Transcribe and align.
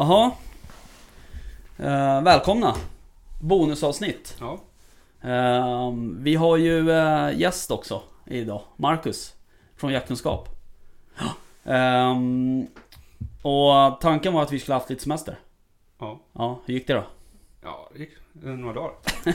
Jaha. 0.00 0.30
Eh, 1.78 2.22
välkomna. 2.22 2.74
Bonusavsnitt. 3.40 4.36
Ja. 4.40 4.60
Eh, 5.30 5.92
vi 6.18 6.34
har 6.34 6.56
ju 6.56 6.90
eh, 6.90 7.38
gäst 7.38 7.70
också 7.70 8.02
idag. 8.26 8.62
Marcus. 8.76 9.34
Från 9.76 9.92
Jaktkunskap. 9.92 10.48
Eh, 11.64 12.16
och 13.42 14.00
tanken 14.00 14.32
var 14.32 14.42
att 14.42 14.52
vi 14.52 14.58
skulle 14.58 14.74
haft 14.74 14.90
lite 14.90 15.02
semester. 15.02 15.38
Ja. 15.98 16.20
Ja, 16.32 16.60
hur 16.64 16.74
gick 16.74 16.86
det 16.86 16.94
då? 16.94 17.04
Ja, 17.62 17.90
det 17.92 17.98
gick 17.98 18.10
några 18.32 18.74
dagar. 18.74 18.92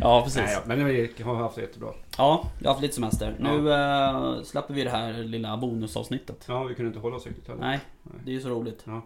Ja, 0.00 0.22
precis. 0.22 0.36
Nej, 0.42 0.52
ja, 0.52 0.60
men 0.66 0.84
vi 0.86 1.12
har 1.24 1.34
haft 1.34 1.54
det 1.56 1.60
jättebra. 1.62 1.88
Ja, 2.18 2.50
jag 2.58 2.66
har 2.68 2.74
haft 2.74 2.82
lite 2.82 2.94
semester. 2.94 3.36
Nu 3.38 3.72
eh, 3.72 4.42
släpper 4.42 4.74
vi 4.74 4.84
det 4.84 4.90
här 4.90 5.12
lilla 5.12 5.56
bonusavsnittet. 5.56 6.44
Ja, 6.48 6.64
vi 6.64 6.74
kunde 6.74 6.88
inte 6.88 7.00
hålla 7.00 7.16
oss 7.16 7.26
riktigt 7.26 7.48
heller. 7.48 7.60
Nej, 7.60 7.80
det 8.24 8.30
är 8.30 8.34
ju 8.34 8.40
så 8.40 8.48
roligt. 8.48 8.82
Ja. 8.84 9.02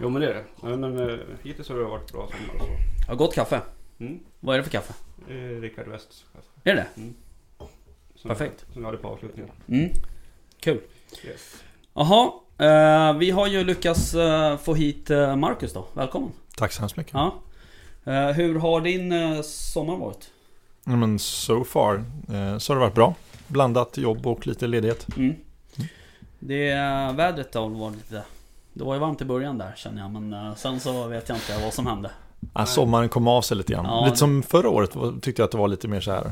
Jo, 0.00 0.08
men 0.08 0.22
det 0.22 0.28
är 0.30 0.34
det. 0.34 0.44
Ja, 0.62 0.76
men 0.76 0.98
eh, 1.10 1.16
hittills 1.42 1.68
har 1.68 1.76
det 1.76 1.84
varit 1.84 2.12
bra 2.12 2.28
sommar 2.28 2.54
och 2.62 2.66
så. 2.66 2.72
Jag 3.00 3.08
har 3.08 3.16
gott 3.16 3.34
kaffe. 3.34 3.60
Mm. 3.98 4.18
Vad 4.40 4.54
är 4.54 4.58
det 4.58 4.64
för 4.64 4.70
kaffe? 4.70 4.94
Eh, 5.28 5.60
Rickard 5.60 5.88
West. 5.88 6.24
kaffe. 6.32 6.70
Är 6.70 6.74
det 6.74 6.86
Som- 8.16 8.28
Perfekt. 8.28 8.64
Som 8.72 8.82
vi 8.82 8.86
hade 8.86 8.98
på 8.98 9.08
avslutningen. 9.08 9.50
Mm. 9.68 9.90
Kul. 10.60 10.80
Yes. 11.24 11.62
Jaha, 11.94 12.32
eh, 12.58 13.18
vi 13.18 13.30
har 13.30 13.46
ju 13.46 13.64
lyckats 13.64 14.14
eh, 14.14 14.56
få 14.56 14.74
hit 14.74 15.08
Marcus 15.36 15.72
då. 15.72 15.86
Välkommen. 15.94 16.32
Tack 16.56 16.72
så 16.72 16.80
hemskt 16.80 16.96
mycket. 16.96 17.14
Ja. 17.14 17.34
Eh, 18.06 18.28
hur 18.28 18.58
har 18.58 18.80
din 18.80 19.12
eh, 19.12 19.40
sommar 19.42 19.96
varit? 19.96 20.30
Ja, 20.84 20.96
men 20.96 21.18
so 21.18 21.64
far 21.64 21.94
eh, 22.28 22.58
så 22.58 22.72
har 22.72 22.74
det 22.76 22.80
varit 22.86 22.94
bra. 22.94 23.14
Blandat 23.48 23.96
jobb 23.98 24.26
och 24.26 24.46
lite 24.46 24.66
ledighet. 24.66 25.06
Mm. 25.16 25.34
Det 26.38 26.70
eh, 26.70 27.12
vädret 27.12 27.54
har 27.54 27.68
varit 27.68 27.96
lite... 27.96 28.22
Det 28.72 28.84
var 28.84 28.94
ju 28.94 29.00
varmt 29.00 29.20
i 29.20 29.24
början 29.24 29.58
där 29.58 29.72
känner 29.76 30.02
jag 30.02 30.10
men 30.10 30.56
sen 30.56 30.80
så 30.80 31.06
vet 31.06 31.28
jag 31.28 31.36
inte 31.38 31.58
vad 31.64 31.74
som 31.74 31.86
hände. 31.86 32.10
Ja, 32.54 32.66
sommaren 32.66 33.08
kom 33.08 33.28
av 33.28 33.42
sig 33.42 33.56
lite 33.56 33.72
grann. 33.72 33.84
Ja. 33.84 34.04
Lite 34.04 34.16
som 34.16 34.42
förra 34.42 34.68
året 34.68 34.90
tyckte 35.22 35.42
jag 35.42 35.44
att 35.44 35.52
det 35.52 35.58
var 35.58 35.68
lite 35.68 35.88
mer 35.88 36.00
så 36.00 36.10
här. 36.10 36.30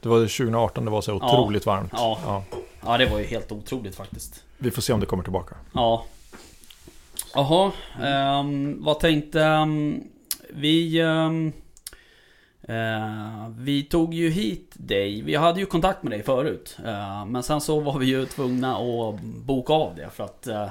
Det 0.00 0.08
var 0.08 0.18
2018 0.20 0.84
det 0.84 0.90
var 0.90 1.00
så 1.00 1.10
Ja. 1.10 1.16
otroligt 1.16 1.66
varmt. 1.66 1.92
Ja. 1.94 2.18
Ja. 2.24 2.44
Ja 2.86 2.98
det 2.98 3.06
var 3.06 3.18
ju 3.18 3.24
helt 3.24 3.52
otroligt 3.52 3.94
faktiskt. 3.96 4.44
Vi 4.58 4.70
får 4.70 4.82
se 4.82 4.92
om 4.92 5.00
det 5.00 5.06
kommer 5.06 5.22
tillbaka. 5.22 5.54
Ja. 5.72 6.04
Jaha, 7.34 7.72
ehm, 8.02 8.84
vad 8.84 9.00
tänkte... 9.00 9.42
ehm, 9.42 10.02
vi... 10.50 10.98
eh, 11.00 11.30
vi 13.58 13.82
tog 13.82 14.14
ju 14.14 14.30
hit 14.30 14.72
dig. 14.74 15.22
Vi 15.22 15.34
hade 15.34 15.60
ju 15.60 15.66
kontakt 15.66 16.02
med 16.02 16.12
dig 16.12 16.22
förut. 16.22 16.76
eh, 16.84 17.24
men 17.26 17.42
sen 17.42 17.60
så 17.60 17.80
var 17.80 17.98
vi 17.98 18.06
ju 18.06 18.26
tvungna 18.26 18.76
att 18.76 19.20
boka 19.22 19.72
av 19.72 19.94
det 19.96 20.10
för 20.10 20.24
att... 20.24 20.46
eh, 20.46 20.68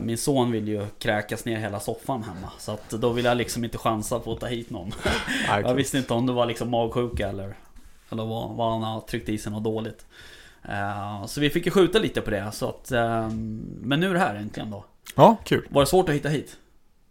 min 0.00 0.18
son 0.18 0.52
vill 0.52 0.68
ju 0.68 0.86
kräkas 0.98 1.44
ner 1.44 1.58
hela 1.58 1.80
soffan 1.80 2.22
hemma. 2.22 2.50
Så 2.58 2.72
att 2.72 2.90
då 2.90 3.12
vill 3.12 3.24
jag 3.24 3.36
liksom 3.36 3.64
inte 3.64 3.78
chansa 3.78 4.18
på 4.18 4.32
att 4.32 4.40
ta 4.40 4.46
hit 4.46 4.70
någon. 4.70 4.92
Jag 5.48 5.74
visste 5.74 5.98
inte 5.98 6.14
om 6.14 6.26
det 6.26 6.32
var 6.32 6.46
liksom 6.46 6.70
magsjuka 6.70 7.28
eller... 7.28 7.54
Eller 8.12 8.24
vad, 8.24 8.56
vad 8.56 8.72
han 8.72 8.82
har 8.82 9.00
tryckt 9.00 9.28
i 9.28 9.38
sig 9.38 9.52
något 9.52 9.64
dåligt. 9.64 10.06
Så 11.26 11.40
vi 11.40 11.50
fick 11.50 11.64
ju 11.66 11.70
skjuta 11.70 11.98
lite 11.98 12.20
på 12.20 12.30
det. 12.30 12.52
Så 12.52 12.68
att, 12.68 12.92
ehm, 12.92 13.66
men 13.82 14.00
nu 14.00 14.10
är 14.10 14.14
det 14.14 14.20
här 14.20 14.34
äntligen 14.34 14.70
då. 14.70 14.84
Ja, 15.16 15.36
kul. 15.44 15.66
Var 15.70 15.82
det 15.82 15.86
svårt 15.86 16.08
att 16.08 16.14
hitta 16.14 16.28
hit? 16.28 16.56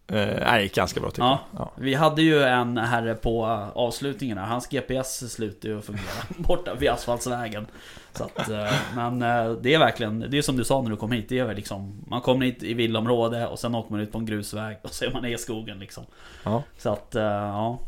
Eh, 0.07 0.15
nej, 0.25 0.57
det 0.57 0.63
gick 0.63 0.75
ganska 0.75 0.99
bra 0.99 1.09
tycker 1.11 1.23
Ja. 1.23 1.39
jag. 1.51 1.61
Ja. 1.61 1.71
Vi 1.77 1.93
hade 1.93 2.21
ju 2.21 2.43
en 2.43 2.77
herre 2.77 3.15
på 3.15 3.45
eh, 3.45 3.69
avslutningen 3.77 4.37
här. 4.37 4.45
Hans 4.45 4.67
GPS 4.67 5.33
slutade 5.33 5.67
ju 5.73 5.79
att 5.79 5.85
fungera 5.85 6.05
borta 6.37 6.73
vid 6.73 6.89
asfaltsvägen. 6.89 7.67
Så 8.13 8.23
att, 8.23 8.49
eh, 8.49 8.73
men 8.95 9.19
det 9.61 9.73
är 9.73 9.79
verkligen, 9.79 10.19
det 10.29 10.37
är 10.37 10.41
som 10.41 10.57
du 10.57 10.63
sa 10.63 10.81
när 10.81 10.89
du 10.89 10.95
kom 10.97 11.11
hit. 11.11 11.29
Det 11.29 11.39
är 11.39 11.45
väl 11.45 11.55
liksom, 11.55 12.03
man 12.07 12.21
kommer 12.21 12.45
hit 12.45 12.63
i 12.63 12.73
villaområde 12.73 13.47
och 13.47 13.59
sen 13.59 13.75
åker 13.75 13.91
man 13.91 13.99
ut 14.01 14.11
på 14.11 14.17
en 14.17 14.25
grusväg 14.25 14.77
och 14.83 14.89
så 14.89 15.05
är 15.05 15.11
man 15.11 15.25
i 15.25 15.37
skogen 15.37 15.79
liksom. 15.79 16.03
Ja. 16.43 16.63
Så 16.77 16.89
att, 16.93 17.09
ja. 17.13 17.79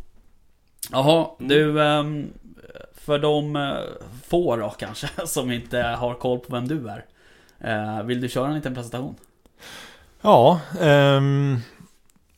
Jaha, 0.92 1.28
du. 1.40 1.84
ehm, 1.84 2.34
För 2.94 3.20
de 3.20 3.74
få 4.28 4.56
då 4.56 4.70
kanske 4.70 5.08
som 5.28 5.52
inte 5.52 5.80
har 5.82 6.14
koll 6.14 6.40
på 6.40 6.56
vem 6.56 6.68
du 6.68 6.90
är. 7.60 8.04
Vill 8.04 8.22
du 8.22 8.30
köra 8.30 8.48
en 8.48 8.56
liten 8.56 8.76
presentation? 8.76 9.16
Ja, 10.22 10.60
ehm, 10.82 11.60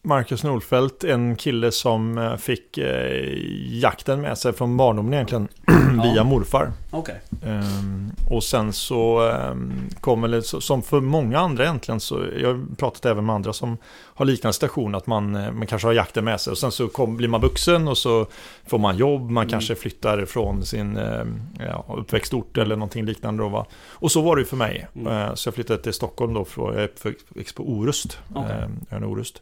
Marcus 0.02 0.44
Nordfeldt, 0.44 1.04
en 1.04 1.36
kille 1.36 1.72
som 1.72 2.18
eh, 2.18 2.36
fick 2.36 2.78
eh, 2.78 3.28
jakten 3.68 4.22
med 4.22 4.38
sig 4.38 4.54
från 4.54 4.78
barndomen 4.78 5.14
egentligen 5.14 5.48
via 6.04 6.24
morfar. 6.24 6.72
Okej. 6.92 7.22
Ehm, 7.46 8.12
och 8.30 8.44
sen 8.44 8.74
så 8.74 9.22
um, 9.32 9.74
kom 10.02 10.22
väl, 10.22 10.44
som 10.44 10.82
för 10.82 11.02
många 11.02 11.40
andra 11.40 11.64
egentligen, 11.64 12.00
så 12.00 12.26
jag 12.42 12.48
har 12.54 12.76
pratat 12.76 13.06
även 13.06 13.26
med 13.26 13.36
andra 13.36 13.54
som 13.54 13.78
har 13.92 14.26
liknande 14.26 14.54
station, 14.54 14.96
att 14.96 15.08
man, 15.08 15.36
eh, 15.36 15.52
man 15.52 15.68
kanske 15.68 15.88
har 15.88 15.94
jakten 15.94 16.26
med 16.26 16.42
sig 16.42 16.52
och 16.52 16.58
sen 16.58 16.72
så 16.72 16.88
kom, 16.88 17.18
blir 17.18 17.28
man 17.28 17.42
vuxen 17.42 17.88
och 17.88 17.98
så 17.98 18.26
får 18.68 18.78
man 18.80 18.98
jobb, 18.98 19.22
man 19.30 19.44
Mm. 19.44 19.52
kanske 19.52 19.76
flyttar 19.76 20.26
från 20.26 20.66
sin 20.66 20.98
ehm, 20.98 21.42
ja, 21.60 21.86
uppväxtort 21.98 22.58
eller 22.58 22.76
någonting 22.76 23.06
liknande 23.06 23.44
då 23.44 23.50
va. 23.50 23.66
Och 23.92 24.12
så 24.12 24.22
var 24.22 24.36
det 24.36 24.40
ju 24.42 24.46
för 24.46 24.58
mig. 24.58 24.88
Mm. 24.96 25.08
Eh, 25.14 25.34
så 25.34 25.48
jag 25.48 25.54
flyttade 25.56 25.84
till 25.84 25.94
Stockholm 25.94 26.34
då, 26.34 26.46
för 26.46 26.62
jag 26.62 26.76
är 26.76 26.84
uppväxt 26.84 27.56
på 27.56 27.64
Orust, 27.64 28.20
Okej. 28.36 28.56
ehm, 28.92 29.04
Orust. 29.04 29.42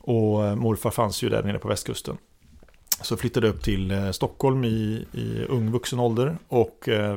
Och 0.00 0.44
eh, 0.46 0.54
morfar 0.54 0.90
fanns 0.90 1.22
ju 1.22 1.28
där 1.28 1.42
nere 1.42 1.58
på 1.58 1.68
västkusten. 1.68 2.16
Så 3.02 3.16
flyttade 3.16 3.46
jag 3.46 3.54
upp 3.54 3.62
till 3.62 3.90
eh, 3.90 4.10
Stockholm 4.10 4.64
i, 4.64 5.06
i 5.12 5.44
ung 5.48 5.70
vuxen 5.70 5.98
ålder 6.00 6.38
och 6.48 6.88
eh, 6.88 7.16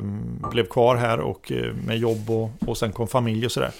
blev 0.50 0.66
kvar 0.66 0.96
här 0.96 1.20
och 1.20 1.52
eh, 1.52 1.74
med 1.74 1.98
jobb 1.98 2.30
och, 2.30 2.50
och 2.68 2.76
sen 2.78 2.92
kom 2.92 3.08
familj 3.08 3.46
och 3.46 3.52
sådär. 3.52 3.70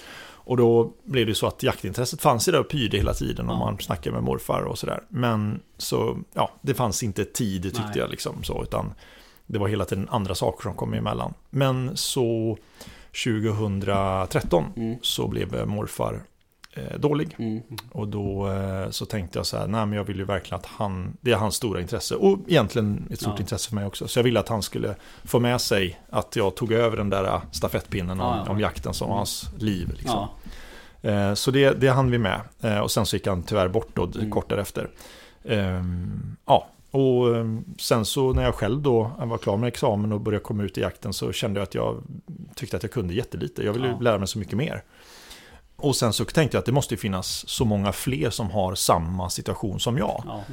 Och 0.47 0.57
då 0.57 0.91
blev 1.03 1.27
det 1.27 1.35
så 1.35 1.47
att 1.47 1.63
jaktintresset 1.63 2.21
fanns 2.21 2.47
ju 2.47 2.51
där 2.51 2.59
och 2.59 2.69
pyrde 2.69 2.97
hela 2.97 3.13
tiden 3.13 3.49
om 3.49 3.59
Ja. 3.59 3.65
man 3.65 3.77
snackade 3.79 4.13
med 4.15 4.23
morfar 4.23 4.61
och 4.61 4.77
sådär. 4.79 5.03
Men 5.09 5.59
så, 5.77 6.17
ja, 6.33 6.51
det 6.61 6.73
fanns 6.73 7.03
inte 7.03 7.25
tid 7.25 7.63
tyckte 7.63 7.81
Nej. 7.81 7.97
jag 7.97 8.09
liksom 8.09 8.43
så, 8.43 8.63
utan 8.63 8.93
det 9.47 9.59
var 9.59 9.67
hela 9.67 9.85
tiden 9.85 10.07
andra 10.09 10.35
saker 10.35 10.63
som 10.63 10.73
kom 10.73 10.93
emellan. 10.93 11.33
Men 11.49 11.91
så 11.97 12.57
2013 13.23 14.63
Mm. 14.75 14.95
så 15.01 15.27
blev 15.27 15.67
morfar 15.67 16.21
dålig. 16.97 17.35
Mm. 17.39 17.61
Och 17.91 18.07
då 18.07 18.51
eh, 18.51 18.89
så 18.89 19.05
tänkte 19.05 19.39
jag 19.39 19.45
så 19.45 19.57
här, 19.57 19.67
nej 19.67 19.85
men 19.85 19.93
jag 19.97 20.03
vill 20.03 20.17
ju 20.17 20.25
verkligen 20.25 20.59
att 20.59 20.65
han, 20.65 21.17
det 21.21 21.31
är 21.31 21.35
hans 21.35 21.55
stora 21.55 21.81
intresse. 21.81 22.15
Och 22.15 22.39
egentligen 22.47 23.07
ett 23.11 23.19
stort 23.19 23.33
Ja. 23.35 23.39
intresse 23.41 23.69
för 23.69 23.75
mig 23.75 23.85
också. 23.85 24.07
Så 24.07 24.19
jag 24.19 24.23
ville 24.23 24.39
att 24.39 24.49
han 24.49 24.61
skulle 24.61 24.95
få 25.23 25.39
med 25.39 25.61
sig 25.61 25.99
att 26.09 26.35
jag 26.35 26.55
tog 26.55 26.71
över 26.71 26.97
den 26.97 27.09
där 27.09 27.23
eh, 27.23 27.41
stafettpinnen 27.51 28.21
om, 28.21 28.27
Ja, 28.37 28.43
ja. 28.45 28.51
om 28.51 28.59
jakten 28.59 28.93
som 28.93 29.09
var 29.09 29.15
hans 29.17 29.49
liv. 29.57 29.93
Liksom. 29.97 30.27
Eh, 31.01 31.33
så 31.33 31.51
det, 31.51 31.69
det 31.81 31.87
hann 31.87 32.11
vi 32.11 32.17
med. 32.17 32.41
Eh, 32.61 32.79
och 32.79 32.91
sen 32.91 33.05
så 33.05 33.15
gick 33.15 33.27
han 33.27 33.43
tyvärr 33.43 33.67
bort 33.67 33.89
då, 33.93 34.03
Mm. 34.15 34.31
kort 34.31 34.49
därefter. 34.49 34.89
Ehm, 35.43 36.35
ja, 36.45 36.67
och 36.91 37.35
ehm, 37.35 37.63
sen 37.79 38.05
så 38.05 38.33
när 38.33 38.43
jag 38.43 38.55
själv 38.55 38.81
då 38.81 39.11
var 39.17 39.37
klar 39.37 39.57
med 39.57 39.67
examen 39.67 40.11
och 40.13 40.21
började 40.21 40.43
komma 40.43 40.63
ut 40.63 40.77
i 40.77 40.81
jakten 40.81 41.13
så 41.13 41.31
kände 41.31 41.59
jag 41.59 41.63
att 41.67 41.75
jag 41.75 42.03
tyckte 42.55 42.77
att 42.77 42.83
jag 42.83 42.91
kunde 42.91 43.13
jättelite. 43.13 43.63
Jag 43.63 43.73
ville 43.73 43.97
lära 44.01 44.17
mig 44.17 44.27
så 44.27 44.39
mycket 44.39 44.57
mer. 44.57 44.83
Och 45.75 45.95
sen 45.95 46.13
så 46.13 46.25
tänkte 46.25 46.57
jag 46.57 46.59
att 46.59 46.65
det 46.65 46.71
måste 46.71 46.97
finnas 46.97 47.49
så 47.49 47.65
många 47.65 47.91
fler 47.91 48.29
som 48.29 48.51
har 48.51 48.75
samma 48.75 49.29
situation 49.29 49.79
som 49.79 49.97
jag. 49.97 50.23
Ja. 50.25 50.43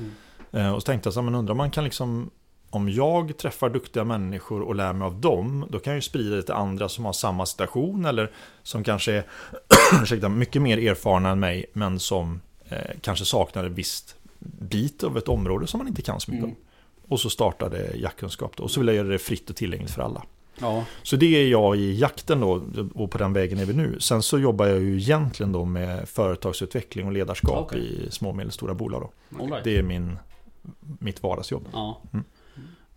Eh, 0.59 0.73
Och 0.75 0.83
så 0.83 0.87
tänkte 0.87 1.07
jag 1.07 1.15
så 1.15 1.23
men 1.23 1.35
undrar 1.35 1.55
man 1.55 1.71
kan 1.71 1.85
liksom 1.85 2.31
om 2.71 2.89
jag 2.91 3.37
träffar 3.39 3.71
duktiga 3.71 4.05
människor 4.05 4.61
och 4.63 4.75
lär 4.75 4.93
mig 4.93 5.07
av 5.07 5.21
dem, 5.21 5.67
då 5.71 5.79
kan 5.79 5.91
jag 5.91 5.99
ju 5.99 6.03
sprida 6.03 6.37
det 6.37 6.43
till 6.43 6.55
andra 6.55 6.89
som 6.89 7.05
har 7.05 7.13
samma 7.13 7.47
situation 7.47 8.05
eller 8.05 8.31
som 8.63 8.85
kanske 8.85 9.13
är 9.13 9.25
ursäkta, 10.03 10.29
mycket 10.29 10.63
mer 10.63 10.79
erfarna 10.79 11.29
än 11.31 11.41
mig, 11.41 11.67
men 11.73 12.01
som 12.01 12.41
eh, 12.69 12.79
kanske 13.01 13.25
saknar 13.25 13.65
en 13.65 13.75
visst 13.75 14.17
bit 14.59 15.05
av 15.05 15.19
ett 15.19 15.29
område 15.29 15.67
som 15.67 15.79
man 15.79 15.89
inte 15.89 16.03
kan 16.03 16.21
så 16.21 16.31
mycket 16.31 16.45
Mm. 16.45 16.57
om. 16.57 16.63
Och 17.09 17.21
så 17.21 17.31
startade 17.31 17.97
jaktkunskap 17.97 18.57
då, 18.57 18.63
och 18.63 18.71
så 18.71 18.81
vill 18.81 18.87
jag 18.87 18.97
göra 18.97 19.09
det 19.09 19.19
fritt 19.19 19.51
och 19.51 19.57
tillgängligt 19.57 19.91
för 19.93 20.03
alla. 20.03 20.23
Ja. 20.63 20.85
Så 21.03 21.17
det 21.17 21.27
är 21.43 21.49
jag 21.49 21.77
i 21.77 21.99
jakten 21.99 22.41
då, 22.41 22.63
och 22.95 23.11
på 23.11 23.19
den 23.19 23.33
vägen 23.33 23.59
är 23.59 23.65
vi 23.65 23.73
nu. 23.73 23.97
Sen 24.01 24.23
så 24.23 24.39
jobbar 24.39 24.67
jag 24.67 24.81
ju 24.81 24.97
egentligen 24.97 25.53
då 25.53 25.65
med 25.65 26.09
företagsutveckling 26.09 27.07
och 27.07 27.13
ledarskap 27.13 27.67
Okej. 27.67 27.81
i 27.81 28.11
små 28.11 28.29
och 28.29 28.37
medelstora 28.37 28.75
bolag 28.75 29.11
då. 29.31 29.45
Right. 29.45 29.65
Det 29.65 29.79
är 29.79 29.83
min, 29.83 30.19
mitt 30.81 31.23
vardagsjobb. 31.23 31.69
Ja. 31.73 32.01
Mm. 32.13 32.25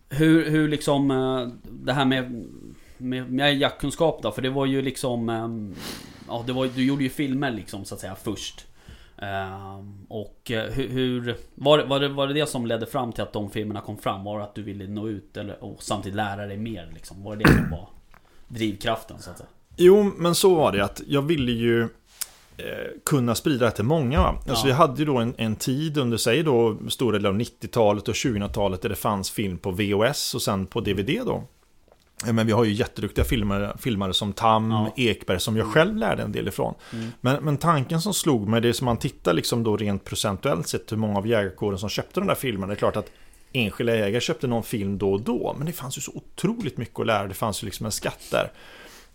Hur, 0.08 0.50
hur 0.50 0.68
liksom 0.68 1.10
eh, 1.10 1.48
det 1.70 1.92
här 1.92 2.04
med, 2.04 2.44
med, 2.98 3.32
med 3.32 3.56
jaktkunskap 3.56 4.22
då? 4.22 4.32
För 4.32 4.42
det 4.42 4.50
var 4.50 4.66
ju 4.66 4.82
liksom... 4.82 5.28
ehm, 5.28 5.74
Ja, 6.28 6.44
det 6.46 6.52
var, 6.52 6.66
du 6.66 6.84
gjorde 6.84 7.02
ju 7.02 7.08
filmer 7.08 7.50
liksom 7.50 7.84
så 7.84 7.94
att 7.94 8.00
säga 8.00 8.14
först. 8.14 8.65
Ehm, 9.18 10.06
och 10.08 10.50
eh, 10.50 10.72
hur... 10.72 10.88
hur 10.88 11.36
var, 11.54 11.84
var, 11.84 12.00
det, 12.00 12.08
var 12.08 12.26
det 12.26 12.34
det 12.34 12.46
som 12.46 12.66
ledde 12.66 12.86
fram 12.86 13.12
till 13.12 13.22
att 13.22 13.32
de 13.32 13.50
filmerna 13.50 13.80
kom 13.80 13.98
fram? 13.98 14.24
Var 14.24 14.38
det 14.38 14.44
att 14.44 14.54
du 14.54 14.62
ville 14.62 14.86
nå 14.86 15.08
ut 15.08 15.36
eller, 15.36 15.64
och 15.64 15.82
samtidigt 15.82 16.16
lära 16.16 16.46
dig 16.46 16.56
mer 16.56 16.90
liksom? 16.94 17.22
Var 17.22 17.36
det 17.36 17.44
det 17.44 17.50
som 17.52 17.70
var 17.70 17.88
drivkraften 18.48 19.18
så 19.18 19.30
att 19.30 19.38
säga? 19.38 19.48
Jo, 19.76 20.12
men 20.16 20.34
så 20.34 20.54
var 20.54 20.72
det 20.72 20.84
att 20.84 21.02
jag 21.06 21.22
ville 21.22 21.52
ju 21.52 21.82
eh, 21.82 21.86
kunna 23.04 23.34
sprida 23.34 23.64
det 23.64 23.70
till 23.72 23.84
många. 23.84 24.20
Va? 24.20 24.38
Alltså 24.48 24.66
Ja. 24.66 24.70
jag 24.70 24.76
hade 24.76 24.98
ju 24.98 25.04
då 25.04 25.16
en, 25.16 25.34
en 25.38 25.56
tid 25.56 25.98
under, 25.98 26.16
sig 26.16 26.42
då, 26.42 26.76
stora 26.88 27.16
delar 27.18 27.30
av 27.30 27.36
90-talet 27.36 28.08
och 28.08 28.14
2000-talet 28.14 28.82
där 28.82 28.88
det 28.88 28.94
fanns 28.94 29.30
film 29.30 29.58
på 29.58 29.70
VHS 29.70 30.34
och 30.34 30.42
sen 30.42 30.66
på 30.66 30.80
DVD 30.80 31.20
då. 31.26 31.44
Men 32.24 32.46
vi 32.46 32.52
har 32.52 32.64
ju 32.64 32.72
jätteduktiga 32.72 33.24
filmare, 33.24 33.76
filmare 33.78 34.14
som 34.14 34.32
Tam, 34.32 34.70
Ja. 34.70 34.92
Ekberg 34.96 35.40
som 35.40 35.56
jag 35.56 35.66
själv 35.66 35.96
lärde 35.96 36.22
en 36.22 36.32
del 36.32 36.48
ifrån. 36.48 36.74
Mm. 36.92 37.08
Men, 37.20 37.44
men 37.44 37.56
tanken 37.56 38.00
som 38.00 38.14
slog 38.14 38.48
mig, 38.48 38.60
det 38.60 38.68
är 38.68 38.72
som 38.72 38.84
man 38.84 38.96
tittar 38.96 39.34
liksom 39.34 39.62
då 39.62 39.76
rent 39.76 40.04
procentuellt 40.04 40.68
sett 40.68 40.92
hur 40.92 40.96
många 40.96 41.18
av 41.18 41.26
jägarkåren 41.26 41.78
som 41.78 41.88
köpte 41.88 42.20
de 42.20 42.26
där 42.26 42.34
filmerna. 42.34 42.66
Det 42.66 42.74
är 42.74 42.78
klart 42.78 42.96
att 42.96 43.10
enskilda 43.52 43.96
jägare 43.96 44.20
köpte 44.20 44.46
någon 44.46 44.62
film 44.62 44.98
då 44.98 45.12
och 45.12 45.20
då, 45.20 45.54
men 45.58 45.66
det 45.66 45.72
fanns 45.72 45.98
ju 45.98 46.02
så 46.02 46.12
otroligt 46.14 46.76
mycket 46.76 47.00
att 47.00 47.06
lära. 47.06 47.26
Det 47.26 47.34
fanns 47.34 47.62
ju 47.62 47.64
liksom 47.64 47.86
en 47.86 47.92
skatt 47.92 48.28
där. 48.30 48.52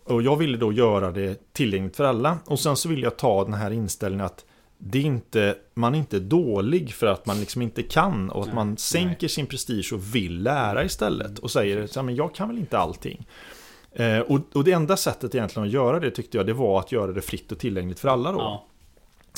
Och 0.03 0.21
jag 0.21 0.37
ville 0.37 0.57
då 0.57 0.71
göra 0.73 1.11
det 1.11 1.53
tillgängligt 1.53 1.95
för 1.95 2.03
alla. 2.03 2.37
Och 2.45 2.59
sen 2.59 2.77
så 2.77 2.89
ville 2.89 3.03
jag 3.03 3.17
ta 3.17 3.43
den 3.43 3.53
här 3.53 3.71
inställningen 3.71 4.25
att 4.25 4.45
det 4.83 4.99
är 4.99 5.03
inte, 5.03 5.55
man 5.73 5.95
är 5.95 5.99
inte 5.99 6.19
dålig 6.19 6.93
för 6.93 7.07
att 7.07 7.25
man 7.25 7.39
liksom 7.39 7.61
inte 7.61 7.83
kan 7.83 8.29
och 8.29 8.41
att 8.41 8.47
Nej, 8.47 8.55
man 8.55 8.77
sänker 8.77 9.27
sin 9.27 9.45
prestige 9.45 9.93
och 9.93 10.15
vill 10.15 10.43
lära 10.43 10.83
istället 10.83 11.39
och 11.39 11.51
säger 11.51 11.87
så 11.87 11.99
här, 11.99 12.05
men 12.05 12.15
jag 12.15 12.35
kan 12.35 12.47
väl 12.47 12.57
inte 12.57 12.77
allting. 12.77 13.27
Eh, 13.91 14.19
och, 14.19 14.39
och 14.53 14.63
det 14.63 14.71
enda 14.71 14.97
sättet 14.97 15.35
egentligen 15.35 15.67
att 15.67 15.73
göra 15.73 15.99
det 15.99 16.11
tyckte 16.11 16.37
jag 16.37 16.45
det 16.45 16.53
var 16.53 16.79
att 16.79 16.91
göra 16.91 17.11
det 17.11 17.21
fritt 17.21 17.51
och 17.51 17.59
tillgängligt 17.59 17.99
för 17.99 18.09
alla 18.09 18.31
då. 18.31 18.39
Ja. 18.39 18.65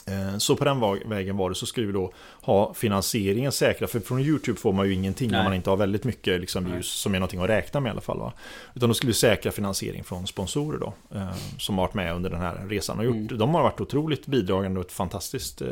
Eh, 0.07 0.38
Så 0.38 0.55
på 0.55 0.65
den 0.65 0.79
vägen 1.09 1.38
var 1.38 1.50
det 1.50 1.55
så 1.55 1.65
skulle 1.65 1.88
vi 1.88 1.94
då 1.94 2.13
ha 2.41 2.73
finansieringen 2.73 3.51
säkra 3.51 3.88
För 3.88 4.00
från 4.00 4.19
YouTube 4.19 4.59
får 4.59 4.73
man 4.73 4.88
ju 4.88 4.94
ingenting 4.94 5.31
Nej. 5.31 5.39
om 5.39 5.44
man 5.44 5.53
inte 5.53 5.69
har 5.69 5.77
väldigt 5.77 6.03
mycket 6.03 6.41
liksom, 6.41 6.65
views 6.65 6.88
Som 6.88 7.15
är 7.15 7.19
någonting 7.19 7.41
att 7.41 7.50
räkna 7.50 7.79
med 7.79 7.89
i 7.89 7.91
alla 7.91 8.01
fall 8.01 8.19
va? 8.19 8.33
Utan 8.75 8.89
då 8.89 8.94
skulle 8.95 9.09
vi 9.09 9.13
säkra 9.13 9.51
finansiering 9.51 10.03
från 10.03 10.27
sponsorer 10.27 10.79
då 10.79 10.94
eh, 11.15 11.27
Som 11.59 11.77
har 11.77 11.85
varit 11.85 11.94
med 11.94 12.13
under 12.15 12.29
den 12.29 12.39
här 12.41 12.65
resan 12.69 13.00
och 13.00 13.05
gjort 13.05 13.15
Mm. 13.15 13.38
De 13.38 13.53
har 13.55 13.61
varit 13.63 13.81
otroligt 13.81 14.25
bidragande 14.27 14.79
och 14.79 14.85
ett 14.85 14.91
fantastiskt 14.91 15.61
eh, 15.61 15.67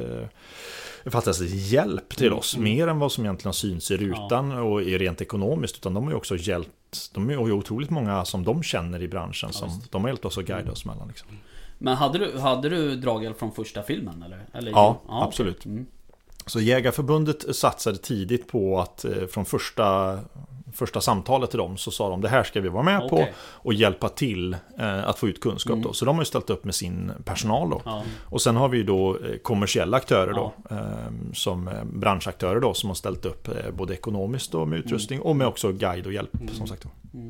en 1.03 1.11
fantastisk 1.11 1.55
hjälp 1.55 2.09
till 2.15 2.27
Mm, 2.27 2.39
oss 2.39 2.57
Mer 2.57 2.87
än 2.87 2.99
vad 2.99 3.11
som 3.11 3.23
egentligen 3.25 3.53
syns 3.53 3.91
i 3.91 3.97
rutan 3.97 4.51
och 4.51 4.81
är 4.83 4.99
rent 4.99 5.21
ekonomiskt 5.21 5.75
Utan 5.77 5.93
de 5.93 6.03
har 6.03 6.11
ju 6.11 6.17
också 6.17 6.35
hjälpt 6.37 7.11
De 7.13 7.29
är 7.29 7.33
ju 7.33 7.51
otroligt 7.51 7.89
många 7.89 8.25
som 8.25 8.43
de 8.43 8.63
känner 8.63 9.01
i 9.01 9.07
branschen 9.07 9.53
som 9.53 9.69
visst. 9.79 9.91
De 9.91 10.01
har 10.01 10.09
hjälpt 10.09 10.25
oss 10.25 10.37
att 10.37 10.45
guida 10.45 10.71
oss 10.71 10.85
mellan 10.85 11.07
liksom. 11.07 11.27
Men 11.83 11.95
hade 11.95 12.17
du, 12.17 12.39
hade 12.39 12.69
du 12.69 12.95
draghjälp 12.95 13.39
från 13.39 13.51
första 13.51 13.83
filmen 13.83 14.23
eller? 14.23 14.45
eller 14.53 14.71
Ja, 14.71 14.99
okej. 15.05 15.17
absolut. 15.27 15.65
Mm. 15.65 15.85
Så 16.45 16.59
Jägarförbundet 16.61 17.55
satsade 17.55 17.97
tidigt 17.97 18.47
på 18.47 18.79
att 18.79 19.05
eh, 19.05 19.25
från 19.29 19.45
första, 19.45 20.19
första 20.73 21.01
samtalet 21.01 21.49
till 21.49 21.59
dem 21.59 21.77
så 21.77 21.91
sa 21.91 22.09
de 22.09 22.21
det 22.21 22.29
här 22.29 22.43
ska 22.43 22.61
vi 22.61 22.69
vara 22.69 22.83
med 22.83 22.99
på 23.09 23.15
Okej. 23.15 23.33
och 23.39 23.73
hjälpa 23.73 24.09
till 24.09 24.53
eh, 24.79 25.07
att 25.09 25.19
få 25.19 25.27
ut 25.27 25.41
kunskap 25.41 25.71
Mm. 25.73 25.83
då. 25.83 25.93
Så 25.93 26.05
de 26.05 26.15
har 26.15 26.21
ju 26.21 26.25
ställt 26.25 26.49
upp 26.49 26.63
med 26.63 26.75
sin 26.75 27.11
personal 27.25 27.69
då. 27.69 27.81
Ja. 27.85 28.03
Och 28.21 28.41
sen 28.41 28.55
har 28.55 28.69
vi 28.69 28.77
ju 28.77 28.83
då 28.83 29.17
eh, 29.17 29.37
kommersiella 29.37 29.97
aktörer 29.97 30.33
Ja. 30.35 30.53
då, 30.69 30.75
eh, 30.75 30.83
som 31.33 31.69
branschaktörer 31.83 32.59
då 32.59 32.73
som 32.73 32.89
har 32.89 32.95
ställt 32.95 33.25
upp 33.25 33.47
eh, 33.47 33.71
både 33.73 33.93
ekonomiskt 33.93 34.55
och 34.55 34.67
med 34.67 34.79
utrustning 34.79 35.21
och 35.21 35.35
med 35.35 35.47
också 35.47 35.71
guide 35.71 36.05
och 36.07 36.13
hjälp 36.13 36.35
Mm. 36.41 36.53
som 36.53 36.67
sagt. 36.67 36.83
Då. 36.83 36.89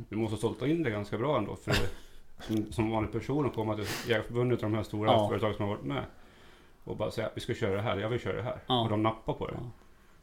Du 0.09 0.15
måste 0.15 0.35
ha 0.35 0.41
sålt 0.41 0.61
in 0.61 0.83
det 0.83 0.89
ganska 0.89 1.17
bra 1.17 1.37
ändå. 1.37 1.57
För 1.63 1.73
som, 2.47 2.71
som 2.71 2.91
vanlig 2.91 3.11
person 3.11 3.45
att 3.45 3.55
komma 3.55 3.75
till 3.75 3.85
Jägarförbundet 4.07 4.59
och 4.59 4.63
de 4.69 4.75
här 4.75 4.83
stora 4.83 5.11
Ja. 5.11 5.27
företag 5.29 5.55
som 5.55 5.65
har 5.65 5.75
varit 5.75 5.85
med. 5.85 6.03
Och 6.83 6.97
bara 6.97 7.11
säga 7.11 7.29
vi 7.35 7.41
ska 7.41 7.53
köra 7.53 7.75
det 7.75 7.81
här, 7.81 7.97
jag 7.97 8.09
vill 8.09 8.19
köra 8.19 8.35
det 8.37 8.43
här. 8.43 8.57
Ja. 8.67 8.81
Och 8.83 8.89
de 8.89 9.03
nappar 9.03 9.33
på 9.33 9.47
det. 9.47 9.53
Ja. 9.57 9.69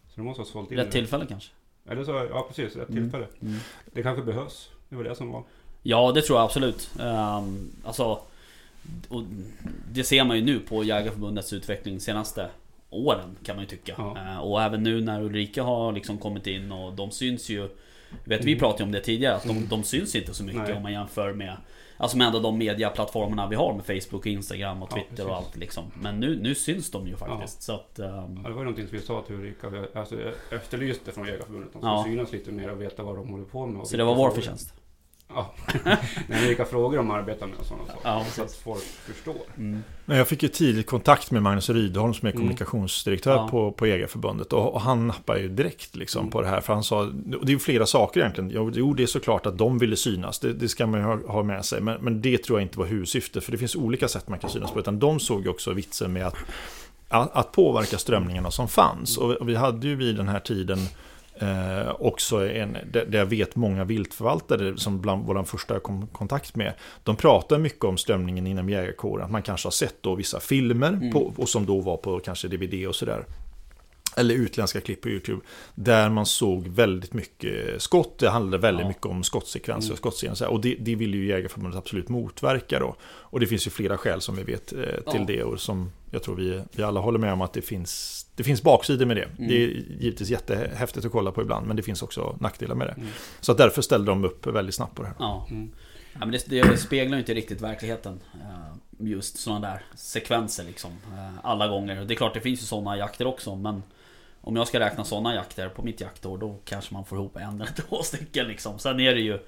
Så 0.09 0.21
du 0.21 0.23
måste 0.23 0.41
ha 0.41 0.47
sålt 0.47 0.71
in 0.73 0.79
Rätt 0.79 0.87
det. 0.87 0.93
tillfälle 0.93 1.27
kanske? 1.29 1.51
Eller 1.89 2.05
så, 2.05 2.27
ja 2.31 2.45
precis, 2.49 2.77
rätt 2.77 2.89
Mm. 2.89 3.03
tillfälle. 3.03 3.27
Mm. 3.43 3.55
Det 3.93 4.03
kanske 4.03 4.23
behövs. 4.23 4.69
Det 4.89 4.97
var 4.97 5.05
det 5.05 5.15
som 5.15 5.33
var. 5.33 5.43
Ja, 5.83 6.13
det 6.13 6.23
tror 6.23 6.39
jag 6.39 6.45
absolut. 6.45 6.91
Um, 7.01 7.71
alltså, 7.85 8.21
och 9.09 9.23
det 9.93 10.05
ser 10.05 10.25
man 10.25 10.37
ju 10.37 10.45
nu 10.45 10.59
på 10.61 10.85
Jägarförbundets 10.85 11.53
utveckling 11.53 12.01
senaste 12.01 12.49
åren 12.91 13.37
kan 13.45 13.57
man 13.57 13.65
ju 13.65 13.69
tycka. 13.71 13.95
Ja. 13.99 14.17
Eh, 14.19 14.39
och 14.39 14.63
även 14.63 14.83
nu 14.83 15.01
när 15.01 15.23
Ulrika 15.23 15.63
har 15.63 15.93
liksom 15.93 16.19
kommit 16.19 16.47
in 16.47 16.73
och 16.73 16.93
de 16.93 17.11
syns 17.11 17.49
ju 17.49 17.69
Vet 18.25 18.45
vi 18.45 18.53
Mm. 18.53 18.59
pratade 18.59 18.83
ju 18.83 18.85
om 18.87 18.93
det 18.93 19.01
tidigare, 19.01 19.35
att 19.37 19.43
de, 19.45 19.51
Mm. 19.57 19.69
de 19.69 19.83
syns 19.83 20.15
inte 20.17 20.35
så 20.35 20.45
mycket 20.45 20.63
Nej. 20.63 20.73
om 20.77 20.83
man 20.83 20.93
jämför 20.93 21.33
med 21.33 21.57
Alltså 22.01 22.17
med 22.17 22.27
ändå 22.27 22.39
de 22.41 22.59
mediaplattformarna 22.59 23.47
vi 23.49 23.57
har 23.57 23.75
med 23.75 23.85
Facebook, 24.03 24.27
Instagram 24.27 24.83
och 24.83 24.89
Ja, 24.93 24.95
Twitter 24.95 25.23
och 25.25 25.31
precis. 25.31 25.47
allt 25.47 25.57
liksom. 25.57 25.85
Men 26.03 26.21
nu, 26.21 26.39
nu 26.43 26.55
syns 26.55 26.91
de 26.91 27.07
ju 27.07 27.17
faktiskt. 27.17 27.63
Så 27.63 27.73
att, 27.75 27.99
ehm, 27.99 28.07
Ja, 28.09 28.27
det 28.43 28.43
var 28.43 28.49
ju 28.51 28.55
någonting 28.55 28.87
som 28.89 28.97
vi 28.99 29.03
sa 29.05 29.23
till 29.23 29.35
Ulrika. 29.35 29.67
Alltså, 29.95 30.17
efterlyste 30.53 31.13
från 31.13 31.27
Jägarförbundet. 31.27 31.73
De 31.73 31.79
ska 31.79 31.89
Ja. 31.89 32.05
synas 32.07 32.33
lite 32.33 32.53
mer 32.53 32.71
och 32.71 32.81
veta 32.83 33.03
vad 33.03 33.17
de 33.17 33.29
håller 33.29 33.45
på 33.45 33.67
med. 33.67 33.81
och 33.81 33.89
så 33.89 33.97
det 33.97 34.05
var 34.05 34.15
vår 34.15 34.31
förtjänst. 34.31 34.75
Ja. 35.35 35.53
Vilka 36.47 36.65
frågor 36.65 36.97
de 36.97 37.11
arbetar 37.11 37.47
med 37.47 37.59
och 37.59 37.67
sådana 37.67 37.87
saker. 37.87 38.01
Ja, 38.05 38.25
så 38.35 38.43
att 38.43 38.53
folk 38.55 38.83
förstår. 38.83 39.37
Mm. 39.57 39.83
Men 40.05 40.19
jag 40.19 40.29
fick 40.29 40.43
ju 40.43 40.49
tidigt 40.49 40.87
kontakt 40.87 41.31
med 41.31 41.43
Magnus 41.43 41.71
Rydholm 41.71 42.15
som 42.15 42.27
är 42.27 42.31
Mm. 42.33 42.41
kommunikationsdirektör 42.41 43.35
Ja. 43.35 43.49
på, 43.51 43.73
på 43.73 43.87
Jägarförbundet 43.87 44.53
och, 44.53 44.75
och 44.75 44.81
han 44.81 45.07
nappade 45.07 45.41
ju 45.41 45.49
direkt 45.49 45.97
liksom 45.97 46.21
Mm. 46.21 46.31
på 46.31 46.41
det 46.43 46.49
här 46.49 46.61
för 46.61 46.73
han 46.73 46.83
sa, 46.85 46.99
och 47.01 47.13
det 47.47 47.51
är 47.51 47.55
ju 47.55 47.59
flera 47.59 47.87
saker 47.87 48.21
egentligen, 48.21 48.51
Jo, 48.75 48.95
det 48.95 49.03
är 49.03 49.07
såklart 49.07 49.47
att 49.47 49.59
de 49.59 49.79
ville 49.79 49.97
synas, 49.97 50.39
det, 50.39 50.53
det 50.53 50.69
ska 50.69 50.87
man 50.87 51.01
ju 51.01 51.07
ha, 51.07 51.17
ha 51.33 51.43
med 51.43 51.65
sig, 51.65 51.81
men, 51.81 52.01
men 52.01 52.23
det 52.23 52.39
tror 52.39 52.59
jag 52.59 52.65
inte 52.65 52.79
var 52.79 52.87
huvudsyftet 52.87 53.45
för 53.45 53.53
det 53.53 53.59
finns 53.59 53.77
olika 53.77 54.09
sätt 54.09 54.29
man 54.29 54.39
kan 54.39 54.51
synas 54.51 54.71
på, 54.71 54.79
utan 54.81 54.99
de 54.99 55.21
såg 55.21 55.43
ju 55.43 55.49
också 55.49 55.73
vitsen 55.73 56.13
med 56.13 56.27
att, 56.27 56.35
att, 57.09 57.37
att 57.37 57.53
påverka 57.53 57.99
strömningarna 57.99 58.51
som 58.51 58.69
fanns 58.69 59.19
och, 59.19 59.31
och 59.33 59.49
vi 59.49 59.55
hade 59.55 59.87
ju 59.87 59.95
vid 59.97 60.17
den 60.17 60.29
här 60.29 60.41
tiden 60.41 60.79
Eh, 61.41 61.91
också 62.01 62.49
en, 62.51 62.77
där 62.93 63.19
jag 63.19 63.27
vet 63.27 63.57
många 63.57 63.85
viltförvaltare 63.85 64.77
som 64.77 65.01
bland 65.01 65.27
våra 65.27 65.45
första 65.45 65.75
jag 65.75 65.83
kom 65.83 66.07
kontakt 66.07 66.57
med. 66.57 66.73
De 67.03 67.17
pratar 67.17 67.59
mycket 67.59 67.85
om 67.85 67.97
strömningen 67.97 68.47
inom 68.47 68.69
jägarkåren. 68.71 69.25
Att 69.25 69.31
man 69.31 69.43
kanske 69.43 69.67
har 69.67 69.71
sett 69.73 69.97
då 70.01 70.15
vissa 70.15 70.41
filmer 70.41 70.89
Mm. 70.89 71.13
på, 71.13 71.33
och 71.37 71.49
som 71.49 71.67
då 71.67 71.81
var 71.81 71.97
på 71.97 72.21
kanske 72.21 72.49
DVD 72.49 72.87
och 72.87 72.95
sådär. 72.95 73.25
Eller 74.17 74.35
utländska 74.35 74.81
klipp 74.81 75.01
på 75.03 75.09
YouTube. 75.09 75.41
Där 75.75 76.09
man 76.09 76.27
såg 76.27 76.69
väldigt 76.69 77.13
mycket 77.13 77.83
skott. 77.83 78.19
Det 78.19 78.29
handlade 78.31 78.63
väldigt 78.63 78.83
Ja. 78.85 78.89
mycket 78.89 79.07
om 79.07 79.23
skottsekvenser 79.23 79.89
Mm. 79.89 79.93
och 79.93 79.99
skottscener. 79.99 80.49
Och 80.51 80.61
det, 80.61 80.77
det 80.81 80.95
vill 80.95 81.15
ju 81.15 81.27
Jägarförbundet 81.27 81.79
absolut 81.79 82.09
motverka 82.09 82.79
då. 82.79 82.97
Och 83.03 83.41
det 83.41 83.47
finns 83.47 83.67
ju 83.67 83.71
flera 83.71 83.97
skäl 83.99 84.21
som 84.21 84.37
vi 84.37 84.43
vet 84.43 84.73
eh, 84.73 84.79
till 84.83 85.21
Ja. 85.21 85.25
det. 85.27 85.43
Och 85.43 85.61
som 85.61 85.91
jag 86.11 86.23
tror 86.23 86.37
vi, 86.37 86.63
vi 86.73 86.83
alla 86.83 87.01
håller 87.01 87.19
med 87.19 87.33
om 87.33 87.41
att 87.43 87.53
det 87.53 87.63
finns, 87.63 88.27
det 88.37 88.45
finns 88.45 88.63
baksidor 88.63 89.07
med 89.07 89.17
det. 89.17 89.23
Mm. 89.25 89.49
Det 89.49 89.65
är 89.65 89.69
givetvis 90.01 90.31
jättehäftigt 90.31 91.07
att 91.07 91.13
kolla 91.13 91.33
på 91.33 91.43
ibland. 91.43 91.67
Men 91.67 91.77
det 91.77 91.83
finns 91.83 92.03
också 92.03 92.37
nackdelar 92.41 92.75
med 92.75 92.87
det. 92.87 92.93
Mm. 92.93 93.09
Så 93.41 93.53
att 93.53 93.59
därför 93.59 93.83
ställde 93.83 94.11
de 94.11 94.25
upp 94.25 94.47
väldigt 94.47 94.75
snabbt 94.75 94.95
på 94.95 95.03
det 95.03 95.09
här. 95.09 95.17
Ja. 95.19 95.47
Mm. 95.51 95.71
Ja, 96.13 96.19
men 96.27 96.31
det, 96.31 96.63
det 96.63 96.77
speglar 96.77 97.19
inte 97.19 97.35
riktigt 97.35 97.61
verkligheten. 97.61 98.21
eh, 98.35 99.07
Just 99.07 99.39
sådana 99.39 99.69
där 99.69 99.83
sekvenser 99.95 100.65
liksom. 100.65 100.91
eh, 100.91 101.39
Alla 101.43 101.69
gånger. 101.69 102.05
Det 102.05 102.15
är 102.15 102.17
klart 102.17 102.35
det 102.35 102.41
finns 102.41 102.61
ju 102.63 102.65
sådana 102.67 102.97
jakter 102.97 103.27
också 103.27 103.57
men 103.57 103.83
Om 104.41 104.57
jag 104.57 104.69
ska 104.69 104.81
räkna 104.81 105.05
sådana 105.05 105.35
jakter 105.35 105.69
på 105.69 105.83
mitt 105.83 106.01
jaktår 106.01 106.39
då 106.39 106.59
kanske 106.65 106.95
man 106.95 107.05
får 107.05 107.19
ihop 107.19 107.37
en 107.37 107.55
eller 107.55 107.67
två 107.89 108.03
stycken 108.03 108.49
liksom. 108.49 108.79
Sen 108.79 109.01
är 109.01 109.15
det 109.15 109.21
ju 109.21 109.39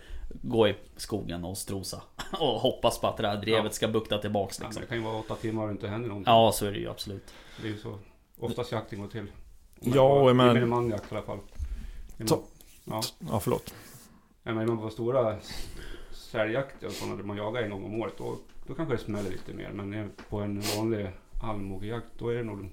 Gå 0.42 0.68
i 0.68 0.74
skogen 0.96 1.44
och 1.44 1.58
strosa. 1.58 2.02
Och 2.40 2.46
hoppas 2.60 3.00
på 3.00 3.06
att 3.06 3.16
det 3.16 3.22
där 3.22 3.36
drevet 3.36 3.64
Ja. 3.64 3.70
ska 3.70 3.88
bukta 3.88 4.18
tillbaks 4.18 4.58
Ja, 4.60 4.66
liksom. 4.66 4.80
det 4.80 4.86
kan 4.88 4.98
ju 4.98 5.04
vara 5.04 5.16
åtta 5.18 5.34
timmar 5.34 5.64
och 5.64 5.70
inte 5.70 5.88
händer 5.88 6.08
någonting. 6.08 6.32
Ja 6.32 6.52
så 6.54 6.66
är 6.66 6.72
det 6.72 6.78
ju 6.78 6.88
absolut. 6.90 7.34
Det 7.62 7.68
är 7.68 7.72
ju 7.72 7.78
så 7.78 7.98
oftast 8.40 8.72
jakten 8.72 9.00
går 9.00 9.08
till. 9.08 9.26
Ja, 9.80 10.20
och 10.22 10.28
jag 10.28 10.36
menar- 10.36 10.54
Gemene 10.54 10.66
manjakt 10.66 11.12
i 11.12 11.14
alla 11.14 11.24
fall. 11.24 11.38
Man- 12.16 12.42
Ja, 12.84 13.02
Ja, 13.30 13.40
förlåt. 13.40 13.74
är 14.44 14.52
man 14.52 14.78
på 14.78 14.90
stora 14.90 15.36
säljakter 16.12 16.86
och 16.86 16.92
sådana 16.92 17.16
där 17.16 17.24
man 17.24 17.36
jagar 17.36 17.62
en 17.62 17.70
gång 17.70 17.84
om 17.84 18.02
året 18.02 18.14
då, 18.18 18.36
då 18.66 18.74
kanske 18.74 18.94
det 18.94 18.98
smäller 19.02 19.30
lite 19.30 19.52
mer. 19.52 19.70
Men 19.70 20.12
på 20.28 20.40
en 20.40 20.62
vanlig 20.76 21.10
allmogejakt 21.42 22.06
då 22.18 22.28
är 22.28 22.34
det 22.34 22.42
nog... 22.42 22.70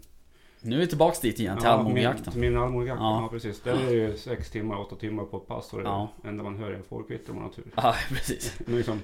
Nu 0.62 0.76
är 0.76 0.80
vi 0.80 0.88
tillbaks 0.88 1.20
dit 1.20 1.40
igen 1.40 1.58
till 1.58 1.66
Ja, 1.66 1.72
allmogejakten. 1.72 2.34
Min, 2.40 2.54
min 2.54 2.62
allmogejakt, 2.64 3.00
Ja. 3.02 3.22
ja. 3.22 3.28
precis. 3.32 3.62
Där 3.62 3.72
är 3.74 3.86
det 3.86 3.92
ju 3.94 4.18
sex 4.18 4.50
timmar, 4.52 4.80
åtta 4.80 4.96
timmar 4.96 5.24
på 5.24 5.38
ett 5.38 5.48
pass 5.48 5.74
och 5.74 5.80
det 5.80 5.86
Ja. 5.86 6.10
enda 6.24 6.44
man 6.44 6.58
hör 6.58 6.72
är 6.72 6.76
en 6.76 6.84
fårkvitter 6.84 7.30
om 7.30 7.36
man 7.36 7.44
har 7.46 7.52
tur. 7.52 7.66
Ja 7.76 7.96
precis. 8.10 8.54
Men 8.66 8.76
liksom, 8.76 9.02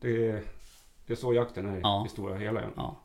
det 0.00 0.28
är, 0.30 0.42
det 1.06 1.12
är 1.12 1.16
så 1.16 1.34
jakten 1.34 1.66
är 1.68 1.80
Ja. 1.82 2.04
i 2.06 2.08
stora 2.08 2.34
hela. 2.38 2.60
Ja. 2.76 2.98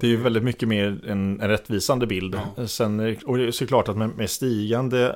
Det 0.00 0.06
är 0.06 0.10
ju 0.10 0.16
väldigt 0.16 0.42
mycket 0.42 0.68
mer 0.68 1.00
en, 1.06 1.40
en 1.40 1.48
rättvisande 1.48 2.06
bild. 2.06 2.40
Ja. 2.56 2.66
Sen, 2.66 3.00
är 3.00 3.06
det- 3.06 3.22
och 3.22 3.36
det 3.38 3.44
är 3.46 3.50
såklart 3.50 3.88
att 3.88 3.96
med, 3.96 4.16
med 4.16 4.30
stigande 4.30 5.06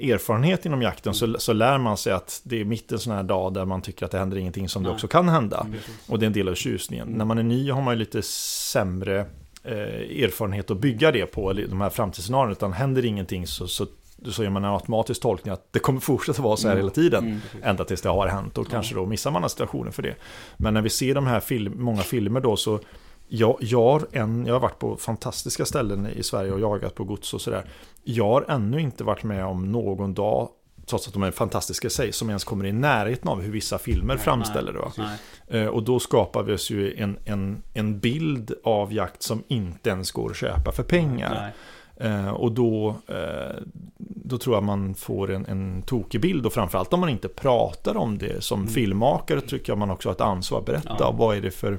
eh, 0.00 0.10
erfarenhet 0.10 0.66
inom 0.66 0.82
jakten 0.82 1.14
så, 1.14 1.34
så 1.38 1.52
lär 1.52 1.78
man 1.78 1.96
sig 1.96 2.12
att 2.12 2.40
det 2.44 2.60
är 2.60 2.64
mitt 2.64 2.92
i 2.92 2.94
en 2.94 2.98
sån 2.98 3.12
här 3.12 3.22
dag 3.22 3.54
där 3.54 3.64
man 3.64 3.82
tycker 3.82 4.04
att 4.06 4.12
det 4.12 4.18
händer 4.18 4.36
ingenting 4.36 4.68
som 4.68 4.82
det 4.82 4.88
Nej. 4.88 4.94
också 4.94 5.08
kan 5.08 5.28
hända. 5.28 5.66
Precis. 5.72 6.08
Och 6.08 6.18
det 6.18 6.24
är 6.24 6.26
en 6.26 6.32
del 6.32 6.48
av 6.48 6.54
tjusningen. 6.54 7.06
Mm. 7.06 7.18
När 7.18 7.24
man 7.24 7.38
är 7.38 7.42
ny 7.42 7.70
har 7.70 7.82
man 7.82 7.94
ju 7.94 7.98
lite 7.98 8.22
sämre 8.22 9.26
erfarenhet 9.64 10.70
att 10.70 10.78
bygga 10.80 11.12
det 11.12 11.26
på, 11.26 11.50
eller 11.50 11.66
de 11.66 11.80
här 11.80 11.90
framtidsscenarierna. 11.90 12.52
Utan 12.52 12.72
händer 12.72 13.04
ingenting 13.04 13.46
så, 13.46 13.68
så, 13.68 13.86
så 14.30 14.42
gör 14.42 14.50
man 14.50 14.64
en 14.64 14.70
automatisk 14.70 15.22
tolkning 15.22 15.52
att 15.54 15.72
det 15.72 15.78
kommer 15.78 16.00
fortsätta 16.00 16.42
vara 16.42 16.56
så 16.56 16.68
här 16.68 16.74
Mm. 16.74 16.82
hela 16.84 16.94
tiden. 16.94 17.24
Mm. 17.24 17.40
Ända 17.62 17.84
tills 17.84 18.02
det 18.02 18.08
har 18.08 18.26
hänt 18.28 18.58
och 18.58 18.66
Ja. 18.66 18.70
kanske 18.70 18.94
då 18.94 19.06
missar 19.06 19.30
man 19.30 19.50
situationer 19.50 19.90
för 19.90 20.02
det. 20.02 20.14
Men 20.56 20.74
när 20.74 20.82
vi 20.82 20.90
ser 20.90 21.14
de 21.14 21.26
här 21.26 21.40
film, 21.40 21.72
många 21.76 22.02
filmer 22.02 22.40
då 22.40 22.56
så 22.56 22.80
jag, 23.28 23.56
jag, 23.60 23.82
har 23.82 24.06
en, 24.12 24.46
jag 24.46 24.54
har 24.54 24.60
varit 24.60 24.78
på 24.78 24.96
fantastiska 24.96 25.64
ställen 25.64 26.06
i 26.16 26.22
Sverige 26.22 26.52
och 26.52 26.60
jagat 26.60 26.94
på 26.94 27.04
gods 27.04 27.34
och 27.34 27.40
sådär. 27.40 27.64
Jag 28.04 28.28
har 28.28 28.44
ännu 28.48 28.80
inte 28.80 29.04
varit 29.04 29.22
med 29.24 29.44
om 29.44 29.72
någon 29.72 30.14
dag, 30.14 30.48
trots 30.86 31.06
att 31.08 31.12
de 31.14 31.22
är 31.22 31.30
fantastiska 31.30 31.86
i 31.86 31.90
sig, 31.90 32.12
som 32.12 32.28
ens 32.28 32.44
kommer 32.44 32.64
i 32.64 32.72
närheten 32.72 33.28
av 33.28 33.40
hur 33.42 33.52
vissa 33.52 33.78
filmer 33.78 34.14
Nej, 34.14 34.24
framställer 34.24 34.72
det. 34.72 35.02
Nej. 35.48 35.62
Eh, 35.62 35.68
Och 35.68 35.82
då 35.82 35.98
skapar 36.00 36.42
vi 36.42 36.52
oss 36.54 36.70
ju 36.70 36.94
en, 36.96 37.18
en, 37.24 37.62
en 37.74 37.98
bild 37.98 38.52
av 38.64 38.92
jakt 38.92 39.22
som 39.22 39.42
inte 39.48 39.90
ens 39.90 40.10
går 40.10 40.30
att 40.30 40.36
köpa 40.36 40.72
för 40.72 40.82
pengar. 40.82 41.52
Eh, 41.96 42.30
och 42.30 42.52
då, 42.52 42.96
eh, 43.06 43.56
då 43.98 44.38
tror 44.38 44.56
jag 44.56 44.62
man 44.64 44.94
får 44.94 45.30
en, 45.30 45.46
en 45.46 45.82
tokig 45.82 46.20
bild 46.20 46.46
och 46.46 46.52
framförallt 46.52 46.92
om 46.92 47.00
man 47.00 47.08
inte 47.08 47.28
pratar 47.28 47.96
om 47.96 48.18
det 48.18 48.44
som 48.44 48.60
Mm. 48.60 48.72
filmmakare 48.72 49.40
tycker 49.40 49.72
jag 49.72 49.78
man 49.78 49.90
också 49.90 50.08
har 50.08 50.14
ett 50.14 50.20
ansvar 50.20 50.58
att 50.58 50.66
berätta. 50.66 50.96
Ja. 50.98 51.10
Vad 51.18 51.36
är 51.36 51.40
det 51.40 51.50
för 51.50 51.78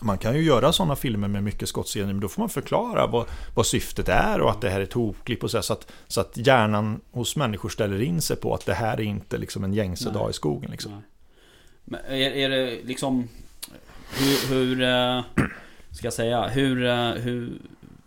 man 0.00 0.18
kan 0.18 0.34
ju 0.34 0.42
göra 0.42 0.72
sådana 0.72 0.96
filmer 0.96 1.28
med 1.28 1.42
mycket 1.42 1.68
skottscener 1.68 2.06
men 2.06 2.20
då 2.20 2.28
får 2.28 2.42
man 2.42 2.48
förklara 2.48 3.06
vad, 3.06 3.26
vad 3.54 3.66
syftet 3.66 4.08
är 4.08 4.40
och 4.40 4.50
att 4.50 4.60
det 4.60 4.70
här 4.70 4.80
är 4.80 4.84
ett 4.84 4.92
hopklipp 4.92 5.44
och 5.44 5.50
så, 5.50 5.56
här, 5.56 5.62
så, 5.62 5.72
att, 5.72 5.92
så 6.06 6.20
att 6.20 6.36
hjärnan 6.36 7.00
hos 7.10 7.36
människor 7.36 7.68
ställer 7.68 8.02
in 8.02 8.22
sig 8.22 8.36
på 8.36 8.54
att 8.54 8.66
det 8.66 8.74
här 8.74 9.00
är 9.00 9.04
inte 9.04 9.38
liksom 9.38 9.64
en 9.64 9.74
gängse 9.74 10.04
Nej. 10.04 10.14
dag 10.14 10.30
i 10.30 10.32
skogen. 10.32 10.70
Liksom. 10.70 11.02
Men 11.84 12.00
är, 12.08 12.30
är 12.30 12.50
det 12.50 12.78
liksom... 12.84 13.28
Hur... 14.18 14.54
hur 14.54 14.82
eh, 14.82 15.22
ska 15.90 16.06
jag 16.06 16.12
säga? 16.12 16.48
Hur, 16.48 16.84
eh, 16.84 17.10
hur, 17.10 17.52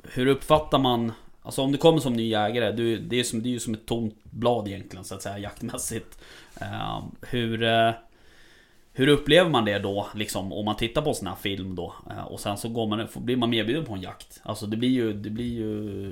hur 0.04 0.28
uppfattar 0.28 0.80
man... 0.80 1.12
Alltså 1.44 1.62
om 1.62 1.72
du 1.72 1.78
kommer 1.78 2.00
som 2.00 2.14
ny 2.14 2.30
jägare, 2.30 2.72
du, 2.72 2.98
det, 2.98 3.20
är 3.20 3.24
som, 3.24 3.44
det 3.44 3.50
är 3.50 3.52
ju 3.52 3.60
som 3.60 3.74
ett 3.74 3.86
tomt 3.86 4.24
blad 4.24 4.68
egentligen 4.68 5.06
så 5.06 5.16
att 5.16 5.22
säga 5.22 5.38
jaktmässigt. 5.38 6.18
Eh, 6.62 7.04
hur 7.22 7.64
hur 8.98 9.08
upplever 9.08 9.50
man 9.50 9.66
det 9.66 9.80
då, 9.80 10.08
liksom, 10.16 10.54
om 10.54 10.66
man 10.66 10.76
tittar 10.78 11.02
på 11.02 11.10
en 11.10 11.16
sån 11.16 11.28
här 11.28 11.36
film 11.36 11.76
då? 11.76 11.94
Eh, 12.10 12.24
och 12.26 12.40
sen 12.40 12.58
så 12.58 12.70
går 12.70 12.88
man, 12.88 13.08
blir 13.16 13.36
man 13.38 13.50
medbjuden 13.50 13.86
på 13.86 13.94
en 13.94 14.02
jakt. 14.02 14.40
Alltså 14.44 14.66
det 14.68 14.78
blir 14.78 14.90
ju, 14.90 15.14
det 15.14 15.30
blir 15.30 15.54
ju... 15.54 16.12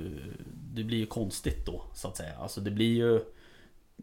Det 0.74 0.84
blir 0.84 0.98
ju 0.98 1.06
konstigt 1.06 1.66
då, 1.66 1.82
så 1.94 2.08
att 2.08 2.16
säga. 2.16 2.32
Alltså 2.38 2.60
det 2.60 2.70
blir 2.70 2.94
ju... 2.96 3.20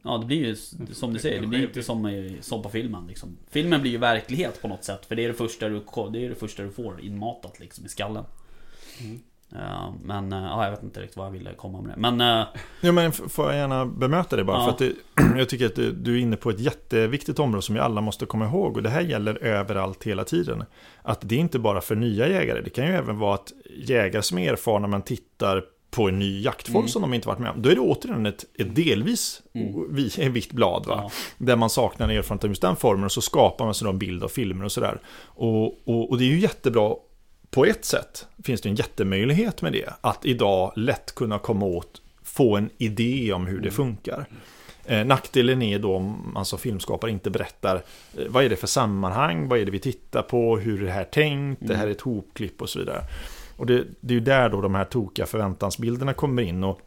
Ja, 0.04 0.18
det 0.18 0.26
blir 0.26 0.38
ju 0.46 0.56
som 0.94 1.14
du 1.14 1.20
säger, 1.20 1.42
det 1.42 1.48
blir 1.48 1.60
ju 1.60 1.66
inte 1.66 1.84
som, 1.84 2.08
i- 2.08 2.38
som 2.42 2.62
på 2.64 2.70
filmen 2.70 3.08
liksom. 3.08 3.38
Filmen 3.50 3.82
blir 3.82 3.92
ju 3.92 3.98
verklighet 3.98 4.62
på 4.62 4.68
något 4.68 4.84
sätt, 4.84 5.06
för 5.06 5.16
det 5.16 5.24
är 5.24 5.28
det 5.28 5.34
första 5.34 5.70
du, 5.70 5.82
det 6.12 6.26
är 6.26 6.30
det 6.30 6.36
första 6.36 6.64
du 6.64 6.72
får 6.72 7.02
inmatat 7.02 7.60
liksom 7.60 7.86
i 7.86 7.90
skallen. 7.90 8.24
Mm. 9.02 9.20
Ja, 9.56 9.94
men, 10.04 10.34
eh, 10.34 10.40
ja, 10.40 10.64
jag 10.64 10.72
vet 10.72 10.84
inte 10.84 11.00
riktigt 11.02 11.18
vad 11.18 11.26
jag 11.28 11.32
ville 11.32 11.54
komma 11.54 11.82
med 11.82 11.96
det. 11.96 12.02
Men, 12.12 12.22
eh, 12.22 12.46
Ja, 12.82 12.92
men 12.92 13.12
får 13.12 13.46
jag 13.46 13.56
gärna 13.56 13.86
bemöta 13.86 14.36
det 14.36 14.44
bara? 14.44 14.58
Ja. 14.58 14.64
För 14.64 14.72
att 14.72 14.78
det, 14.78 14.92
jag 15.40 15.50
tycker 15.50 15.66
att 15.66 15.76
du 16.06 16.16
är 16.18 16.22
inne 16.22 16.36
på 16.36 16.50
ett 16.50 16.60
jätteviktigt 16.60 17.40
område 17.40 17.62
som 17.62 17.76
vi 17.76 17.82
alla 17.82 18.02
måste 18.02 18.26
komma 18.26 18.46
ihåg. 18.46 18.78
Och 18.78 18.84
det 18.84 18.90
här 18.90 19.02
gäller 19.02 19.44
överallt 19.44 20.04
hela 20.04 20.24
tiden. 20.24 20.64
Att 21.02 21.20
det 21.22 21.36
är 21.36 21.40
inte 21.40 21.60
bara 21.60 21.82
för 21.82 21.96
nya 21.96 22.28
jägare. 22.30 22.62
Det 22.62 22.70
kan 22.70 22.86
ju 22.86 22.92
även 22.94 23.20
vara 23.20 23.34
att 23.36 23.54
jägare 23.88 24.22
som 24.22 24.38
är 24.38 24.54
erfarna 24.54 24.88
men 24.88 25.02
tittar 25.02 25.64
på 25.92 26.10
en 26.10 26.20
ny 26.20 26.42
jaktform 26.42 26.76
Mm. 26.78 26.88
som 26.88 27.02
de 27.02 27.14
inte 27.14 27.28
varit 27.28 27.40
med 27.40 27.52
om. 27.52 27.62
Då 27.62 27.70
är 27.70 27.76
det 27.76 27.82
återigen 27.82 28.26
ett, 28.26 28.46
ett 28.60 28.76
delvis 28.76 29.42
Mm. 29.56 30.34
vitt 30.34 30.52
blad. 30.52 30.86
Va? 30.86 31.00
ja, 31.04 31.12
Där 31.38 31.56
man 31.56 31.70
saknar 31.70 32.10
erfarenhet 32.10 32.44
av 32.44 32.50
just 32.50 32.62
den 32.62 32.76
formen 32.76 33.06
och 33.06 33.12
så 33.12 33.22
skapar 33.22 33.66
man 33.66 33.74
sig 33.74 33.90
en 33.90 33.98
bild 34.00 34.24
av 34.24 34.28
filmer 34.28 34.66
och 34.66 34.72
sådär. 34.72 35.00
Och, 35.26 35.66
och, 35.66 36.10
och 36.10 36.18
det 36.18 36.24
är 36.24 36.28
ju 36.28 36.40
jättebra 36.40 36.94
på 37.54 37.66
ett 37.66 37.86
sätt. 37.86 38.28
Finns 38.44 38.62
det 38.62 38.70
en 38.70 38.76
jättemöjlighet 38.76 39.62
med 39.62 39.74
det. 39.74 39.94
Att 40.02 40.26
idag 40.26 40.74
lätt 40.76 41.16
kunna 41.16 41.40
komma 41.40 41.66
åt, 41.66 42.02
få 42.24 42.58
en 42.58 42.70
idé 42.78 43.34
om 43.34 43.48
hur 43.48 43.60
det 43.60 43.72
funkar. 43.72 44.26
Eh, 44.86 45.06
nackdelen 45.06 45.62
är 45.62 45.80
då 45.80 45.96
om 45.96 46.32
man 46.34 46.46
som 46.46 46.60
filmskapare 46.60 47.12
inte 47.12 47.30
berättar 47.30 47.76
eh, 47.76 48.26
vad 48.30 48.44
är 48.44 48.50
det 48.50 48.56
för 48.56 48.68
sammanhang, 48.68 49.48
vad 49.48 49.60
är 49.60 49.66
det 49.66 49.72
vi 49.72 49.80
tittar 49.80 50.22
på, 50.22 50.58
hur 50.58 50.82
är 50.82 50.86
det 50.86 50.92
här 50.92 51.04
tänkt, 51.04 51.68
det 51.68 51.76
här 51.76 51.88
är 51.88 51.92
ett 51.92 52.02
hopklipp 52.02 52.62
och 52.62 52.70
så 52.70 52.80
vidare. 52.80 53.04
Och 53.58 53.66
det, 53.66 53.84
det 54.00 54.14
är 54.14 54.16
ju 54.16 54.24
där 54.24 54.50
då 54.50 54.62
de 54.62 54.76
här 54.76 54.86
tokiga 54.86 55.26
förväntansbilderna 55.26 56.14
kommer 56.14 56.42
in. 56.42 56.64
Och 56.64 56.82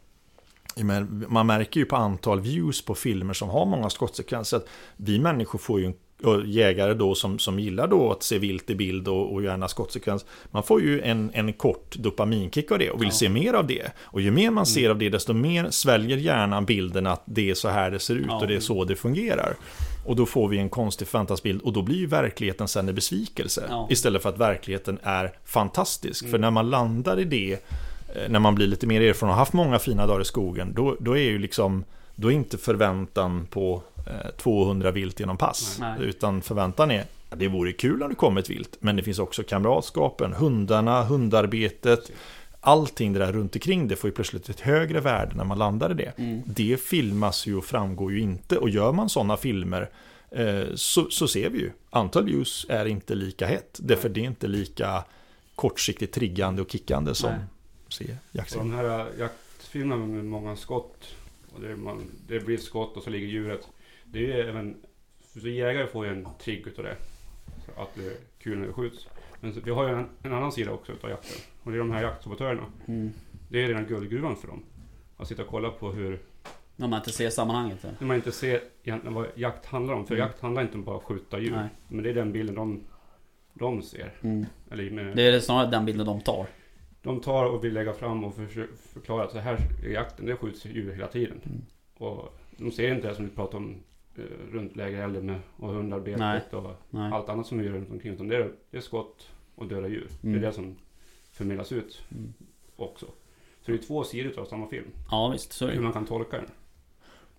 man 1.27 1.47
märker 1.47 1.79
ju 1.79 1.85
på 1.85 1.95
antal 1.95 2.41
views 2.41 2.85
på 2.85 2.95
filmer 2.95 3.33
som 3.33 3.49
har 3.49 3.65
många 3.65 3.89
skottsekvenser 3.89 4.57
att 4.57 4.67
vi 4.97 5.19
människor 5.19 5.59
får 5.59 5.79
ju 5.79 5.85
en 5.85 5.93
jägare 6.45 6.93
då 6.93 7.15
som, 7.15 7.39
som 7.39 7.59
gillar 7.59 7.87
då 7.87 8.11
att 8.11 8.23
se 8.23 8.37
vilt 8.37 8.69
i 8.69 8.75
bild 8.75 9.07
och, 9.07 9.33
och 9.33 9.43
gärna 9.43 9.67
skottsekvens. 9.67 10.25
Man 10.51 10.63
får 10.63 10.81
ju 10.81 11.01
en, 11.01 11.31
en 11.33 11.53
kort 11.53 11.95
dopaminkick 11.95 12.71
av 12.71 12.79
det 12.79 12.89
och 12.91 13.01
vill 13.01 13.07
Ja. 13.07 13.13
se 13.13 13.29
mer 13.29 13.53
av 13.53 13.67
det. 13.67 13.91
Och 14.03 14.21
ju 14.21 14.31
mer 14.31 14.51
man 14.51 14.65
ser 14.65 14.89
av 14.89 14.97
det 14.97 15.09
desto 15.09 15.33
mer 15.33 15.69
sväljer 15.69 16.17
hjärnan 16.17 16.65
bilden 16.65 17.07
att 17.07 17.21
det 17.25 17.49
är 17.49 17.53
så 17.53 17.69
här 17.69 17.91
det 17.91 17.99
ser 17.99 18.15
ut 18.15 18.25
Ja. 18.27 18.39
och 18.39 18.47
det 18.47 18.55
är 18.55 18.59
så 18.59 18.83
det 18.83 18.95
fungerar. 18.95 19.55
Och 20.05 20.15
då 20.15 20.25
får 20.25 20.47
vi 20.47 20.57
en 20.57 20.69
konstig 20.69 21.07
fantasbild 21.07 21.61
och 21.61 21.73
då 21.73 21.81
blir 21.81 21.97
ju 21.97 22.05
verkligheten 22.07 22.67
sen 22.67 22.89
en 22.89 22.95
besvikelse. 22.95 23.65
Ja. 23.69 23.87
Istället 23.91 24.21
för 24.21 24.29
att 24.29 24.37
verkligheten 24.37 24.99
är 25.03 25.31
fantastisk. 25.45 26.29
För 26.29 26.37
när 26.37 26.51
man 26.51 26.69
landar 26.69 27.19
i 27.19 27.23
det, 27.23 27.53
eh, 27.53 28.29
när 28.29 28.39
man 28.39 28.55
blir 28.55 28.67
lite 28.67 28.87
mer 28.87 29.01
erfaren 29.01 29.29
och 29.29 29.35
har 29.35 29.41
haft 29.41 29.53
många 29.53 29.79
fina 29.79 30.07
dagar 30.07 30.21
i 30.21 30.25
skogen, 30.25 30.73
då, 30.75 30.95
då 30.99 31.17
är 31.17 31.21
ju 31.23 31.37
liksom, 31.39 31.83
då 32.19 32.31
är 32.31 32.35
inte 32.35 32.57
förväntan 32.57 33.45
på 33.49 33.83
eh, 34.07 34.31
200 34.37 34.91
vilt 34.91 35.19
genom 35.19 35.37
pass. 35.37 35.77
Nej. 35.79 35.97
Utan 36.01 36.41
förväntan 36.41 36.91
är, 36.91 37.05
det 37.29 37.47
vore 37.47 37.71
kul 37.73 38.03
om 38.03 38.09
det 38.09 38.15
kom 38.15 38.37
ett 38.37 38.49
vilt, 38.49 38.77
men 38.79 38.95
det 38.95 39.03
finns 39.03 39.19
också 39.19 39.43
kamratskapen, 39.43 40.33
hundarna, 40.33 41.03
hundarbetet, 41.03 42.11
allting 42.61 43.13
det 43.13 43.19
där 43.19 43.33
runt 43.33 43.55
omkring 43.55 43.87
det 43.87 43.95
får 43.95 44.07
ju 44.09 44.13
plötsligt 44.13 44.49
ett 44.49 44.59
högre 44.59 44.99
värde 44.99 45.35
när 45.35 45.43
man 45.43 45.57
landar 45.57 45.91
i 45.91 45.93
det. 45.93 46.13
mm, 46.17 46.41
Det 46.45 46.81
filmas 46.81 47.47
ju 47.47 47.55
och 47.55 47.65
framgår 47.65 48.11
ju 48.11 48.19
inte. 48.19 48.57
Och 48.57 48.69
gör 48.69 48.91
man 48.91 49.09
sådana 49.09 49.37
filmer 49.37 49.89
eh, 50.31 50.63
så, 50.75 51.09
så 51.09 51.27
ser 51.27 51.49
vi 51.49 51.59
ju. 51.59 51.71
Antal 51.89 52.25
views 52.25 52.65
är 52.69 52.85
inte 52.85 53.15
lika 53.15 53.47
hett. 53.47 53.79
Därför 53.81 54.09
det 54.09 54.19
är 54.21 54.25
inte 54.25 54.47
lika 54.47 55.03
kortsiktigt 55.55 56.13
triggande 56.13 56.61
och 56.61 56.71
kickande 56.71 57.15
som 57.15 57.31
Nej. 57.31 57.39
se 57.89 58.03
Och 58.03 58.35
jaktfilm. 58.35 58.71
de 58.71 58.77
här 58.77 58.99
äh, 58.99 59.05
jaktfilmerna 59.19 60.05
med 60.05 60.25
många 60.25 60.55
skott. 60.55 60.97
Det, 61.61 61.75
man, 61.75 62.11
det 62.27 62.39
blir 62.45 62.55
ett 62.55 62.63
skott 62.63 62.97
och 62.97 63.03
så 63.03 63.09
ligger 63.09 63.27
djuret. 63.27 63.67
Det 64.05 64.31
är 64.31 64.47
även... 64.47 64.77
Så 65.41 65.47
jägare 65.47 65.87
får 65.87 66.05
ju 66.05 66.11
en 66.11 66.27
trigg 66.39 66.67
utav 66.67 66.85
det. 66.85 66.95
Att 67.77 67.95
det 67.95 68.05
är 68.05 68.13
kul 68.39 68.57
när 68.59 68.67
det 68.67 68.73
skjuts. 68.73 69.07
Men 69.39 69.51
vi 69.65 69.71
har 69.71 69.87
ju 69.87 69.93
en, 69.93 70.09
en 70.23 70.33
annan 70.33 70.51
sida 70.51 70.71
också 70.71 70.91
utav 70.91 71.09
jakten. 71.09 71.37
Och 71.63 71.71
det 71.71 71.77
är 71.77 71.79
de 71.79 71.91
här 71.91 72.01
jaktsabotörerna. 72.03 72.63
mm. 72.87 73.11
Det 73.49 73.63
är 73.63 73.67
redan 73.67 73.85
guldgruvan 73.85 74.35
för 74.35 74.47
dem. 74.47 74.63
Att 75.17 75.27
sitta 75.27 75.41
och 75.43 75.47
kolla 75.49 75.69
på 75.69 75.91
hur... 75.91 76.19
När 76.75 76.87
man 76.87 76.99
inte 76.99 77.11
ser 77.11 77.29
sammanhanget. 77.29 77.83
eller? 77.83 77.95
När 77.99 78.07
man 78.07 78.15
inte 78.15 78.31
ser 78.31 78.61
egentligen 78.83 79.13
vad 79.13 79.27
jakt 79.35 79.65
handlar 79.65 79.93
om. 79.93 80.05
För 80.07 80.15
Mm. 80.15 80.27
jakt 80.27 80.41
handlar 80.41 80.61
inte 80.61 80.75
om 80.77 80.83
bara 80.83 80.97
att 80.97 81.03
skjuta 81.03 81.39
djur. 81.39 81.51
Nej. 81.51 81.67
Men 81.87 82.03
det 82.03 82.09
är 82.09 82.13
den 82.13 82.31
bilden 82.31 82.55
de, 82.55 82.83
de 83.53 83.81
ser. 83.81 84.13
Mm. 84.21 84.45
Eller 84.71 84.89
med, 84.89 85.15
Det 85.15 85.21
är 85.27 85.39
snarare 85.39 85.71
den 85.71 85.85
bilden 85.85 86.05
de 86.05 86.21
tar. 86.21 86.47
De 87.01 87.19
tar 87.21 87.45
och 87.45 87.63
vill 87.63 87.73
lägga 87.73 87.93
fram 87.93 88.23
och 88.23 88.33
förklara 88.93 89.23
att 89.23 89.31
så 89.31 89.37
här 89.39 89.57
är 89.85 89.89
jakten, 89.89 90.25
det 90.25 90.35
skjuts 90.35 90.65
djur 90.65 90.93
hela 90.93 91.07
tiden. 91.07 91.41
Mm. 91.45 91.61
Och 91.97 92.37
de 92.57 92.71
ser 92.71 92.93
inte 92.93 93.07
det 93.07 93.15
som 93.15 93.25
vi 93.25 93.31
pratar 93.31 93.57
om 93.57 93.75
eh, 94.17 94.23
runt 94.53 94.75
lägerelden 94.75 95.25
med 95.25 95.39
och 95.57 95.69
hundarbetet 95.73 96.19
Nej. 96.19 96.41
och 96.51 96.71
Nej. 96.89 97.11
allt 97.11 97.29
annat 97.29 97.47
som 97.47 97.57
vi 97.59 97.65
gör 97.65 97.73
runt 97.73 97.91
omkring. 97.91 98.13
Utan 98.13 98.27
det 98.27 98.35
är, 98.35 98.51
det 98.71 98.77
är 98.77 98.81
skott 98.81 99.27
och 99.55 99.67
döda 99.67 99.87
djur. 99.87 100.07
Det 100.21 100.27
Mm. 100.27 100.39
är 100.43 100.47
det 100.47 100.53
som 100.53 100.75
förmedlas 101.31 101.71
ut 101.71 102.01
Mm. 102.11 102.33
också. 102.75 103.05
Så 103.61 103.71
det 103.71 103.73
är 103.73 103.77
två 103.77 104.03
sidor 104.03 104.39
av 104.39 104.45
samma 104.45 104.67
film. 104.67 104.87
Ja 105.11 105.29
visst, 105.29 105.53
så 105.53 105.65
är 105.65 105.69
det 105.69 105.75
Hur 105.75 105.83
man 105.83 105.93
kan 105.93 106.05
tolka 106.05 106.37
den. 106.37 106.49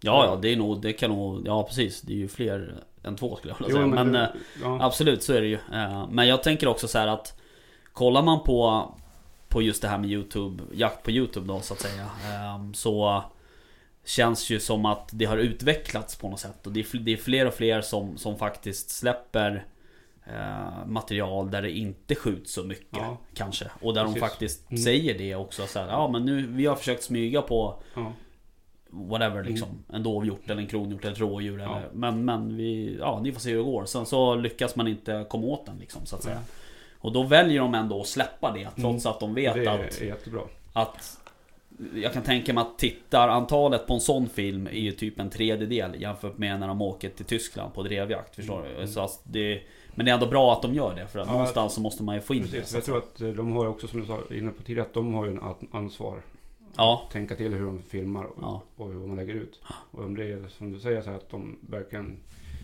Ja, 0.01 0.25
ja, 0.27 0.37
det 0.37 0.53
är 0.53 0.57
nog, 0.57 0.81
det 0.83 0.93
kan 0.93 1.11
nog, 1.11 1.47
ja 1.47 1.63
precis. 1.63 2.01
Det 2.03 2.13
är 2.13 2.17
ju 2.17 2.29
fler 2.29 2.75
än 3.05 3.17
två 3.17 3.37
skulle 3.37 3.55
jag 3.59 3.67
vilja 3.67 3.75
säga. 3.83 3.87
Men 4.05 4.13
det- 4.13 4.21
eh, 4.21 4.29
ja, 4.63 4.79
absolut, 4.85 5.23
så 5.23 5.33
är 5.33 5.41
det 5.41 5.47
ju. 5.47 5.59
Eh, 5.73 6.09
Men 6.11 6.29
jag 6.29 6.43
tänker 6.43 6.67
också 6.69 6.89
så 6.89 6.99
här 6.99 7.07
att 7.07 7.41
Kollar 7.93 8.23
man 8.23 8.45
på 8.45 8.89
På 9.49 9.63
just 9.63 9.83
det 9.83 9.89
här 9.89 9.99
med 9.99 10.11
YouTube, 10.11 10.65
jakt 10.73 11.03
på 11.03 11.11
YouTube 11.11 11.47
då 11.47 11.61
så 11.61 11.75
att 11.75 11.81
säga. 11.81 12.03
eh, 12.03 12.73
Så 12.75 13.25
Känns 14.05 14.51
ju 14.51 14.61
som 14.61 14.85
att 14.87 15.09
det 15.13 15.25
har 15.25 15.37
utvecklats 15.39 16.17
på 16.17 16.29
något 16.29 16.41
sätt. 16.41 16.67
Och 16.67 16.73
det 16.73 16.81
är, 16.81 17.17
fler 17.17 17.47
och 17.47 17.55
fler 17.55 17.81
som, 17.81 18.19
som 18.19 18.39
faktiskt 18.39 18.91
släpper 18.91 19.67
eh, 20.27 20.87
Material 20.87 21.51
där 21.51 21.63
det 21.63 21.71
inte 21.71 22.15
skjuts 22.15 22.53
så 22.53 22.65
mycket 22.65 22.99
Ja. 22.99 23.19
Kanske. 23.35 23.65
Och 23.81 23.95
där 23.95 24.05
de 24.05 24.15
Precis. 24.15 24.29
faktiskt 24.31 24.71
Mm. 24.71 24.83
säger 24.83 25.19
det 25.19 25.35
också. 25.35 25.67
Så 25.67 25.79
här, 25.79 25.87
ja 25.89 26.09
men 26.09 26.25
nu, 26.25 26.47
vi 26.47 26.67
har 26.67 26.77
försökt 26.77 27.03
smyga 27.03 27.43
på 27.43 27.83
ja. 27.95 28.13
whatever 28.91 29.45
liksom. 29.45 29.69
En 29.93 30.03
dovhjort 30.03 30.51
eller 30.51 30.63
en 30.63 30.69
kronhjort 30.69 31.03
eller 31.05 31.13
ett 31.13 31.21
rådjur. 31.21 31.59
Ja. 31.59 31.79
Eller, 31.79 31.89
men, 31.93 32.25
men 32.25 32.57
vi, 32.57 32.97
ja, 33.01 33.21
ni 33.23 33.33
får 33.33 33.41
se 33.41 33.51
hur 33.51 33.57
det 33.59 33.65
går. 33.65 33.85
Sen 33.85 34.07
så 34.07 34.35
lyckas 34.35 34.77
man 34.77 34.89
inte 34.89 35.27
komma 35.29 35.47
åt 35.47 35.67
den 35.67 35.79
liksom 35.79 36.07
så 36.07 36.17
att 36.17 36.23
säga. 36.23 36.35
Nej. 36.35 36.45
Och 37.01 37.13
då 37.13 37.23
väljer 37.23 37.61
de 37.61 37.75
ändå 37.75 38.01
att 38.01 38.07
släppa 38.07 38.53
det. 38.53 38.65
Trots 38.81 39.05
Mm. 39.07 39.15
att 39.15 39.21
de 39.21 39.35
vet 39.35 39.55
Det 39.55 39.67
att, 39.69 40.01
jättebra. 40.01 40.41
att 40.73 41.19
jag 41.95 42.13
kan 42.13 42.23
tänka 42.23 42.53
mig 42.55 42.63
att 42.63 42.79
tittarantalet 42.79 43.87
på 43.87 43.95
en 43.95 44.01
sån 44.01 44.29
film 44.29 44.67
är 44.67 44.71
ju 44.81 44.93
typ 44.93 45.21
en 45.21 45.31
tredjedel 45.31 46.01
jämfört 46.03 46.39
med 46.39 46.61
när 46.61 46.69
de 46.69 46.83
åker 46.83 47.09
till 47.11 47.25
Tyskland 47.25 47.75
på 47.75 47.83
drevjakt. 47.83 48.37
Förstår 48.37 48.63
du? 48.63 48.75
Mm. 48.75 48.87
Så 48.89 49.01
att 49.01 49.21
det, 49.25 49.63
men 49.95 50.07
det 50.07 50.11
är 50.13 50.15
ändå 50.15 50.27
bra 50.27 50.53
att 50.53 50.63
de 50.63 50.75
gör 50.75 50.95
det 50.95 51.07
för 51.07 51.19
att 51.19 51.27
Ja, 51.27 51.33
någonstans 51.33 51.73
så 51.75 51.81
måste 51.81 52.03
man 52.03 52.15
ju 52.15 52.21
få 52.21 52.35
in 52.35 52.43
det. 52.43 52.49
Precis. 52.49 52.69
så 52.69 52.77
Jag 52.77 52.79
att 52.81 52.85
tror 52.87 52.99
att 52.99 53.21
eh, 53.21 53.29
de 53.29 53.53
har 53.53 53.63
ju 53.65 53.69
också, 53.71 53.89
som 53.89 54.01
du 54.01 54.07
sa 54.07 54.19
inne 54.31 54.51
på 54.51 54.63
tidigare, 54.63 54.87
att 54.89 54.95
de 54.95 55.15
har 55.15 55.25
ju 55.27 55.31
en 55.33 55.41
an- 55.43 55.69
ansvar. 55.73 56.23
Ja, 56.77 57.03
Tänka 57.13 57.37
till 57.37 57.55
hur 57.55 57.67
de 57.67 57.83
filmar 57.83 58.25
och, 58.25 58.39
ja, 58.41 58.63
och 58.77 58.87
hur 58.89 59.07
man 59.07 59.17
lägger 59.17 59.35
ut. 59.35 59.61
Och 59.91 60.05
om 60.05 60.17
det 60.17 60.25
är 60.33 60.49
som 60.49 60.73
du 60.73 60.81
säger 60.81 61.03
så 61.03 61.11
här 61.11 61.17
att 61.17 61.31
de 61.31 61.59
verkligen 61.61 62.17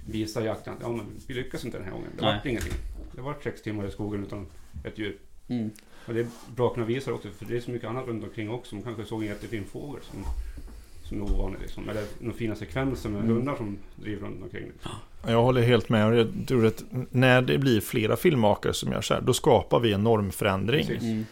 visar 0.08 0.42
jakten. 0.42 0.74
Ja 0.80 0.88
men 0.88 1.06
vi 1.28 1.34
lyckas 1.34 1.64
inte 1.64 1.76
den 1.78 1.84
här 1.84 1.92
gången. 1.92 2.08
Det 2.18 2.24
vart 2.24 2.46
ingenting. 2.46 2.72
Det 3.16 3.22
var 3.22 3.34
sex 3.44 3.62
timmar 3.62 3.86
i 3.86 3.90
skogen 3.90 4.22
utan 4.24 4.46
ett 4.84 4.98
djur. 4.98 5.16
mm, 5.48 5.70
Och 6.06 6.14
det 6.14 6.20
är 6.20 6.26
bra 6.56 6.66
att 6.66 6.74
kunna 6.74 6.86
visa 6.86 7.12
också 7.12 7.28
för 7.38 7.44
det 7.44 7.56
är 7.56 7.60
så 7.60 7.70
mycket 7.70 7.88
annat 7.88 8.06
runt 8.06 8.24
omkring 8.24 8.50
också. 8.50 8.74
Man 8.74 8.84
kanske 8.84 9.04
såg 9.04 9.22
en 9.22 9.28
jättefin 9.28 9.64
fågel 9.64 10.02
som 10.02 10.24
som 11.08 11.18
är 11.22 11.24
ovanlig. 11.24 11.60
Liksom. 11.60 11.88
Eller 11.88 12.02
några 12.18 12.36
fina 12.36 12.54
sekvenser 12.56 13.08
med 13.08 13.20
Mm. 13.24 13.36
hundar 13.36 13.56
som 13.56 13.78
driver 13.96 14.26
runt 14.26 14.42
omkring. 14.42 14.64
Liksom. 14.64 14.90
Jag 15.26 15.42
håller 15.42 15.62
helt 15.62 15.88
med. 15.88 16.06
Och 16.06 16.14
Jag 16.16 16.28
tror 16.48 16.66
att 16.66 16.84
när 17.10 17.42
det 17.42 17.58
blir 17.58 17.80
flera 17.80 18.16
filmmakare 18.16 18.72
som 18.74 18.92
gör 18.92 19.00
så 19.00 19.14
här, 19.14 19.20
då 19.20 19.32
skapar 19.32 19.80
vi 19.80 19.92
en 19.92 20.04
normförändring. 20.04 20.86
Mm. 21.00 21.24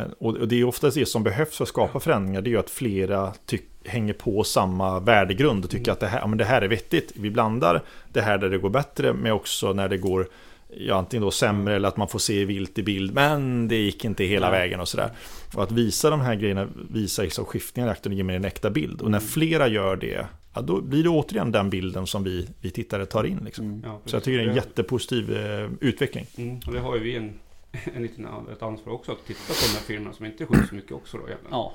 Eh, 0.00 0.06
och 0.18 0.48
det 0.48 0.60
är 0.60 0.64
oftast 0.64 0.94
det 0.96 1.06
som 1.06 1.22
behövs 1.22 1.56
för 1.56 1.64
att 1.64 1.68
skapa 1.68 2.00
förändringar. 2.00 2.40
Det 2.42 2.48
är 2.48 2.52
ju 2.52 2.58
att 2.58 2.70
flera 2.70 3.32
tyck- 3.46 3.62
hänger 3.84 4.12
på 4.12 4.44
samma 4.44 5.00
värdegrund 5.00 5.64
och 5.64 5.70
tycker 5.70 5.84
Mm. 5.90 5.92
att 5.92 6.00
det 6.00 6.06
här, 6.06 6.18
ja, 6.20 6.26
men 6.26 6.38
det 6.38 6.44
här 6.44 6.62
är 6.62 6.68
vettigt. 6.68 7.12
Vi 7.14 7.30
blandar 7.30 7.82
det 8.12 8.20
här 8.20 8.38
där 8.38 8.50
det 8.50 8.58
går 8.58 8.70
bättre 8.70 9.12
med 9.12 9.32
också 9.32 9.72
när 9.72 9.88
det 9.88 9.96
går 9.98 10.28
ja, 10.78 10.94
antingen 10.94 11.22
då 11.22 11.30
sämre 11.30 11.74
eller 11.76 11.88
att 11.88 11.96
man 11.96 12.08
får 12.08 12.18
se 12.18 12.44
vilt 12.44 12.78
i 12.78 12.82
bild. 12.82 13.14
Men 13.14 13.68
det 13.68 13.76
gick 13.76 14.04
inte 14.04 14.24
hela 14.24 14.50
vägen 14.50 14.80
och 14.80 14.88
sådär. 14.88 15.10
Och 15.54 15.62
att 15.62 15.72
visa 15.72 16.10
de 16.10 16.20
här 16.20 16.34
grejerna, 16.34 16.68
visa 16.90 17.22
liksom 17.22 17.44
skiftningar 17.44 17.88
i 17.88 17.90
akten 17.90 18.12
och 18.12 18.16
ge 18.18 18.24
mig 18.24 18.36
en 18.36 18.44
äkta 18.44 18.70
bild. 18.70 19.00
Och 19.02 19.10
när 19.10 19.18
Mm. 19.18 19.28
flera 19.28 19.68
gör 19.68 19.96
det, 19.96 20.26
ja, 20.54 20.60
då 20.60 20.80
blir 20.80 21.02
det 21.02 21.08
återigen 21.08 21.52
den 21.52 21.70
bilden 21.70 22.06
som 22.06 22.24
vi, 22.24 22.48
vi 22.60 22.70
tittare 22.70 23.06
tar 23.06 23.24
in. 23.24 23.40
Liksom. 23.44 23.64
Mm. 23.66 23.82
Ja, 23.84 24.00
Så 24.04 24.16
jag 24.16 24.24
tycker 24.24 24.38
det 24.38 24.44
är 24.44 24.48
en 24.48 24.54
precis. 24.54 24.68
jättepositiv 24.70 25.36
eh, 25.36 25.70
utveckling. 25.80 26.26
Mm, 26.36 26.60
och 26.66 26.72
det 26.72 26.80
har 26.80 26.96
ju 26.96 27.02
vi 27.02 27.16
en, 27.16 27.32
en 27.94 28.02
liten, 28.02 28.26
ett 28.52 28.62
ansvar 28.62 28.92
också 28.92 29.12
att 29.12 29.26
titta 29.26 29.40
på 29.48 29.54
de 29.72 29.78
här 29.78 29.84
filmerna 29.86 30.12
som 30.12 30.26
inte 30.26 30.46
skjuts 30.46 30.68
så 30.68 30.74
mycket 30.74 30.92
också 30.92 31.16
då 31.18 31.22
egentligen. 31.26 31.52
Ja, 31.52 31.72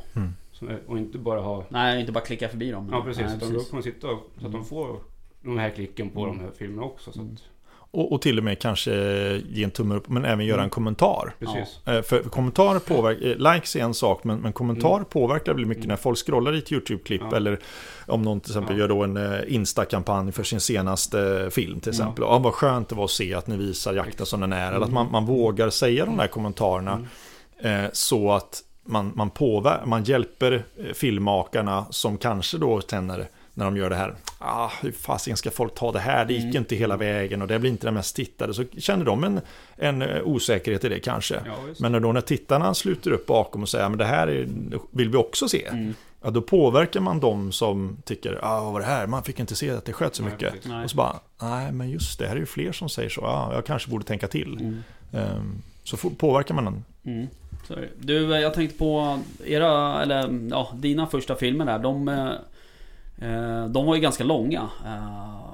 Som 0.51 0.67
är, 0.67 0.79
och 0.87 0.97
inte 0.97 1.17
bara 1.17 1.39
ha... 1.41 1.65
nej 1.69 1.99
inte 1.99 2.11
bara 2.11 2.23
klicka 2.23 2.49
förbi 2.49 2.71
dem. 2.71 2.89
Ja 2.91 3.01
precis, 3.03 3.23
Nej, 3.23 3.35
utan 3.37 3.53
då 3.53 3.59
kan 3.59 3.67
man 3.71 3.83
sitta 3.83 4.07
och, 4.07 4.31
så 4.39 4.45
att 4.45 4.51
de 4.51 4.55
Mm. 4.55 4.65
får 4.65 4.99
den 5.41 5.57
här 5.59 5.69
klicken 5.69 6.09
på 6.09 6.23
Mm. 6.23 6.37
de 6.37 6.43
här 6.43 6.51
filmerna 6.57 6.83
också. 6.83 7.11
Så 7.11 7.19
att, 7.19 7.25
Mm. 7.25 7.37
Och, 7.91 8.11
och 8.11 8.21
till 8.21 8.37
och 8.37 8.43
med 8.43 8.59
kanske 8.61 8.91
ge 9.49 9.63
en 9.63 9.71
tumme 9.71 9.95
upp, 9.95 10.09
men 10.09 10.25
även 10.25 10.45
göra 10.45 10.55
en 10.57 10.59
Mm. 10.59 10.69
kommentar. 10.69 11.33
precis. 11.39 11.87
Eh, 11.87 12.01
För 12.01 12.19
kommentarer 12.23 12.79
påverkar, 12.79 13.27
eh, 13.47 13.53
likes 13.53 13.75
är 13.75 13.79
en 13.79 13.93
sak, 13.93 14.23
men, 14.23 14.39
men 14.39 14.53
kommentarer 14.53 14.93
Mm. 14.95 15.05
påverkar 15.05 15.51
väldigt 15.53 15.67
mycket 15.67 15.83
Mm. 15.83 15.89
när 15.93 15.97
folk 15.97 16.25
scrollar 16.25 16.55
i 16.55 16.57
ett 16.57 16.71
YouTube-klipp 16.71 17.21
Ja. 17.31 17.37
eller 17.37 17.59
om 18.07 18.21
någon 18.21 18.39
till 18.39 18.51
exempel 18.51 18.75
Ja. 18.75 18.81
gör 18.81 18.87
då 18.87 19.03
en 19.03 19.17
eh, 19.17 19.39
Insta-kampanj 19.47 20.31
för 20.31 20.43
sin 20.43 20.59
senaste 20.59 21.49
film 21.51 21.79
till 21.79 21.89
Ja. 21.89 21.91
exempel. 21.91 22.23
Ja, 22.27 22.39
vad 22.39 22.53
skönt 22.53 22.89
det 22.89 22.95
var 22.95 23.03
att 23.03 23.11
se 23.11 23.33
att 23.33 23.47
ni 23.47 23.57
visar 23.57 23.93
jakten 23.93 24.25
som 24.25 24.39
den 24.41 24.53
är, 24.53 24.71
eller 24.73 24.85
att 24.85 24.91
man, 24.91 25.11
man 25.11 25.25
vågar 25.25 25.69
säga 25.69 26.05
de 26.05 26.17
där 26.17 26.27
kommentarerna 26.27 27.05
Mm. 27.63 27.83
eh, 27.85 27.89
så 27.93 28.31
att 28.31 28.61
man, 28.85 29.11
man, 29.15 29.29
påver- 29.29 29.85
man 29.85 30.03
hjälper 30.03 30.63
filmmakarna 30.93 31.85
som 31.89 32.17
kanske 32.17 32.57
då 32.57 32.81
tänner 32.81 33.27
när 33.59 33.65
de 33.65 33.77
gör 33.77 33.89
det 33.89 33.95
här. 33.95 34.15
Ah, 34.39 34.69
hur 34.81 34.91
fasiken 34.91 35.37
ska 35.37 35.51
folk 35.51 35.75
ta 35.75 35.91
det 35.91 35.99
här? 35.99 36.25
Det 36.25 36.33
gick 36.33 36.43
Mm. 36.43 36.57
inte 36.57 36.75
hela 36.75 36.97
vägen 36.97 37.41
och 37.41 37.47
det 37.47 37.59
blir 37.59 37.71
inte 37.71 37.87
det 37.87 37.91
mest 37.91 38.15
tittade. 38.15 38.53
Så 38.53 38.63
känner 38.77 39.05
de 39.05 39.23
en, 39.23 39.41
en 39.75 40.01
eh, 40.01 40.21
osäkerhet 40.23 40.83
i 40.83 40.89
det 40.89 40.99
kanske. 40.99 41.41
Ja. 41.45 41.55
Men 41.79 41.91
när 41.91 41.99
då 41.99 42.11
när 42.11 42.21
tittarna 42.21 42.73
sluter 42.73 43.11
upp 43.11 43.25
bakom 43.25 43.61
och 43.61 43.69
säger 43.69 43.89
men 43.89 43.97
det 43.97 44.05
här 44.05 44.27
är, 44.27 44.47
vill 44.91 45.09
vi 45.09 45.17
också 45.17 45.49
se. 45.49 45.65
Mm. 45.67 45.93
Ja, 46.21 46.29
då 46.29 46.41
påverkar 46.41 46.99
man 46.99 47.19
dem 47.19 47.51
som 47.51 47.97
tycker, 48.05 48.39
ah, 48.41 48.63
vad 48.63 48.73
var 48.73 48.79
det 48.79 48.85
här? 48.85 49.07
Man 49.07 49.23
fick 49.23 49.39
inte 49.39 49.55
se 49.55 49.69
att 49.69 49.85
det 49.85 49.93
sköt 49.93 50.15
så 50.15 50.23
Nej, 50.23 50.31
mycket. 50.31 50.53
Nej. 50.65 50.83
Och 50.83 50.89
så 50.91 50.97
bara, 50.97 51.15
nej 51.41 51.71
men 51.71 51.89
just 51.89 52.19
det, 52.19 52.27
här 52.27 52.35
är 52.35 52.39
ju 52.39 52.45
fler 52.45 52.71
som 52.71 52.89
säger 52.89 53.09
så. 53.09 53.21
Ja, 53.21 53.53
jag 53.53 53.65
kanske 53.65 53.89
borde 53.91 54.05
tänka 54.05 54.27
till. 54.27 54.53
Mm. 54.53 54.83
Ehm, 55.13 55.61
så 55.83 55.97
påverkar 55.97 56.55
man 56.55 56.65
den. 56.65 56.83
Mm. 57.05 57.27
Du, 57.99 58.33
eh, 58.35 58.39
jag 58.41 58.53
tänkte 58.53 58.77
på 58.77 59.19
era, 59.45 60.01
eller 60.01 60.47
ja, 60.49 60.71
dina 60.75 61.07
första 61.07 61.35
filmer 61.35 61.65
där. 61.65 61.79
De, 61.79 62.07
eh, 62.07 62.31
de 63.69 63.85
var 63.85 63.95
ju 63.95 64.01
ganska 64.01 64.23
långa. 64.23 64.69
Eh, 64.85 65.53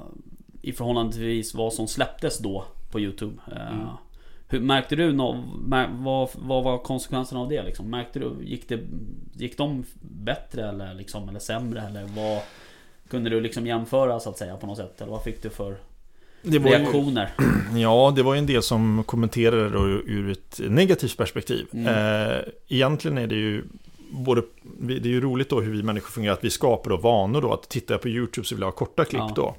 I 0.62 0.72
förhållande 0.72 1.14
till 1.14 1.44
vad 1.54 1.74
som 1.74 1.88
släpptes 1.88 2.38
då 2.38 2.66
på 2.92 3.00
YouTube. 3.00 3.34
Eh, 3.52 3.74
Mm. 3.74 3.88
hur, 4.48 4.60
märkte 4.60 4.96
du 4.96 5.14
mär, 5.14 5.90
vad, 5.92 6.30
vad 6.36 6.64
var 6.64 6.78
konsekvenserna 6.78 7.42
av 7.42 7.50
det 7.50 7.64
liksom? 7.64 7.90
Märkte 7.90 8.20
du, 8.20 8.36
gick, 8.44 8.70
det, 8.70 8.80
gick 9.34 9.58
de 9.58 9.84
bättre 10.02 10.70
eller, 10.70 10.94
liksom, 10.94 11.30
eller 11.30 11.40
sämre? 11.40 11.82
Eller 11.82 12.04
vad 12.04 12.42
kunde 13.10 13.30
du 13.30 13.42
liksom 13.42 13.68
jämföra 13.68 14.20
så 14.20 14.30
att 14.30 14.38
säga 14.38 14.58
på 14.58 14.68
något 14.68 14.78
sätt? 14.78 15.02
Eller 15.02 15.12
vad 15.12 15.24
fick 15.24 15.42
du 15.44 15.50
för 15.50 15.78
Det 16.42 16.60
var 16.60 16.72
ju, 16.72 16.78
reaktioner? 16.78 17.34
ja, 17.76 18.14
det 18.16 18.24
var 18.24 18.34
ju 18.34 18.40
en 18.40 18.46
del 18.46 18.64
som 18.64 19.04
kommenterade 19.04 19.70
då 19.70 19.88
ur 19.88 20.32
ett 20.32 20.60
negativt 20.70 21.18
perspektiv. 21.18 21.66
Mm. 21.74 21.88
Eh, 21.88 22.40
egentligen 22.68 23.18
är 23.18 23.28
det 23.28 23.36
ju 23.36 23.64
både, 24.12 24.42
det 24.80 24.94
är 24.94 25.08
ju 25.08 25.22
roligt 25.22 25.50
då 25.50 25.62
hur 25.62 25.72
vi 25.72 25.84
människor 25.84 26.10
fungerar, 26.10 26.34
att 26.34 26.44
vi 26.44 26.50
skapar 26.50 26.90
då 26.90 26.98
vanor 26.98 27.42
då, 27.42 27.54
att 27.54 27.70
titta 27.70 27.98
på 27.98 28.10
YouTube 28.10 28.48
så 28.48 28.56
vill 28.56 28.62
jag 28.62 28.68
ha 28.68 28.72
korta 28.72 29.06
klipp 29.06 29.22
Ja. 29.28 29.34
då. 29.36 29.56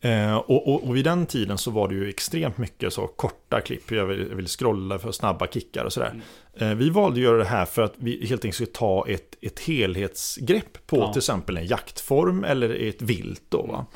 Eh, 0.00 0.36
och, 0.36 0.68
och, 0.68 0.84
och 0.88 0.96
vid 0.96 1.04
den 1.04 1.26
tiden 1.26 1.58
så 1.58 1.70
var 1.70 1.88
det 1.88 1.94
ju 1.94 2.08
extremt 2.08 2.58
mycket 2.58 2.92
så 2.92 3.06
korta 3.06 3.60
klipp, 3.60 3.90
jag 3.90 4.06
vill, 4.06 4.26
jag 4.28 4.36
vill 4.36 4.46
scrolla 4.46 4.98
för 4.98 5.12
snabba 5.12 5.46
kickar 5.46 5.84
och 5.84 5.92
sådär. 5.92 6.10
Mm. 6.56 6.70
Eh, 6.72 6.76
vi 6.78 6.90
valde 6.90 7.16
att 7.20 7.22
göra 7.24 7.38
det 7.38 7.44
här 7.44 7.64
för 7.64 7.82
att 7.82 7.94
vi 7.96 8.26
helt 8.26 8.44
enkelt 8.44 8.54
skulle 8.54 8.70
ta 8.70 9.04
ett, 9.08 9.36
ett 9.40 9.60
helhetsgrepp 9.60 10.86
på 10.86 10.96
Ja. 10.96 11.12
till 11.12 11.20
exempel 11.20 11.56
en 11.56 11.66
jaktform 11.66 12.44
eller 12.44 12.88
ett 12.88 13.02
vilt 13.02 13.42
då. 13.48 13.62
Va? 13.62 13.86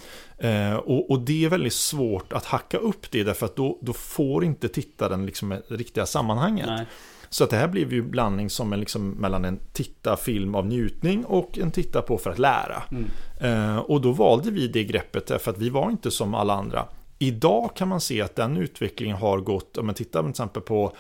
Eh, 0.49 0.75
och, 0.75 1.11
och 1.11 1.21
det 1.21 1.45
är 1.45 1.49
väldigt 1.49 1.73
svårt 1.73 2.33
att 2.33 2.45
hacka 2.45 2.79
upp 2.79 3.11
det 3.11 3.25
därför 3.25 3.47
att 3.47 3.57
då, 3.57 3.79
då 3.83 3.93
får 3.93 4.45
inte 4.45 4.69
tittaren 4.69 5.27
liksom 5.27 5.57
riktiga 5.69 6.07
sammanhanget. 6.07 6.67
Nej. 6.67 6.87
Så 7.33 7.45
att 7.45 7.51
det 7.51 7.57
här 7.57 7.69
blev 7.69 7.93
ju 7.93 8.03
blandning 8.03 8.51
som 8.51 8.73
en, 8.73 8.81
liksom, 8.81 9.11
mellan 9.11 9.45
en 9.45 9.61
titta-film 9.73 10.55
av 10.55 10.67
njutning 10.67 11.25
och 11.25 11.59
en 11.59 11.71
titta 11.71 12.03
på 12.03 12.19
för 12.19 12.31
att 12.31 12.39
lära. 12.39 12.83
Mm. 12.91 13.07
Eh, 13.41 13.79
och 13.79 14.01
då 14.01 14.13
valde 14.13 14.51
vi 14.51 14.69
det 14.69 14.85
greppet 14.85 15.27
därför 15.27 15.51
att 15.51 15.59
vi 15.59 15.69
var 15.69 15.91
inte 15.91 16.11
som 16.11 16.35
alla 16.35 16.55
andra. 16.55 16.87
Idag 17.19 17.77
kan 17.77 17.89
man 17.89 18.01
se 18.01 18.23
att 18.23 18.37
den 18.37 18.57
utvecklingen 18.57 19.17
har 19.17 19.39
gått, 19.39 19.79
om 19.79 19.87
man 19.87 19.95
tittar 19.95 20.21
till 20.21 20.31
exempel 20.31 20.63
på 20.63 20.93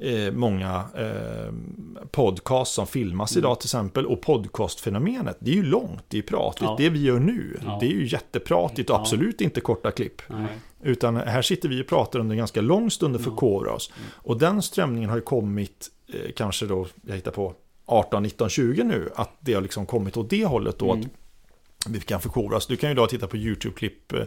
eh, 0.00 0.32
många 0.32 0.84
eh, 0.96 1.52
podcast 2.10 2.72
som 2.74 2.86
filmas 2.86 3.32
Mm. 3.32 3.40
idag 3.44 3.60
till 3.60 3.66
exempel 3.66 4.06
och 4.06 4.20
podcastfenomenet, 4.20 5.36
det 5.40 5.50
är 5.50 5.54
ju 5.54 5.62
långt, 5.62 6.04
det 6.08 6.18
är 6.18 6.22
pratigt, 6.22 6.62
Ja. 6.62 6.74
det 6.78 6.88
vi 6.88 7.02
gör 7.02 7.18
nu, 7.20 7.58
Ja. 7.64 7.76
det 7.80 7.86
är 7.86 7.90
ju 7.90 8.06
jättepratigt 8.06 8.90
och 8.90 8.96
Ja. 8.96 9.00
absolut 9.00 9.40
inte 9.40 9.60
korta 9.60 9.90
klipp. 9.90 10.22
Nej. 10.28 10.46
Utan 10.82 11.16
här 11.16 11.42
sitter 11.42 11.68
vi 11.68 11.82
och 11.82 11.86
pratar 11.86 12.18
under 12.18 12.32
en 12.32 12.38
ganska 12.38 12.60
lång 12.60 12.90
stund 12.90 13.14
och 13.14 13.20
förkovrar 13.22 13.72
oss. 13.72 13.90
Mm. 13.96 14.08
Och 14.16 14.38
den 14.38 14.62
strömningen 14.62 15.10
har 15.10 15.16
ju 15.16 15.22
kommit, 15.22 15.88
eh, 16.14 16.32
kanske 16.36 16.66
då, 16.66 16.86
jag 17.06 17.14
hittar 17.14 17.30
på 17.30 17.54
18, 17.86 18.22
19, 18.22 18.48
20 18.48 18.82
nu, 18.84 19.10
att 19.14 19.30
det 19.40 19.54
har 19.54 19.60
liksom 19.60 19.86
kommit 19.86 20.16
åt 20.16 20.30
det 20.30 20.44
hållet 20.44 20.78
då. 20.78 20.92
Mm. 20.92 21.00
Att 21.00 21.12
vi 21.88 22.00
kan 22.00 22.20
förkovra 22.20 22.56
oss. 22.56 22.66
Du 22.66 22.76
kan 22.76 22.90
ju 22.90 22.92
idag 22.92 23.08
titta 23.08 23.26
på 23.26 23.36
YouTube-klipp 23.36 24.12
eh, 24.12 24.20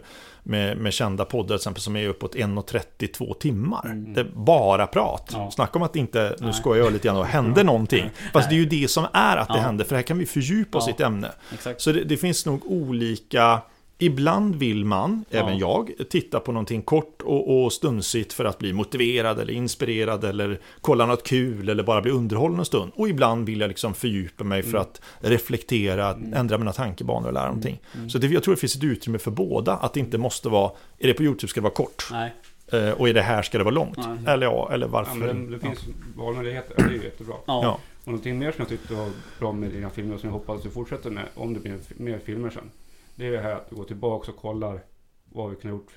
med, 0.43 0.77
med 0.77 0.93
kända 0.93 1.25
poddar 1.25 1.47
till 1.47 1.55
exempel 1.55 1.81
som 1.81 1.95
är 1.95 2.07
uppåt 2.07 2.35
1.32 2.35 3.33
timmar. 3.33 3.85
Mm. 3.85 4.13
Det 4.13 4.21
är 4.21 4.31
bara 4.35 4.87
prat. 4.87 5.29
Ja. 5.33 5.51
Snacka 5.51 5.79
om 5.79 5.83
att 5.83 5.95
inte, 5.95 6.35
nu 6.39 6.53
skojar 6.53 6.83
jag 6.83 6.93
lite 6.93 7.07
grann, 7.07 7.17
och 7.17 7.25
hände 7.25 7.63
någonting. 7.63 8.09
Fast 8.33 8.49
det 8.49 8.55
är 8.55 8.57
ju 8.57 8.65
det 8.65 8.87
som 8.87 9.07
är 9.13 9.37
att 9.37 9.47
det 9.47 9.53
Ja. 9.57 9.61
händer, 9.61 9.85
för 9.85 9.95
här 9.95 10.03
kan 10.03 10.17
vi 10.17 10.25
fördjupa 10.25 10.77
oss 10.77 10.83
Ja. 10.87 10.91
i 10.91 10.93
ett 10.93 11.01
ämne. 11.01 11.31
Exakt. 11.53 11.81
Så 11.81 11.91
det, 11.91 12.03
det 12.03 12.17
finns 12.17 12.45
nog 12.45 12.61
olika 12.65 13.61
Ibland 14.05 14.55
vill 14.55 14.85
man, 14.85 15.25
Ja. 15.29 15.39
även 15.39 15.57
jag, 15.57 15.91
titta 16.09 16.39
på 16.39 16.51
någonting 16.51 16.81
kort 16.81 17.21
och, 17.21 17.63
och 17.63 17.73
stundsigt 17.73 18.33
för 18.33 18.45
att 18.45 18.59
bli 18.59 18.73
motiverad 18.73 19.39
eller 19.39 19.53
inspirerad 19.53 20.23
eller 20.23 20.59
kolla 20.81 21.05
något 21.05 21.23
kul 21.27 21.69
eller 21.69 21.83
bara 21.83 22.01
bli 22.01 22.11
underhållen 22.11 22.59
en 22.59 22.65
stund. 22.65 22.91
Och 22.95 23.09
ibland 23.09 23.45
vill 23.45 23.59
jag 23.61 23.67
liksom 23.67 23.93
fördjupa 23.93 24.43
mig 24.43 24.61
för 24.63 24.69
Mm. 24.69 24.81
att 24.81 25.01
reflektera, 25.19 26.09
Mm. 26.13 26.33
ändra 26.33 26.57
mina 26.57 26.71
tankebanor 26.73 27.27
och 27.27 27.33
lära 27.33 27.45
någonting. 27.47 27.79
Mm. 27.95 28.09
Så 28.09 28.17
det, 28.17 28.27
jag 28.27 28.43
tror 28.43 28.53
det 28.55 28.59
finns 28.61 28.75
ett 28.75 28.83
utrymme 28.83 29.19
för 29.19 29.31
båda, 29.31 29.73
att 29.73 29.93
det 29.93 29.99
inte 29.99 30.17
måste 30.17 30.49
vara, 30.49 30.71
är 30.99 31.07
det 31.07 31.13
på 31.13 31.23
YouTube 31.23 31.47
ska 31.49 31.59
det 31.59 31.63
vara 31.63 31.73
kort 31.73 32.07
Nej. 32.11 32.33
eh, 32.71 32.89
och 32.91 33.09
är 33.09 33.13
det 33.13 33.21
här 33.21 33.41
ska 33.41 33.57
det 33.57 33.63
vara 33.63 33.75
långt. 33.75 33.97
Nej. 33.97 34.33
Eller 34.33 34.45
ja, 34.45 34.69
eller 34.73 34.87
varför. 34.87 35.27
Ja, 35.27 35.33
det, 35.33 35.49
det 35.51 35.59
finns 35.59 35.79
valmöjligheter, 36.15 36.75
det 36.77 36.83
är 36.83 36.89
ju 36.97 37.03
jättebra. 37.03 37.35
Ja. 37.45 37.59
Ja. 37.63 37.79
Och 38.01 38.07
någonting 38.07 38.39
mer 38.39 38.51
som 38.51 38.55
jag 38.61 38.69
tyckte 38.69 38.93
var 38.93 39.09
bra 39.39 39.51
med 39.51 39.69
dina 39.71 39.89
filmer 39.89 40.17
som 40.17 40.27
jag 40.29 40.33
hoppas 40.33 40.63
du 40.63 40.69
fortsätter 40.69 41.09
med 41.09 41.23
om 41.35 41.53
det 41.53 41.59
blir 41.59 41.77
mer 41.97 42.19
filmer 42.25 42.49
sen. 42.49 42.69
Det 43.15 43.27
är 43.27 43.31
det 43.31 43.39
här 43.41 43.55
att 43.55 43.69
du 43.69 43.75
går 43.75 43.83
tillbaka 43.83 44.31
och 44.31 44.37
kollar 44.37 44.83
vad 45.31 45.49
vi 45.49 45.55
kunde 45.55 45.75
ha 45.75 45.81
gjort 45.81 45.91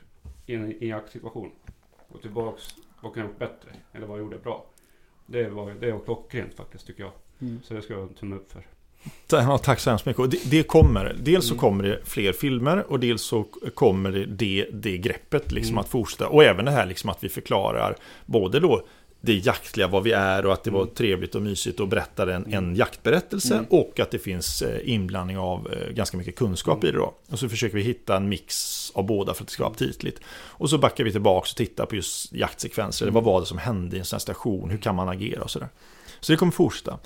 i 0.47 0.55
en, 0.55 0.73
i 0.73 0.77
en 0.81 0.89
jaktsituation. 0.89 1.51
Gå 2.13 2.19
tillbaks, 2.19 2.63
vad 3.01 3.13
kunde 3.13 3.29
jag 3.29 3.31
gjort 3.33 3.39
bättre? 3.39 3.71
Eller 3.93 4.07
vad 4.07 4.19
jag 4.19 4.25
gjorde 4.25 4.39
bra? 4.39 4.67
Det 5.27 5.49
var, 5.49 5.71
det 5.71 5.93
var 5.93 6.01
klockrent 6.01 6.55
faktiskt 6.55 6.87
tycker 6.87 7.03
jag. 7.03 7.13
Mm. 7.41 7.61
Så 7.65 7.75
det 7.75 7.83
ska 7.83 7.93
jag 7.95 8.17
tumme 8.17 8.37
upp 8.37 8.53
för. 8.53 8.67
Ja, 9.31 9.59
tack 9.59 9.81
så 9.81 9.91
hemskt 9.91 10.07
mycket. 10.07 10.21
Och 10.21 10.29
det, 10.29 10.51
det 10.51 10.63
kommer. 10.63 11.17
Dels 11.23 11.45
så 11.47 11.53
Mm. 11.55 11.61
kommer 11.61 11.85
det 11.85 12.01
fler 12.05 12.33
filmer 12.33 12.93
och 12.93 13.01
dels 13.01 13.23
så 13.23 13.45
kommer 13.75 14.11
det 14.13 14.27
det, 14.27 14.69
det 14.73 14.99
greppet 14.99 15.53
liksom 15.53 15.73
Mm. 15.73 15.79
att 15.81 15.89
fortsätta. 15.89 16.29
Och 16.29 16.45
även 16.45 16.65
det 16.65 16.71
här 16.71 16.87
liksom 16.87 17.11
att 17.11 17.25
vi 17.25 17.29
förklarar 17.29 17.97
både 18.27 18.61
då 18.61 18.87
det 19.27 19.35
jaktliga, 19.35 19.89
vad 19.89 20.03
vi 20.03 20.13
är 20.13 20.47
och 20.47 20.53
att 20.53 20.65
det 20.65 20.71
var 20.71 20.83
Mm. 20.83 20.95
trevligt 20.95 21.35
och 21.35 21.43
mysigt 21.43 21.81
och 21.81 21.89
berättar 21.89 22.27
en, 22.27 22.45
en 22.47 22.53
Mm. 22.55 22.75
jaktberättelse 22.75 23.55
Mm. 23.55 23.67
och 23.71 24.01
att 24.01 24.11
det 24.11 24.19
finns 24.19 24.63
eh, 24.63 24.79
inblandning 24.85 25.39
av 25.39 25.73
eh, 25.73 25.93
ganska 25.93 26.17
mycket 26.17 26.37
kunskap 26.37 26.75
Mm. 26.83 26.89
i 26.89 26.93
det 26.93 26.99
då. 26.99 27.15
Och 27.31 27.39
så 27.39 27.49
försöker 27.49 27.77
vi 27.77 27.83
hitta 27.83 28.17
en 28.17 28.29
mix 28.29 28.77
av 28.95 29.07
båda 29.07 29.35
för 29.35 29.43
att 29.43 29.49
det 29.49 29.53
ska 29.53 29.63
vara 29.63 29.73
aptitligt. 29.73 30.21
Och 30.29 30.71
så 30.71 30.79
backar 30.79 31.05
vi 31.05 31.13
tillbaka 31.13 31.39
och 31.51 31.57
tittar 31.57 31.87
på 31.87 31.97
just 31.97 32.33
jaktsekvenser. 32.33 33.05
Mm. 33.05 33.15
Vad 33.15 33.25
var 33.25 33.41
det 33.41 33.47
som 33.47 33.59
hände 33.59 33.97
i 33.97 33.99
en 33.99 34.05
sån 34.05 34.17
här 34.17 34.21
station? 34.21 34.71
Hur 34.71 34.79
kan 34.79 34.95
man 34.95 35.09
agera 35.09 35.43
och 35.43 35.51
sådär. 35.51 35.69
Så 36.21 36.33
det 36.33 36.37
kommer 36.37 36.53
fortsätta. 36.53 36.99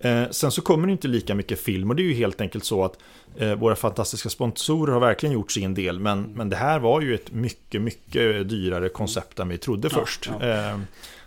Eh, 0.00 0.22
sen 0.30 0.50
så 0.50 0.62
kommer 0.62 0.86
det 0.86 0.92
inte 0.92 1.08
lika 1.08 1.34
mycket 1.34 1.60
film 1.60 1.90
och 1.90 1.96
det 1.96 2.02
är 2.02 2.04
ju 2.04 2.14
helt 2.14 2.40
enkelt 2.40 2.64
så 2.64 2.84
att 2.84 2.98
eh, 3.36 3.54
våra 3.54 3.76
fantastiska 3.76 4.28
sponsorer 4.28 4.92
har 4.92 5.00
verkligen 5.00 5.32
gjort 5.32 5.52
sin 5.52 5.74
del 5.74 5.98
men, 6.00 6.18
Mm. 6.18 6.30
men 6.32 6.48
det 6.48 6.56
här 6.56 6.78
var 6.78 7.00
ju 7.00 7.14
ett 7.14 7.32
mycket, 7.32 7.80
mycket 7.82 8.48
dyrare 8.48 8.88
koncept 8.88 9.38
än 9.38 9.48
vi 9.48 9.58
trodde 9.58 9.88
Ja, 9.92 9.98
först. 10.00 10.30
ja. 10.40 10.46
Eh, 10.46 10.78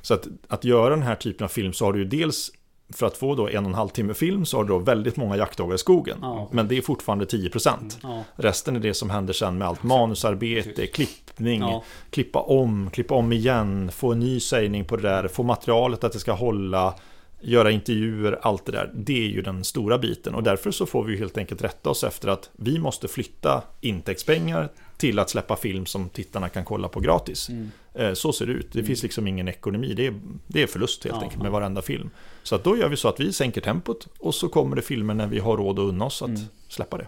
så 0.01 0.13
att, 0.13 0.27
att 0.47 0.63
göra 0.63 0.89
den 0.89 1.03
här 1.03 1.15
typen 1.15 1.45
av 1.45 1.49
film 1.49 1.73
så 1.73 1.85
har 1.85 1.93
du 1.93 1.99
ju 1.99 2.05
dels 2.05 2.51
för 2.93 3.05
att 3.05 3.17
få 3.17 3.35
då 3.35 3.49
en 3.49 3.57
och 3.63 3.69
en 3.69 3.75
halv 3.75 3.89
timme 3.89 4.13
film 4.13 4.45
så 4.45 4.57
har 4.57 4.63
du 4.63 4.67
då 4.67 4.79
väldigt 4.79 5.17
många 5.17 5.37
jaktdagar 5.37 5.75
i 5.75 5.77
skogen. 5.77 6.17
Ja. 6.21 6.49
Men 6.51 6.67
det 6.67 6.77
är 6.77 6.81
fortfarande 6.81 7.25
10%. 7.25 7.97
Ja. 8.03 8.23
Resten 8.35 8.75
är 8.75 8.79
det 8.79 8.93
som 8.93 9.09
händer 9.09 9.33
sen 9.33 9.57
med 9.57 9.67
allt 9.67 9.83
manusarbete, 9.83 10.87
klippning, 10.87 11.61
Ja. 11.61 11.83
klippa 12.09 12.39
om, 12.39 12.89
klippa 12.93 13.15
om 13.15 13.31
igen, 13.33 13.91
få 13.91 14.11
en 14.11 14.19
ny 14.19 14.39
sägning 14.39 14.85
på 14.85 14.95
det 14.95 15.01
där, 15.09 15.27
få 15.27 15.43
materialet 15.43 16.03
att 16.03 16.13
det 16.13 16.19
ska 16.19 16.31
hålla, 16.31 16.95
göra 17.41 17.71
intervjuer, 17.71 18.39
allt 18.41 18.65
det 18.65 18.71
där. 18.71 18.91
Det 18.95 19.23
är 19.23 19.29
ju 19.29 19.41
den 19.41 19.63
stora 19.63 19.97
biten 19.97 20.35
och 20.35 20.43
därför 20.43 20.71
så 20.71 20.85
får 20.85 21.03
vi 21.03 21.17
helt 21.17 21.37
enkelt 21.37 21.63
rätta 21.63 21.89
oss 21.89 22.03
efter 22.03 22.27
att 22.27 22.49
vi 22.53 22.79
måste 22.79 23.07
flytta 23.07 23.63
intäktspengar 23.81 24.69
till 24.97 25.19
att 25.19 25.29
släppa 25.29 25.55
film 25.55 25.85
som 25.85 26.09
tittarna 26.09 26.49
kan 26.49 26.65
kolla 26.65 26.87
på 26.87 26.99
gratis. 26.99 27.49
Mm. 27.49 27.71
Eh, 27.93 28.13
Så 28.13 28.33
ser 28.33 28.45
det 28.45 28.51
ut. 28.53 28.67
Det 28.73 28.83
finns 28.83 29.03
liksom 29.03 29.27
ingen 29.27 29.47
ekonomi. 29.47 29.93
Det 29.93 30.07
är, 30.07 30.13
det 30.47 30.63
är 30.63 30.67
förlust 30.67 31.03
helt 31.03 31.15
Ja, 31.15 31.21
enkelt 31.23 31.41
med 31.41 31.51
varenda 31.51 31.81
film. 31.81 32.09
Så 32.43 32.55
att 32.55 32.63
då 32.63 32.77
gör 32.77 32.89
vi 32.89 32.97
så 32.97 33.07
att 33.07 33.19
vi 33.19 33.33
sänker 33.33 33.61
tempot 33.61 34.07
och 34.19 34.35
så 34.35 34.49
kommer 34.49 34.75
det 34.75 34.81
filmer 34.81 35.13
när 35.13 35.27
vi 35.27 35.39
har 35.39 35.57
råd 35.57 35.79
att 35.79 35.83
unna 35.89 36.05
oss 36.05 36.21
att 36.21 36.27
Mm. 36.29 36.41
släppa 36.67 36.97
det. 36.97 37.07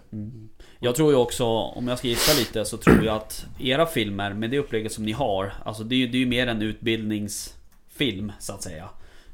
Jag 0.80 0.94
tror 0.94 1.10
ju 1.10 1.16
också, 1.18 1.44
om 1.46 1.88
jag 1.88 1.98
ska 1.98 2.08
gissa 2.08 2.38
lite, 2.38 2.64
så 2.64 2.76
tror 2.76 3.04
jag 3.04 3.16
att 3.16 3.46
era 3.60 3.86
filmer 3.86 4.34
med 4.34 4.50
det 4.50 4.58
upplägget 4.58 4.92
som 4.92 5.04
ni 5.04 5.12
har, 5.12 5.52
alltså 5.64 5.84
det 5.84 5.94
är 5.94 5.98
ju, 5.98 6.06
det 6.08 6.22
är 6.22 6.26
mer 6.26 6.46
en 6.46 6.62
utbildningsfilm 6.62 8.32
så 8.38 8.52
att 8.52 8.62
säga. 8.62 8.88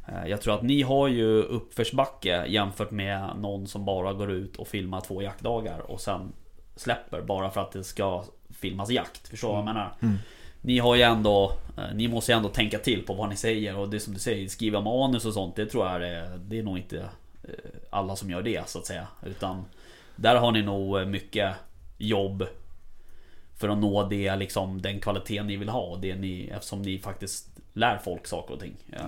Eh, 0.09 0.27
Jag 0.31 0.41
tror 0.43 0.55
att 0.55 0.63
ni 0.63 0.83
har 0.83 1.09
ju 1.09 1.43
uppförsbacke 1.43 2.45
jämfört 2.47 2.91
med 2.91 3.31
någon 3.39 3.67
som 3.67 3.85
bara 3.85 4.13
går 4.13 4.31
ut 4.31 4.57
och 4.57 4.69
filmar 4.69 5.01
två 5.01 5.23
jaktdagar 5.23 5.79
och 5.91 6.01
sen 6.01 6.33
släpper 6.77 7.23
bara 7.23 7.51
för 7.51 7.61
att 7.61 7.73
det 7.73 7.85
ska 7.85 8.25
filmas 8.61 8.91
jakt. 8.91 9.29
Förstår 9.29 9.49
du 9.49 9.53
vad 9.53 9.59
jag 9.59 9.65
menar? 9.75 10.19
Ni 10.61 10.79
har 10.79 10.95
ju 10.95 11.03
ändå, 11.03 11.53
eh, 11.77 11.95
ni 11.95 12.09
måste 12.09 12.33
ju 12.33 12.37
ändå 12.37 12.49
tänka 12.49 12.79
till 12.79 13.07
på 13.07 13.15
vad 13.15 13.29
ni 13.29 13.37
säger 13.37 13.77
och 13.77 13.89
det 13.89 14.01
som 14.01 14.15
du 14.15 14.21
säger, 14.21 14.49
skriva 14.49 14.81
manus 14.81 15.25
och 15.25 15.35
sånt, 15.35 15.57
det 15.57 15.67
tror 15.67 15.87
jag 15.87 16.09
är, 16.09 16.39
det 16.39 16.59
är 16.59 16.63
nog 16.63 16.79
inte 16.79 16.99
eh, 17.43 17.71
alla 17.91 18.17
som 18.17 18.31
gör 18.31 18.43
det 18.43 18.69
så 18.69 18.79
att 18.79 18.87
säga. 18.87 19.07
Utan 19.27 19.65
där 20.17 20.37
har 20.37 20.53
ni 20.53 20.63
nog 20.63 20.99
eh, 20.99 21.07
mycket 21.07 21.55
jobb 21.99 22.47
för 23.57 23.69
att 23.69 23.79
nå 23.79 24.09
det, 24.09 24.37
liksom, 24.37 24.83
den 24.83 25.01
kvalitet 25.01 25.43
ni 25.43 25.57
vill 25.57 25.69
ha. 25.69 25.81
och 25.81 26.01
Det 26.01 26.15
ni, 26.15 26.51
eftersom 26.55 26.83
ni 26.83 26.99
faktiskt 26.99 27.49
lär 27.73 27.99
folk 27.99 28.27
saker 28.27 28.55
och 28.55 28.61
ting. 28.61 28.77
Ja. 28.87 28.99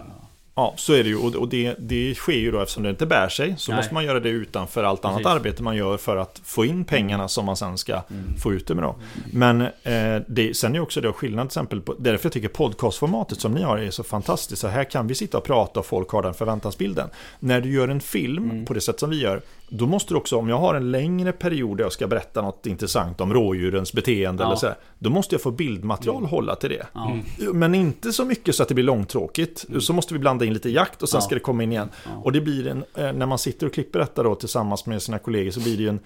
Ja, 0.55 0.75
så 0.77 0.93
är 0.93 1.03
det 1.03 1.09
ju. 1.09 1.17
Och 1.17 1.49
det, 1.49 1.75
det 1.79 2.15
sker 2.15 2.33
ju 2.33 2.51
då 2.51 2.61
eftersom 2.61 2.83
det 2.83 2.91
inte 2.91 3.07
bär 3.07 3.29
sig. 3.29 3.55
Så 3.59 3.71
Nej. 3.73 3.77
måste 3.79 3.95
man 3.95 4.05
göra 4.05 4.21
det 4.21 4.29
utanför 4.29 4.85
allt 4.85 5.05
annat 5.05 5.17
Precis. 5.17 5.27
Mm. 5.27 5.37
arbete 5.37 5.63
man 5.63 5.77
gör 5.77 5.97
för 5.97 6.17
att 6.17 6.41
få 6.45 6.65
in 6.65 6.85
pengarna 6.85 7.29
som 7.29 7.45
man 7.47 7.57
sen 7.57 7.79
ska 7.79 8.03
få 8.43 8.53
ut 8.53 8.67
det 8.67 8.75
med. 8.75 8.85
Då. 8.85 8.97
Men 9.33 9.61
eh, 9.61 10.23
det, 10.29 10.57
sen 10.57 10.75
är 10.75 10.81
också 10.81 11.01
det 11.01 11.13
skillnad 11.13 11.49
till 11.49 11.59
exempel. 11.59 11.81
På, 11.81 11.95
därför 11.99 12.27
jag 12.27 12.33
tycker 12.33 12.49
podcastformatet 12.49 13.41
som 13.41 13.53
ni 13.53 13.63
har 13.63 13.79
är 13.79 13.91
så 13.91 14.03
fantastiskt. 14.03 14.61
Så 14.61 14.69
här 14.69 14.85
kan 14.85 15.07
vi 15.07 15.15
sitta 15.15 15.39
och 15.39 15.45
prata 15.45 15.81
och 15.81 15.87
folk 15.87 16.09
har 16.11 16.23
den 16.23 16.35
förväntansbilden. 16.35 17.09
När 17.41 17.61
du 17.61 17.73
gör 17.73 17.89
en 17.89 18.01
film 18.01 18.51
Mm. 18.51 18.65
på 18.65 18.75
det 18.75 18.81
sätt 18.81 19.01
som 19.01 19.11
vi 19.11 19.21
gör. 19.21 19.43
Då 19.75 19.87
måste 19.87 20.15
du 20.15 20.19
också, 20.19 20.37
om 20.37 20.49
jag 20.49 20.59
har 20.59 20.75
en 20.75 20.91
längre 20.91 21.33
period 21.33 21.77
där 21.77 21.85
jag 21.85 21.93
ska 21.93 22.07
berätta 22.07 22.43
något 22.43 22.67
intressant 22.67 23.21
om 23.21 23.35
rådjurens 23.35 23.93
beteende 23.93 24.43
Ja. 24.43 24.47
eller 24.47 24.57
så 24.57 24.67
här, 24.67 24.77
Då 24.99 25.11
måste 25.11 25.35
jag 25.35 25.43
få 25.43 25.51
bildmaterial 25.51 26.25
hålla 26.27 26.57
till 26.57 26.71
det. 26.71 26.87
Ja. 26.93 27.17
Men 27.53 27.75
inte 27.75 28.13
så 28.13 28.25
mycket 28.25 28.55
så 28.55 28.63
att 28.63 28.69
det 28.69 28.75
blir 28.75 28.85
långtråkigt. 28.85 29.65
Så 29.81 29.93
måste 29.93 30.15
vi 30.15 30.21
blanda 30.21 30.45
in 30.45 30.53
lite 30.53 30.71
jakt 30.71 31.03
och 31.03 31.09
sen 31.09 31.19
Ja. 31.19 31.23
ska 31.23 31.35
det 31.35 31.41
komma 31.41 31.63
in 31.63 31.73
igen. 31.73 31.89
Och 32.23 32.33
det 32.33 32.41
blir 32.41 32.67
en, 32.67 32.85
eh, 32.95 33.13
när 33.13 33.27
man 33.27 33.39
sitter 33.39 33.67
och 33.67 33.73
klipper 33.75 33.99
detta 33.99 34.23
då 34.23 34.35
tillsammans 34.35 34.87
med 34.87 35.03
sina 35.03 35.19
kollegor 35.19 35.51
så 35.51 35.61
blir 35.61 35.77
det 35.77 35.83
ju 35.83 35.89
en 35.89 36.01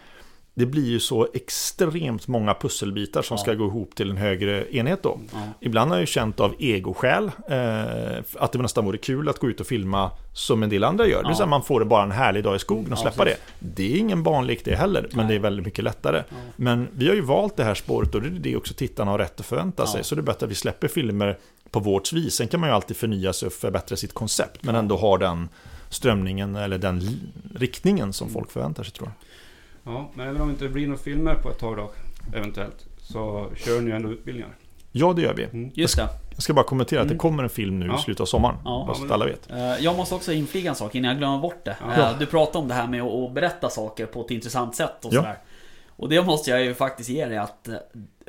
det 0.59 0.67
blir 0.67 0.87
ju 0.87 1.01
så 1.01 1.29
extremt 1.35 2.29
många 2.29 2.55
pusselbitar 2.55 3.23
som 3.23 3.35
Ja. 3.35 3.43
ska 3.43 3.55
gå 3.55 3.67
ihop 3.67 3.95
till 3.95 4.11
en 4.11 4.17
högre 4.17 4.77
enhet 4.77 5.03
då. 5.03 5.21
Ja. 5.33 5.39
Ibland 5.61 5.91
har 5.91 5.97
jag 5.97 6.03
ju 6.03 6.07
känt 6.07 6.41
av 6.41 6.55
egoskäl 6.59 7.31
eh, 7.49 8.23
att 8.39 8.53
det 8.53 8.59
nästan 8.59 8.85
vore 8.85 8.99
kul 8.99 9.29
att 9.29 9.39
gå 9.39 9.49
ut 9.49 9.61
och 9.61 9.67
filma 9.67 10.11
som 10.35 10.63
en 10.63 10.69
del 10.71 10.85
andra 10.85 11.07
gör. 11.07 11.23
Det 11.23 11.29
vill 11.29 11.37
säga 11.37 11.45
Ja. 11.47 11.51
man 11.51 11.63
får 11.63 11.81
det 11.81 11.87
bara 11.87 12.03
en 12.03 12.11
härlig 12.11 12.45
dag 12.45 12.57
i 12.57 12.59
skogen 12.59 12.93
och 12.93 12.99
Ja, 12.99 13.03
släppa 13.03 13.25
det. 13.25 13.37
Det 13.59 13.93
är 13.95 13.97
ingen 13.99 14.23
barnlek 14.23 14.65
det 14.65 14.75
heller, 14.75 15.09
men 15.11 15.17
Nej. 15.19 15.27
det 15.29 15.35
är 15.35 15.43
väldigt 15.43 15.65
mycket 15.67 15.85
lättare. 15.85 16.23
Ja. 16.29 16.37
Men 16.57 16.89
vi 16.93 17.09
har 17.09 17.15
ju 17.15 17.21
valt 17.21 17.57
det 17.57 17.65
här 17.65 17.75
spåret 17.75 18.15
och 18.15 18.23
det 18.23 18.29
är 18.29 18.31
det 18.31 18.57
också 18.57 18.75
tittarna 18.75 19.11
har 19.11 19.19
rätt 19.19 19.41
att 19.41 19.47
förvänta 19.47 19.83
Ja. 19.83 19.87
sig. 19.93 20.05
Så 20.05 20.15
det 20.15 20.21
är 20.21 20.23
bättre 20.23 20.45
att 20.47 20.51
vi 20.51 20.55
släpper 20.57 20.89
filmer 20.89 21.39
på 21.71 21.81
vårt 21.81 22.13
vis. 22.13 22.35
Sen 22.35 22.49
kan 22.49 22.61
man 22.61 22.69
ju 22.69 22.75
alltid 22.75 22.97
förnya 22.97 23.33
sig 23.33 23.47
och 23.47 23.53
förbättra 23.53 23.97
sitt 23.97 24.13
koncept, 24.15 24.63
men 24.63 24.75
Ja. 24.75 24.79
ändå 24.79 24.97
ha 24.97 25.19
den 25.19 25.49
strömningen 25.91 26.57
eller 26.57 26.79
den 26.79 27.03
riktningen 27.55 28.03
Mm. 28.03 28.13
som 28.13 28.29
folk 28.31 28.51
förväntar 28.51 28.83
sig 28.83 28.93
tror 28.93 29.09
jag. 29.09 29.27
Ja, 29.87 30.11
men 30.15 30.29
även 30.29 30.41
om 30.41 30.49
det 30.49 30.53
inte 30.53 30.69
blir 30.69 30.87
några 30.87 30.99
filmer 31.01 31.35
på 31.35 31.51
ett 31.51 31.59
tag 31.59 31.77
då, 31.77 31.91
eventuellt, 32.39 32.87
så 32.99 33.51
kör 33.57 33.81
ni 33.81 33.91
ändå 33.91 34.09
utbildningar. 34.11 34.51
Ja, 34.93 35.13
det 35.13 35.23
gör 35.23 35.35
vi. 35.35 35.45
Mm. 35.45 35.71
Just 35.75 35.97
det. 35.97 36.09
Jag 36.35 36.43
ska 36.43 36.55
bara 36.55 36.65
kommentera 36.65 37.01
att 37.01 37.09
det 37.09 37.13
Mm. 37.15 37.19
kommer 37.19 37.43
en 37.43 37.49
film 37.49 37.81
nu 37.81 37.87
Ja. 37.87 37.99
i 37.99 38.03
slutet 38.03 38.21
av 38.21 38.27
sommaren. 38.27 38.57
Ja. 38.65 38.85
bara 38.87 38.97
så 38.97 39.05
att 39.05 39.11
alla 39.11 39.25
vet. 39.25 39.51
Eh, 39.51 39.57
Jag 39.85 39.97
måste 39.97 40.15
också 40.15 40.33
inflika 40.33 40.69
en 40.69 40.75
sak 40.75 40.95
innan 40.95 41.09
jag 41.11 41.19
glömmer 41.19 41.39
bort 41.39 41.65
det. 41.65 41.77
Ja. 41.97 42.03
Eh, 42.11 42.19
Du 42.19 42.27
pratade 42.27 42.59
om 42.59 42.69
det 42.69 42.75
här 42.75 42.87
med 42.87 43.03
att 43.03 43.33
berätta 43.35 43.69
saker 43.71 44.07
på 44.07 44.21
ett 44.21 44.31
intressant 44.31 44.77
sätt 44.77 45.05
och 45.05 45.13
Ja. 45.15 45.21
sådär. 45.21 45.39
Och 45.99 46.09
det 46.09 46.23
måste 46.23 46.51
jag 46.51 46.65
ju 46.65 46.75
faktiskt 46.75 47.09
ge 47.11 47.27
dig 47.27 47.39
att 47.39 47.69
eh, 47.69 47.75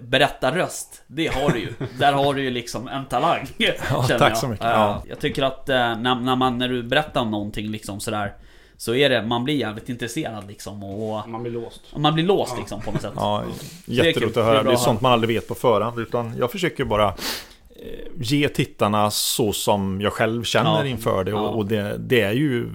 berätta 0.01 0.55
röst, 0.55 1.03
det 1.07 1.27
har 1.27 1.49
du 1.49 1.59
ju. 1.59 1.73
Där 1.99 2.13
har 2.13 2.33
du 2.33 2.41
ju 2.43 2.49
liksom 2.51 2.87
en 2.87 3.05
talang. 3.05 3.45
känner 3.57 4.07
tack 4.19 4.31
jag. 4.31 4.37
så 4.37 4.47
mycket. 4.47 4.65
Ja. 4.65 5.03
Jag 5.09 5.19
tycker 5.19 5.43
att 5.43 5.67
när, 5.67 6.15
när, 6.15 6.35
man, 6.35 6.57
när 6.57 6.69
du 6.69 6.83
berättar 6.83 7.21
om 7.21 7.31
någonting 7.31 7.67
liksom 7.71 7.99
sådär 7.99 8.33
Så 8.77 8.95
är 8.95 9.09
det, 9.09 9.21
man 9.21 9.43
blir 9.43 9.55
jävligt 9.55 9.89
intresserad 9.89 10.47
liksom 10.47 10.83
och 10.83 11.29
Man 11.29 11.41
blir 11.43 11.51
låst. 11.53 11.81
man 11.95 12.13
blir 12.13 12.23
låst 12.25 12.51
Ja. 12.55 12.59
liksom 12.59 12.81
på 12.81 12.91
något 12.91 13.01
sätt. 13.01 13.13
Ja, 13.15 13.43
jätteroligt 13.85 14.27
att 14.27 14.33
Det 14.33 14.39
är 14.41 14.45
höra. 14.45 14.63
Det 14.63 14.71
är 14.71 14.75
sånt 14.75 15.01
man 15.01 15.11
aldrig 15.11 15.35
vet 15.35 15.47
på 15.47 15.55
förhand. 15.55 15.99
Utan 15.99 16.37
jag 16.37 16.51
försöker 16.51 16.85
bara 16.85 17.07
eh, 17.07 17.13
ge 18.21 18.49
tittarna 18.49 19.11
så 19.11 19.53
som 19.53 20.01
jag 20.01 20.13
själv 20.13 20.43
känner 20.43 20.79
Ja. 20.79 20.85
inför 20.85 21.23
det. 21.23 21.33
Och, 21.33 21.55
och 21.55 21.65
det, 21.65 21.97
det 21.97 22.21
är 22.21 22.31
ju 22.33 22.69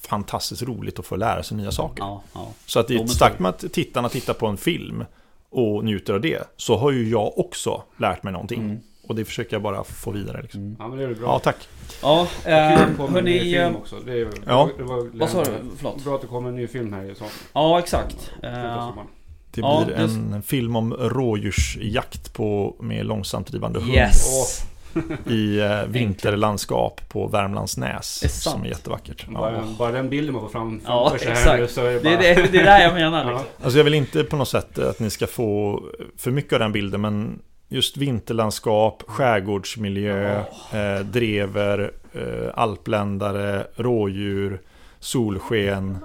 fantastiskt 0.00 0.62
roligt 0.62 0.98
att 0.98 1.06
få 1.06 1.16
lära 1.16 1.42
sig 1.42 1.56
nya 1.56 1.70
saker. 1.72 2.02
Ja, 2.04 2.22
ja. 2.34 2.48
Så 2.66 2.80
att 2.80 2.90
i 2.90 3.06
takt 3.18 3.38
med 3.38 3.48
att 3.48 3.64
tittarna 3.72 4.08
tittar 4.08 4.34
på 4.34 4.46
en 4.46 4.56
film 4.56 5.04
och 5.50 5.84
njuter 5.84 6.14
av 6.14 6.20
det 6.20 6.42
så 6.56 6.76
har 6.76 6.90
ju 6.90 7.08
jag 7.08 7.38
också 7.38 7.82
lärt 7.96 8.22
mig 8.22 8.32
någonting. 8.32 8.60
Mm. 8.62 8.78
Och 9.06 9.14
det 9.14 9.24
försöker 9.24 9.54
jag 9.54 9.62
bara 9.62 9.84
få 9.84 10.10
vidare. 10.10 10.42
Liksom. 10.42 10.76
Ja, 10.78 10.88
men 10.88 10.98
det 10.98 11.04
är 11.04 11.08
väl 11.08 11.16
bra. 11.16 11.26
Ja, 11.28 11.38
tack. 11.38 11.68
Ja, 12.02 12.20
eh, 12.44 12.50
det 12.50 12.86
ny 12.98 13.08
hörni... 13.14 13.40
film 13.40 13.62
eh, 13.62 13.76
också. 13.76 13.96
Det 14.06 14.12
är, 14.12 14.28
Ja. 14.46 14.68
det 14.76 14.82
var, 14.82 15.10
Vad 15.18 15.30
sa 15.30 15.44
du? 15.44 15.50
Förlåt. 15.76 16.04
Bra 16.04 16.14
att 16.14 16.20
det 16.20 16.26
kommer 16.26 16.48
en 16.48 16.56
ny 16.56 16.66
film 16.66 16.92
här 16.92 17.10
i 17.10 17.14
sommar. 17.14 17.32
Ja, 17.52 17.78
exakt. 17.78 18.30
Eh, 18.42 18.50
sommaren. 18.52 19.08
Det 19.50 19.60
Ja, 19.60 19.82
blir 19.86 19.96
det- 19.96 20.02
en 20.02 20.42
film 20.42 20.76
om 20.76 20.92
rådjursjakt 20.94 22.32
på, 22.32 22.76
med 22.80 23.06
långsamt 23.06 23.46
drivande 23.46 23.78
hund 23.80 23.90
Yes! 23.92 24.62
i 25.26 25.60
vinterlandskap 25.88 27.00
på 27.08 27.26
Värmlandsnäs. 27.26 28.20
Det 28.20 28.26
är 28.26 28.30
som 28.30 28.62
är 28.64 28.68
jättevackert. 28.68 29.26
Ja. 29.32 29.38
Bara, 29.40 29.64
bara 29.78 29.92
den 29.92 30.08
bilden 30.10 30.32
man 30.34 30.42
får 30.42 30.48
fram 30.48 30.80
Ja, 30.86 31.14
sig 31.18 31.28
här 31.28 31.32
exakt. 31.34 31.60
nu 31.60 31.68
så 31.68 31.80
är 31.80 31.84
det 31.92 31.98
Det 32.00 32.08
är 32.08 32.16
bara... 32.16 32.42
det, 32.42 32.52
det 32.52 32.58
är 32.60 32.64
det 32.64 32.82
jag 32.82 32.94
menar 32.94 33.24
Ja. 33.30 33.30
liksom. 33.38 33.46
Alltså 33.64 33.78
jag 33.78 33.84
vill 33.84 33.94
inte 33.94 34.24
på 34.24 34.36
något 34.36 34.48
sätt 34.48 34.78
att 34.78 35.00
ni 35.00 35.10
ska 35.10 35.26
få 35.26 35.82
för 36.16 36.30
mycket 36.30 36.52
av 36.52 36.58
den 36.58 36.72
bilden, 36.72 37.00
men 37.00 37.38
just 37.68 37.96
vinterlandskap, 37.96 39.02
skärgårdsmiljö, 39.06 40.38
eh, 40.72 41.00
drever, 41.04 41.92
eh, 42.12 42.50
alpländare, 42.54 43.66
rådjur, 43.76 44.60
solsken. 45.00 45.98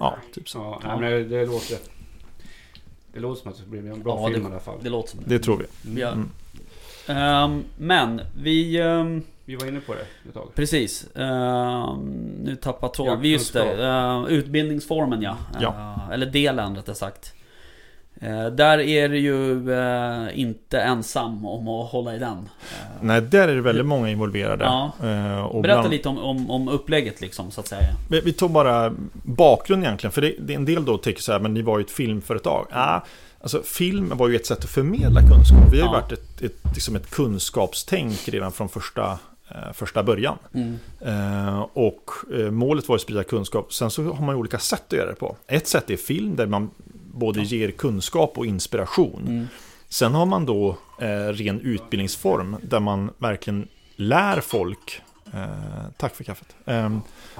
Ja, 0.00 0.16
typ 0.34 0.48
så. 0.48 0.58
Ja, 0.82 0.98
nej, 1.00 1.10
men 1.20 1.30
det, 1.30 1.46
låter... 1.46 1.78
Det 3.12 3.20
låter 3.20 3.42
som 3.42 3.50
att 3.50 3.58
det 3.58 3.66
blir 3.70 3.92
en 3.92 4.02
bra 4.02 4.20
Ja, 4.20 4.28
film 4.28 4.42
det- 4.44 4.48
i 4.48 4.52
alla 4.52 4.60
fall. 4.60 4.78
Det 4.82 4.88
låter 4.88 5.10
som 5.10 5.20
det. 5.24 5.28
Det 5.28 5.38
tror 5.44 5.58
vi. 5.82 6.00
Ja. 6.00 6.08
Mm. 6.12 6.30
Ehm, 7.08 7.64
men 7.78 8.20
vi... 8.38 8.80
ehm, 8.80 9.22
Vi 9.44 9.56
var 9.56 9.66
inne 9.66 9.80
på 9.80 9.94
det 9.94 10.28
ett 10.28 10.34
tag. 10.34 10.48
precis. 10.54 11.06
Ehm, 11.16 11.96
nu 12.44 12.56
tappar 12.62 12.88
tråden. 12.88 13.12
Ja, 13.14 13.18
Vi 13.20 13.32
just 13.32 13.52
det. 13.52 13.86
ehm, 13.86 14.24
utbildningsformen 14.26 15.22
ja. 15.22 15.36
Ja. 15.60 15.68
Eh, 16.08 16.14
eller 16.14 16.26
delen 16.26 16.76
rättare 16.76 16.94
sagt. 16.96 17.32
Eh, 18.20 18.46
där 18.46 18.78
är 18.78 19.08
du 19.08 19.18
ju 19.18 19.72
eh, 19.72 20.40
inte 20.40 20.80
ensam 20.80 21.46
om 21.46 21.68
att 21.68 21.90
hålla 21.90 22.14
i 22.16 22.18
den. 22.18 22.38
Eh, 22.38 22.86
Nej, 23.00 23.20
där 23.20 23.48
är 23.48 23.54
det 23.54 23.60
väldigt 23.60 23.86
många 23.86 24.10
involverade. 24.10 24.64
Ja. 24.64 24.92
Och 25.44 25.62
Berätta 25.62 25.78
bland- 25.80 25.92
lite 25.92 26.08
om, 26.08 26.18
om, 26.18 26.50
om 26.50 26.68
upplägget 26.68 27.20
liksom 27.20 27.50
så 27.50 27.60
att 27.60 27.66
säga. 27.68 27.88
Vi, 28.10 28.20
vi 28.20 28.32
tog 28.32 28.50
bara 28.50 28.92
bakgrund 29.22 29.84
egentligen, 29.84 30.12
för 30.12 30.20
det, 30.22 30.34
det 30.40 30.52
är 30.52 30.56
en 30.56 30.64
del 30.64 30.84
då 30.84 30.98
tycker 30.98 31.22
så 31.22 31.32
här, 31.32 31.40
men 31.40 31.54
ni 31.54 31.62
var 31.62 31.78
ju 31.78 31.84
ett 31.84 31.90
filmföretag. 31.90 32.66
Ah, 32.70 33.00
alltså 33.40 33.62
film 33.62 34.12
var 34.14 34.28
ju 34.28 34.36
ett 34.36 34.46
sätt 34.46 34.58
att 34.64 34.70
förmedla 34.70 35.20
kunskap. 35.20 35.72
Vi 35.72 35.80
har 35.80 35.86
ju 35.88 35.92
Ja. 35.94 36.00
varit 36.00 36.12
ett, 36.12 36.42
ett, 36.42 36.74
liksom 36.74 36.96
ett 36.96 37.10
kunskapstänk 37.10 38.28
redan 38.28 38.52
från 38.52 38.68
första, 38.68 39.18
första 39.72 40.02
början. 40.02 40.38
Mm. 40.54 40.78
Eh, 41.00 41.58
och 41.72 42.10
målet 42.50 42.88
var 42.88 42.96
att 42.96 43.02
sprida 43.02 43.24
kunskap. 43.24 43.72
Sen 43.72 43.90
så 43.90 44.02
har 44.12 44.24
man 44.24 44.34
ju 44.34 44.38
olika 44.40 44.58
sätt 44.58 44.82
att 44.86 44.92
göra 44.92 45.08
det 45.08 45.14
på. 45.14 45.36
Ett 45.46 45.66
sätt 45.68 45.90
är 45.90 45.96
film 45.96 46.36
där 46.36 46.46
man 46.46 46.70
både 47.16 47.42
ger 47.42 47.70
kunskap 47.70 48.38
och 48.38 48.46
inspiration. 48.46 49.22
Mm. 49.28 49.46
Sen 49.88 50.14
har 50.14 50.26
man 50.26 50.46
då 50.46 50.76
eh, 51.00 51.06
ren 51.08 51.60
utbildningsform 51.60 52.56
där 52.62 52.80
man 52.80 53.10
verkligen 53.18 53.68
lär 53.96 54.40
folk 54.40 55.02
eh, 55.34 55.90
Tack 55.96 56.14
för 56.14 56.24
kaffet. 56.24 56.56
Eh, 56.64 56.98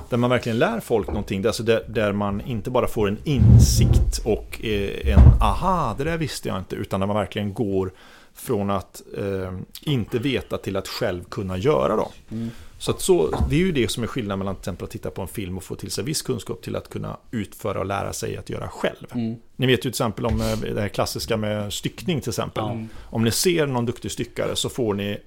där 0.08 0.16
man 0.16 0.30
verkligen 0.30 0.58
lär 0.58 0.80
folk 0.80 1.08
någonting. 1.08 1.46
Alltså 1.46 1.62
där, 1.62 1.84
där 1.88 2.12
man 2.12 2.40
inte 2.40 2.70
bara 2.70 2.86
får 2.86 3.08
en 3.08 3.18
insikt 3.24 4.18
och 4.24 4.64
eh, 4.64 5.12
en 5.12 5.20
aha, 5.40 5.94
det 5.98 6.04
där 6.04 6.16
visste 6.16 6.48
jag 6.48 6.58
inte. 6.58 6.76
Utan 6.76 7.00
där 7.00 7.06
man 7.06 7.16
verkligen 7.16 7.54
går 7.54 7.90
från 8.34 8.70
att 8.70 9.02
eh, 9.18 9.52
inte 9.80 10.18
veta 10.18 10.58
till 10.58 10.76
att 10.76 10.88
själv 10.88 11.24
kunna 11.24 11.56
göra. 11.56 11.96
Då. 11.96 12.12
Mm. 12.30 12.50
Så, 12.78 12.90
att 12.90 13.00
så 13.00 13.44
det 13.50 13.56
är 13.56 13.60
ju 13.60 13.72
det 13.72 13.88
som 13.90 14.02
är 14.02 14.06
skillnaden 14.06 14.38
mellan 14.38 14.54
till 14.54 14.60
exempel 14.60 14.84
att 14.84 14.90
titta 14.90 15.10
på 15.10 15.22
en 15.22 15.28
film 15.28 15.56
och 15.56 15.64
få 15.64 15.74
till 15.74 15.90
sig 15.90 16.04
viss 16.04 16.22
kunskap 16.22 16.62
till 16.62 16.76
att 16.76 16.90
kunna 16.90 17.16
utföra 17.30 17.78
och 17.78 17.86
lära 17.86 18.12
sig 18.12 18.36
att 18.36 18.50
göra 18.50 18.68
själv. 18.68 19.06
Mm. 19.14 19.36
Ni 19.56 19.66
vet 19.66 19.78
ju 19.78 19.82
till 19.82 19.88
exempel 19.88 20.26
om 20.26 20.40
eh, 20.40 20.58
det 20.74 20.80
här 20.80 20.88
klassiska 20.88 21.36
med 21.36 21.72
styckning 21.72 22.20
till 22.20 22.30
exempel. 22.30 22.64
Ja. 22.64 22.78
Om 23.10 23.24
ni 23.24 23.30
ser 23.30 23.66
någon 23.66 23.86
duktig 23.86 24.10
styckare 24.10 24.56
så 24.56 24.68
får 24.68 24.94
ni 24.94 25.18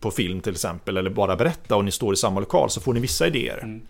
på 0.00 0.10
film 0.10 0.40
till 0.40 0.52
exempel, 0.52 0.96
eller 0.96 1.10
bara 1.10 1.36
berätta 1.36 1.76
och 1.76 1.84
ni 1.84 1.90
står 1.90 2.14
i 2.14 2.16
samma 2.16 2.40
lokal 2.40 2.70
så 2.70 2.80
får 2.80 2.94
ni 2.94 3.00
vissa 3.00 3.26
idéer. 3.26 3.58
Mm. 3.62 3.80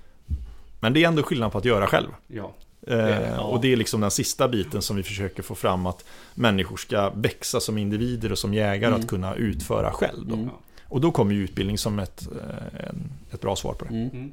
Men 0.81 0.93
det 0.93 1.05
är 1.05 1.09
ändå 1.09 1.23
skillnad 1.23 1.53
på 1.53 1.59
att 1.59 1.65
göra 1.65 1.87
själv. 1.87 2.09
Ja. 2.27 2.55
Eh. 2.87 3.39
Och 3.39 3.61
det 3.61 3.73
är 3.73 3.77
liksom 3.77 4.01
den 4.01 4.11
sista 4.11 4.49
biten 4.49 4.83
som 4.83 4.97
vi 4.97 5.03
försöker 5.03 5.43
få 5.43 5.55
fram 5.55 5.87
att 5.87 6.05
människor 6.35 6.77
ska 6.77 7.11
växa 7.11 7.61
som 7.61 7.79
individer 7.79 8.33
och 8.33 8.39
som 8.39 8.55
jägare 8.55 8.89
Mm. 8.89 9.01
att 9.01 9.09
kunna 9.09 9.35
utföra 9.35 9.93
själv. 9.93 10.27
Då. 10.27 10.51
Och 10.89 11.01
då 11.01 11.11
kommer 11.11 11.35
ju 11.35 11.45
utbildning 11.45 11.79
som 11.79 11.99
ett, 11.99 12.29
eh, 12.33 12.89
ett 13.35 13.41
bra 13.41 13.57
svar 13.57 13.73
på 13.75 13.85
det. 13.85 13.91
Mm. 13.95 14.31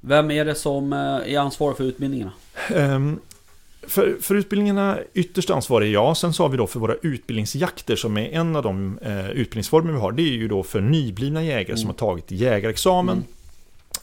Vem 0.00 0.30
är 0.30 0.44
det 0.44 0.54
som 0.54 0.92
eh, 0.92 0.98
är 1.34 1.38
ansvarig 1.38 1.76
för 1.76 1.84
utbildningarna? 1.84 2.32
Ehm, 2.74 3.18
För, 3.86 4.16
för 4.20 4.34
utbildningarna, 4.34 4.98
ytterst 5.14 5.50
ansvarig 5.50 5.88
är 5.88 5.92
jag. 5.92 6.16
Sen 6.16 6.32
så 6.32 6.42
har 6.42 6.48
vi 6.48 6.56
då 6.56 6.66
för 6.66 6.80
våra 6.80 6.94
utbildningsjakter 7.02 7.96
som 7.96 8.16
är 8.16 8.28
en 8.28 8.56
av 8.56 8.62
de 8.62 8.98
eh, 9.02 9.30
utbildningsformer 9.30 9.92
vi 9.92 9.98
har. 9.98 10.12
Det 10.12 10.22
är 10.22 10.32
ju 10.32 10.48
då 10.48 10.62
för 10.62 10.80
nyblivna 10.80 11.42
jägare 11.44 11.76
som 11.76 11.84
Mm. 11.86 11.86
har 11.86 11.94
tagit 12.08 12.30
jägarexamen. 12.30 13.14
Mm. 13.16 13.24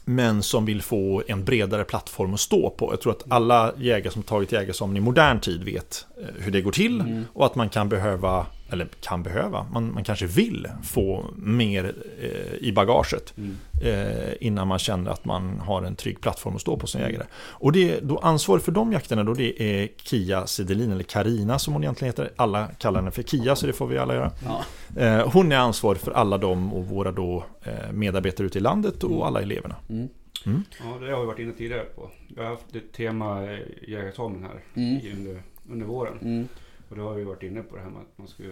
Men 0.06 0.44
som 0.44 0.66
vill 0.66 0.82
få 0.82 1.24
en 1.28 1.46
bredare 1.46 1.84
plattform 1.84 2.34
att 2.34 2.40
stå 2.40 2.70
på. 2.70 2.94
Jag 2.94 3.02
tror 3.02 3.12
att 3.12 3.24
alla 3.32 3.74
jägare 3.78 4.14
som 4.14 4.24
tagit 4.24 4.52
jägarexamen 4.52 4.98
i 4.98 5.00
modern 5.00 5.40
tid 5.40 5.64
vet 5.64 6.06
hur 6.40 6.52
det 6.52 6.62
går 6.62 6.72
till. 6.72 7.00
Mm. 7.02 7.26
Och 7.34 7.46
att 7.46 7.56
man 7.56 7.70
kan 7.70 7.90
behöva, 7.90 8.46
eller 8.72 8.88
kan 9.02 9.24
behöva, 9.24 9.66
man, 9.74 9.94
man 9.94 10.04
kanske 10.04 10.26
vill 10.26 10.68
få 10.84 11.26
mer 11.36 11.94
eh, 12.22 12.68
i 12.68 12.72
bagaget. 12.72 13.34
Mm. 13.38 13.56
eh, 13.84 14.34
innan 14.40 14.68
man 14.68 14.80
känner 14.80 15.12
att 15.12 15.26
man 15.26 15.60
har 15.60 15.82
en 15.84 15.96
trygg 15.96 16.22
plattform 16.22 16.56
att 16.56 16.62
stå 16.62 16.78
på 16.78 16.88
som 16.88 17.02
jägare. 17.02 17.24
Och 17.34 17.72
det, 17.72 18.00
då 18.00 18.18
ansvarig 18.18 18.64
för 18.64 18.72
de 18.72 18.92
jakterna 18.92 19.24
då 19.24 19.34
det 19.34 19.62
är 19.64 19.90
Kia 20.04 20.48
Sedelin, 20.48 20.92
eller 20.92 21.04
Karina 21.04 21.60
som 21.60 21.74
hon 21.74 21.84
egentligen 21.84 22.10
heter. 22.10 22.30
Alla 22.36 22.68
kallar 22.68 23.00
henne 23.00 23.12
för 23.12 23.24
Kia, 23.24 23.56
så 23.56 23.68
det 23.68 23.74
får 23.74 23.88
vi 23.88 23.98
alla 23.98 24.14
göra. 24.16 24.32
Ja. 24.46 24.64
Eh, 25.02 25.32
hon 25.34 25.52
är 25.52 25.58
ansvarig 25.58 26.02
för 26.02 26.12
alla 26.12 26.38
dem 26.38 26.74
och 26.74 26.86
våra 26.86 27.12
då 27.12 27.44
eh, 27.64 27.92
medarbetare 27.92 28.48
ute 28.48 28.58
i 28.58 28.62
landet 28.62 29.04
och 29.04 29.28
alla 29.28 29.42
eleverna. 29.42 29.76
Mm. 29.90 30.08
Ja, 30.46 31.06
det 31.06 31.12
har 31.14 31.20
vi 31.20 31.26
varit 31.26 31.40
inne 31.40 31.54
tidigare 31.54 31.84
på. 31.84 32.10
Vi 32.28 32.42
har 32.42 32.50
haft 32.50 32.76
ett 32.76 32.94
tema 32.94 33.44
eh, 33.44 33.60
jägarexamen 33.88 34.44
här 34.44 34.60
Mm. 34.76 35.02
under, 35.18 35.44
under 35.70 35.86
våren. 35.86 36.48
Och 36.92 36.98
då 36.98 37.04
har 37.04 37.14
vi 37.14 37.24
varit 37.24 37.44
inne 37.44 37.64
på 37.64 37.76
det 37.76 37.82
här 37.82 37.90
med 37.90 38.02
att 38.02 38.18
man 38.18 38.28
ska 38.28 38.44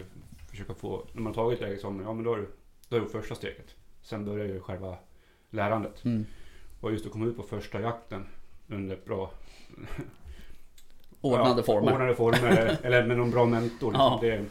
försöka 0.49 0.73
få, 0.73 1.05
när 1.13 1.21
man 1.21 1.35
har 1.35 1.43
tagit 1.43 1.61
jägarexamen, 1.61 2.05
ja 2.05 2.13
men 2.13 2.23
då 2.23 2.33
är 2.33 2.37
det, 2.37 2.45
då 2.89 2.95
är 2.95 3.01
det 3.01 3.07
första 3.07 3.35
steget. 3.35 3.75
Sen 4.01 4.25
börjar 4.25 4.45
ju 4.45 4.59
själva 4.59 4.97
lärandet. 5.49 6.05
Mm. 6.05 6.25
Och 6.81 6.91
just 6.91 7.05
att 7.05 7.11
komma 7.11 7.25
ut 7.25 7.37
på 7.37 7.43
första 7.43 7.81
jakten 7.81 8.25
under 8.67 8.99
bra 9.05 9.31
Ordnade 11.21 11.59
ja, 11.59 11.63
former. 11.63 11.93
Ordnade 11.93 12.15
former, 12.15 12.77
eller 12.83 13.07
med 13.07 13.17
någon 13.17 13.31
bra 13.31 13.45
mentor. 13.45 13.91
Liksom. 13.91 13.91
Ja. 13.93 14.19
Det, 14.21 14.45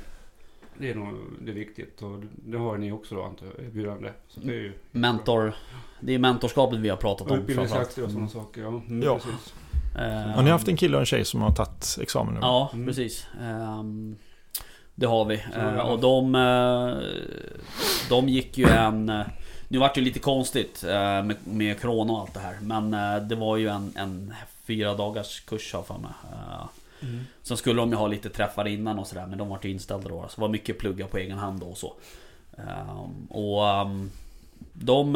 det 0.78 0.90
är 0.90 0.94
nog 0.94 1.14
det 1.40 1.50
är 1.50 1.54
viktigt 1.54 2.02
och 2.02 2.22
det 2.34 2.58
har 2.58 2.78
ni 2.78 2.92
också 2.92 3.14
då 3.14 3.22
antar 3.22 3.46
jag, 3.46 3.66
erbjudande. 3.66 4.12
Så 4.28 4.40
det 4.40 4.52
är 4.52 4.60
ju 4.60 4.72
Mentor. 4.90 5.54
Det 6.00 6.14
är 6.14 6.18
mentorskapet 6.18 6.78
vi 6.78 6.88
har 6.88 6.96
pratat 6.96 7.30
om 7.30 7.38
utbildningsjakter 7.38 8.04
och 8.04 8.10
sådana 8.10 8.28
saker. 8.28 8.62
Ja, 8.62 8.68
mm, 8.68 9.02
Ja. 9.02 9.14
precis. 9.14 9.54
Eh, 9.98 10.30
Har 10.34 10.42
ni 10.42 10.50
haft 10.50 10.68
en 10.68 10.76
kille 10.76 10.96
och 10.96 11.00
en 11.02 11.06
tjej 11.06 11.24
som 11.24 11.42
har 11.42 11.50
tagit 11.52 11.98
examen 12.02 12.34
nu? 12.34 12.40
Ja, 12.42 12.70
Mm. 12.72 12.86
precis. 12.86 13.26
Ehm, 13.42 14.16
det 14.94 15.06
har 15.06 15.24
vi. 15.24 15.34
Eh, 15.56 15.62
haft. 15.62 15.90
och 15.90 15.98
de, 16.00 16.34
eh, 16.34 16.96
de 18.08 18.28
gick 18.28 18.58
ju 18.58 18.68
en... 18.68 19.08
eh, 19.08 19.26
Nu 19.68 19.78
vart 19.78 19.94
det 19.94 20.00
ju 20.00 20.04
lite 20.06 20.18
konstigt 20.18 20.84
eh, 20.84 21.22
med, 21.22 21.36
med 21.44 21.80
corona 21.80 22.12
och 22.12 22.20
allt 22.20 22.34
det 22.34 22.40
här. 22.40 22.56
Men 22.62 22.90
det 23.28 23.34
var 23.36 23.56
ju 23.56 23.68
en, 23.68 23.92
en 23.96 24.34
fyra 24.64 24.94
dagars 24.94 25.40
kurs 25.40 25.74
har 25.74 25.82
för 25.82 25.98
mig. 25.98 26.10
Mm. 27.02 27.24
Sen 27.42 27.56
skulle 27.56 27.80
de 27.80 27.90
ju 27.90 27.96
ha 27.96 28.06
lite 28.06 28.28
träffar 28.28 28.68
innan 28.68 28.98
och 28.98 29.06
sådär 29.06 29.26
men 29.26 29.38
de 29.38 29.48
vart 29.48 29.64
ju 29.64 29.70
inställda 29.70 30.08
då. 30.08 30.24
Så 30.28 30.34
det 30.34 30.40
var 30.40 30.48
mycket 30.48 30.78
plugga 30.78 31.06
på 31.06 31.18
egen 31.18 31.38
hand 31.38 31.60
då 31.60 31.66
och 31.66 31.76
så. 31.78 31.92
Ehm, 32.56 33.26
och 33.30 33.68
ehm, 33.68 34.10
de... 34.72 35.12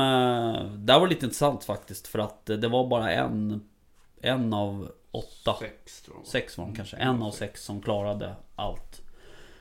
Där 0.76 0.98
var 1.00 1.06
det 1.06 1.14
lite 1.14 1.26
intressant 1.26 1.64
faktiskt 1.64 2.06
för 2.08 2.18
att 2.18 2.46
det 2.46 2.68
var 2.68 2.86
bara 2.86 3.12
en... 3.12 3.60
En 4.22 4.52
av 4.52 4.88
åtta. 5.10 5.56
Sex 5.60 6.02
tror 6.02 6.16
jag. 6.20 6.26
Sex 6.26 6.58
var 6.58 6.64
de 6.64 6.74
kanske. 6.76 6.96
Mm, 6.96 7.16
En 7.16 7.22
av 7.22 7.30
sex 7.30 7.64
som 7.64 7.82
klarade 7.82 8.34
allt. 8.56 9.02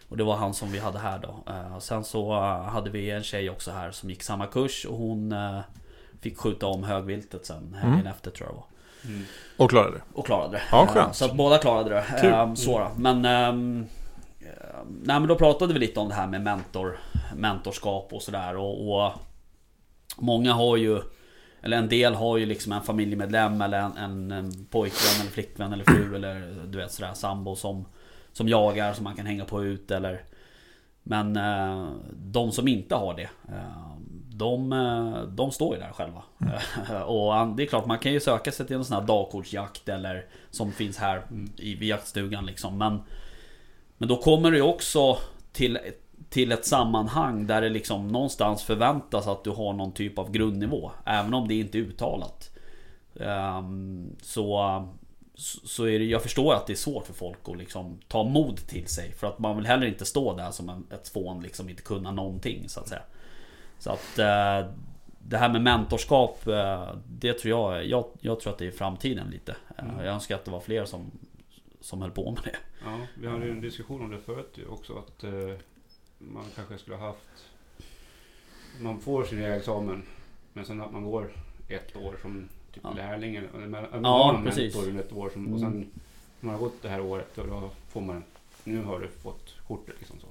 Och 0.09 0.17
det 0.17 0.23
var 0.23 0.35
han 0.35 0.53
som 0.53 0.71
vi 0.71 0.79
hade 0.79 0.99
här 0.99 1.19
då. 1.19 1.51
Eh, 1.53 1.79
sen 1.79 2.03
så 2.03 2.33
eh, 2.33 2.63
hade 2.63 2.89
vi 2.89 3.09
en 3.11 3.23
tjej 3.23 3.49
också 3.49 3.71
här 3.71 3.91
som 3.91 4.09
gick 4.09 4.23
samma 4.23 4.47
kurs 4.47 4.85
och 4.85 4.97
hon 4.97 5.31
eh, 5.31 5.59
fick 6.21 6.37
skjuta 6.37 6.67
om 6.67 6.83
högviltet 6.83 7.45
sen 7.45 7.73
helgen 7.73 7.99
Mm. 7.99 8.07
efter 8.07 8.31
tror 8.31 8.47
jag 8.49 8.55
det 8.55 8.59
var. 8.59 8.65
Mm. 9.15 9.25
Och 9.57 9.69
klarade 9.69 9.91
det? 9.97 10.01
Och 10.13 10.25
klarade 10.25 10.53
det. 10.57 10.61
Ja, 10.71 10.87
skönt. 10.87 11.15
Så 11.15 11.25
att 11.25 11.35
båda 11.35 11.57
klarade 11.57 11.89
det. 11.89 12.05
Kul. 12.21 12.57
Så 12.57 12.79
då. 12.79 12.91
Men... 12.97 13.25
ehm, 13.25 13.85
eh, 14.39 14.47
Nej 15.03 15.19
men 15.19 15.27
då 15.27 15.35
pratade 15.35 15.73
vi 15.73 15.79
lite 15.79 15.99
om 15.99 16.09
det 16.09 16.15
här 16.15 16.27
med 16.27 16.41
mentor, 16.41 16.99
mentorskap 17.35 18.13
och 18.13 18.21
sådär 18.21 18.57
och, 18.57 19.03
och 19.05 19.11
Många 20.17 20.53
har 20.53 20.77
ju 20.77 21.01
eller 21.61 21.77
en 21.77 21.89
del 21.89 22.15
har 22.15 22.37
ju 22.37 22.45
liksom 22.45 22.71
en 22.71 22.81
familjemedlem 22.81 23.61
eller 23.61 23.77
en, 23.77 23.97
en, 23.97 24.31
en 24.31 24.65
pojkvän 24.65 25.21
eller 25.21 25.31
flickvän 25.31 25.73
eller 25.73 25.83
fru 25.83 26.15
eller 26.15 26.63
du 26.67 26.77
vet 26.77 26.91
sådär 26.91 27.13
sambo 27.13 27.55
som 27.55 27.85
Som 28.33 28.47
jagar 28.47 28.93
som 28.93 29.03
man 29.03 29.15
kan 29.15 29.25
hänga 29.25 29.45
på 29.45 29.63
ut 29.63 29.91
eller 29.91 30.23
Men 31.03 31.37
eh, 31.37 31.89
de 32.13 32.51
som 32.51 32.67
inte 32.67 32.95
har 32.95 33.13
det 33.13 33.29
eh, 33.47 33.91
de, 34.29 34.73
eh, 34.73 35.23
de 35.23 35.51
står 35.51 35.75
ju 35.75 35.81
där 35.81 35.91
själva. 35.91 36.23
Och 37.05 37.55
det 37.55 37.63
är 37.63 37.67
klart 37.67 37.85
man 37.85 37.99
kan 37.99 38.13
ju 38.13 38.19
söka 38.19 38.51
sig 38.51 38.67
till 38.67 38.75
en 38.75 38.85
sån 38.85 38.97
här 38.99 39.07
dagkortsjakt 39.07 39.89
eller 39.89 40.25
Som 40.49 40.71
finns 40.71 40.97
här 40.97 41.21
i 41.57 41.75
vid 41.75 41.89
jaktstugan 41.89 42.45
liksom. 42.45 42.77
Men 42.77 43.01
Men 43.97 44.09
då 44.09 44.17
kommer 44.17 44.51
det 44.51 44.57
ju 44.57 44.63
också 44.63 45.17
till 45.53 45.79
till 46.31 46.51
ett 46.51 46.65
sammanhang 46.65 47.47
där 47.47 47.61
det 47.61 47.69
liksom 47.69 48.07
någonstans 48.07 48.63
förväntas 48.63 49.27
att 49.27 49.43
du 49.43 49.49
har 49.49 49.73
någon 49.73 49.91
typ 49.91 50.19
av 50.19 50.31
grundnivå. 50.31 50.91
Även 51.05 51.33
om 51.33 51.47
det 51.47 51.53
inte 51.53 51.77
är 51.77 51.79
uttalat. 51.79 52.51
Ehm, 53.19 54.15
så, 54.21 54.87
så 55.63 55.87
är 55.87 55.99
det, 55.99 56.05
jag 56.05 56.21
förstår 56.21 56.53
att 56.53 56.67
det 56.67 56.73
är 56.73 56.77
svårt 56.77 57.05
för 57.05 57.13
folk 57.13 57.37
att 57.43 57.57
liksom 57.57 57.99
ta 58.07 58.23
mod 58.23 58.67
till 58.67 58.87
sig. 58.87 59.11
För 59.11 59.27
att 59.27 59.39
man 59.39 59.57
vill 59.57 59.65
heller 59.65 59.87
inte 59.87 60.05
stå 60.05 60.35
där 60.37 60.51
som 60.51 60.69
en, 60.69 60.87
ett 60.91 61.09
fån, 61.09 61.41
liksom 61.41 61.69
inte 61.69 61.81
kunna 61.81 62.11
någonting 62.11 62.69
så 62.69 62.79
att 62.79 62.87
säga. 62.87 63.03
Så 63.79 63.89
att 63.89 64.19
eh, 64.19 64.71
det 65.19 65.37
här 65.37 65.49
med 65.49 65.61
mentorskap, 65.61 66.47
eh, 66.47 66.89
det 67.07 67.33
tror 67.33 67.49
jag, 67.49 67.85
jag, 67.85 68.05
jag 68.21 68.39
tror 68.39 68.53
att 68.53 68.59
det 68.59 68.67
är 68.67 68.71
framtiden 68.71 69.27
lite. 69.29 69.55
Eh, 69.77 69.85
Mm. 69.85 70.05
Jag 70.05 70.13
önskar 70.13 70.35
att 70.35 70.45
det 70.45 70.51
var 70.51 70.59
fler 70.59 70.85
som, 70.85 71.11
som 71.81 72.01
höll 72.01 72.11
på 72.11 72.31
med 72.31 72.41
det. 72.43 72.57
Ja, 72.85 72.99
vi 73.19 73.27
hade 73.27 73.45
ju 73.45 73.51
en 73.51 73.61
diskussion 73.61 74.01
om 74.01 74.11
det 74.11 74.19
förut 74.19 74.59
också 74.69 74.97
att 74.97 75.23
man 76.33 76.43
kanske 76.55 76.77
skulle 76.77 76.95
ha 76.97 77.07
haft 77.07 77.45
Man 78.81 78.99
får 78.99 79.23
sin 79.23 79.43
examen 79.43 80.03
men 80.53 80.65
sen 80.65 80.81
att 80.81 80.93
man 80.93 81.03
går 81.03 81.31
ett 81.69 81.95
år 81.95 82.15
som 82.21 82.47
typ 82.73 82.83
Ja. 82.83 82.93
lärling 82.95 83.35
eller 83.35 83.47
man 83.53 83.71
man 83.71 84.03
Ja, 84.03 84.09
har 84.09 84.33
någon 84.33 84.43
precis. 84.45 84.75
mentor 84.75 84.89
under 84.89 85.03
ett 85.03 85.13
år 85.13 85.29
som, 85.33 85.53
och 85.53 85.59
Mm. 85.59 85.71
sen 85.71 85.79
när 86.39 86.47
man 86.51 86.55
har 86.55 86.59
gått 86.61 86.81
det 86.81 86.89
här 86.89 87.01
året 87.01 87.37
och 87.37 87.47
då 87.47 87.69
får 87.91 88.01
man 88.01 88.23
Nu 88.63 88.83
har 88.83 88.99
du 88.99 89.07
fått 89.07 89.55
kortet 89.67 89.95
liksom 89.99 90.19
så. 90.19 90.27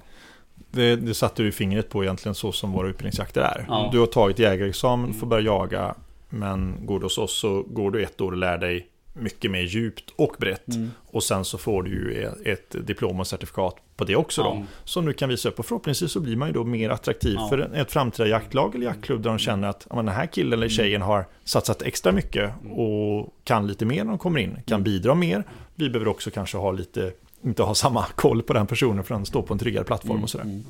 Det, 0.71 0.95
det 0.95 1.13
satte 1.13 1.43
du 1.43 1.51
fingret 1.51 1.89
på 1.89 2.03
egentligen 2.03 2.35
så 2.35 2.51
som 2.51 2.71
våra 2.71 2.87
utbildningsjakter 2.89 3.41
är. 3.41 3.65
Ja. 3.67 3.89
Du 3.91 3.99
har 3.99 4.05
tagit 4.07 4.39
jägarexamen, 4.39 5.05
Mm. 5.05 5.19
får 5.19 5.27
börja 5.27 5.45
jaga. 5.45 5.95
Men 6.29 6.75
går 6.85 6.99
du 6.99 7.05
hos 7.05 7.17
oss 7.17 7.39
så 7.39 7.63
går 7.63 7.91
du 7.91 8.03
ett 8.03 8.21
år 8.21 8.31
och 8.31 8.37
lär 8.37 8.57
dig 8.57 8.87
mycket 9.13 9.51
mer 9.51 9.61
djupt 9.61 10.13
och 10.15 10.35
brett. 10.39 10.67
Mm. 10.67 10.91
Och 11.11 11.23
sen 11.23 11.45
så 11.45 11.57
får 11.57 11.83
du 11.83 11.89
ju 11.91 12.29
ett 12.53 12.75
diplom 12.87 13.19
och 13.19 13.27
certifikat 13.27 13.75
på 13.95 14.03
det 14.03 14.15
också 14.15 14.43
då. 14.43 14.63
Som 14.83 15.05
du 15.05 15.13
kan 15.13 15.29
visa 15.29 15.49
upp 15.49 15.59
och 15.59 15.65
förhoppningsvis 15.65 16.11
så 16.11 16.19
blir 16.19 16.35
man 16.35 16.47
ju 16.47 16.53
då 16.53 16.63
mer 16.63 16.89
attraktiv 16.89 17.33
Ja. 17.35 17.49
för 17.49 17.75
ett 17.75 17.91
framtida 17.91 18.27
jaktlag 18.29 18.75
eller 18.75 18.85
jaktklubb 18.85 19.21
där 19.21 19.29
de 19.29 19.39
känner 19.39 19.67
att 19.67 19.87
ja, 19.89 19.95
den 19.95 20.07
här 20.07 20.25
killen 20.25 20.53
eller 20.53 20.69
tjejen 20.69 21.01
har 21.01 21.25
satsat 21.43 21.81
extra 21.81 22.11
mycket 22.11 22.51
och 22.71 23.33
kan 23.43 23.67
lite 23.67 23.85
mer 23.85 24.03
när 24.03 24.11
de 24.11 24.17
kommer 24.17 24.39
in, 24.39 24.53
kan 24.65 24.75
Mm. 24.75 24.83
bidra 24.83 25.15
mer. 25.15 25.43
Vi 25.75 25.89
behöver 25.89 26.11
också 26.11 26.31
kanske 26.31 26.57
ha 26.57 26.71
lite, 26.71 27.11
inte 27.43 27.63
ha 27.63 27.75
samma 27.75 28.05
koll 28.15 28.41
på 28.43 28.53
den 28.53 28.67
personen 28.67 29.03
för 29.03 29.15
den 29.15 29.25
står 29.25 29.41
på 29.41 29.53
en 29.53 29.59
tryggare 29.59 29.83
plattform 29.83 30.23
och 30.23 30.29
sådär. 30.29 30.45
Mm. 30.45 30.63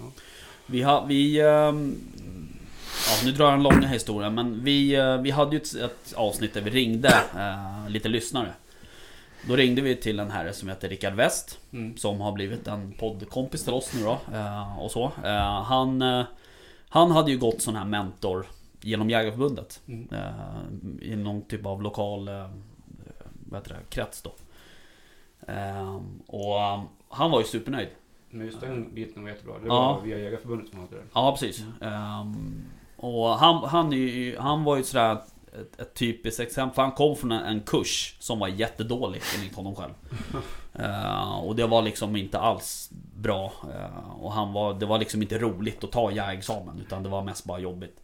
Vi 0.65 0.81
har, 0.81 1.05
vi... 1.07 1.41
Ja, 3.07 3.25
nu 3.25 3.31
drar 3.31 3.45
jag 3.45 3.53
en 3.53 3.63
lång 3.63 3.83
historia 3.83 4.29
men 4.29 4.63
vi, 4.63 4.95
eh, 4.95 5.17
vi 5.21 5.31
hade 5.31 5.51
ju 5.55 5.61
ett, 5.61 5.75
ett 5.75 6.13
avsnitt 6.15 6.53
där 6.53 6.61
vi 6.61 6.69
ringde 6.69 7.09
eh, 7.37 7.89
lite 7.89 8.09
lyssnare. 8.09 8.53
Då 9.47 9.55
ringde 9.55 9.81
vi 9.81 9.95
till 9.95 10.19
en 10.19 10.31
herre 10.31 10.53
som 10.53 10.69
heter 10.69 10.89
Rickard 10.89 11.13
West. 11.13 11.59
Mm. 11.73 11.97
Som 11.97 12.21
har 12.21 12.31
blivit 12.31 12.67
en 12.67 12.91
poddkompis 12.99 13.63
till 13.63 13.73
oss 13.73 13.91
nu 13.95 14.03
då. 14.03 14.19
Eh, 14.33 14.79
och 14.79 14.91
så. 14.91 15.11
Eh, 15.23 15.61
han, 15.63 16.01
eh, 16.01 16.23
han 16.89 17.11
hade 17.11 17.31
ju 17.31 17.37
gått 17.37 17.61
sån 17.61 17.75
här 17.75 17.85
mentor 17.85 18.45
genom 18.81 19.09
Jägarförbundet. 19.09 19.81
Mm. 19.87 20.07
Eh, 20.11 21.11
I 21.11 21.15
någon 21.15 21.41
typ 21.41 21.65
av 21.65 21.81
lokal 21.81 22.29
vad 23.49 23.59
heter 23.61 23.69
det, 23.73 23.79
krets 23.89 24.21
då. 24.21 24.33
Och 26.27 26.59
han 27.09 27.31
var 27.31 27.39
ju 27.39 27.45
supernöjd. 27.45 27.87
Men 28.29 28.45
just 28.45 28.61
den 28.61 28.93
biten 28.93 29.23
var 29.23 29.29
jättebra. 29.29 29.59
Det 29.59 29.67
Ja. 29.67 29.93
var 29.93 30.01
via 30.01 30.17
Jägarförbundet 30.17 30.69
som 30.69 30.79
hade 30.79 30.95
det. 30.95 31.03
Ja 31.13 31.31
precis. 31.39 31.63
Ehm, 31.81 32.63
och 33.01 33.29
han, 33.29 33.69
han, 33.69 33.91
ju, 33.91 34.37
han 34.39 34.63
var 34.63 34.77
ju 34.77 34.83
sådär 34.83 35.11
ett, 35.13 35.81
ett 35.81 35.93
typiskt 35.93 36.39
exempel. 36.39 36.75
För 36.75 36.81
han 36.81 36.91
kom 36.91 37.15
från 37.15 37.31
en, 37.31 37.41
en 37.45 37.59
kurs 37.61 38.15
som 38.19 38.39
var 38.39 38.47
jättedålig 38.47 39.21
enligt 39.37 39.55
honom 39.55 39.75
själv. 39.75 39.93
Eh, 40.73 41.39
och 41.39 41.55
det 41.55 41.67
var 41.67 41.81
liksom 41.81 42.15
inte 42.15 42.39
alls 42.39 42.89
bra. 43.15 43.53
Eh, 43.63 44.09
och 44.21 44.31
han 44.33 44.53
var, 44.53 44.73
det 44.73 44.85
var 44.85 44.97
liksom 44.99 45.21
inte 45.21 45.37
roligt 45.37 45.83
att 45.83 45.91
ta 45.91 46.11
jägexamen. 46.11 46.79
Utan 46.79 47.03
det 47.03 47.09
var 47.09 47.21
mest 47.23 47.45
bara 47.45 47.59
jobbigt. 47.59 48.03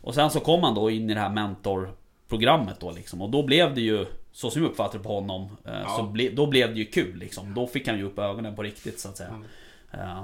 Och 0.00 0.14
sen 0.14 0.30
så 0.30 0.40
kom 0.40 0.62
han 0.62 0.74
då 0.74 0.90
in 0.90 1.10
i 1.10 1.14
det 1.14 1.20
här 1.20 1.28
mentorprogrammet 1.30 2.80
då 2.80 2.90
liksom. 2.90 3.22
Och 3.22 3.30
då 3.30 3.42
blev 3.42 3.74
det 3.74 3.80
ju, 3.80 4.06
så 4.32 4.50
som 4.50 4.62
jag 4.62 4.70
uppfattade 4.70 5.04
på 5.04 5.14
honom, 5.14 5.56
eh, 5.64 5.72
Ja. 5.82 5.94
så 5.96 6.02
ble, 6.02 6.30
då 6.30 6.46
blev 6.46 6.74
det 6.74 6.78
ju 6.78 6.84
kul 6.86 7.16
liksom. 7.18 7.54
Då 7.54 7.66
fick 7.66 7.88
han 7.88 7.98
ju 7.98 8.04
upp 8.04 8.18
ögonen 8.18 8.56
på 8.56 8.62
riktigt 8.62 9.00
så 9.00 9.08
att 9.08 9.16
säga. 9.16 9.28
Eh, 9.28 9.36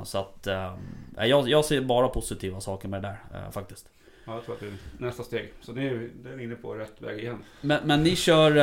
så 0.04 0.18
att, 0.18 0.46
eh, 0.46 0.74
jag, 1.16 1.48
jag 1.48 1.64
ser 1.64 1.80
bara 1.80 2.08
positiva 2.08 2.60
saker 2.60 2.88
med 2.88 3.02
det 3.02 3.08
där 3.30 3.44
eh, 3.44 3.50
faktiskt. 3.50 3.86
Ja, 4.24 4.34
jag 4.34 4.44
tror 4.44 4.54
att 4.54 4.60
det 4.60 4.66
är 4.66 4.72
nästa 4.98 5.22
steg. 5.22 5.52
Så 5.60 5.72
det 5.72 5.82
är, 5.82 6.40
inne 6.40 6.54
på 6.54 6.74
rätt 6.74 7.02
väg 7.02 7.18
igen. 7.18 7.38
Men, 7.60 7.80
men 7.84 8.02
ni 8.02 8.16
kör... 8.16 8.56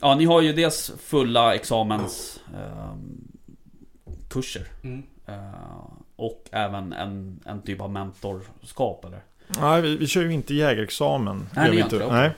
Ja, 0.00 0.14
ni 0.14 0.24
har 0.24 0.40
ju 0.40 0.52
dels 0.52 0.92
fulla 0.98 1.54
examens... 1.54 2.40
ehm, 2.54 3.28
kurser. 4.30 4.66
Mm. 4.82 5.02
eh, 5.26 5.34
och 6.16 6.48
även 6.52 6.92
en, 6.92 7.40
en 7.46 7.62
typ 7.62 7.80
av 7.80 7.90
mentorskap 7.90 9.04
eller? 9.04 9.20
Nej, 9.60 9.82
vi, 9.82 9.96
vi 9.96 10.06
kör 10.06 10.22
ju 10.22 10.32
inte 10.32 10.54
jägarexamen. 10.54 11.48
Nej, 11.56 11.70
ni 11.70 11.76
vi 11.76 11.82
inte 11.82 11.96
okej. 11.96 12.08
Nej. 12.10 12.30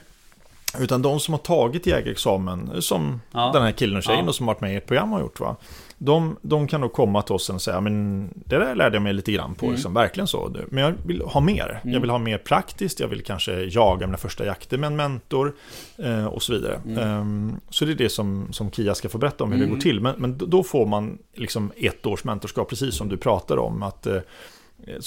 Utan 0.79 1.03
de 1.03 1.21
som 1.21 1.35
har 1.35 1.39
tagit 1.39 1.87
jägarexamen, 1.87 2.83
som 2.83 3.21
Ja. 3.33 3.51
den 3.53 3.63
här 3.63 3.73
killen 3.73 3.97
och 3.97 4.03
tjejen 4.03 4.25
Ja. 4.25 4.29
och 4.29 4.35
som 4.35 4.49
har 4.49 4.55
varit 4.55 4.61
med 4.61 4.73
i 4.73 4.77
ett 4.77 4.87
program 4.87 5.13
har 5.13 5.21
gjort 5.21 5.41
va. 5.41 5.57
De, 5.99 6.37
de 6.43 6.69
kan 6.69 6.81
då 6.81 6.89
komma 6.89 7.23
till 7.23 7.35
oss 7.35 7.51
och 7.51 7.63
säga, 7.63 7.81
men 7.81 8.29
det 8.35 8.59
där 8.59 8.75
lärde 8.75 8.97
jag 8.97 9.03
mig 9.03 9.13
lite 9.13 9.33
grann 9.33 9.55
på, 9.55 9.67
Mm. 9.67 9.75
liksom, 9.75 9.95
verkligen 9.95 10.27
så. 10.27 10.57
Men 10.69 10.85
jag 10.85 10.95
vill 11.07 11.23
ha 11.23 11.41
mer. 11.41 11.81
Mm. 11.83 11.95
Jag 11.95 12.01
vill 12.01 12.11
ha 12.11 12.19
mer 12.19 12.39
praktiskt, 12.39 13.01
jag 13.01 13.09
vill 13.09 13.23
kanske 13.25 13.53
jaga 13.65 14.07
mina 14.07 14.19
första 14.19 14.47
jakter 14.47 14.79
med 14.79 14.87
en 14.87 14.97
mentor 14.97 15.55
eh, 15.99 16.27
och 16.27 16.43
så 16.43 16.53
vidare. 16.53 16.81
Mm. 16.87 16.99
Ehm, 16.99 17.57
så 17.71 17.85
det 17.85 17.93
är 17.93 17.97
det 17.97 18.09
som, 18.09 18.49
som 18.53 18.71
Kia 18.71 18.95
ska 18.95 19.09
få 19.09 19.19
berätta 19.19 19.45
om 19.45 19.53
hur 19.53 19.59
det 19.59 19.65
Mm. 19.65 19.75
går 19.77 19.83
till. 19.83 20.01
Men, 20.01 20.15
men 20.19 20.39
då 20.39 20.63
får 20.65 20.87
man 20.87 21.19
liksom 21.35 21.73
ett 21.77 22.07
års 22.07 22.25
mentorskap, 22.25 22.69
precis 22.69 22.95
som 22.95 23.09
du 23.09 23.17
pratar 23.17 23.57
om. 23.57 23.83
Att, 23.83 24.07
eh, 24.07 24.19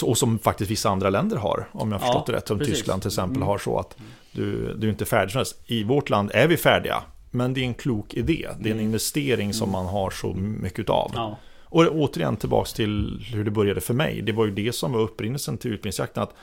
och 0.03 0.17
som 0.17 0.39
faktiskt 0.39 0.71
vissa 0.71 0.89
andra 0.89 1.09
länder 1.09 1.37
har, 1.37 1.67
om 1.71 1.91
jag 1.91 1.99
har 1.99 2.05
Ja, 2.07 2.11
förstått 2.13 2.25
det 2.27 2.33
rätt. 2.33 2.47
Som 2.47 2.59
precis. 2.59 2.73
Tyskland 2.75 3.01
till 3.01 3.09
exempel 3.09 3.35
Mm. 3.37 3.47
har 3.47 3.57
så 3.57 3.79
att 3.79 3.97
du, 4.31 4.73
du 4.77 4.87
är 4.87 4.91
inte 4.91 5.05
färdig. 5.05 5.33
I 5.65 5.83
vårt 5.83 6.09
land 6.09 6.31
är 6.33 6.47
vi 6.47 6.57
färdiga, 6.57 6.95
men 7.31 7.53
det 7.53 7.61
är 7.61 7.65
en 7.65 7.73
klok 7.73 8.13
idé. 8.13 8.47
Det 8.59 8.69
är 8.69 8.71
en 8.71 8.77
Mm. 8.79 8.85
investering 8.85 9.53
som 9.53 9.71
man 9.71 9.85
har 9.85 10.09
så 10.09 10.33
mycket 10.33 10.79
utav. 10.79 11.11
Ja. 11.15 11.37
Och 11.63 11.85
återigen 11.91 12.37
tillbaks 12.37 12.73
till 12.73 13.25
hur 13.33 13.43
det 13.45 13.51
började 13.51 13.81
för 13.81 13.93
mig. 13.93 14.21
Det 14.21 14.31
var 14.31 14.45
ju 14.45 14.51
det 14.51 14.73
som 14.75 14.91
var 14.91 14.99
upprinnelsen 14.99 15.57
till 15.57 15.71
utbildningsjakten. 15.73 16.23
Att 16.23 16.33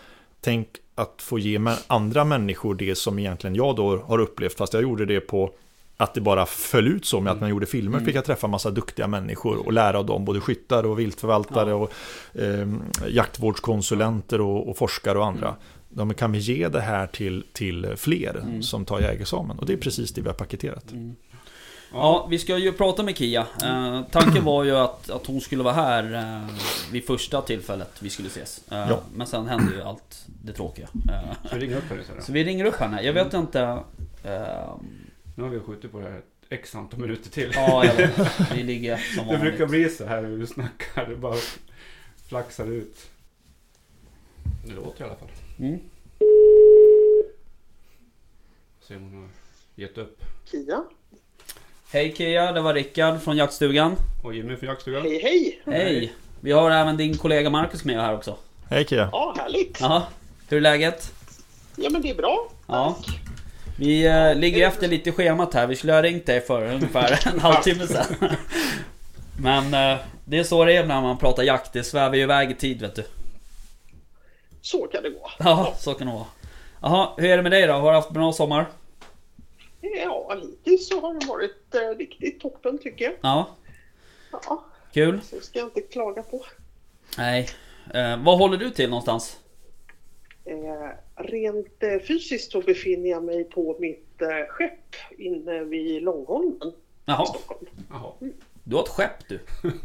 tänk 0.40 0.68
att 0.94 1.14
få 1.22 1.38
ge 1.38 1.60
andra 1.86 2.24
människor 2.24 2.74
det 2.74 2.94
som 2.94 3.18
egentligen 3.18 3.54
jag 3.56 3.76
då 3.76 3.96
har 3.96 4.18
upplevt. 4.18 4.54
Fast 4.56 4.72
jag 4.74 4.82
gjorde 4.82 5.06
det 5.06 5.20
på 5.20 5.50
att 5.96 6.14
det 6.14 6.20
bara 6.20 6.46
föll 6.46 6.86
ut 6.88 7.04
så 7.06 7.20
med 7.20 7.32
att 7.32 7.40
man 7.40 7.50
gjorde 7.50 7.66
filmer. 7.66 7.96
Mm. 7.96 8.06
Fick 8.06 8.16
jag 8.16 8.24
träffa 8.24 8.46
massa 8.46 8.70
duktiga 8.70 9.06
människor 9.06 9.66
och 9.66 9.72
lära 9.72 9.98
av 9.98 10.06
dem. 10.06 10.24
Både 10.24 10.40
skyttar 10.40 10.86
och 10.86 10.98
viltförvaltare 10.98 11.70
Ja. 11.70 11.76
och 11.76 11.92
eh, 12.40 12.68
jaktvårdskonsulenter 13.08 14.40
och, 14.40 14.68
och 14.68 14.76
forskare 14.76 15.18
och 15.18 15.26
andra. 15.26 15.54
De 15.96 16.14
kan 16.14 16.32
vi 16.32 16.38
ge 16.38 16.68
det 16.68 16.80
här 16.80 17.06
till, 17.06 17.44
till 17.52 17.94
fler 17.96 18.36
Mm. 18.42 18.62
som 18.62 18.84
tar 18.84 19.00
jägarexamen. 19.00 19.58
Och 19.58 19.66
det 19.66 19.72
är 19.72 19.76
precis 19.76 20.12
det 20.12 20.20
vi 20.20 20.28
har 20.28 20.34
paketerat. 20.34 20.92
Mm. 20.92 21.16
Ja, 21.92 22.26
vi 22.30 22.38
ska 22.38 22.58
ju 22.58 22.72
prata 22.72 23.02
med 23.02 23.16
Kia. 23.16 23.46
Eh, 23.64 24.02
tanken 24.10 24.44
var 24.44 24.64
ju 24.64 24.76
att, 24.76 25.10
att 25.10 25.26
hon 25.26 25.40
skulle 25.40 25.62
vara 25.62 25.74
här 25.74 26.14
eh, 26.14 26.50
vid 26.92 27.06
första 27.06 27.42
tillfället 27.42 27.90
vi 28.00 28.10
skulle 28.10 28.28
ses. 28.28 28.60
Eh, 28.70 28.78
Ja. 28.78 29.00
Men 29.14 29.26
sen 29.26 29.46
hände 29.48 29.74
ju 29.74 29.82
allt 29.82 30.24
det 30.44 30.52
tråkiga. 30.52 30.88
Eh, 31.08 31.48
Så 31.50 31.56
ring 31.56 31.74
upp 31.74 31.84
henne 31.90 32.02
så 32.20 32.32
vi 32.32 32.44
ringer 32.44 32.64
upp 32.64 32.74
henne. 32.76 33.02
Jag 33.02 33.12
vet 33.12 33.34
inte... 33.34 33.60
Eh, 34.24 34.74
Nu 35.34 35.42
har 35.42 35.48
vi 35.50 35.60
skjutit 35.60 35.92
på 35.92 36.00
det 36.00 36.10
här 36.10 36.20
x 36.48 36.74
antal 36.74 37.00
minuter 37.00 37.30
till. 37.30 37.50
ja, 37.54 37.84
jag 37.84 37.94
vet. 37.94 38.30
Vi 38.54 38.62
ligger 38.62 38.96
som 39.16 39.26
det 39.26 39.38
brukar 39.38 39.58
vanligt. 39.66 39.70
bli 39.70 39.88
så 39.90 40.06
här 40.06 40.22
när 40.22 40.36
du 40.38 40.46
snackar. 40.46 41.06
Det 41.08 41.16
bara 41.16 41.36
flaxar 42.28 42.66
ut. 42.66 42.96
Det 44.66 44.72
låter 44.74 45.04
i 45.04 45.08
alla 45.08 45.16
fall. 45.16 45.28
Mm. 45.58 45.80
Se 48.80 48.96
om 48.96 49.02
hon 49.02 49.22
har 49.22 49.28
gett 49.74 49.98
upp. 49.98 50.18
Kia. 50.50 50.82
Hej 51.92 52.14
Kia, 52.16 52.52
det 52.52 52.60
var 52.60 52.74
Rickard 52.74 53.20
från 53.20 53.36
jaktstugan. 53.36 53.96
Och 54.24 54.34
Jimmy 54.34 54.56
från 54.56 54.68
jaktstugan. 54.68 55.02
Hej 55.02 55.20
hej! 55.22 55.62
Hej! 55.66 56.12
Vi 56.40 56.52
har 56.52 56.70
även 56.70 56.96
din 56.96 57.18
kollega 57.18 57.50
Marcus 57.50 57.84
med 57.84 58.00
här 58.00 58.14
också. 58.14 58.36
Hej 58.70 58.84
Kia! 58.86 59.08
Ja, 59.12 59.34
härligt. 59.38 59.80
Jaha, 59.80 60.02
hur 60.48 60.56
är 60.56 60.60
läget? 60.60 61.12
Ja 61.76 61.90
men 61.90 62.02
det 62.02 62.10
är 62.10 62.14
bra. 62.14 62.50
Ja. 62.66 62.96
Vi 63.78 64.06
eh, 64.06 64.34
ligger 64.34 64.58
ju 64.58 64.64
efter 64.64 64.88
lite 64.88 65.10
i 65.10 65.12
schemat 65.12 65.54
här. 65.54 65.66
Vi 65.66 65.76
skulle 65.76 65.92
ha 65.92 66.02
ringt 66.02 66.26
dig 66.26 66.40
för 66.40 66.74
ungefär 66.74 67.28
en 67.34 67.40
halvtimme 67.40 67.86
sedan. 67.86 68.36
Men 69.40 69.64
eh, 69.74 69.98
det 70.24 70.38
är 70.38 70.44
så 70.44 70.64
det 70.64 70.76
är 70.76 70.86
när 70.86 71.00
man 71.00 71.18
pratar 71.18 71.42
jakt. 71.42 71.72
Det 71.72 71.84
svävar 71.84 72.14
ju 72.14 72.22
iväg 72.22 72.50
i 72.50 72.54
tid 72.54 72.80
vet 72.80 72.94
du. 72.94 73.04
Så 74.66 74.86
kan 74.86 75.02
det 75.02 75.10
gå. 75.10 75.30
Ja, 75.38 75.74
så 75.78 75.94
kan 75.94 76.06
det 76.06 76.12
vara. 76.12 76.26
Jaha, 76.82 77.08
hur 77.16 77.30
är 77.30 77.36
det 77.36 77.42
med 77.42 77.52
dig 77.52 77.66
då? 77.66 77.72
Har 77.72 77.90
du 77.90 77.96
haft 77.96 78.08
en 78.08 78.14
bra 78.14 78.32
sommar? 78.32 78.66
Ja, 79.80 80.36
hittills 80.42 80.88
så 80.88 81.00
har 81.00 81.14
det 81.14 81.26
varit 81.26 81.74
eh, 81.74 81.98
riktigt 81.98 82.40
toppen 82.40 82.78
tycker 82.78 83.04
jag. 83.04 83.14
Ja, 83.20 83.46
Ja, 84.32 84.64
kul. 84.92 85.20
så 85.22 85.40
ska 85.40 85.58
jag 85.58 85.68
inte 85.68 85.80
klaga 85.80 86.22
på. 86.22 86.44
Nej. 87.18 87.48
Eh, 87.94 88.24
vad 88.24 88.38
håller 88.38 88.56
du 88.56 88.70
till 88.70 88.90
någonstans? 88.90 89.38
Eh, 90.44 90.90
rent 91.24 91.82
eh, 91.82 91.98
fysiskt 92.08 92.52
så 92.52 92.60
befinner 92.60 93.10
jag 93.10 93.24
mig 93.24 93.44
på 93.44 93.76
mitt 93.80 94.22
eh, 94.22 94.46
skepp 94.48 94.96
inne 95.18 95.64
vid 95.64 96.02
Långholmen 96.02 96.68
i 96.68 96.72
Jaha, 97.04 97.26
Stockholm. 97.26 97.66
Jaha. 97.90 98.12
du 98.64 98.76
har 98.76 98.82
ett 98.82 98.88
skepp 98.88 99.28
du. 99.28 99.40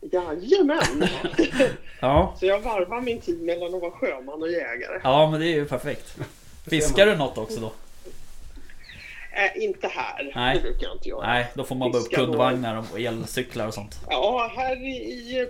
Jajamän! 0.00 1.08
Ja, 2.02 2.34
så 2.38 2.46
jag 2.46 2.60
varvar 2.60 3.00
min 3.00 3.20
tid 3.20 3.42
mellan 3.42 3.74
att 3.74 3.80
vara 3.80 3.90
sjöman 3.90 4.42
och 4.42 4.50
jägare. 4.50 5.00
ja 5.02 5.30
men 5.30 5.40
det 5.40 5.46
är 5.46 5.54
ju 5.54 5.66
perfekt. 5.66 6.16
Fiskar 6.70 7.06
du 7.06 7.16
något 7.16 7.38
också 7.38 7.60
då? 7.60 7.72
Eh, 9.32 9.62
inte 9.64 9.88
här, 9.88 10.32
Nej. 10.34 10.56
det 10.56 10.62
brukar 10.62 10.86
jag 10.86 10.96
inte 10.96 11.08
göra. 11.08 11.26
Nej, 11.26 11.46
då 11.54 11.64
får 11.64 11.74
man 11.74 11.92
bara 11.92 12.02
upp 12.02 12.10
kundvagnar 12.10 12.84
och 12.92 13.00
elcyklar 13.00 13.66
och 13.66 13.74
sånt. 13.74 14.00
Ja, 14.08 14.52
här 14.56 14.76
i, 14.86 14.96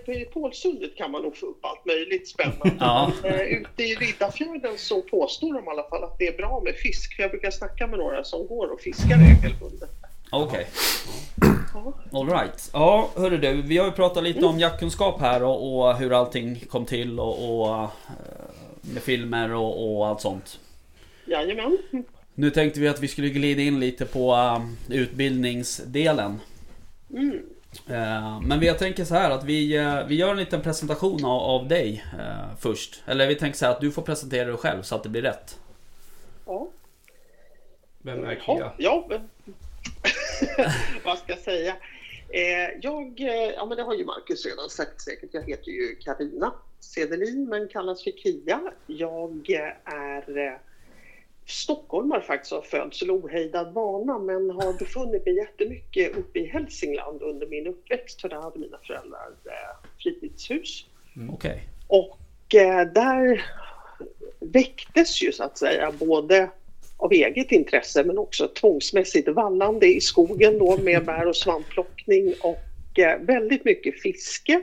i, 0.06 0.24
Pålsundet 0.32 0.96
kan 0.96 1.10
man 1.10 1.22
nog 1.22 1.36
få 1.36 1.46
upp 1.46 1.64
allt 1.64 1.84
möjligt 1.86 2.28
spännande. 2.28 2.74
Ja. 2.80 3.12
Eh, 3.24 3.40
ute 3.40 3.82
i 3.82 3.94
Riddarfjärden 3.94 4.78
så 4.78 5.02
påstår 5.02 5.54
de 5.54 5.64
i 5.64 5.68
alla 5.68 5.88
fall 5.88 6.04
att 6.04 6.18
det 6.18 6.26
är 6.26 6.36
bra 6.36 6.60
med 6.64 6.74
fisk. 6.74 7.16
För 7.16 7.22
jag 7.22 7.30
brukar 7.30 7.50
snacka 7.50 7.86
med 7.86 7.98
några 7.98 8.24
som 8.24 8.46
går 8.46 8.72
och 8.72 8.80
fiskar 8.80 9.18
regelbundet. 9.18 9.90
Okej. 10.30 10.66
Ja. 11.74 11.92
Alright. 12.12 12.70
Ja, 12.72 13.10
hörru 13.16 13.38
du. 13.38 13.62
Vi 13.62 13.78
har 13.78 13.86
ju 13.86 13.92
pratat 13.92 14.24
lite 14.24 14.46
om 14.46 14.58
jaktkunskap 14.58 15.20
här 15.20 15.42
och, 15.42 15.88
och 15.88 15.96
hur 15.96 16.12
allting 16.12 16.60
kom 16.68 16.86
till 16.86 17.20
och, 17.20 17.60
och 17.60 17.82
eh, 17.82 17.90
med 18.80 19.02
filmer 19.02 19.54
och, 19.54 19.96
och 19.96 20.06
allt 20.06 20.20
sånt. 20.20 20.58
Jajamän. 21.26 21.78
Nu 22.34 22.50
tänkte 22.50 22.80
vi 22.80 22.88
att 22.88 23.00
vi 23.00 23.08
skulle 23.08 23.28
glida 23.28 23.62
in 23.62 23.80
lite 23.80 24.06
på 24.06 24.34
eh, 24.34 24.96
utbildningsdelen. 24.96 26.40
Mm. 27.10 27.42
Eh, 27.86 28.40
men 28.40 28.62
jag 28.62 28.78
tänker 28.78 29.04
så 29.04 29.14
här 29.14 29.30
att 29.30 29.44
vi, 29.44 29.66
vi 30.08 30.14
gör 30.14 30.30
en 30.30 30.36
liten 30.36 30.60
presentation 30.62 31.24
av, 31.24 31.40
av 31.40 31.68
dig 31.68 32.04
eh, 32.18 32.56
först. 32.58 33.02
Eller 33.06 33.26
vi 33.26 33.34
tänker 33.34 33.58
så 33.58 33.64
här 33.64 33.72
att 33.72 33.80
du 33.80 33.92
får 33.92 34.02
presentera 34.02 34.48
dig 34.48 34.56
själv 34.56 34.82
så 34.82 34.94
att 34.94 35.02
det 35.02 35.08
blir 35.08 35.22
rätt. 35.22 35.58
Ja. 36.46 36.68
Vem 38.02 38.24
är 38.24 38.32
Ja, 38.46 38.54
Kia? 38.56 38.72
ja 38.78 39.06
men... 39.08 39.28
Vad 41.04 41.18
ska 41.18 41.32
jag 41.32 41.38
säga? 41.38 41.76
Eh, 42.28 42.78
jag, 42.82 43.20
eh, 43.20 43.50
ja 43.56 43.66
men 43.66 43.76
det 43.76 43.82
har 43.82 43.94
ju 43.94 44.04
Marcus 44.04 44.46
redan 44.46 44.70
sagt 44.70 45.00
säkert. 45.00 45.30
Jag 45.32 45.42
heter 45.42 45.70
ju 45.70 45.96
Karina 46.00 46.54
Sedelin 46.80 47.48
men 47.48 47.68
kallas 47.68 48.04
för 48.04 48.10
Kia. 48.10 48.60
Jag 48.86 49.50
eh, 49.50 49.94
är 49.94 50.58
stockholmare 51.46 52.22
faktiskt 52.22 52.52
av 52.52 52.62
födsel 52.62 53.10
och 53.10 53.24
ohejdad 53.24 53.74
vana 53.74 54.18
men 54.18 54.50
har 54.50 54.78
befunnit 54.78 55.26
mig 55.26 55.36
jättemycket 55.36 56.16
uppe 56.16 56.38
i 56.38 56.46
Hälsingland 56.46 57.22
under 57.22 57.46
min 57.46 57.66
uppväxt 57.66 58.20
för 58.20 58.28
där 58.28 58.40
hade 58.40 58.58
mina 58.58 58.78
föräldrar 58.86 59.28
fritidshus. 60.02 60.86
Okej. 61.30 61.68
Och 61.86 62.54
eh, 62.54 62.92
där 62.92 63.46
väcktes 64.40 65.22
ju 65.22 65.32
så 65.32 65.44
att 65.44 65.58
säga 65.58 65.92
både 65.92 66.50
av 67.00 67.12
eget 67.12 67.52
intresse 67.52 68.04
men 68.04 68.18
också 68.18 68.48
tvångsmässigt 68.48 69.28
vallande 69.28 69.86
i 69.86 70.00
skogen 70.00 70.58
då 70.58 70.76
med 70.76 71.04
bär 71.04 71.26
och 71.26 71.36
svampplockning 71.36 72.34
och 72.40 72.98
eh, 72.98 73.18
väldigt 73.20 73.64
mycket 73.64 74.00
fiske 74.00 74.60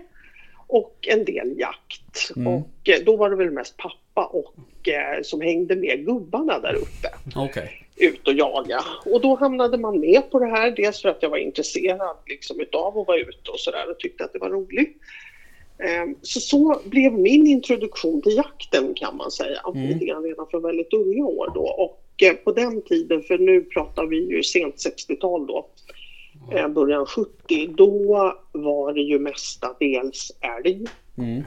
och 0.67 1.07
en 1.07 1.25
del 1.25 1.53
jakt. 1.59 2.31
Mm. 2.35 2.47
Och 2.47 2.89
eh, 2.89 3.03
då 3.05 3.15
var 3.17 3.29
det 3.29 3.35
väl 3.35 3.51
mest 3.51 3.77
pappa 3.77 4.25
och 4.25 4.87
eh, 4.89 5.21
som 5.23 5.41
hängde 5.41 5.75
med 5.75 6.05
gubbarna 6.05 6.59
där 6.59 6.73
uppe 6.75 7.07
Okej. 7.35 7.87
ut 7.95 8.27
och 8.27 8.33
jaga. 8.33 8.79
Och 9.05 9.21
då 9.21 9.35
hamnade 9.35 9.77
man 9.77 9.99
med 9.99 10.31
på 10.31 10.39
det 10.39 10.45
här, 10.45 10.71
dels 10.71 11.01
för 11.01 11.09
att 11.09 11.23
jag 11.23 11.29
var 11.29 11.37
intresserad 11.37 12.17
liksom, 12.25 12.59
utav 12.59 12.97
att 12.97 13.07
vara 13.07 13.17
ute 13.17 13.51
och 13.51 13.59
sådär 13.59 13.91
och 13.91 13.99
tyckte 13.99 14.23
att 14.23 14.33
det 14.33 14.39
var 14.39 14.49
roligt. 14.49 14.97
Ehm, 15.79 16.15
Så 16.21 16.39
så 16.39 16.81
blev 16.85 17.13
min 17.13 17.47
introduktion 17.47 18.21
till 18.21 18.35
jakten 18.35 18.93
kan 18.93 19.17
man 19.17 19.31
säga, 19.31 19.59
Mm. 19.67 19.87
lite 19.87 20.05
grann 20.05 20.23
redan 20.23 20.47
från 20.51 20.61
väldigt 20.63 20.93
unga 20.93 21.25
år 21.25 21.51
då. 21.53 21.61
Och 21.61 22.03
eh, 22.23 22.33
på 22.33 22.51
den 22.51 22.81
tiden, 22.81 23.23
för 23.23 23.37
nu 23.37 23.61
pratar 23.63 24.05
vi 24.05 24.17
ju 24.17 24.43
sent 24.43 24.75
60-tal 24.75 25.47
då, 25.47 25.67
eh, 26.51 26.67
början 26.67 27.05
70, 27.05 27.67
då 27.67 28.33
var 28.51 28.93
det 28.93 29.01
ju 29.01 29.19
mestadels 29.19 30.31
älg, 30.41 30.85
Mm. 31.17 31.43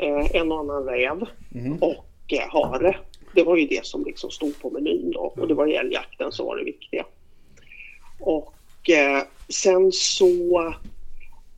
Eh, 0.00 0.36
en 0.36 0.52
och 0.52 0.58
annan 0.60 0.84
räv 0.84 1.26
Mm. 1.54 1.76
och 1.82 2.06
eh, 2.32 2.48
hare. 2.50 2.96
Det 3.34 3.42
var 3.42 3.56
ju 3.56 3.66
det 3.66 3.86
som 3.86 4.04
liksom 4.04 4.30
stod 4.30 4.60
på 4.60 4.70
menyn 4.70 5.10
då 5.10 5.34
och 5.36 5.48
det 5.48 5.54
var 5.54 5.66
älgjakten 5.66 6.32
som 6.32 6.46
var 6.46 6.56
det 6.56 6.64
viktiga. 6.64 7.04
Och 8.20 8.90
eh, 8.90 9.22
sen 9.48 9.92
så 9.92 10.74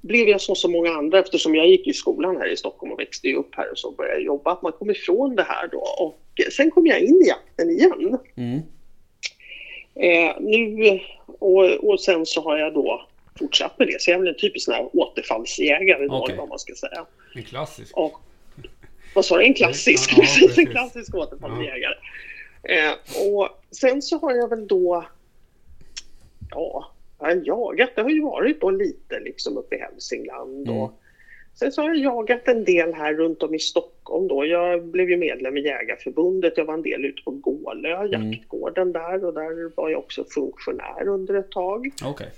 blev 0.06 0.28
jag 0.28 0.40
som 0.40 0.56
så 0.56 0.68
många 0.68 0.90
andra 0.90 1.18
eftersom 1.18 1.54
jag 1.54 1.68
gick 1.68 1.86
i 1.86 1.92
skolan 1.92 2.36
här 2.36 2.52
i 2.52 2.56
Stockholm 2.56 2.92
och 2.92 3.00
växte 3.00 3.28
ju 3.28 3.36
upp 3.36 3.54
här 3.54 3.70
och 3.70 3.78
så 3.78 3.90
började 3.90 4.16
jag 4.16 4.24
jobba 4.24 4.52
att 4.52 4.62
man 4.62 4.72
kom 4.72 4.90
ifrån 4.90 5.36
det 5.36 5.42
här 5.42 5.68
då 5.68 5.78
och 5.78 6.20
sen 6.52 6.70
kom 6.70 6.86
jag 6.86 7.00
in 7.00 7.22
i 7.24 7.28
jakten 7.28 7.70
igen. 7.70 8.18
Mm. 8.36 8.60
Eh, 9.94 10.36
nu 10.40 11.00
och, 11.26 11.64
och 11.64 12.00
sen 12.00 12.26
så 12.26 12.42
har 12.42 12.56
jag 12.56 12.74
då 12.74 13.06
fortsatt 13.38 13.78
med 13.78 13.88
det 13.88 14.02
så 14.02 14.10
jag 14.10 14.14
är 14.14 14.18
väl 14.18 14.28
en 14.28 14.40
typisk 14.40 14.64
sån 14.64 14.74
här 14.74 14.88
återfallsjägare 14.92 16.06
då 16.06 16.14
Okej. 16.14 16.32
eller 16.32 16.40
vad 16.40 16.48
man 16.48 16.58
ska 16.58 16.74
säga. 16.74 17.06
En 17.34 17.42
klassisk. 17.42 17.96
Och, 17.96 18.20
vad 19.14 19.24
sa 19.24 19.36
du? 19.36 19.44
En 19.44 19.54
klassisk, 19.54 20.12
Ja, 20.12 20.16
precis, 20.20 20.58
en 20.58 20.66
klassisk 20.66 21.14
återfallsjägare. 21.14 21.94
Eh, 22.62 22.92
och 23.32 23.48
sen 23.70 24.02
så 24.02 24.18
har 24.18 24.32
jag 24.32 24.48
väl 24.48 24.66
då, 24.66 25.06
ja, 26.50 26.92
jag 27.18 27.26
har 27.26 27.42
jagat. 27.44 27.90
Det 27.94 28.02
har 28.02 28.10
ju 28.10 28.22
varit 28.22 28.60
då 28.60 28.70
lite 28.70 29.20
liksom 29.20 29.56
uppe 29.56 29.76
i 29.76 29.78
Hälsingland. 29.78 30.68
Mm. 30.68 30.80
Och 30.80 30.92
sen 31.54 31.72
så 31.72 31.82
har 31.82 31.88
jag 31.88 31.98
jagat 31.98 32.48
en 32.48 32.64
del 32.64 32.94
här 32.94 33.14
runt 33.14 33.42
om 33.42 33.54
i 33.54 33.58
Stockholm 33.58 34.28
då. 34.28 34.46
Jag 34.46 34.84
blev 34.84 35.10
ju 35.10 35.16
medlem 35.16 35.56
i 35.56 35.60
Jägarförbundet. 35.60 36.56
Jag 36.56 36.64
var 36.64 36.74
en 36.74 36.82
del 36.82 37.04
ute 37.04 37.22
på 37.22 37.30
Gålö, 37.30 37.96
Mm. 38.06 38.32
jaktgården 38.32 38.92
där. 38.92 39.24
Och 39.24 39.34
där 39.34 39.76
var 39.76 39.90
jag 39.90 39.98
också 39.98 40.24
funktionär 40.24 41.08
under 41.08 41.34
ett 41.34 41.50
tag. 41.50 41.90
Okej. 42.04 42.28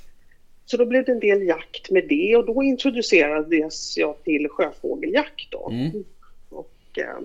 Så 0.67 0.77
då 0.77 0.87
blev 0.87 1.05
det 1.05 1.13
en 1.13 1.21
del 1.21 1.47
jakt 1.47 1.91
med 1.91 2.09
det 2.09 2.37
och 2.37 2.47
då 2.47 2.63
introducerades 2.63 3.99
jag 3.99 4.23
till 4.25 4.49
sjöfågeljakt 4.49 5.51
då. 5.51 5.71
Mm. 5.73 6.05
Och, 6.51 6.99
eh, 6.99 7.19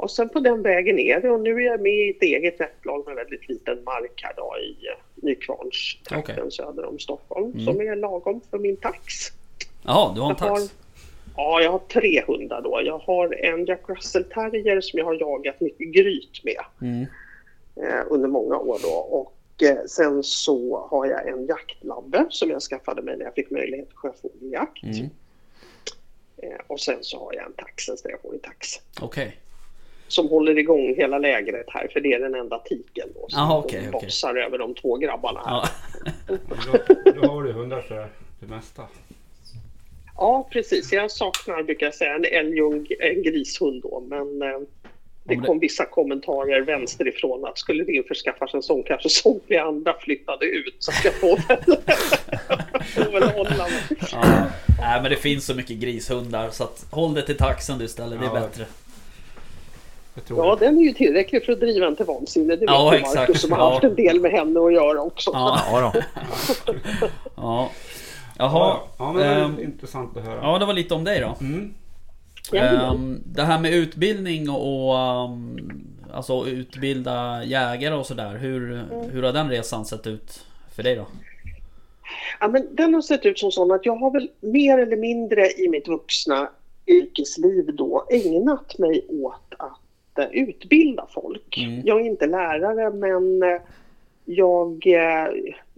ja, 0.00 0.08
sen 0.08 0.28
på 0.28 0.40
den 0.40 0.62
vägen 0.62 0.98
är 0.98 1.20
det 1.20 1.30
och 1.30 1.40
nu 1.40 1.54
är 1.56 1.60
jag 1.60 1.80
med 1.80 1.92
i 1.92 2.10
ett 2.10 2.22
eget 2.22 2.60
jaktlag 2.60 3.06
med 3.06 3.14
väldigt 3.16 3.48
liten 3.48 3.84
mark 3.84 4.20
här 4.22 4.32
då 4.36 4.56
i 4.58 4.86
eh, 4.86 4.94
Nykvarnstrakten 5.14 6.38
Okej. 6.38 6.52
söder 6.52 6.84
om 6.84 6.98
Stockholm 6.98 7.52
Mm. 7.52 7.64
som 7.64 7.80
är 7.80 7.96
lagom 7.96 8.40
för 8.50 8.58
min 8.58 8.76
tax. 8.76 9.02
Jaha, 9.84 10.14
du 10.14 10.20
har 10.20 10.30
en 10.30 10.36
Jag 10.40 10.46
har- 10.48 10.58
tax? 10.58 10.74
Ja, 11.36 11.60
jag 11.62 11.70
har 11.72 11.78
tre 11.78 12.22
hundar 12.26 12.62
då. 12.62 12.80
Jag 12.84 12.98
har 12.98 13.34
en 13.44 13.66
Jack 13.66 13.80
Russell 13.88 14.24
Terrier 14.24 14.80
som 14.80 14.98
jag 14.98 15.06
har 15.06 15.14
jagat 15.14 15.60
mycket 15.60 15.88
gryt 15.94 16.44
med 16.44 16.64
Mm. 16.82 17.06
eh, 17.76 18.00
under 18.10 18.28
många 18.28 18.58
år 18.58 18.78
då. 18.82 18.88
Och 18.94 19.62
eh, 19.62 19.84
sen 19.86 20.22
så 20.22 20.86
har 20.90 21.06
jag 21.06 21.28
en 21.28 21.46
jaktlabbe 21.46 22.26
som 22.30 22.50
jag 22.50 22.62
skaffade 22.62 23.02
mig 23.02 23.16
när 23.16 23.24
jag 23.24 23.34
fick 23.34 23.50
möjlighet 23.50 23.88
till 23.88 23.96
sjöfågeljakt. 23.96 24.82
Mm. 24.82 25.10
Eh, 26.42 26.58
och 26.66 26.80
sen 26.80 26.98
så 27.00 27.18
har 27.24 27.34
jag 27.34 27.46
en 27.46 27.52
tax, 27.52 27.88
en 27.88 27.96
strävfågeltax. 27.96 28.68
Okej. 29.00 29.36
Som 30.08 30.28
håller 30.28 30.58
igång 30.58 30.94
hela 30.96 31.18
lägret 31.18 31.66
här 31.68 31.88
för 31.92 32.00
det 32.00 32.12
är 32.12 32.20
den 32.20 32.34
enda 32.34 32.58
tiken 32.58 33.08
då. 33.14 33.28
Som 33.28 33.40
Aha, 33.40 33.58
okej. 33.58 33.88
bossar 33.92 34.34
över 34.36 34.58
de 34.58 34.74
två 34.74 34.96
grabbarna 34.96 35.40
här. 35.46 35.50
Ja. 35.50 36.36
Då, 37.06 37.12
då 37.22 37.28
har 37.32 37.42
du 37.42 37.52
hundar 37.52 37.80
för 37.80 38.08
det 38.40 38.46
mesta. 38.46 38.82
Ja, 40.16 40.48
precis. 40.52 40.92
Jag 40.92 41.10
saknar, 41.10 41.62
brukar 41.62 41.86
jag 41.86 41.94
säga, 41.94 42.14
en 42.14 42.24
älg 42.24 42.62
och 42.62 42.74
en 43.00 43.22
grishund 43.22 43.82
då. 43.82 44.04
Men 44.08 44.42
eh, 44.42 44.58
det 45.24 45.36
kom 45.36 45.58
vissa 45.58 45.84
kommentarer 45.84 46.60
vänsterifrån 46.60 47.44
att 47.44 47.58
skulle 47.58 47.84
det 47.84 47.92
införskaffas 47.92 48.54
en 48.54 48.62
sån 48.62 48.82
kanske 48.82 49.08
somliga 49.08 49.62
andra 49.64 49.94
flyttade 50.00 50.46
ut. 50.46 50.76
Så 50.78 50.90
att 50.90 51.04
jag 51.04 51.14
får 51.14 51.48
väl, 51.48 51.76
får 53.04 53.12
väl 53.12 53.22
hålla 53.30 53.50
mig. 53.68 53.98
ja. 54.12 54.46
Nej 54.80 55.02
men 55.02 55.10
det 55.10 55.16
finns 55.16 55.46
så 55.46 55.54
mycket 55.54 55.76
grishundar 55.76 56.50
så 56.50 56.64
att 56.64 56.86
håll 56.90 57.14
det 57.14 57.22
till 57.22 57.36
taxen 57.36 57.78
du 57.78 57.84
istället, 57.84 58.20
det 58.20 58.26
är 58.26 58.30
Ja. 58.34 58.40
bättre. 58.40 58.64
Jag 60.18 60.24
tror 60.26 60.46
Ja, 60.46 60.56
det. 60.56 60.66
den 60.66 60.78
är 60.78 60.82
ju 60.82 60.92
tillräcklig 60.92 61.44
för 61.44 61.52
att 61.52 61.60
driva 61.60 61.86
en 61.86 61.96
till 61.96 62.04
vansinne. 62.06 62.46
Det 62.54 62.60
vet 62.60 62.68
Ja, 62.70 62.92
ju 62.94 62.98
exakt. 62.98 63.16
Marcus 63.16 63.40
som 63.40 63.52
har 63.52 63.58
Ja. 63.58 63.70
haft 63.70 63.84
en 63.84 63.94
del 63.94 64.20
med 64.20 64.30
henne 64.30 64.60
att 64.60 64.72
göra 64.72 65.00
också. 65.02 65.30
Ja. 65.34 65.60
Ja 65.72 65.92
då. 65.94 66.02
Ja. 67.36 67.70
Jaha. 68.38 68.76
Ja, 68.98 69.12
men 69.12 69.22
det 69.22 69.34
var 69.34 69.44
Ehm, 69.44 69.60
intressant 69.60 70.16
att 70.16 70.24
höra. 70.24 70.38
Ja, 70.42 70.58
det 70.58 70.66
var 70.66 70.72
lite 70.74 70.94
om 70.94 71.04
dig 71.04 71.20
då. 71.20 71.36
Mm. 71.40 71.74
Ehm, 72.52 73.22
det 73.26 73.42
här 73.42 73.60
med 73.60 73.74
utbildning 73.74 74.50
och, 74.50 74.94
um, 75.24 75.58
alltså 76.14 76.46
utbilda 76.46 77.44
jägare 77.44 77.94
och 77.94 78.06
sådär. 78.06 78.36
Hur, 78.40 78.84
hur 79.12 79.22
har 79.22 79.32
den 79.32 79.50
resan 79.50 79.84
sett 79.84 80.06
ut 80.06 80.44
för 80.76 80.82
dig 80.82 80.96
då? 80.96 81.06
Ja, 82.40 82.48
men 82.48 82.68
den 82.76 82.94
har 82.94 83.02
sett 83.02 83.26
ut 83.26 83.38
som 83.38 83.52
så 83.52 83.74
att 83.74 83.86
jag 83.86 83.96
har 83.96 84.10
väl 84.10 84.28
mer 84.40 84.78
eller 84.78 84.96
mindre 84.96 85.46
i 85.50 85.68
mitt 85.68 85.88
vuxna 85.88 86.48
yrkesliv 86.86 87.74
då 87.76 88.06
ägnat 88.10 88.78
mig 88.78 89.06
åt 89.08 89.47
eh, 90.18 90.28
utbilda 90.32 91.06
folk. 91.10 91.58
Mm. 91.58 91.82
Jag 91.84 92.00
är 92.00 92.04
inte 92.04 92.26
lärare 92.26 92.90
men 92.90 93.42
eh, 93.42 93.60
jag, 94.24 94.86
eh, 94.86 95.28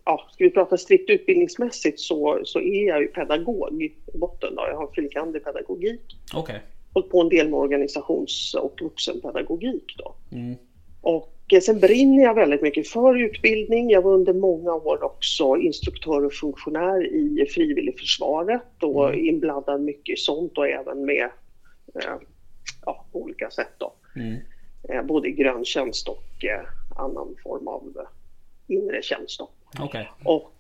ja, 0.04 0.28
ska 0.32 0.44
vi 0.44 0.50
prata 0.50 0.76
strikt 0.76 1.10
utbildningsmässigt 1.10 2.00
så, 2.00 2.40
så 2.44 2.60
är 2.60 2.86
jag 2.86 3.00
ju 3.00 3.08
pedagog 3.08 3.82
i 3.82 3.92
botten. 4.14 4.54
Då. 4.54 4.62
Jag 4.70 4.76
har 4.76 4.90
fil. 4.94 5.36
i 5.36 5.40
pedagogik. 5.40 6.16
Okej. 6.34 6.60
Hållit 6.94 7.10
på 7.10 7.20
en 7.20 7.28
del 7.28 7.48
med 7.48 7.58
organisations 7.58 8.54
och 8.54 8.78
vuxenpedagogik 8.82 9.94
då. 9.98 10.14
Mm. 10.32 10.54
Och 11.00 11.36
eh, 11.52 11.60
sen 11.60 11.80
brinner 11.80 12.24
jag 12.24 12.34
väldigt 12.34 12.62
mycket 12.62 12.88
för 12.88 13.18
utbildning. 13.18 13.90
Jag 13.90 14.02
var 14.02 14.12
under 14.12 14.32
många 14.32 14.74
år 14.74 15.04
också 15.04 15.56
instruktör 15.56 16.24
och 16.24 16.34
funktionär 16.34 17.06
i 17.06 17.46
frivilligförsvaret 17.50 18.82
och 18.82 19.08
Mm. 19.08 19.26
inblandad 19.26 19.80
mycket 19.80 20.12
i 20.12 20.16
sånt 20.16 20.58
och 20.58 20.68
även 20.68 21.04
med 21.04 21.30
eh, 21.94 22.14
ja, 22.86 23.04
på 23.12 23.22
olika 23.22 23.50
sätt 23.50 23.72
då. 23.78 23.92
Mm. 24.16 24.36
Eh, 24.88 25.02
både 25.02 25.28
i 25.28 25.32
gröntjänst 25.32 26.08
och 26.08 26.44
eh, 26.44 26.66
annan 26.96 27.36
form 27.42 27.68
av 27.68 27.96
eh, 27.98 28.76
inre 28.76 29.02
tjänst. 29.02 29.40
Okej. 29.78 30.10
Och, 30.24 30.52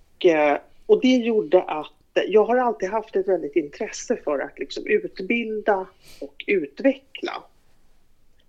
och 0.86 1.00
det 1.00 1.16
gjorde 1.16 1.62
att 1.62 1.92
jag 2.28 2.44
har 2.44 2.56
alltid 2.56 2.90
haft 2.90 3.16
ett 3.16 3.28
väldigt 3.28 3.56
intresse 3.56 4.16
för 4.24 4.38
att 4.38 4.58
liksom 4.58 4.86
utbilda 4.86 5.86
och 6.20 6.44
utveckla. 6.46 7.42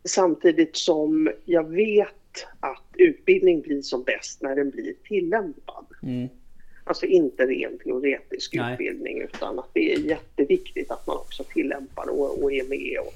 Samtidigt 0.04 0.78
som 0.78 1.32
jag 1.46 1.70
vet 1.70 2.48
att 2.60 2.84
utbildning 2.94 3.62
blir 3.62 3.82
som 3.82 4.04
bäst 4.04 4.42
när 4.42 4.56
den 4.56 4.70
blir 4.70 4.94
tillämpad. 5.04 5.86
Mm. 6.04 6.30
Alltså 6.84 7.06
inte 7.06 7.46
ren 7.46 7.78
teoretisk 7.78 8.54
Nej. 8.56 8.74
utbildning 8.74 9.22
utan 9.22 9.60
att 9.60 9.70
det 9.74 9.94
är 9.94 10.00
jätteviktigt 10.00 10.92
att 10.92 11.08
man 11.08 11.18
också 11.18 11.44
tillämpar 11.44 12.10
och, 12.10 12.44
och 12.44 12.54
är 12.54 12.70
med 12.70 13.00
och. 13.00 13.14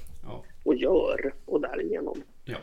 Och 0.66 0.74
gör 0.74 1.32
och 1.44 1.60
därigenom 1.60 2.22
ja. 2.44 2.56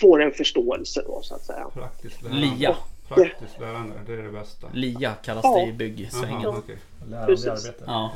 får 0.00 0.22
en 0.22 0.32
förståelse 0.32 1.02
då 1.06 1.20
så 1.22 1.34
att 1.34 1.44
säga. 1.44 1.66
Praktiskt 1.74 2.22
lärande. 2.22 2.46
Lia. 2.56 2.76
Praktiskt 3.08 3.60
lärande, 3.60 3.94
det 4.06 4.12
är 4.12 4.22
det 4.22 4.30
bästa. 4.30 4.66
LIA 4.74 5.14
kallas 5.14 5.44
Ja. 5.44 5.58
det 5.58 5.68
i 5.68 5.72
byggsvängen. 5.72 6.42
Jaha, 6.42 6.54
okej. 6.58 6.76
Lärande 7.10 7.32
i 7.32 7.48
arbete. 7.48 7.84
Ja. 7.86 8.12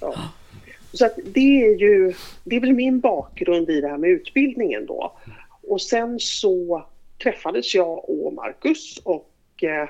Ja. 0.00 0.14
Så 0.92 1.06
att 1.06 1.18
det 1.24 1.62
är 1.64 1.78
ju, 1.78 2.14
det 2.44 2.56
är 2.56 2.60
väl 2.60 2.72
min 2.72 3.00
bakgrund 3.00 3.70
i 3.70 3.80
det 3.80 3.88
här 3.88 3.98
med 3.98 4.10
utbildningen 4.10 4.86
då. 4.86 5.12
Och 5.62 5.82
sen 5.82 6.20
så 6.20 6.86
träffades 7.22 7.74
jag 7.74 8.10
och 8.10 8.32
Marcus 8.32 8.98
och 9.04 9.64
eh, 9.64 9.88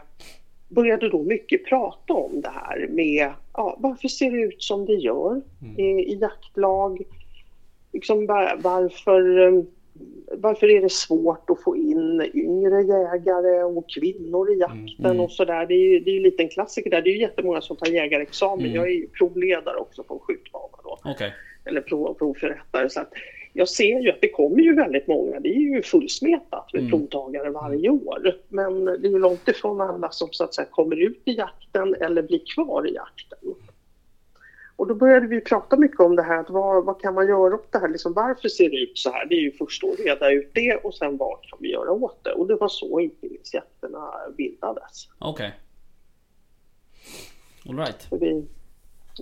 började 0.69 1.09
då 1.09 1.23
mycket 1.23 1.65
prata 1.65 2.13
om 2.13 2.41
det 2.41 2.51
här 2.55 2.87
med 2.91 3.33
ja, 3.53 3.77
varför 3.79 4.09
ser 4.09 4.31
det 4.31 4.41
ut 4.41 4.63
som 4.63 4.87
det 4.87 4.95
gör 4.95 5.41
i, 5.77 5.83
i 5.83 6.19
jaktlag? 6.21 7.03
Liksom 7.93 8.27
var, 8.27 8.59
varför, 8.63 9.39
eh, 9.47 9.63
varför 10.33 10.71
är 10.71 10.81
det 10.83 10.93
svårt 10.93 11.51
att 11.51 11.63
få 11.63 11.77
in 11.77 12.31
yngre 12.35 12.83
jägare 12.83 13.63
och 13.63 13.85
kvinnor 13.91 14.51
i 14.53 14.59
jakten 14.59 15.05
Mm. 15.07 15.21
och 15.21 15.31
sådär. 15.33 15.67
Det 15.67 15.75
är 15.75 15.79
ju 15.93 16.01
det 16.01 16.11
är 16.11 16.41
en 16.41 16.49
klassiker 16.49 16.91
där. 16.91 17.03
Det 17.03 17.11
är 17.11 17.13
ju 17.13 17.21
jättemånga 17.21 17.61
som 17.61 17.77
tar 17.77 17.87
jägarexamen. 17.87 18.65
Mm. 18.65 18.77
Jag 18.77 18.87
är 18.87 18.91
ju 18.95 19.07
provledare 19.09 19.77
också 19.77 20.03
på 20.03 20.15
en 20.15 20.21
skjutbana 20.21 20.77
då 20.85 20.99
Okej. 21.05 21.33
eller 21.65 21.81
prov, 21.81 22.15
provförrättare. 22.15 22.89
Så 22.91 23.01
att 23.01 23.13
jag 23.53 23.69
ser 23.69 24.01
ju 24.01 24.11
att 24.11 24.21
det 24.21 24.29
kommer 24.29 24.59
ju 24.63 24.75
väldigt 24.75 25.07
många. 25.07 25.41
Det 25.41 25.49
är 25.49 25.61
ju 25.75 25.83
fullsmetat 25.83 26.73
med 26.73 26.81
Mm. 26.81 26.91
provtagare 26.91 27.51
varje 27.51 27.89
år. 27.91 28.35
Men 28.49 28.85
det 28.85 28.93
är 29.09 29.11
ju 29.11 29.19
långt 29.19 29.49
ifrån 29.49 29.81
alla 29.81 30.11
som 30.11 30.29
så 30.33 30.45
att 30.45 30.55
säga 30.55 30.67
kommer 30.71 30.97
ut 30.97 31.21
i 31.25 31.33
jakten 31.33 31.95
eller 32.01 32.23
blir 32.23 32.41
kvar 32.55 32.89
i 32.89 32.95
jakten. 32.95 33.39
Och 34.81 34.87
då 34.87 34.95
började 34.95 35.27
vi 35.27 35.41
prata 35.41 35.77
mycket 35.77 36.01
om 36.01 36.17
det 36.17 36.23
här, 36.23 36.39
att 36.39 36.51
vad, 36.51 36.85
vad 36.85 37.01
kan 37.01 37.15
man 37.15 37.29
göra 37.29 37.55
åt 37.55 37.73
det 37.73 37.79
här? 37.79 37.89
Liksom, 37.89 38.13
varför 38.13 38.49
ser 38.49 38.71
det 38.71 38.77
ut 38.77 38.99
så 38.99 39.11
här? 39.11 39.27
Det 39.27 39.35
är 39.35 39.41
ju 39.41 39.53
först 39.53 39.85
att 39.85 39.99
reda 40.01 40.31
ut 40.31 40.51
det 40.55 40.77
och 40.77 40.95
sen 40.95 41.17
vad 41.17 41.43
kan 41.43 41.59
vi 41.63 41.73
göra 41.73 41.91
åt 41.93 42.25
det? 42.25 42.33
Och 42.33 42.47
det 42.47 42.55
var 42.57 42.69
så 42.69 43.01
utbildningsjakterna 43.01 44.11
bildades. 44.37 45.09
Okej. 45.19 45.55
Alright. 47.69 48.03
För 48.03 48.19
Vi, 48.19 48.45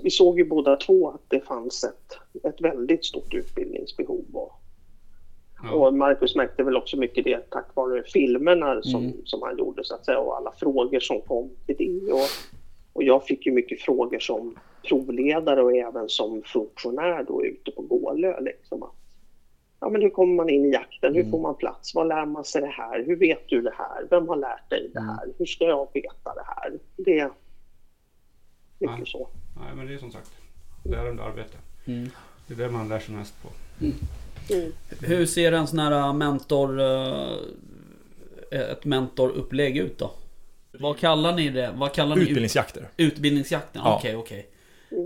vi 0.03 0.11
såg 0.11 0.39
ju 0.39 0.45
båda 0.45 0.77
två 0.77 1.09
att 1.11 1.23
det 1.29 1.41
fanns 1.41 1.85
ett, 1.85 2.19
ett 2.45 2.61
väldigt 2.61 3.05
stort 3.05 3.35
utbildningsbehov. 3.35 4.25
Och, 4.33 4.53
Ja. 5.63 5.73
Och 5.73 5.95
Marcus 5.95 6.37
märkte 6.37 6.63
väl 6.63 6.77
också 6.77 6.97
mycket 6.97 7.25
det 7.25 7.51
tack 7.51 7.67
vare 7.75 8.03
filmerna 8.03 8.83
som, 8.83 9.05
Mm. 9.05 9.17
som 9.25 9.43
han 9.43 9.59
gjorde 9.59 9.85
så 9.85 9.95
att 9.95 10.05
säga 10.05 10.19
och 10.19 10.37
alla 10.37 10.53
frågor 10.53 11.01
som 11.01 11.21
kom 11.21 11.51
till 11.67 11.77
det. 11.79 12.13
Och, 12.13 12.29
och 12.99 13.05
jag 13.05 13.25
fick 13.27 13.47
ju 13.47 13.53
mycket 13.53 13.81
frågor 13.81 14.19
som 14.19 14.57
provledare 14.89 15.63
och 15.63 15.73
även 15.77 16.09
som 16.09 16.43
funktionär 16.43 17.25
då 17.29 17.45
ute 17.45 17.71
på 17.71 17.83
Gålö. 17.83 18.41
Liksom 18.41 18.83
att, 18.83 18.93
ja, 19.81 19.89
men 19.89 20.03
hur 20.03 20.11
kommer 20.11 20.35
man 20.35 20.51
in 20.51 20.65
i 20.65 20.71
jakten? 20.73 21.15
Hur 21.15 21.21
Mm. 21.21 21.31
får 21.31 21.41
man 21.41 21.55
plats? 21.57 21.95
Var 21.95 22.05
lär 22.05 22.27
man 22.27 22.45
sig 22.45 22.61
det 22.61 22.67
här? 22.67 23.05
Hur 23.05 23.17
vet 23.17 23.49
du 23.49 23.63
det 23.63 23.75
här? 23.79 24.07
Vem 24.11 24.29
har 24.29 24.37
lärt 24.37 24.71
dig 24.71 24.91
det 24.93 24.99
Mm. 24.99 25.09
här? 25.11 25.29
Hur 25.39 25.47
ska 25.47 25.65
jag 25.65 25.89
veta 25.95 26.35
det 26.35 26.45
här? 26.47 26.79
Det 26.97 27.19
är 27.19 27.31
mycket 28.79 28.99
Ja. 28.99 29.05
så. 29.07 29.29
Nej, 29.61 29.75
men 29.77 29.87
det 29.87 29.95
är 29.95 29.99
som 29.99 30.11
sagt 30.13 30.31
lärande 30.85 31.23
arbete. 31.23 31.57
Mm. 31.87 32.09
Det 32.47 32.55
är 32.55 32.59
det 32.59 32.71
man 32.71 32.89
lär 32.89 32.99
sig 32.99 33.15
mest 33.15 33.35
på. 33.43 33.49
Mm. 33.81 34.73
Hur 35.01 35.27
ser 35.27 35.53
en 35.53 35.67
sån 35.67 35.79
här 35.79 36.13
mentor... 36.13 36.81
eh, 36.81 37.37
Ett 38.51 38.85
mentorupplägg 38.85 39.77
ut 39.77 39.99
då? 39.99 40.11
Vad 40.81 40.99
kallar 40.99 41.33
ni 41.37 41.49
det? 41.51 41.75
Vad 41.77 41.93
kallar 41.93 42.17
ni 42.17 42.23
ut- 42.23 42.29
Utbildningsjakter. 42.29 42.89
Utbildningsjakten? 42.97 43.83
Ja. 43.85 43.97
Okej, 43.97 44.17
okej. 44.17 44.47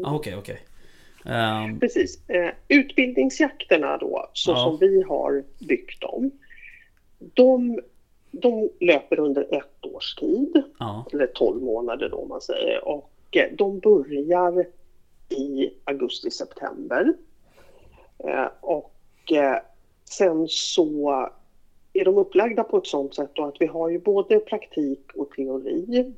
Okej, 0.05 0.37
okej. 0.37 0.61
Ehm, 1.25 1.81
Precis. 1.81 2.29
Eh, 2.31 2.51
utbildningsjakterna 2.69 3.97
då, 3.97 4.31
så 4.33 4.51
Ja. 4.51 4.57
som 4.57 4.79
vi 4.79 5.03
har 5.03 5.45
byggt 5.59 6.01
dem, 6.01 6.31
de, 7.19 7.81
de 8.31 8.71
löper 8.81 9.21
under 9.21 9.55
ett 9.55 9.85
års 9.87 10.15
tid, 10.15 10.63
Ja, 10.79 11.07
eller 11.13 11.27
12 11.27 11.63
månader 11.63 12.09
då 12.09 12.17
om 12.17 12.29
man 12.29 12.41
säger. 12.41 12.89
Och 12.89 13.11
eh, 13.31 13.53
de 13.57 13.79
börjar 13.79 14.67
i 15.29 15.71
augusti-september. 15.85 17.13
Eh, 18.19 18.47
och 18.61 18.93
sen 20.05 20.47
så 20.49 21.29
är 21.93 22.05
de 22.05 22.19
upplagda 22.19 22.65
på 22.65 22.77
ett 22.77 22.87
sådant 22.87 23.15
sätt 23.15 23.31
då 23.35 23.45
att 23.45 23.57
vi 23.61 23.67
har 23.67 23.89
ju 23.89 23.99
både 23.99 24.39
praktik 24.39 25.11
och 25.15 25.31
teori. 25.31 26.13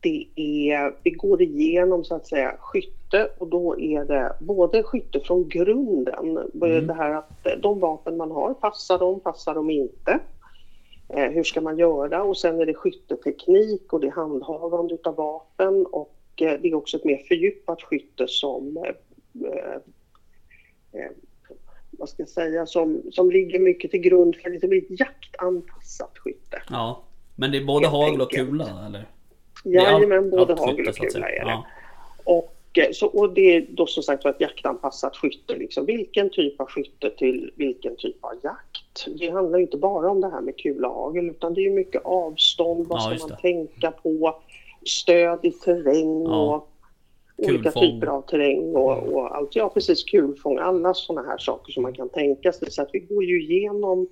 Det 0.00 0.26
är, 0.70 0.94
vi 1.02 1.10
går 1.10 1.42
igenom 1.42 2.04
så 2.04 2.14
att 2.14 2.26
säga 2.26 2.56
skytte 2.60 3.30
och 3.38 3.48
då 3.48 3.78
är 3.78 4.04
det 4.04 4.32
både 4.40 4.82
skytte 4.82 5.20
från 5.20 5.48
grunden, 5.48 6.38
Mm. 6.62 6.86
det 6.86 6.94
här 6.94 7.14
att 7.14 7.46
eh, 7.46 7.52
de 7.62 7.80
vapen 7.80 8.16
man 8.16 8.30
har, 8.30 8.54
passar 8.54 8.98
de, 8.98 9.20
passar 9.20 9.54
de 9.54 9.70
inte? 9.70 10.20
Eh, 11.08 11.30
hur 11.30 11.44
ska 11.44 11.60
man 11.60 11.78
göra? 11.78 12.22
Och 12.22 12.36
sen 12.36 12.60
är 12.60 12.66
det 12.66 12.74
skytteteknik 12.74 13.92
och 13.92 14.00
det 14.00 14.06
är 14.06 14.10
handhavande 14.10 14.94
utav 14.94 15.14
vapen 15.14 15.86
och 15.86 16.14
eh, 16.36 16.60
det 16.60 16.68
är 16.68 16.74
också 16.74 16.96
ett 16.96 17.04
mer 17.04 17.22
fördjupat 17.28 17.82
skytte 17.82 18.28
som 18.28 18.76
eh, 18.76 19.74
eh, 20.92 21.10
vad 21.98 22.08
ska 22.08 22.22
jag 22.22 22.28
säga, 22.28 22.66
som, 22.66 23.02
som 23.12 23.30
ligger 23.30 23.58
mycket 23.58 23.90
till 23.90 24.00
grund 24.00 24.36
för 24.36 24.50
det 24.50 24.66
blir 24.68 24.82
ett 24.92 25.00
jaktanpassat 25.00 26.18
skytte. 26.18 26.62
ja. 26.70 27.02
Men 27.40 27.50
det 27.52 27.58
är 27.58 27.64
både 27.64 27.88
hagel 27.88 28.20
och 28.20 28.30
kula 28.30 28.86
eller? 28.86 29.06
Jajamän, 29.64 30.30
både 30.30 30.54
hagel 30.54 30.88
och 30.88 30.94
kula 30.94 31.28
är 31.30 31.44
det. 31.44 31.50
Ja. 31.50 31.66
Och, 32.24 32.54
eh, 32.78 32.90
så, 32.92 33.06
och 33.06 33.34
det 33.34 33.56
är 33.56 33.66
då 33.70 33.86
som 33.86 34.02
sagt 34.02 34.26
ett 34.26 34.40
jaktanpassat 34.40 35.16
skytte. 35.16 35.56
Liksom. 35.56 35.86
Vilken 35.86 36.30
typ 36.30 36.60
av 36.60 36.66
skytte 36.66 37.10
till 37.10 37.50
vilken 37.56 37.96
typ 37.96 38.24
av 38.24 38.32
jakt? 38.42 39.18
Det 39.20 39.30
handlar 39.30 39.58
inte 39.58 39.76
bara 39.76 40.10
om 40.10 40.20
det 40.20 40.30
här 40.30 40.40
med 40.40 40.56
kula 40.58 40.88
och 40.88 41.04
hagel 41.04 41.30
utan 41.30 41.54
det 41.54 41.66
är 41.66 41.70
mycket 41.70 42.02
avstånd, 42.04 42.86
vad 42.88 42.98
Ja, 42.98 43.16
ska 43.18 43.26
man 43.28 43.36
det. 43.36 43.42
tänka 43.42 43.90
på, 43.90 44.40
stöd 44.86 45.38
i 45.42 45.50
terräng 45.50 46.22
Ja. 46.22 46.56
och 46.56 46.68
olika 47.38 47.62
Kulfång. 47.62 47.82
typer 47.82 48.06
av 48.06 48.22
terräng 48.22 48.76
och, 48.76 49.02
och 49.14 49.36
allt. 49.36 49.56
Ja, 49.56 49.68
precis, 49.74 50.04
kulfång, 50.04 50.58
alla 50.58 50.94
sådana 50.94 51.28
här 51.28 51.38
saker 51.38 51.72
som 51.72 51.82
man 51.82 51.92
kan 51.94 52.08
tänka 52.08 52.52
sig. 52.52 52.70
Så 52.70 52.82
att 52.82 52.88
vi 52.92 52.98
går 52.98 53.24
ju 53.24 53.42
igenom 53.42 54.08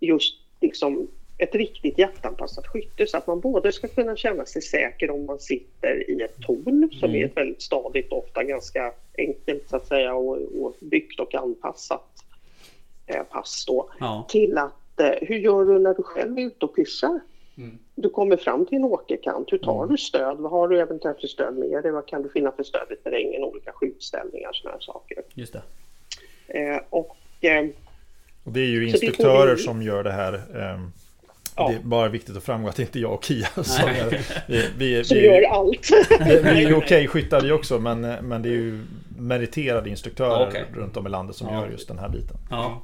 just 0.00 0.34
liksom 0.60 1.08
ett 1.38 1.54
riktigt 1.54 1.98
jaktanpassat 1.98 2.66
skytte 2.66 3.06
så 3.06 3.16
att 3.16 3.26
man 3.26 3.40
både 3.40 3.72
ska 3.72 3.88
kunna 3.88 4.16
känna 4.16 4.46
sig 4.46 4.62
säker 4.62 5.10
om 5.10 5.26
man 5.26 5.38
sitter 5.40 6.10
i 6.10 6.22
ett 6.22 6.36
torn 6.46 6.88
som 6.92 7.08
Mm. 7.10 7.22
är 7.22 7.26
ett 7.26 7.36
väldigt 7.36 7.62
stadigt 7.62 8.12
och 8.12 8.18
ofta 8.18 8.42
ganska 8.44 8.92
enkelt 9.18 9.68
så 9.70 9.76
att 9.76 9.86
säga 9.86 10.14
och, 10.14 10.36
och 10.60 10.74
byggt 10.80 11.20
och 11.20 11.34
anpassat 11.34 12.08
eh, 13.06 13.22
pass 13.22 13.64
då 13.66 13.90
Ja. 14.00 14.26
till 14.28 14.58
att 14.58 15.00
eh, 15.00 15.10
hur 15.28 15.36
gör 15.36 15.64
du 15.64 15.78
när 15.78 15.94
du 15.94 16.02
själv 16.02 16.38
är 16.38 16.42
ute 16.42 16.64
och 16.64 16.76
pyssar? 16.76 17.20
Mm. 17.58 17.78
Du 17.94 18.08
kommer 18.10 18.36
fram 18.36 18.66
till 18.66 18.78
en 18.78 18.84
åkerkant, 18.84 19.52
hur 19.52 19.58
tar 19.58 19.76
Mm. 19.84 19.88
du 19.90 19.98
stöd? 19.98 20.36
Vad 20.38 20.50
har 20.50 20.68
du 20.68 20.80
eventuellt 20.80 21.20
för 21.20 21.26
stöd 21.28 21.54
med 21.56 21.82
dig? 21.82 21.92
Vad 21.92 22.06
kan 22.06 22.22
du 22.22 22.28
finna 22.28 22.52
för 22.52 22.62
stöd 22.62 22.86
i 22.92 22.96
terrängen? 22.96 23.42
Olika 23.44 23.72
skjutställningar, 23.72 24.50
sådana 24.52 24.74
här 24.76 24.80
saker. 24.80 25.22
Just 25.34 25.52
det. 25.52 25.62
Eh, 26.48 26.80
och 26.90 27.16
eh, 27.40 27.66
Och 28.44 28.52
det 28.52 28.60
är 28.60 28.66
ju 28.66 28.88
instruktörer 28.88 29.52
in- 29.52 29.58
som 29.58 29.82
gör 29.82 30.04
det 30.04 30.12
här. 30.12 30.32
ehm, 30.34 30.92
Ja. 31.58 31.68
Det 31.68 31.74
är 31.74 31.80
bara 31.82 32.08
viktigt 32.08 32.36
att 32.36 32.42
framgå 32.44 32.68
att 32.68 32.76
det 32.76 32.82
inte 32.82 32.98
är 32.98 33.00
jag 33.00 33.12
och 33.12 33.24
Kia 33.24 33.46
som 33.64 33.88
vi, 34.48 34.62
vi, 34.78 35.04
som 35.04 35.16
vi, 35.16 35.26
gör 35.26 35.42
allt. 35.42 35.88
vi 36.26 36.32
är 36.64 36.68
ju 36.68 36.74
okej 36.74 37.08
skyttar 37.08 37.40
vi 37.40 37.52
också 37.52 37.78
men, 37.78 38.00
men 38.00 38.42
det 38.42 38.48
är 38.48 38.52
ju 38.52 38.80
meriterade 39.18 39.90
instruktörer 39.90 40.48
Okej. 40.48 40.64
runt 40.74 40.96
om 40.96 41.06
i 41.06 41.10
landet 41.10 41.36
som 41.36 41.48
Ja. 41.48 41.60
gör 41.60 41.70
just 41.70 41.88
den 41.88 41.98
här 41.98 42.08
biten. 42.08 42.36
Ja. 42.50 42.82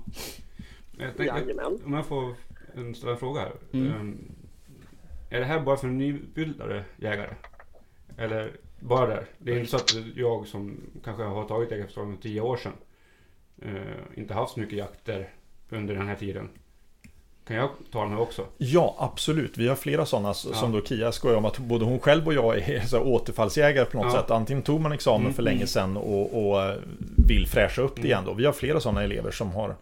Jag 0.99 1.17
tänkte, 1.17 1.55
om 1.85 1.93
jag 1.95 2.07
får 2.07 2.35
en- 2.77 2.95
ställa 2.95 3.13
en 3.13 3.19
fråga 3.19 3.41
här. 3.41 3.53
Mm. 3.73 4.19
Är 5.33 5.39
det 5.41 5.45
här 5.47 5.61
bara 5.61 5.77
för 5.77 5.87
nyutbildade 5.89 6.85
jägare? 6.97 7.31
Eller 8.19 8.51
bara 8.81 9.07
där? 9.07 9.25
Det 9.39 9.53
är 9.53 9.59
inte 9.59 9.71
så 9.71 9.77
att 9.77 9.95
jag 10.17 10.47
som 10.47 10.77
kanske 11.05 11.23
har 11.23 11.45
tagit 11.45 11.71
jägarförslaget 11.71 12.15
för 12.17 12.23
tio 12.23 12.41
år 12.41 12.57
sedan 12.57 12.73
eh, 13.63 14.19
inte 14.21 14.35
haft 14.35 14.55
så 14.55 14.61
mycket 14.61 14.79
jakter 14.79 15.29
under 15.71 15.95
den 15.95 16.09
här 16.09 16.15
tiden. 16.17 16.49
Kan 17.47 17.57
jag 17.57 17.71
ta 17.93 18.03
den 18.03 18.13
här 18.13 18.21
också? 18.21 18.47
Ja, 18.59 18.97
absolut. 18.99 19.59
Vi 19.59 19.69
har 19.69 19.77
flera 19.77 20.07
sådana 20.07 20.29
Ja. 20.29 20.35
som 20.35 20.73
då 20.73 20.81
Kia 20.85 21.13
skojar 21.13 21.37
om 21.37 21.45
att 21.45 21.59
både 21.59 21.85
hon 21.85 21.99
själv 22.01 22.27
och 22.27 22.35
jag 22.35 22.59
är 22.59 22.81
så 22.87 23.01
återfallsjägare 23.01 23.85
på 23.85 23.97
något 23.97 24.13
Ja. 24.15 24.21
sätt. 24.21 24.31
Antingen 24.31 24.63
tog 24.63 24.81
man 24.81 24.93
examen 24.93 25.21
Mm, 25.21 25.33
för 25.35 25.43
länge 25.43 25.67
sedan 25.67 25.97
och, 25.97 26.47
och 26.49 26.63
eh, 26.63 26.77
vill 27.29 27.47
fräscha 27.47 27.83
upp 27.83 27.95
det 27.95 28.01
Mm. 28.01 28.11
igen 28.11 28.25
då. 28.27 28.33
Vi 28.35 28.45
har 28.45 28.53
flera 28.53 28.81
sådana 28.81 29.03
elever 29.03 29.31
som 29.31 29.51
har 29.53 29.75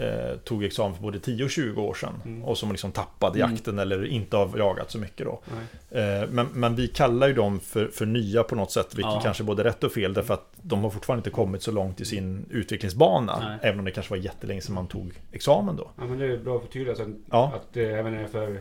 eh, 0.00 0.36
tog 0.44 0.64
examen 0.64 0.94
för 0.94 1.02
både 1.02 1.20
10 1.20 1.44
och 1.44 1.50
20 1.50 1.82
år 1.82 1.94
sedan. 1.94 2.14
Mm. 2.24 2.44
Och 2.44 2.58
som 2.58 2.70
liksom 2.70 2.92
tappade 2.92 3.38
Mm. 3.38 3.50
jakten 3.52 3.78
eller 3.78 4.04
inte 4.06 4.36
har 4.36 4.58
jagat 4.58 4.90
så 4.90 4.98
mycket 4.98 5.26
då. 5.26 5.40
Eh, 5.98 6.28
Men, 6.30 6.46
men 6.52 6.76
vi 6.76 6.88
kallar 6.88 7.28
ju 7.28 7.34
dem 7.34 7.60
för, 7.60 7.86
för 7.88 8.06
nya 8.06 8.42
på 8.42 8.54
något 8.54 8.70
sätt, 8.72 8.94
vilket 8.94 9.12
Ja. 9.14 9.20
kanske 9.22 9.42
är 9.42 9.44
både 9.44 9.64
rätt 9.64 9.84
och 9.84 9.92
fel, 9.92 10.14
därför 10.14 10.34
att 10.34 10.48
de 10.62 10.82
har 10.82 10.90
fortfarande 10.90 11.18
inte 11.20 11.30
kommit 11.30 11.62
så 11.62 11.70
långt 11.72 12.00
i 12.00 12.04
sin 12.04 12.46
utvecklingsbana. 12.50 13.38
Nej. 13.38 13.58
Även 13.62 13.78
om 13.78 13.84
det 13.84 13.90
kanske 13.90 14.10
var 14.10 14.18
jättelänge 14.18 14.60
sedan 14.60 14.74
man 14.74 14.86
tog 14.86 15.12
examen 15.32 15.76
då. 15.76 15.90
Ja, 15.98 16.04
men 16.04 16.18
det 16.18 16.26
är 16.26 16.38
bra 16.38 16.56
att 16.56 16.62
förtydliga 16.62 16.96
Ja. 17.30 17.52
att 17.56 17.72
det 17.72 17.84
även 17.92 18.14
är 18.14 18.26
för 18.26 18.60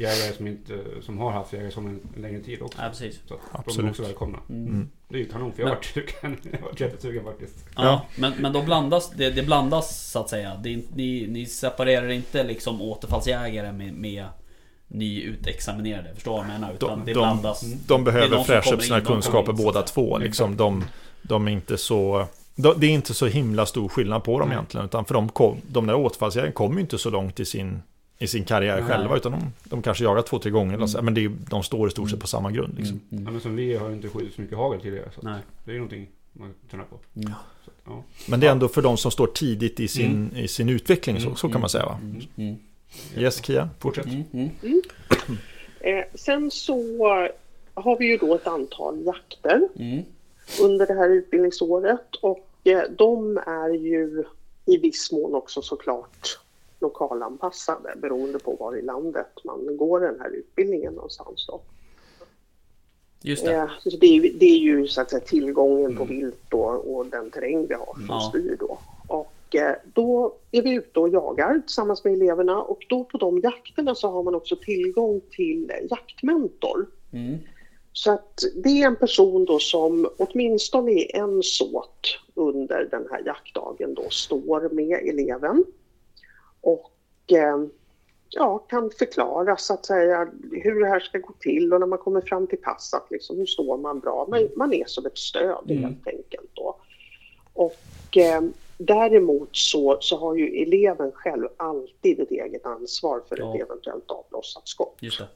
jägare 0.00 0.32
som, 0.36 0.46
inte, 0.46 0.78
som 1.02 1.18
har 1.18 1.30
haft 1.30 1.52
jägare 1.52 1.70
som 1.70 1.86
en, 1.86 2.00
en 2.16 2.22
längre 2.22 2.40
tid 2.40 2.62
också. 2.62 2.78
ja, 2.82 2.88
precis. 2.88 3.20
Så 3.28 3.34
att 3.34 3.40
de 3.50 3.56
är 3.56 3.60
Absolut. 3.60 3.90
också 3.90 4.02
välkomna. 4.02 4.38
Mm. 4.48 4.66
Mm. 4.66 4.88
Det 5.08 5.14
är 5.14 5.18
ju 5.18 5.28
kanon 5.28 5.52
för 5.52 5.62
jag 5.62 5.66
Men- 5.66 5.68
har 5.68 5.76
varit 5.76 5.84
sugen. 5.84 6.36
Jag 6.52 6.58
har 6.60 6.66
varit 6.66 6.80
jättesugen 6.80 7.24
faktiskt. 7.24 7.64
Ja, 7.76 7.82
Ja. 7.84 8.06
Men, 8.16 8.32
men 8.40 8.52
då 8.52 8.62
blandas 8.62 9.10
det, 9.10 9.30
det 9.30 9.42
blandas 9.42 10.10
så 10.10 10.18
att 10.18 10.28
säga. 10.30 10.60
Det 10.62 10.76
ni, 10.94 11.26
ni 11.28 11.46
separerar 11.46 12.08
inte 12.08 12.44
liksom 12.44 12.82
återfallsjägare 12.82 13.72
med, 13.72 13.92
med 13.94 14.24
nyutexaminerade. 14.88 16.14
Förstår 16.14 16.32
du 16.32 16.36
vad 16.38 16.54
jag 16.54 16.60
menar? 16.60 16.74
Utan 16.74 16.88
De- 16.98 17.04
det 17.04 17.12
de- 17.12 17.18
blandas. 17.18 17.60
De 17.86 18.04
behöver 18.04 18.28
de 18.28 18.36
som 18.36 18.44
fräscha 18.44 18.74
upp 18.74 18.82
sina 18.82 18.98
in, 18.98 19.04
kunskaper 19.04 19.52
båda 19.52 19.82
två. 19.82 20.18
Liksom, 20.18 20.56
de, 20.56 20.84
de 21.22 21.48
är 21.48 21.52
inte 21.52 21.76
så... 21.76 22.26
de- 22.56 22.74
Det 22.80 22.86
är 22.86 22.90
inte 22.90 23.14
så 23.14 23.26
himla 23.26 23.66
stor 23.66 23.88
skillnad 23.88 24.24
på 24.24 24.38
dem 24.38 24.48
Nej. 24.48 24.56
egentligen. 24.56 24.86
Utan 24.86 25.04
för 25.04 25.14
de, 25.14 25.28
kom, 25.28 25.56
de 25.68 25.86
där 25.86 25.94
återfallsjägarna 25.94 26.52
kommer 26.52 26.74
ju 26.74 26.80
inte 26.80 26.98
så 26.98 27.10
långt 27.10 27.40
i 27.40 27.44
sin, 27.44 27.82
i 28.22 28.26
sin 28.26 28.44
karriär 28.44 28.80
Nej. 28.80 28.84
själva. 28.90 29.16
Utan 29.16 29.32
de, 29.32 29.52
de 29.64 29.82
kanske 29.82 30.04
jagar 30.04 30.22
två, 30.22 30.38
tre 30.38 30.50
gånger. 30.50 30.74
eller 30.74 30.86
så, 30.86 30.98
Mm. 30.98 31.04
Men 31.04 31.14
det 31.14 31.24
är, 31.24 31.32
de 31.50 31.62
står 31.62 31.88
i 31.88 31.90
stort 31.90 32.10
sett 32.10 32.20
på 32.20 32.26
samma 32.26 32.50
grund. 32.50 32.74
Liksom. 32.78 32.96
Mm, 32.96 33.02
Ja, 33.10 33.16
mm. 33.18 33.32
men 33.32 33.42
som 33.42 33.56
vi 33.56 33.76
har 33.76 33.88
ju 33.88 33.94
inte 33.94 34.08
skjutit 34.08 34.34
så 34.34 34.40
mycket 34.40 34.56
hagel 34.58 34.80
tidigare. 34.80 35.10
Så 35.14 35.20
Nej. 35.22 35.40
det 35.64 35.70
är 35.70 35.72
ju 35.72 35.78
någonting 35.80 36.08
man 36.32 36.54
tränar 36.70 36.84
på. 36.84 36.98
Mm. 37.16 37.32
Så, 37.64 37.70
att, 37.70 37.76
ja. 37.86 38.02
Men 38.28 38.40
det 38.40 38.46
är 38.46 38.50
ändå 38.52 38.68
för 38.68 38.82
de 38.82 38.96
som 38.96 39.10
står 39.10 39.26
tidigt 39.26 39.80
i 39.80 39.88
sin, 39.88 40.10
Mm. 40.10 40.36
i 40.44 40.48
sin 40.48 40.68
utveckling. 40.68 41.16
Så, 41.20 41.26
Mm. 41.26 41.36
så 41.36 41.48
kan 41.48 41.60
man 41.60 41.70
säga 41.70 41.84
va? 41.86 41.98
Mm, 42.02 42.20
mm, 42.36 42.56
Yes, 43.16 43.44
Kia, 43.44 43.68
fortsätt. 43.78 44.06
mm, 44.06 44.22
mm. 44.32 44.82
Eh, 45.80 46.04
sen 46.14 46.50
så 46.50 46.74
har 47.74 47.98
vi 47.98 48.06
ju 48.06 48.16
då 48.16 48.34
ett 48.34 48.46
antal 48.46 49.04
jakter 49.04 49.68
Mm. 49.78 50.02
under 50.62 50.86
det 50.86 50.94
här 50.94 51.08
utbildningsåret 51.08 52.14
och 52.22 52.46
eh, 52.64 52.82
de 52.98 53.36
är 53.46 53.70
ju 53.70 54.24
i 54.66 54.76
viss 54.76 55.12
mån 55.12 55.34
också 55.34 55.62
såklart 55.62 56.38
lokalanpassade 56.80 57.94
beroende 57.96 58.38
på 58.38 58.56
var 58.60 58.76
i 58.76 58.82
landet 58.82 59.26
man 59.44 59.76
går 59.76 60.00
den 60.00 60.20
här 60.20 60.30
utbildningen 60.30 60.92
någonstans. 60.92 61.46
Då. 61.48 61.60
Just 63.22 63.44
det. 63.44 63.54
Eh, 63.54 63.70
så 63.78 63.90
det, 63.90 64.06
är, 64.06 64.32
det 64.38 64.46
är 64.46 64.58
ju 64.58 64.86
så 64.88 65.00
att 65.00 65.10
säga 65.10 65.20
tillgången 65.20 65.96
på 65.96 66.02
Mm. 66.02 66.16
vilt 66.18 66.40
då, 66.48 66.62
och 66.62 67.06
den 67.06 67.30
terräng 67.30 67.66
vi 67.66 67.74
har 67.74 67.94
som 67.94 68.06
Ja. 68.08 68.20
styr 68.30 68.56
då. 68.60 68.78
Och 69.08 69.56
eh, 69.56 69.74
då 69.94 70.34
är 70.50 70.62
vi 70.62 70.74
ute 70.74 71.00
och 71.00 71.08
jagar 71.08 71.60
tillsammans 71.66 72.04
med 72.04 72.12
eleverna 72.12 72.62
och 72.62 72.86
då 72.88 73.04
på 73.04 73.18
de 73.18 73.38
jakterna 73.40 73.94
så 73.94 74.10
har 74.10 74.22
man 74.22 74.34
också 74.34 74.56
tillgång 74.56 75.20
till 75.30 75.72
jaktmentor. 75.90 76.86
Mm. 77.12 77.38
Så 77.92 78.12
att 78.12 78.42
det 78.64 78.82
är 78.82 78.86
en 78.86 78.96
person 78.96 79.44
då 79.44 79.58
som 79.58 80.08
åtminstone 80.16 80.92
i 80.92 81.10
en 81.16 81.42
såt 81.42 82.18
under 82.34 82.88
den 82.90 83.06
här 83.10 83.22
jaktdagen 83.26 83.94
då 83.94 84.10
står 84.10 84.68
med 84.68 85.08
eleven 85.08 85.64
och 86.60 86.92
eh, 87.32 87.64
ja, 88.28 88.58
kan 88.58 88.90
förklara 88.98 89.56
så 89.56 89.74
att 89.74 89.86
säga 89.86 90.28
hur 90.52 90.80
det 90.80 90.88
här 90.88 91.00
ska 91.00 91.18
gå 91.18 91.32
till 91.40 91.72
och 91.72 91.80
när 91.80 91.86
man 91.86 91.98
kommer 91.98 92.20
fram 92.20 92.46
till 92.46 92.58
pass 92.58 92.94
att 92.94 93.10
liksom, 93.10 93.38
hur 93.38 93.46
står 93.46 93.76
man 93.76 94.00
bra. 94.00 94.26
Man, 94.30 94.48
man 94.56 94.72
är 94.72 94.84
som 94.86 95.06
ett 95.06 95.18
stöd 95.18 95.70
Mm. 95.70 95.82
helt 95.84 96.06
enkelt. 96.08 96.50
Då. 96.54 96.76
Och 97.52 98.16
eh, 98.16 98.42
däremot 98.78 99.48
så, 99.52 99.98
så 100.00 100.16
har 100.18 100.34
ju 100.34 100.62
eleven 100.62 101.12
själv 101.12 101.48
alltid 101.56 102.20
ett 102.20 102.30
eget 102.30 102.66
ansvar 102.66 103.22
för 103.28 103.38
Ja. 103.38 103.54
ett 103.54 103.62
eventuellt 103.62 104.10
avlossat 104.10 104.68
skott. 104.68 104.96
Just 105.00 105.18
det. 105.18 105.26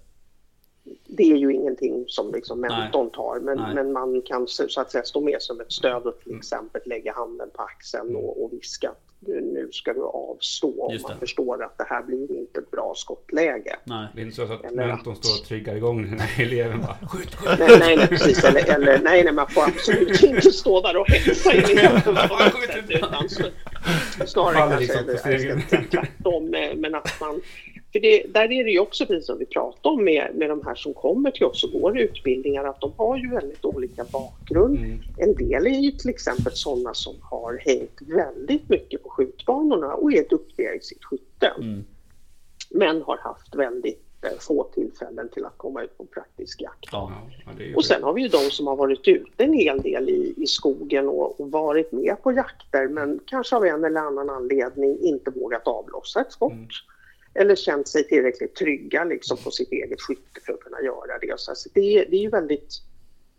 Det 1.07 1.23
är 1.33 1.37
ju 1.37 1.53
ingenting 1.55 2.05
som 2.09 2.33
liksom 2.33 2.61
mentorn 2.61 3.11
tar, 3.11 3.41
men, 3.41 3.57
Nej. 3.59 3.75
men 3.75 3.93
man 3.93 4.23
kan 4.23 4.47
så 4.49 4.81
att 4.81 4.91
säga 4.93 5.05
stå 5.05 5.21
med 5.21 5.43
som 5.43 5.61
ett 5.61 5.73
stöd 5.73 6.03
och 6.07 6.21
till 6.21 6.37
exempel 6.37 6.83
lägga 6.85 7.13
handen 7.13 7.51
på 7.55 7.63
axeln 7.63 8.17
och, 8.17 8.45
och 8.45 8.53
viska 8.53 8.93
nu 9.33 9.69
ska 9.73 9.93
du 9.93 10.03
avstå 10.03 10.87
om 10.87 10.99
man 11.03 11.13
det. 11.13 11.19
förstår 11.21 11.65
att 11.65 11.79
det 11.79 11.85
här 11.89 12.03
blir 12.03 12.39
inte 12.39 12.61
ett 12.61 12.71
bra 12.71 12.93
skottläge. 12.97 13.77
Nej. 13.85 14.07
Det 14.15 14.21
är 14.21 14.25
inte 14.25 14.37
så 14.37 14.43
att 14.43 14.65
Eller- 14.65 14.87
mentorn 14.87 15.15
står 15.17 15.41
och 15.43 15.49
triggar 15.49 15.77
igång 15.77 16.11
den 16.11 16.19
här 16.21 16.45
eleven 16.45 16.81
bara 16.81 17.09
skjut, 17.09 17.35
skjut. 17.35 17.59
Nej, 17.59 17.77
nej, 17.79 17.97
nej 17.97 18.09
precis. 18.09 18.45
Eller, 18.45 18.75
eller 18.75 18.99
nej, 18.99 19.25
nej, 19.25 19.33
man 19.33 19.49
får 19.51 19.63
absolut 19.63 20.23
inte 20.23 20.53
stå 20.53 20.81
där 20.81 20.97
och 20.97 21.09
hetsa 21.11 21.53
eleven 21.53 22.01
Snarare 24.27 24.55
kanske 24.55 24.81
liksom 24.81 25.63
tvärtom. 25.91 26.55
eh, 26.55 26.75
Men 26.77 26.95
att 26.95 27.21
man, 27.21 27.41
för 27.95 28.01
det, 28.01 28.23
där 28.29 28.53
är 28.53 28.65
det 28.65 28.71
ju 28.71 28.79
också 28.79 29.07
precis 29.07 29.27
som 29.27 29.39
vi 29.39 29.47
pratade 29.47 29.95
om 29.95 30.05
med, 30.05 30.31
med 30.35 30.51
de 30.51 30.63
här 30.67 30.75
som 30.75 30.95
kommer 30.95 31.31
till 31.31 31.45
oss 31.45 31.65
och 31.65 31.81
går 31.81 31.99
utbildningar, 31.99 32.65
att 32.65 32.81
de 32.81 32.93
har 32.97 33.17
ju 33.17 33.31
väldigt 33.31 33.65
olika 33.65 34.05
bakgrund. 34.05 34.79
Mm. 34.79 35.01
En 35.19 35.35
del 35.35 35.67
är 35.67 35.81
ju 35.81 35.91
till 35.91 36.11
exempel 36.11 36.53
sådana 36.53 36.95
som 36.95 37.15
har 37.23 37.63
hängt 37.67 38.01
väldigt 38.01 38.69
mycket 38.69 39.03
på 39.03 39.09
skjutbanorna 39.09 39.95
och 39.95 40.13
är 40.13 40.29
duktiga 40.29 40.75
i 40.75 40.81
sitt 40.81 41.05
skytte. 41.05 41.53
Mm. 41.59 41.85
Men 42.71 43.03
har 43.03 43.17
haft 43.17 43.55
väldigt 43.55 44.05
eh, 44.23 44.39
få 44.41 44.65
tillfällen 44.75 45.29
till 45.29 45.45
att 45.45 45.59
komma 45.59 45.83
ut 45.83 45.99
på 45.99 46.05
praktisk 46.05 46.61
jakt. 46.61 46.89
Ja. 46.93 47.13
Och 47.77 47.85
sen 47.85 48.03
har 48.03 48.13
vi 48.13 48.23
ju 48.23 48.29
de 48.29 48.51
som 48.51 48.67
har 48.67 48.77
varit 48.77 49.09
ute 49.09 49.45
en 49.45 49.53
hel 49.53 49.81
del 49.81 50.09
i, 50.09 50.35
i 50.37 50.47
skogen 50.47 51.09
och, 51.09 51.41
och 51.41 51.51
varit 51.51 51.93
med 51.93 52.17
på 52.23 52.33
jakter 52.33 52.89
men 52.89 53.21
kanske 53.27 53.57
av 53.57 53.65
en 53.65 53.85
eller 53.85 54.01
annan 54.01 54.31
anledning 54.31 54.99
inte 55.01 55.31
vågat 55.31 55.67
avlossa 55.67 56.21
ett 56.21 56.33
skott. 56.33 56.53
Mm. 56.53 56.69
Eller 57.35 57.55
känt 57.57 57.89
sig 57.89 58.05
tillräckligt 58.09 58.55
trygga 58.55 59.05
liksom, 59.05 59.37
på 59.45 59.51
sitt 59.51 59.73
eget 59.73 60.01
skytte 60.01 60.41
för 60.47 60.53
att 60.53 60.61
kunna 60.61 60.81
göra 60.83 61.19
det. 61.21 61.41
Så 61.41 61.51
alltså, 61.51 61.69
det, 61.75 61.81
är- 61.99 62.07
det 62.11 62.17
är 62.17 62.21
ju 62.21 62.29
väldigt, 62.31 62.75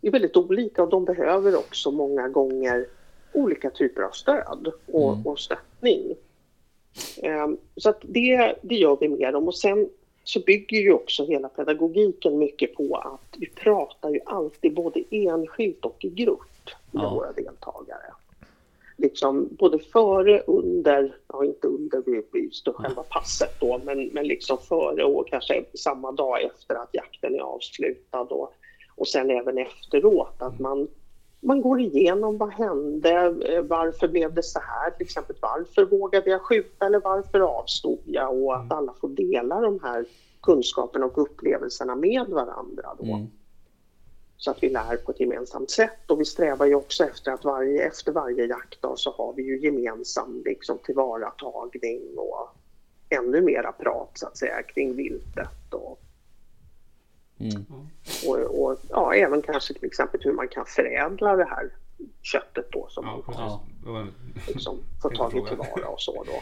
det 0.00 0.06
är 0.08 0.12
väldigt 0.12 0.36
olika 0.36 0.82
och 0.82 0.88
de 0.90 1.04
behöver 1.04 1.56
också 1.56 1.90
många 1.90 2.28
gånger 2.28 2.86
olika 3.32 3.70
typer 3.70 4.02
av 4.02 4.10
stöd 4.10 4.72
och, 4.86 5.12
Mm. 5.12 5.26
och 5.26 5.38
stöttning. 5.38 6.16
Ehm, 7.22 7.56
så 7.76 7.90
att 7.90 8.00
det, 8.02 8.54
det 8.62 8.74
gör 8.74 8.96
vi 9.00 9.08
mer 9.08 9.34
om. 9.34 9.48
Och 9.48 9.56
sen 9.56 9.88
så 10.24 10.40
bygger 10.40 10.78
ju 10.78 10.92
också 10.92 11.24
hela 11.26 11.48
pedagogiken 11.48 12.38
mycket 12.38 12.74
på 12.74 12.96
att 12.96 13.34
vi 13.38 13.46
pratar 13.46 14.10
ju 14.10 14.20
alltid 14.26 14.74
både 14.74 15.02
enskilt 15.10 15.84
och 15.84 16.04
i 16.04 16.08
grupp 16.08 16.40
med 16.90 17.02
Ja. 17.04 17.14
våra 17.14 17.32
deltagare. 17.32 18.12
Liksom 18.98 19.48
både 19.58 19.78
före, 19.78 20.42
under, 20.46 21.16
ja 21.28 21.44
inte 21.44 21.68
under 21.68 22.02
just 22.34 22.68
själva 22.68 23.02
passet 23.02 23.60
då, 23.60 23.80
men, 23.84 24.06
men 24.06 24.26
liksom 24.26 24.58
före 24.58 25.04
och 25.04 25.28
kanske 25.28 25.64
samma 25.74 26.12
dag 26.12 26.42
efter 26.42 26.74
att 26.74 26.88
jakten 26.92 27.34
är 27.34 27.40
avslutad 27.40 28.20
och, 28.20 28.52
och 28.96 29.08
sen 29.08 29.30
även 29.30 29.58
efteråt 29.58 30.36
att 30.42 30.60
man 30.60 30.88
man 31.40 31.60
går 31.60 31.80
igenom 31.80 32.38
vad 32.38 32.50
hände, 32.50 33.10
eh, 33.48 33.62
varför 33.62 34.08
blev 34.08 34.34
det 34.34 34.42
så 34.42 34.60
här, 34.60 34.90
till 34.90 35.04
exempel 35.04 35.36
varför 35.40 35.84
vågade 35.84 36.30
jag 36.30 36.40
skjuta 36.40 36.86
eller 36.86 37.00
varför 37.00 37.40
avstod 37.40 37.98
jag 38.04 38.42
och 38.42 38.56
att 38.56 38.72
alla 38.72 38.92
får 39.00 39.08
dela 39.08 39.60
de 39.60 39.80
här 39.82 40.04
kunskaperna 40.42 41.06
och 41.06 41.18
upplevelserna 41.18 41.96
med 41.96 42.26
varandra 42.28 42.94
då. 42.98 43.04
Mm. 43.04 43.26
Så 44.38 44.50
att 44.50 44.62
vi 44.62 44.68
lär 44.68 44.96
på 44.96 45.10
ett 45.12 45.20
gemensamt 45.20 45.70
sätt 45.70 46.10
och 46.10 46.20
vi 46.20 46.24
strävar 46.24 46.66
ju 46.66 46.74
också 46.74 47.04
efter 47.04 47.32
att 47.32 47.44
varje, 47.44 47.86
efter 47.86 48.12
varje 48.12 48.46
jaktdag 48.46 48.98
så 48.98 49.10
har 49.12 49.32
vi 49.32 49.42
ju 49.42 49.58
gemensam 49.60 50.42
liksom, 50.44 50.78
tillvaratagning 50.84 52.02
och 52.16 52.48
ännu 53.08 53.40
mera 53.40 53.72
prat 53.72 54.10
så 54.14 54.26
att 54.26 54.36
säga 54.36 54.62
kring 54.62 54.96
viltet 54.96 55.74
och 55.74 56.00
Mm. 57.40 57.64
och, 58.28 58.62
och 58.62 58.78
ja, 58.88 59.14
även 59.14 59.42
kanske 59.42 59.74
till 59.74 59.84
exempel 59.84 60.20
hur 60.24 60.32
man 60.32 60.48
kan 60.48 60.64
förädla 60.66 61.36
det 61.36 61.44
här 61.44 61.70
köttet 62.22 62.72
då 62.72 62.86
som 62.88 63.04
Ja, 63.04 63.10
man 63.12 63.22
precis. 63.22 63.40
Ja. 63.86 64.06
Liksom 64.46 64.78
får 65.02 65.10
Fin 65.10 65.18
tagit 65.18 65.32
fråga. 65.32 65.48
tillvara 65.48 65.88
och 65.88 66.00
så 66.00 66.24
då. 66.24 66.32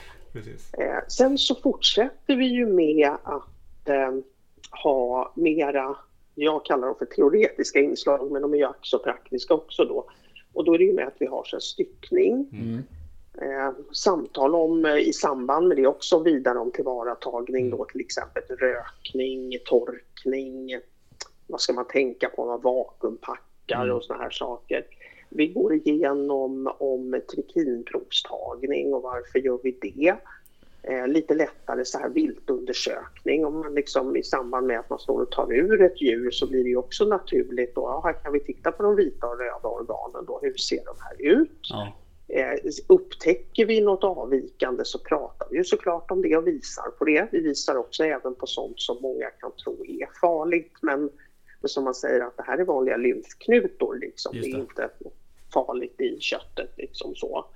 Eh, 0.83 0.99
sen 1.09 1.39
så 1.39 1.55
fortsätter 1.55 2.37
vi 2.37 2.47
ju 2.47 2.67
med 2.67 3.17
att 3.23 3.89
eh, 3.89 4.11
ha 4.83 5.33
mera, 5.37 5.97
jag 6.35 6.65
kallar 6.65 6.87
dem 6.87 6.97
för 6.99 7.07
teoretiska 7.07 7.79
inslag, 7.81 8.31
men 8.33 8.43
de 8.43 8.55
är 8.55 8.59
ju 8.59 8.69
så 8.83 8.99
praktiska 8.99 9.55
också 9.55 9.85
då. 9.85 10.11
Och 10.53 10.65
då 10.65 10.75
är 10.75 10.79
det 10.79 10.85
ju 10.85 10.93
med 10.93 11.07
att 11.07 11.17
vi 11.19 11.27
har 11.27 11.45
så 11.45 11.61
styckning, 11.61 12.49
Mm. 12.53 12.79
eh, 13.43 13.73
samtal 13.93 14.55
om 14.55 14.85
eh, 14.85 14.97
i 14.97 15.13
samband 15.13 15.69
med 15.69 15.77
det 15.77 15.87
också 15.87 16.23
vidare 16.23 16.59
om 16.59 16.71
tillvaratagning 16.71 17.71
då 17.71 17.85
till 17.85 18.01
exempel 18.01 18.43
rökning, 18.57 19.59
torkning, 19.65 20.71
vad 21.47 21.61
ska 21.61 21.73
man 21.73 21.87
tänka 21.89 22.29
på, 22.29 22.45
vad 22.45 22.63
vakuumpackar 22.63 23.85
Mm. 23.85 23.97
och 23.97 24.05
såna 24.05 24.19
här 24.23 24.31
saker. 24.31 24.87
Vi 25.29 25.47
går 25.47 25.75
igenom 25.75 26.73
om 26.79 27.21
trikinprovstagning 27.35 28.95
och 28.95 29.03
varför 29.03 29.39
gör 29.39 29.59
vi 29.63 29.71
det? 29.81 30.17
Eh, 30.89 31.09
lite 31.09 31.35
lättare 31.35 31.85
så 31.85 31.99
här 31.99 32.09
viltundersökning 32.09 33.47
om 33.47 33.59
man 33.61 33.75
liksom 33.75 34.17
i 34.17 34.23
samband 34.23 34.67
med 34.67 34.79
att 34.79 34.91
man 34.91 34.99
står 34.99 35.23
och 35.23 35.31
tar 35.31 35.53
ur 35.53 35.83
ett 35.83 36.03
djur 36.03 36.31
så 36.31 36.47
blir 36.47 36.65
det 36.65 36.77
också 36.77 37.05
naturligt 37.05 37.75
då, 37.75 37.81
ja, 37.81 38.01
här 38.05 38.13
kan 38.23 38.33
vi 38.33 38.41
titta 38.41 38.73
på 38.73 38.83
de 38.83 38.97
vita 38.97 39.27
och 39.27 39.39
röda 39.39 39.69
organen 39.69 40.25
då, 40.27 40.39
hur 40.43 40.55
ser 40.55 40.85
de 40.85 40.95
här 41.01 41.33
ut? 41.39 41.61
Ja. 41.63 41.93
Eh, 42.29 42.59
upptäcker 42.87 43.67
vi 43.67 43.81
något 43.81 44.05
avvikande 44.05 44.85
så 44.85 44.99
pratar 44.99 45.49
vi 45.51 45.57
ju 45.57 45.65
såklart 45.65 46.11
om 46.11 46.23
det 46.23 46.37
och 46.37 46.47
visar 46.47 46.91
på 46.99 47.05
det. 47.05 47.29
Vi 47.33 47.41
visar 47.41 47.77
också 47.77 48.05
även 48.05 48.35
på 48.35 48.47
sånt 48.47 48.81
som 48.81 48.99
många 49.03 49.31
kan 49.31 49.53
tro 49.65 49.87
är 49.87 50.09
farligt 50.21 50.73
men, 50.83 51.11
men 51.61 51.69
som 51.69 51.85
man 51.85 51.95
säger 51.95 52.21
att 52.21 52.37
det 52.37 52.43
här 52.43 52.59
är 52.59 52.65
vanliga 52.65 52.97
lymfknutor 52.97 53.97
liksom. 53.97 54.37
Just 54.37 54.45
Det 54.47 54.51
är 54.53 54.57
det. 54.57 54.61
inte 54.61 54.91
farligt 55.55 56.01
i 56.01 56.21
köttet 56.21 56.71
liksom 56.77 57.15
så. 57.15 57.47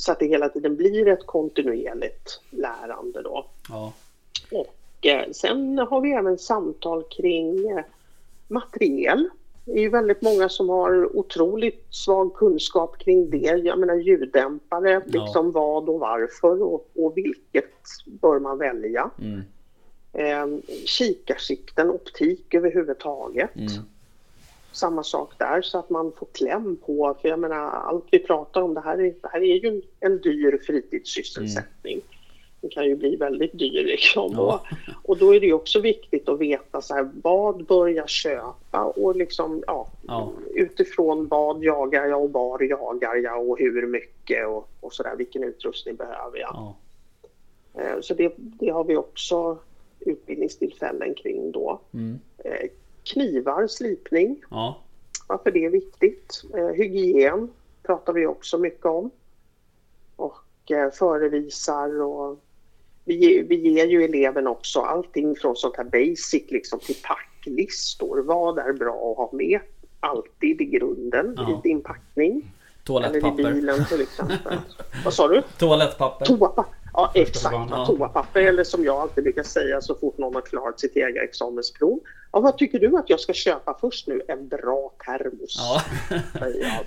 Så 0.00 0.12
att 0.12 0.18
det 0.18 0.26
hela 0.26 0.48
tiden 0.48 0.76
blir 0.76 1.08
ett 1.08 1.26
kontinuerligt 1.26 2.40
lärande 2.50 3.22
då. 3.22 3.46
Ja. 3.68 3.92
Och 4.50 5.06
eh, 5.06 5.30
sen 5.32 5.78
har 5.78 6.00
vi 6.00 6.12
även 6.12 6.38
samtal 6.38 7.04
kring 7.10 7.70
eh, 7.70 7.84
materiel. 8.48 9.28
Det 9.64 9.84
är 9.84 9.90
väldigt 9.90 10.22
många 10.22 10.48
som 10.48 10.68
har 10.68 11.16
otroligt 11.16 11.86
svag 11.90 12.34
kunskap 12.34 12.98
kring 12.98 13.30
det. 13.30 13.60
Jag 13.64 13.78
menar 13.78 13.94
ljuddämpare, 13.94 15.02
liksom 15.06 15.52
vad 15.52 15.88
och 15.88 16.00
varför 16.00 16.62
och, 16.62 16.90
och 16.94 17.16
vilket 17.16 17.74
bör 18.06 18.38
man 18.38 18.58
välja. 18.58 19.10
Mm. 19.18 19.42
Eh, 20.12 20.60
kikarsikten, 20.84 21.90
optik 21.90 22.54
överhuvudtaget. 22.54 23.56
Mm. 23.56 23.72
Samma 24.78 25.02
sak 25.02 25.32
där 25.38 25.62
så 25.62 25.78
att 25.78 25.90
man 25.90 26.12
får 26.12 26.28
kläm 26.32 26.76
på, 26.76 27.16
för 27.22 27.28
jag 27.28 27.38
menar 27.38 27.56
allt 27.70 28.04
vi 28.10 28.18
pratar 28.18 28.62
om 28.62 28.74
det 28.74 28.80
här 28.80 28.98
är, 29.00 29.14
det 29.22 29.28
här 29.32 29.40
är 29.40 29.54
ju 29.64 29.68
en, 29.68 29.82
en 30.00 30.20
dyr 30.20 30.58
fritidssysselsättning. 30.66 32.00
Den 32.60 32.70
kan 32.70 32.84
ju 32.84 32.96
bli 32.96 33.16
väldigt 33.16 33.58
dyr 33.58 33.84
liksom. 33.84 34.32
Ja. 34.32 34.40
Och, 34.40 35.10
och 35.10 35.18
då 35.18 35.34
är 35.34 35.40
det 35.40 35.52
också 35.52 35.80
viktigt 35.80 36.28
att 36.28 36.38
veta 36.38 36.80
så 36.82 36.94
här, 36.94 37.10
vad 37.22 37.64
bör 37.66 37.88
jag 37.88 38.08
köpa 38.08 38.84
och 38.84 39.16
liksom 39.16 39.62
ja, 39.66 39.88
Ja. 40.06 40.32
utifrån 40.54 41.28
vad 41.28 41.64
jagar 41.64 42.06
jag 42.06 42.22
och 42.24 42.32
var 42.32 42.62
jagar 42.62 43.14
jag 43.14 43.48
och 43.50 43.58
hur 43.58 43.86
mycket 43.86 44.46
och, 44.46 44.68
och 44.80 44.92
så 44.92 45.02
där, 45.02 45.16
vilken 45.16 45.44
utrustning 45.44 45.96
behöver 45.96 46.38
jag. 46.38 46.50
Ja. 46.54 46.76
Eh, 47.74 48.00
Så 48.00 48.14
det, 48.14 48.32
det 48.36 48.70
har 48.70 48.84
vi 48.84 48.96
också 48.96 49.58
utbildningstillfällen 50.00 51.14
kring 51.14 51.52
då. 51.52 51.80
Mm. 51.94 52.18
Knivar, 53.12 53.66
slipning, 53.66 54.42
Ja. 54.50 54.80
varför 55.26 55.50
det 55.50 55.64
är 55.64 55.70
viktigt. 55.70 56.42
Eh, 56.54 56.66
hygien 56.68 57.50
pratar 57.82 58.12
vi 58.12 58.26
också 58.26 58.58
mycket 58.58 58.86
om. 58.86 59.10
Och 60.16 60.70
eh, 60.70 60.90
förevisar 60.90 62.02
och 62.02 62.38
vi, 63.04 63.42
vi 63.48 63.56
ger 63.56 63.86
ju 63.86 64.04
eleven 64.04 64.46
också 64.46 64.80
allting 64.80 65.36
från 65.36 65.56
sånt 65.56 65.76
här 65.76 65.84
basic 65.84 66.42
liksom 66.50 66.78
till 66.78 66.96
packlistor. 67.02 68.22
Vad 68.22 68.58
är 68.58 68.72
bra 68.72 69.10
att 69.10 69.16
ha 69.16 69.30
med 69.32 69.60
alltid 70.00 70.60
i 70.60 70.64
grunden 70.64 71.34
Ja. 71.36 71.50
i 71.64 71.68
din 71.68 71.80
packning. 71.82 72.30
Eller 72.88 73.08
i 73.08 73.20
Toalettpapper. 73.20 73.52
bilen 73.52 73.84
till 73.84 74.00
exempel. 74.00 74.58
Vad 75.04 75.14
sa 75.14 75.28
du? 75.28 75.42
Toalettpapper. 75.58 76.26
Toapapper. 76.26 76.77
Ja, 76.92 77.10
exakt. 77.14 77.54
Ja. 77.70 77.86
Toapapper 77.86 78.40
eller 78.40 78.64
som 78.64 78.84
jag 78.84 78.96
alltid 78.96 79.24
brukar 79.24 79.42
säga 79.42 79.80
så 79.80 79.94
fort 79.94 80.18
någon 80.18 80.34
har 80.34 80.42
klarat 80.42 80.80
sitt 80.80 80.96
jägarexamensprov. 80.96 82.00
Ja, 82.32 82.40
vad 82.40 82.58
tycker 82.58 82.78
du 82.78 82.96
att 82.96 83.10
jag 83.10 83.20
ska 83.20 83.32
köpa 83.32 83.78
först 83.80 84.06
nu? 84.06 84.22
En 84.28 84.48
bra 84.48 84.92
termos. 85.06 85.56
Ja, 85.58 85.82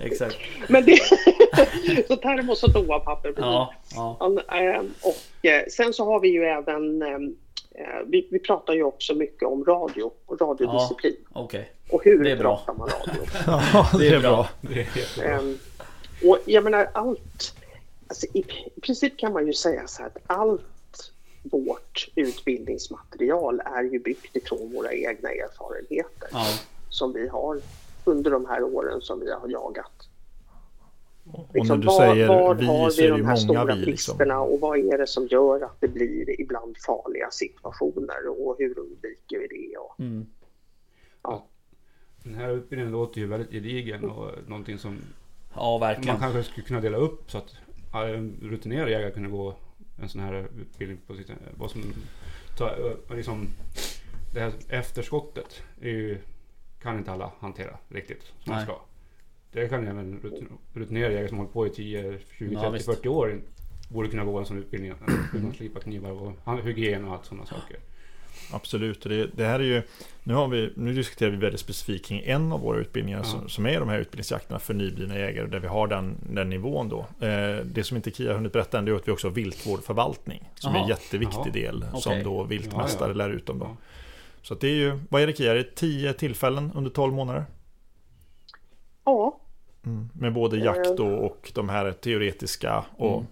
exakt. 0.00 0.36
Men 0.68 0.84
det... 0.84 0.96
så 2.08 2.16
termos 2.16 2.62
och 2.62 2.72
toapapper. 2.72 3.34
Ja, 3.36 3.74
ja. 3.94 4.16
Ja, 4.20 4.56
ehm, 4.56 4.90
Och 5.02 5.46
eh, 5.46 5.62
sen 5.70 5.92
så 5.92 6.04
har 6.04 6.20
vi 6.20 6.28
ju 6.28 6.44
även 6.44 7.02
ehm, 7.02 7.36
eh, 7.74 7.84
vi, 8.06 8.28
vi 8.30 8.38
pratar 8.38 8.72
ju 8.74 8.82
också 8.82 9.14
mycket 9.14 9.48
om 9.48 9.64
radio 9.64 10.10
och 10.26 10.40
radiodisciplin. 10.40 11.16
Okej. 11.32 11.72
Och 11.90 12.04
hur 12.04 12.24
Det 12.24 12.30
är 12.30 12.36
bra. 12.36 12.56
pratar 12.56 12.74
man 12.78 12.88
radio? 12.88 13.22
Ja, 13.72 13.88
det 13.98 14.08
är 14.08 14.20
bra. 14.20 14.48
Det 14.60 14.72
är 14.80 14.88
jättebra. 14.96 15.30
Ehm, 15.38 15.58
och 16.24 16.38
jag 16.44 16.64
menar 16.64 16.88
allt, 16.94 17.54
alltså 18.12 18.26
i, 18.38 18.44
i 18.76 18.80
princip 18.80 19.18
kan 19.18 19.32
man 19.32 19.46
ju 19.46 19.52
säga 19.52 19.86
så 19.86 20.02
här 20.02 20.06
att 20.08 20.18
allt 20.26 21.12
vårt 21.42 22.08
utbildningsmaterial 22.14 23.60
är 23.64 23.82
ju 23.82 23.98
byggt 23.98 24.36
ifrån 24.36 24.72
våra 24.72 24.92
egna 24.92 25.30
erfarenheter 25.30 26.28
Ja. 26.32 26.44
som 26.88 27.12
vi 27.12 27.28
har 27.28 27.60
under 28.04 28.30
de 28.30 28.46
här 28.46 28.62
åren 28.62 29.00
som 29.00 29.20
vi 29.20 29.32
har 29.32 29.48
jagat. 29.48 30.08
Och 31.32 31.48
Liksom, 31.54 31.76
när 31.80 31.82
du 31.82 31.86
var- 31.86 31.98
säger 32.14 32.28
var 32.28 32.54
vi 32.54 32.66
har 32.66 32.90
det 32.96 33.08
de 33.08 33.12
här 33.14 33.20
många 33.22 33.36
stora 33.36 33.64
vi 33.64 33.72
liksom. 33.74 34.16
bristerna 34.16 34.40
och 34.40 34.60
vad 34.60 34.78
är 34.78 34.98
det 34.98 35.06
som 35.06 35.26
gör 35.26 35.60
att 35.60 35.80
det 35.80 35.88
blir 35.88 36.40
ibland 36.40 36.76
farliga 36.86 37.30
situationer 37.30 38.28
och 38.28 38.56
hur 38.58 38.78
undviker 38.78 39.38
vi 39.38 39.46
det? 39.48 39.76
Och, 39.78 40.00
Mm. 40.00 40.26
Den 42.24 42.34
här 42.34 42.50
utbildningen 42.50 42.92
låter 42.92 43.20
ju 43.20 43.26
väldigt 43.26 43.50
gedigen 43.50 44.04
och 44.10 44.30
någonting 44.46 44.78
som 44.78 44.98
Ja, 45.54 45.78
man 46.06 46.18
kanske 46.18 46.42
skulle 46.42 46.66
kunna 46.66 46.80
dela 46.80 46.96
upp 46.96 47.30
så 47.30 47.38
att 47.38 47.54
ja, 47.54 47.71
rutinerad 48.40 48.90
jägare 48.90 49.10
kunde 49.10 49.28
gå 49.28 49.54
en 50.02 50.08
sån 50.08 50.20
här 50.20 50.48
utbildning 50.60 50.98
på 51.06 51.14
sitt... 51.14 51.30
Vad 51.56 51.70
som, 51.70 51.82
ta, 52.58 52.70
ö, 52.70 52.96
liksom, 53.14 53.48
det 54.34 54.40
här 54.40 54.52
efterskottet 54.68 55.62
ju, 55.80 56.18
kan 56.82 56.98
inte 56.98 57.12
alla 57.12 57.32
hantera 57.40 57.78
riktigt 57.88 58.22
som 58.22 58.34
man 58.52 58.56
Nej. 58.56 58.64
ska. 58.64 58.80
Det 59.52 59.68
kan 59.68 59.88
även 59.88 60.20
rutin- 60.20 60.58
rutinerade 60.72 61.12
jägare 61.14 61.28
som 61.28 61.38
hållit 61.38 61.52
på 61.52 61.66
i 61.66 61.70
10, 61.70 62.18
20, 62.38 62.52
Ja, 62.54 62.60
30, 62.60 62.72
visst. 62.72 62.86
40 62.86 63.08
år 63.08 63.40
borde 63.88 64.08
kunna 64.08 64.24
gå 64.24 64.38
en 64.38 64.46
sån 64.46 64.58
utbildning. 64.58 64.92
Hur 65.32 65.40
man 65.40 65.52
slipa 65.54 65.80
knivar 65.80 66.10
och 66.10 66.62
hygien 66.62 67.04
och 67.04 67.12
allt 67.14 67.24
sådana 67.24 67.46
saker. 67.46 67.76
Absolut, 68.52 69.02
det, 69.02 69.26
det 69.26 69.44
här 69.44 69.60
är 69.60 69.64
ju 69.64 69.82
nu, 70.24 70.34
har 70.34 70.48
vi, 70.48 70.72
nu 70.76 70.92
diskuterar 70.94 71.30
vi 71.30 71.36
väldigt 71.36 71.60
specifikt 71.60 72.06
kring 72.06 72.22
en 72.24 72.52
av 72.52 72.60
våra 72.60 72.78
utbildningar 72.78 73.18
Ja. 73.18 73.24
som, 73.24 73.48
som 73.48 73.66
är 73.66 73.80
de 73.80 73.88
här 73.88 73.98
utbildningsjakterna 73.98 74.58
för 74.58 74.74
nyblivna 74.74 75.18
jägare 75.18 75.46
där 75.46 75.60
vi 75.60 75.66
har 75.66 75.86
den, 75.86 76.16
den 76.32 76.50
nivån 76.50 76.88
då. 76.88 76.98
Eh, 77.26 77.56
det 77.64 77.84
som 77.84 77.96
inte 77.96 78.10
Kia 78.10 78.28
har 78.30 78.34
hunnit 78.34 78.52
berätta 78.52 78.78
än 78.78 78.84
det 78.84 78.90
är 78.92 78.96
att 78.96 79.08
vi 79.08 79.12
också 79.12 79.26
har 79.28 79.32
viltvårdförvaltning 79.34 80.50
som 80.54 80.70
är 80.72 80.76
Jaha. 80.76 80.82
en 80.82 80.88
jätteviktig 80.88 81.36
Jaha. 81.38 81.50
del 81.52 81.84
Okej. 81.88 82.02
som 82.02 82.22
då 82.22 82.44
viltmästare 82.44 83.08
Ja, 83.08 83.14
ja. 83.14 83.14
lär 83.14 83.30
ut 83.30 83.46
dem 83.46 83.58
då. 83.58 83.64
Ja. 83.66 83.76
Så 84.42 84.54
att 84.54 84.60
det 84.60 84.68
är 84.68 84.74
ju, 84.74 84.98
vad 85.08 85.22
är 85.22 85.26
det 85.26 85.36
Kia? 85.36 85.50
Är 85.50 85.54
det 85.56 85.74
10 85.74 86.12
tillfällen 86.12 86.72
under 86.74 86.90
12 86.90 87.14
månader? 87.14 87.44
ja, 89.04 89.38
Mm. 89.86 90.08
Med 90.14 90.32
både 90.32 90.56
jakt 90.56 90.96
då 90.96 91.06
och 91.08 91.50
de 91.54 91.68
här 91.68 91.92
teoretiska 91.92 92.84
och 92.96 93.12
Mm. 93.16 93.26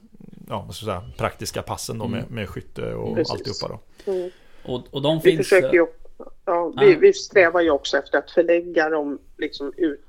ja, 0.48 0.64
vad 0.66 0.74
ska 0.74 0.86
jag 0.86 1.02
säga, 1.02 1.12
praktiska 1.16 1.62
passen 1.62 1.98
då 1.98 2.08
med, 2.08 2.20
Mm. 2.20 2.34
med 2.34 2.48
skytte 2.48 2.94
och 2.94 3.14
Precis. 3.16 3.32
alltihopa 3.32 3.68
då. 4.04 4.12
mm. 4.12 4.30
Och, 4.64 4.82
och 4.90 5.02
de 5.02 5.16
vi 5.24 5.30
finns... 5.30 5.38
försöker 5.48 5.72
ju 5.72 5.86
Ja, 6.44 6.72
vi, 6.80 6.94
vi 6.94 7.12
strävar 7.12 7.60
ju 7.60 7.70
också 7.70 7.96
efter 7.98 8.18
att 8.18 8.30
förlägga 8.30 8.88
dem 8.88 9.18
liksom 9.38 9.72
ut 9.76 10.00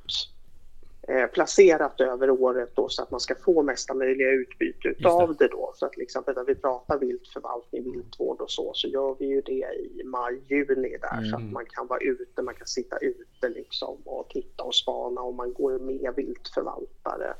eh, 1.07 1.25
placerat 1.25 2.01
över 2.01 2.29
året 2.29 2.71
då, 2.75 2.89
så 2.89 3.03
att 3.03 3.11
man 3.11 3.19
ska 3.19 3.35
få 3.35 3.63
mesta 3.63 3.93
möjliga 3.93 4.29
utbyte 4.31 4.87
utav 4.87 5.35
det. 5.35 5.47
då. 5.47 5.73
Så 5.75 5.85
att 5.85 5.91
till 5.91 6.01
exempel 6.01 6.35
när 6.35 6.43
vi 6.43 6.55
pratar 6.55 6.97
viltförvaltning, 6.99 7.91
viltvård 7.91 8.41
och 8.41 8.51
så, 8.51 8.71
så 8.73 8.87
gör 8.87 9.15
vi 9.19 9.25
ju 9.25 9.41
det 9.41 9.65
i 9.75 10.01
maj, 10.05 10.41
juni 10.47 10.97
där 11.01 11.23
så 11.29 11.35
att 11.35 11.41
Mm. 11.41 11.53
man 11.53 11.65
kan 11.65 11.87
vara 11.87 11.99
ute, 11.99 12.41
man 12.41 12.55
kan 12.55 12.67
sitta 12.67 12.97
ute 12.97 13.49
liksom 13.49 13.97
och 14.05 14.29
titta 14.29 14.63
och 14.63 14.75
spana 14.75 15.21
och 15.21 15.33
man 15.33 15.53
går 15.53 15.79
med 15.79 16.13
viltförvaltare 16.15 17.33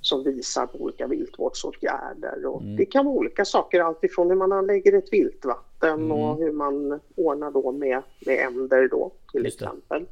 som 0.00 0.24
visar 0.24 0.66
på 0.66 0.78
olika 0.78 1.06
viltvårdsåtgärder. 1.06 2.46
Och 2.46 2.60
Mm. 2.62 2.76
Det 2.76 2.86
kan 2.86 3.04
vara 3.06 3.16
olika 3.16 3.44
saker, 3.44 3.80
alltifrån 3.80 4.28
hur 4.30 4.36
man 4.36 4.52
anlägger 4.52 4.92
ett 4.92 5.12
viltvatten 5.12 5.94
Mm. 5.94 6.12
och 6.12 6.36
hur 6.38 6.52
man 6.52 7.00
ordnar 7.16 7.50
då 7.50 7.72
med, 7.72 8.02
med 8.26 8.46
änder 8.46 8.88
då 8.88 9.12
till 9.32 9.44
Just 9.44 9.58
det. 9.58 9.64
exempel. 9.64 10.06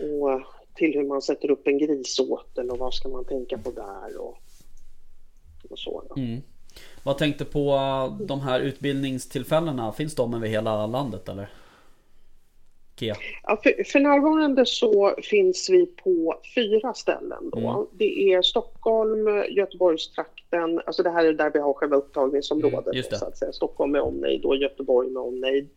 Och 0.00 0.40
till 0.74 0.94
hur 0.94 1.04
man 1.08 1.22
sätter 1.22 1.50
upp 1.50 1.66
en 1.66 1.78
grisåtel 1.78 2.70
och 2.70 2.78
vad 2.78 2.94
ska 2.94 3.08
man 3.08 3.24
tänka 3.24 3.58
på 3.58 3.70
där 3.70 4.20
och, 4.20 4.36
och 5.70 5.78
så. 5.78 6.02
Mm. 6.16 6.40
Vad 7.02 7.18
tänkte 7.18 7.44
på 7.44 7.74
uh, 7.74 8.26
de 8.26 8.40
här 8.40 8.60
utbildningstillfällena? 8.60 9.92
Finns 9.92 10.14
de 10.14 10.34
över 10.34 10.46
hela 10.48 10.86
landet 10.86 11.28
eller? 11.28 11.50
Kia? 12.98 13.16
Ja, 13.42 13.60
för, 13.62 13.84
för 13.84 14.00
närvarande 14.00 14.66
så 14.66 15.14
finns 15.22 15.70
vi 15.70 15.86
på 15.86 16.34
fyra 16.54 16.94
ställen. 16.94 17.50
Då. 17.52 17.58
Mm. 17.58 17.86
Det 17.92 18.32
är 18.32 18.42
Stockholm, 18.42 19.28
Göteborgstrakten, 19.50 20.80
alltså 20.86 21.02
det 21.02 21.10
här 21.10 21.24
är 21.24 21.32
där 21.32 21.50
vi 21.54 21.58
har 21.58 21.72
själva 21.72 21.96
upptagningsområdet. 21.96 22.94
Mm. 22.94 23.18
Så 23.18 23.24
att 23.24 23.38
säga. 23.38 23.52
Stockholm 23.52 23.92
med 23.92 24.00
omnejd 24.00 24.44
och 24.44 24.56
Göteborg 24.56 25.10
med 25.10 25.22
omnejd. 25.22 25.68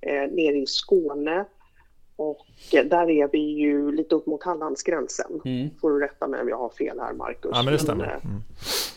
Eh, 0.00 0.12
nere 0.30 0.56
i 0.56 0.66
Skåne. 0.66 1.44
Och 2.16 2.46
eh, 2.72 2.84
där 2.84 3.10
är 3.10 3.28
vi 3.32 3.38
ju 3.38 3.92
lite 3.92 4.14
upp 4.14 4.26
mot 4.26 4.42
Hallandsgränsen. 4.42 5.40
Mm. 5.44 5.70
Får 5.80 5.90
du 5.90 6.00
rätta 6.00 6.26
mig 6.26 6.40
om 6.40 6.48
jag 6.48 6.58
har 6.58 6.68
fel 6.70 7.00
här 7.00 7.12
Marcus. 7.12 7.50
Ja 7.54 7.62
men 7.62 7.72
det 7.72 7.78
stämmer. 7.78 8.04
eh, 8.04 8.24
Mm. 8.30 8.40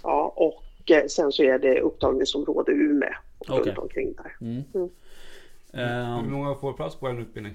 Ja, 0.04 0.34
och 0.36 0.92
eh, 0.92 1.06
sen 1.08 1.32
så 1.32 1.44
är 1.44 1.60
det 1.60 1.80
upptagningsområde 1.82 2.72
Umeå 2.72 3.10
och 3.38 3.50
Okej. 3.50 3.64
runt 3.66 3.78
omkring 3.78 4.14
där. 4.14 4.36
Mm. 4.42 4.64
Mm. 5.76 6.24
Hur 6.24 6.32
många 6.32 6.56
får 6.56 6.74
plats 6.74 6.96
på 6.96 7.08
en 7.08 7.20
utbildning? 7.20 7.54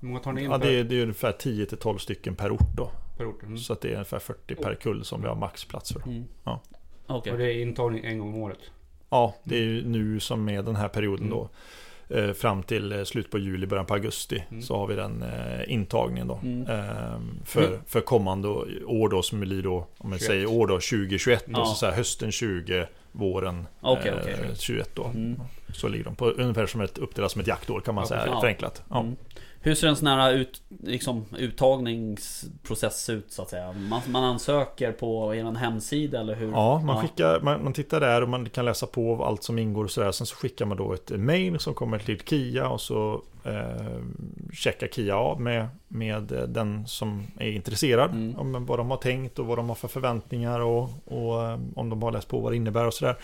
Hur 0.00 0.08
många 0.08 0.20
tar 0.20 0.32
ni 0.32 0.44
in 0.44 0.50
Ja, 0.50 0.58
per, 0.58 0.66
det 0.66 0.78
är, 0.78 0.84
det 0.84 0.98
är 0.98 1.02
ungefär 1.02 1.32
10-12 1.32 1.98
stycken 1.98 2.34
per 2.34 2.50
ort 2.52 2.76
då. 2.76 2.90
per 3.16 3.26
ort? 3.28 3.42
Mm. 3.42 3.58
Så 3.58 3.72
att 3.72 3.80
det 3.80 3.88
är 3.88 3.92
ungefär 3.92 4.18
40 4.18 4.54
per 4.54 4.74
kull 4.74 5.04
som 5.04 5.22
vi 5.22 5.28
har 5.28 5.34
maxplats 5.36 5.92
för. 5.92 6.02
mm. 6.02 6.24
Ja. 6.44 6.60
Okej. 7.06 7.32
Och 7.32 7.38
det 7.38 7.52
är 7.52 7.62
intagning 7.62 8.04
en 8.04 8.18
gång 8.18 8.28
om 8.34 8.42
året? 8.42 8.58
Ja, 9.10 9.34
det 9.44 9.56
är 9.56 9.62
ju 9.62 9.88
nu 9.88 10.20
som 10.20 10.44
med 10.44 10.64
den 10.64 10.76
här 10.76 10.88
perioden 10.88 11.26
Mm. 11.26 11.38
då. 11.38 11.48
Eh, 12.08 12.32
Fram 12.32 12.62
till 12.62 12.92
eh, 12.92 13.04
slut 13.04 13.30
på 13.30 13.38
juli, 13.38 13.66
början 13.66 13.86
på 13.86 13.94
augusti. 13.94 14.44
Mm. 14.50 14.62
Så 14.62 14.76
har 14.76 14.86
vi 14.86 14.94
den 14.94 15.22
eh, 15.22 15.72
intagningen 15.72 16.28
då. 16.28 16.40
Mm. 16.42 16.62
Eh, 16.62 17.18
för, 17.44 17.66
Mm. 17.66 17.80
för 17.86 18.00
kommande 18.00 18.48
år 18.86 19.08
då 19.08 19.22
som 19.22 19.40
blir 19.40 19.62
då, 19.62 19.86
om 19.98 20.10
man 20.10 20.18
21. 20.18 20.26
säger 20.26 20.46
år 20.46 20.66
då, 20.66 20.74
2021. 20.74 21.44
Ja. 21.48 21.60
Och 21.60 21.68
så, 21.68 21.74
så 21.74 21.86
här, 21.86 21.92
hösten 21.92 22.32
20, 22.32 22.86
våren 23.12 23.66
Okej, 23.80 24.08
eh, 24.12 24.18
okej. 24.22 24.36
21 24.58 24.90
då. 24.94 25.04
Mm. 25.04 25.40
Så 25.72 25.88
ligger 25.88 26.04
de 26.04 26.16
på 26.16 26.30
ungefär 26.30 26.66
som 26.66 26.80
ett 26.80 26.98
uppdelat 26.98 27.32
som 27.32 27.40
ett 27.40 27.46
jaktår 27.46 27.80
kan 27.80 27.94
man 27.94 28.02
Ja, 28.02 28.08
säga, 28.08 28.20
precis. 28.22 28.40
förenklat. 28.40 28.82
Ja. 28.90 29.06
Hur 29.64 29.74
ser 29.74 29.88
en 29.88 29.96
sån 29.96 30.06
här 30.06 30.32
ut, 30.32 30.62
liksom, 30.68 31.24
uttagningsprocess 31.38 33.10
ut 33.10 33.32
så 33.32 33.42
att 33.42 33.50
säga? 33.50 33.72
Man, 33.72 34.00
man 34.08 34.24
ansöker 34.24 34.92
på 34.92 35.34
er 35.34 35.54
hemsida 35.54 36.20
eller 36.20 36.34
hur? 36.34 36.50
Ja, 36.50 36.80
man, 36.84 37.02
Skickar, 37.02 37.40
man, 37.40 37.64
man 37.64 37.72
tittar 37.72 38.00
där 38.00 38.22
och 38.22 38.28
man 38.28 38.48
kan 38.48 38.64
läsa 38.64 38.86
på 38.86 39.24
allt 39.24 39.42
som 39.42 39.58
ingår 39.58 39.84
och 39.84 39.90
sådär. 39.90 40.12
Sen 40.12 40.26
så 40.26 40.36
skickar 40.36 40.66
man 40.66 40.76
då 40.76 40.92
ett 40.92 41.10
mail 41.10 41.58
som 41.58 41.74
kommer 41.74 41.98
till 41.98 42.20
Kia 42.20 42.68
och 42.68 42.80
så 42.80 43.22
eh, 43.44 44.02
checkar 44.52 44.88
Kia 44.88 45.16
av 45.16 45.40
med, 45.40 45.68
med 45.88 46.22
den 46.48 46.86
som 46.86 47.26
är 47.38 47.50
intresserad. 47.50 48.10
Mm. 48.10 48.38
Om 48.38 48.66
vad 48.66 48.78
de 48.78 48.90
har 48.90 48.96
tänkt 48.96 49.38
och 49.38 49.46
vad 49.46 49.58
de 49.58 49.68
har 49.68 49.76
för 49.76 49.88
förväntningar 49.88 50.60
och, 50.60 50.90
och 51.04 51.44
eh, 51.44 51.58
om 51.76 51.90
de 51.90 52.02
har 52.02 52.12
läst 52.12 52.28
på 52.28 52.40
vad 52.40 52.52
det 52.52 52.56
innebär 52.56 52.86
och 52.86 52.94
sådär. 52.94 53.16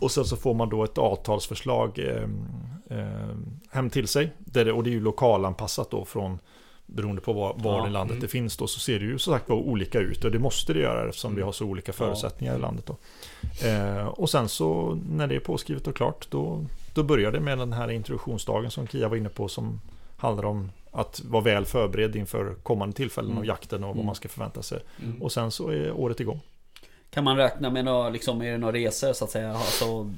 Och 0.00 0.10
sen 0.10 0.24
så 0.24 0.36
får 0.36 0.54
man 0.54 0.68
då 0.68 0.84
ett 0.84 0.98
avtalsförslag 0.98 1.98
eh, 1.98 2.28
eh, 2.90 3.36
hem 3.70 3.90
till 3.90 4.08
sig. 4.08 4.32
Där 4.38 4.64
det, 4.64 4.72
och 4.72 4.84
det 4.84 4.90
är 4.90 4.92
ju 4.92 5.00
lokalanpassat 5.00 5.90
då 5.90 6.04
från 6.04 6.38
Beroende 6.90 7.20
på 7.20 7.32
var, 7.32 7.54
var 7.58 7.78
Ja, 7.78 7.86
i 7.88 7.90
landet 7.90 8.10
mm. 8.14 8.20
det 8.22 8.28
finns 8.28 8.56
då 8.56 8.66
så 8.66 8.80
ser 8.80 8.98
det 8.98 9.04
ju 9.04 9.18
så 9.18 9.30
sagt 9.32 9.48
var 9.48 9.56
olika 9.56 9.98
ut 10.00 10.24
och 10.24 10.30
det 10.30 10.38
måste 10.38 10.72
det 10.72 10.80
göra 10.80 11.08
eftersom 11.08 11.34
vi 11.34 11.42
har 11.42 11.52
så 11.52 11.64
olika 11.66 11.92
förutsättningar 11.92 12.56
i 12.56 12.58
landet 12.58 12.86
då. 12.86 12.96
Eh, 13.68 14.06
och 14.06 14.30
sen 14.30 14.48
så 14.48 14.98
när 15.10 15.26
det 15.26 15.34
är 15.34 15.40
påskrivet 15.40 15.86
och 15.86 15.96
klart 15.96 16.30
då, 16.30 16.64
då 16.94 17.02
börjar 17.02 17.32
det 17.32 17.40
med 17.40 17.58
den 17.58 17.72
här 17.72 17.90
introduktionsdagen 17.90 18.70
som 18.70 18.86
Kia 18.86 19.08
var 19.08 19.16
inne 19.16 19.28
på 19.28 19.48
som 19.48 19.80
handlar 20.16 20.44
om 20.44 20.70
att 20.90 21.20
vara 21.24 21.42
väl 21.42 21.64
förberedd 21.64 22.16
inför 22.16 22.54
kommande 22.62 22.96
tillfällen 22.96 23.30
Mm. 23.30 23.38
av 23.38 23.46
jakten 23.46 23.82
och 23.84 23.88
vad 23.88 23.96
Mm. 23.96 24.06
man 24.06 24.14
ska 24.14 24.28
förvänta 24.28 24.62
sig. 24.62 24.80
Mm. 25.04 25.22
Och 25.22 25.32
sen 25.32 25.50
så 25.50 25.68
är 25.68 25.92
året 25.92 26.20
igång. 26.20 26.40
Kan 27.10 27.24
man 27.24 27.36
räkna 27.36 27.70
med 27.70 27.84
några, 27.84 28.08
liksom, 28.08 28.42
är 28.42 28.52
det 28.52 28.58
några 28.58 28.72
resor 28.76 29.12
så 29.12 29.24
att 29.24 29.30
säga? 29.30 29.50
Alltså, 29.52 30.14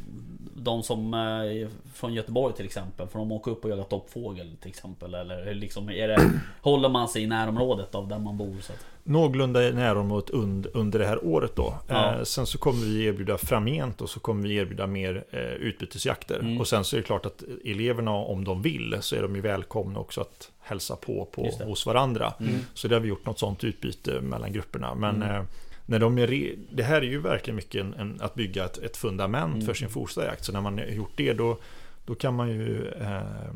de 0.62 0.82
som 0.82 1.14
eh, 1.14 1.20
är 1.20 1.68
från 1.94 2.14
Göteborg 2.14 2.54
till 2.54 2.64
exempel, 2.64 3.06
får 3.06 3.18
de 3.18 3.32
åka 3.32 3.50
upp 3.50 3.64
och 3.64 3.70
jaga 3.70 3.84
toppfågel 3.84 4.56
till 4.61 4.68
exempel? 4.70 5.14
Eller 5.14 5.54
liksom, 5.54 5.90
är 5.90 6.08
det, 6.08 6.30
håller 6.61 6.88
man 6.88 7.08
sig 7.08 7.22
i 7.22 7.26
närområdet 7.26 7.94
av 7.94 8.08
där 8.08 8.18
man 8.18 8.36
bor? 8.36 8.56
Så 8.61 8.72
att, 8.72 8.78
Någorlunda 9.04 9.68
i 9.68 9.72
närområdet 9.72 10.30
und, 10.30 10.66
under 10.66 10.98
det 10.98 11.06
här 11.06 11.24
året 11.24 11.56
då. 11.56 11.74
Ja. 11.88 12.14
Eh, 12.16 12.22
sen 12.22 12.46
så 12.46 12.58
kommer 12.58 12.84
vi 12.84 13.04
erbjuda 13.04 13.38
framgent 13.38 14.00
och 14.00 14.11
så 14.11 14.20
kommer 14.20 14.48
vi 14.48 14.54
erbjuda 14.54 14.86
mer 14.86 15.24
eh, 15.30 15.40
utbytesjakter. 15.40 16.38
Mm. 16.38 16.61
Och 16.61 16.68
sen 16.68 16.84
så 16.84 16.96
är 16.96 17.00
det 17.00 17.06
klart 17.06 17.26
att 17.26 17.42
eleverna 17.64 18.11
om 18.11 18.44
de 18.44 18.62
vill 18.62 18.96
så 19.00 19.16
är 19.16 19.22
de 19.22 19.34
ju 19.36 19.40
välkomna 19.40 19.98
också 19.98 20.20
att 20.20 20.50
hälsa 20.61 20.96
på, 20.96 21.28
på 21.32 21.50
hos 21.64 21.86
varandra. 21.86 22.32
Mm. 22.40 22.54
Så 22.74 22.88
det 22.88 22.94
har 22.94 23.00
vi 23.00 23.08
gjort 23.08 23.26
något 23.26 23.38
sånt 23.38 23.64
utbyte 23.64 24.20
mellan 24.20 24.52
grupperna. 24.52 24.94
Men 24.94 25.16
Mm. 25.22 25.36
eh, 25.36 25.42
när 25.91 25.99
de 25.99 26.18
är 26.18 26.55
det 26.72 26.82
här 26.82 27.03
är 27.03 27.07
ju 27.07 27.20
verkligen 27.20 27.57
mycket 27.57 27.80
en, 27.80 27.95
en, 27.95 28.20
att 28.20 28.34
bygga 28.34 28.64
ett, 28.64 28.78
ett 28.78 28.97
fundament 28.97 29.55
Mm. 29.55 29.66
för 29.66 29.74
sin 29.74 29.88
fortsatta 29.88 30.26
jakt. 30.26 30.45
Så 30.45 30.53
när 30.53 30.61
man 30.61 30.78
har 30.78 30.86
gjort 30.86 31.12
det 31.16 31.32
då, 31.32 31.59
då 32.05 32.14
kan 32.14 32.34
man 32.34 32.49
ju 32.51 32.88
eh, 32.88 33.51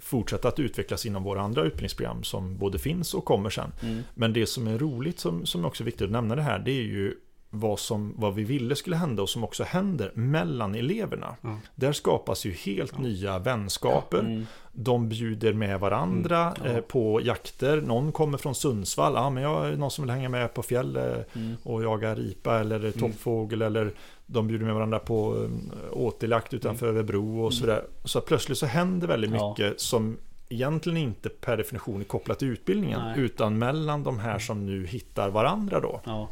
fortsätta 0.00 0.48
att 0.48 0.58
utvecklas 0.58 1.06
inom 1.06 1.22
våra 1.22 1.40
andra 1.40 1.62
utbildningsprogram 1.62 2.22
som 2.22 2.58
både 2.58 2.78
finns 2.78 3.14
och 3.14 3.24
kommer 3.24 3.50
sen. 3.50 3.72
Mm. 3.82 4.02
Men 4.14 4.32
det 4.32 4.46
som 4.46 4.66
är 4.66 4.78
roligt, 4.78 5.18
som, 5.18 5.46
som 5.46 5.64
också 5.64 5.82
är 5.82 5.84
viktigt 5.84 6.04
att 6.04 6.10
nämna 6.10 6.36
det 6.36 6.42
här, 6.42 6.58
det 6.58 6.70
är 6.70 6.82
ju 6.82 7.14
vad, 7.54 7.78
som, 7.78 8.14
vad 8.16 8.34
vi 8.34 8.44
ville 8.44 8.76
skulle 8.76 8.96
hända 8.96 9.22
och 9.22 9.28
som 9.28 9.44
också 9.44 9.64
händer 9.64 10.10
mellan 10.14 10.74
eleverna. 10.74 11.36
Ja. 11.42 11.56
Där 11.74 11.92
skapas 11.92 12.44
ju 12.44 12.52
helt 12.52 12.98
nya 12.98 13.38
vänskaper. 13.38 14.18
Mm. 14.18 14.46
De 14.72 15.08
bjuder 15.08 15.52
med 15.52 15.80
varandra 15.80 16.54
Mm, 16.60 16.72
ja. 16.72 16.78
eh, 16.78 16.80
på 16.80 17.20
jakter. 17.22 17.80
Någon 17.80 18.12
kommer 18.12 18.38
från 18.38 18.54
Sundsvall. 18.54 19.12
Ja, 19.14 19.30
men 19.30 19.42
jag 19.42 19.66
är 19.68 19.76
någon 19.76 19.90
som 19.90 20.04
vill 20.04 20.10
hänga 20.14 20.28
med 20.28 20.54
på 20.54 20.62
fjäll 20.62 20.96
eh, 20.96 21.02
Mm. 21.34 21.54
och 21.62 21.82
jaga 21.84 22.14
ripa 22.14 22.60
eller 22.60 22.90
toppfågel. 22.90 23.62
Eller 23.62 23.90
de 24.26 24.46
bjuder 24.48 24.64
med 24.66 24.74
varandra 24.74 24.98
på 24.98 25.44
eh, 25.44 25.98
återjakt 25.98 26.54
utanför 26.54 26.86
Örebro 26.86 27.44
och 27.44 27.54
sådär. 27.54 27.84
Så 28.04 28.20
plötsligt 28.20 28.58
så 28.58 28.66
händer 28.66 29.08
väldigt 29.08 29.30
Mm. 29.30 29.40
Ja. 29.40 29.50
mycket 29.58 29.80
som 29.80 30.16
egentligen 30.48 30.96
inte 30.96 31.28
per 31.28 31.56
definition 31.56 32.00
är 32.00 32.04
kopplat 32.04 32.38
till 32.38 32.48
utbildningen. 32.48 33.00
Nej. 33.00 33.20
Utan 33.20 33.58
mellan 33.58 34.02
de 34.04 34.18
här 34.18 34.38
som 34.38 34.66
nu 34.66 34.86
hittar 34.86 35.30
varandra 35.30 35.80
då. 35.80 36.00
Ja. 36.04 36.28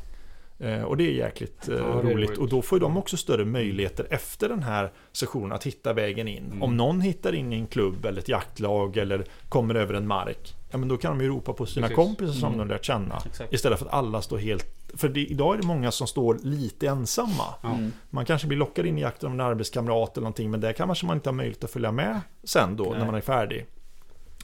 Eh, 0.61 0.82
Och 0.82 0.96
det 0.96 1.04
är 1.04 1.12
jäkligt 1.12 1.68
eh, 1.68 1.74
är 1.74 2.02
roligt. 2.02 2.38
Och 2.38 2.48
då 2.48 2.62
får 2.62 2.78
ju 2.78 2.80
de 2.80 2.96
också 2.96 3.16
större 3.16 3.44
möjligheter 3.44 4.06
efter 4.11 4.48
den 4.48 4.62
här 4.62 4.92
sessionen 5.12 5.52
att 5.52 5.66
hitta 5.66 5.92
vägen 5.92 6.28
in. 6.28 6.44
Mm. 6.46 6.62
Om 6.62 6.76
någon 6.76 7.00
hittar 7.00 7.34
in 7.34 7.52
i 7.52 7.56
en 7.56 7.66
klubb 7.66 8.04
eller 8.06 8.18
ett 8.20 8.28
jaktlag 8.28 8.96
eller 8.96 9.24
kommer 9.48 9.74
över 9.74 9.94
en 9.94 10.06
mark. 10.06 10.54
Ja 10.70 10.78
men 10.78 10.88
då 10.88 10.96
kan 10.96 11.18
de 11.18 11.24
ju 11.24 11.30
ropa 11.30 11.52
på 11.52 11.66
sina 11.66 11.86
Precis. 11.86 11.96
kompisar 11.96 12.32
som 12.34 12.54
Mm. 12.54 12.58
de 12.68 12.74
lärt 12.74 12.84
känna. 12.84 13.22
Exakt. 13.26 13.52
Istället 13.52 13.78
för 13.78 13.86
att 13.86 13.92
alla 13.92 14.22
står 14.22 14.38
helt... 14.38 14.66
För 14.94 15.08
det, 15.08 15.20
idag 15.26 15.54
är 15.54 15.61
det 15.61 15.66
många 15.66 15.90
som 15.90 16.06
står 16.06 16.38
lite 16.42 16.86
ensamma. 16.88 17.44
Ja. 17.62 17.74
Mm. 17.74 17.92
Man 18.11 18.24
kanske 18.24 18.46
blir 18.48 18.58
lockad 18.58 18.86
in 18.86 18.98
i 18.98 19.00
jakten 19.00 19.26
av 19.28 19.34
en 19.34 19.40
arbetskamrat 19.40 20.16
eller 20.16 20.22
någonting. 20.24 20.50
Men 20.50 20.61
där 20.61 20.72
kanske 20.72 21.06
man 21.06 21.16
inte 21.16 21.28
har 21.28 21.34
möjlighet 21.34 21.64
att 21.64 21.70
följa 21.70 21.92
med 21.92 22.20
sen 22.44 22.76
då 22.76 22.84
Nej. 22.84 22.98
när 22.98 23.06
man 23.06 23.14
är 23.14 23.20
färdig. 23.20 23.66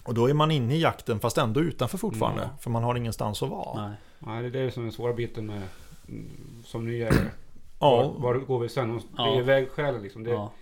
Och 0.02 0.14
då 0.14 0.28
är 0.30 0.34
man 0.34 0.50
inne 0.50 0.76
i 0.76 0.80
jakten 0.80 1.20
fast 1.20 1.38
ändå 1.38 1.60
utanför 1.60 1.98
fortfarande. 1.98 2.50
För 2.60 2.70
man 2.70 2.82
har 2.84 2.94
ingenstans 2.94 3.42
att 3.42 3.48
vara. 3.48 3.88
Nej. 3.88 3.96
Ja, 4.18 4.32
det 4.42 4.46
är 4.60 4.64
det 4.64 4.70
som 4.70 4.82
är 4.82 4.84
den 4.84 4.92
svåra 4.92 5.12
biten 5.12 5.46
med 5.46 5.62
som 6.64 6.86
ny 6.86 6.98
jägare. 6.98 7.16
Ja, 7.80 7.96
Var, 8.18 8.34
var 8.34 8.34
går 8.40 8.59
vi 8.61 8.68
sen? 8.68 8.96
Det 8.96 9.02
Ja. 9.16 9.38
är 9.38 9.42
vägskälen 9.42 10.02
liksom. 10.02 10.24
Det, 10.24 10.30
Ja. 10.30 10.52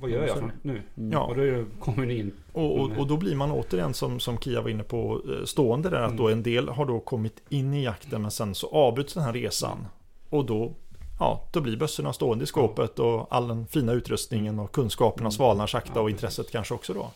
Vad 0.00 0.10
gör 0.10 0.26
jag 0.26 0.42
något 0.42 0.50
nu? 0.64 0.82
Mm. 0.96 1.12
Ja. 1.12 1.20
Och 1.24 1.36
då 1.36 1.64
kommer 1.80 2.06
ni 2.06 2.18
in. 2.18 2.32
Och, 2.52 2.78
och, 2.80 2.86
Mm. 2.86 2.98
och 2.98 3.06
då 3.06 3.16
blir 3.16 3.36
man 3.36 3.50
återigen 3.52 3.94
som, 3.94 4.20
som 4.20 4.38
Kia 4.38 4.60
var 4.62 4.68
inne 4.70 4.82
på 4.82 5.22
eh, 5.38 5.44
stående 5.44 5.90
där 5.90 5.96
att 6.00 6.04
Mm. 6.10 6.16
då 6.16 6.28
en 6.28 6.42
del 6.42 6.68
har 6.68 6.86
då 6.86 7.00
kommit 7.00 7.42
in 7.48 7.74
i 7.74 7.84
jakten 7.84 8.22
men 8.22 8.30
sen 8.30 8.54
så 8.54 8.66
avbryts 8.66 9.14
den 9.14 9.22
här 9.22 9.32
resan. 9.32 9.86
Och 10.30 10.44
då, 10.44 10.72
ja, 11.18 11.48
då 11.52 11.60
blir 11.60 11.76
bössorna 11.76 12.12
stående 12.12 12.44
i 12.44 12.46
skåpet 12.46 12.98
och 12.98 13.26
all 13.34 13.48
den 13.48 13.66
fina 13.66 13.92
utrustningen 13.92 14.58
och 14.58 14.72
kunskaperna 14.72 15.30
svalnar 15.30 15.66
sakta 15.66 15.92
Ja, 15.94 16.00
och 16.00 16.06
precis. 16.06 16.22
intresset 16.22 16.50
kanske 16.52 16.74
också 16.74 16.94
då. 16.94 17.10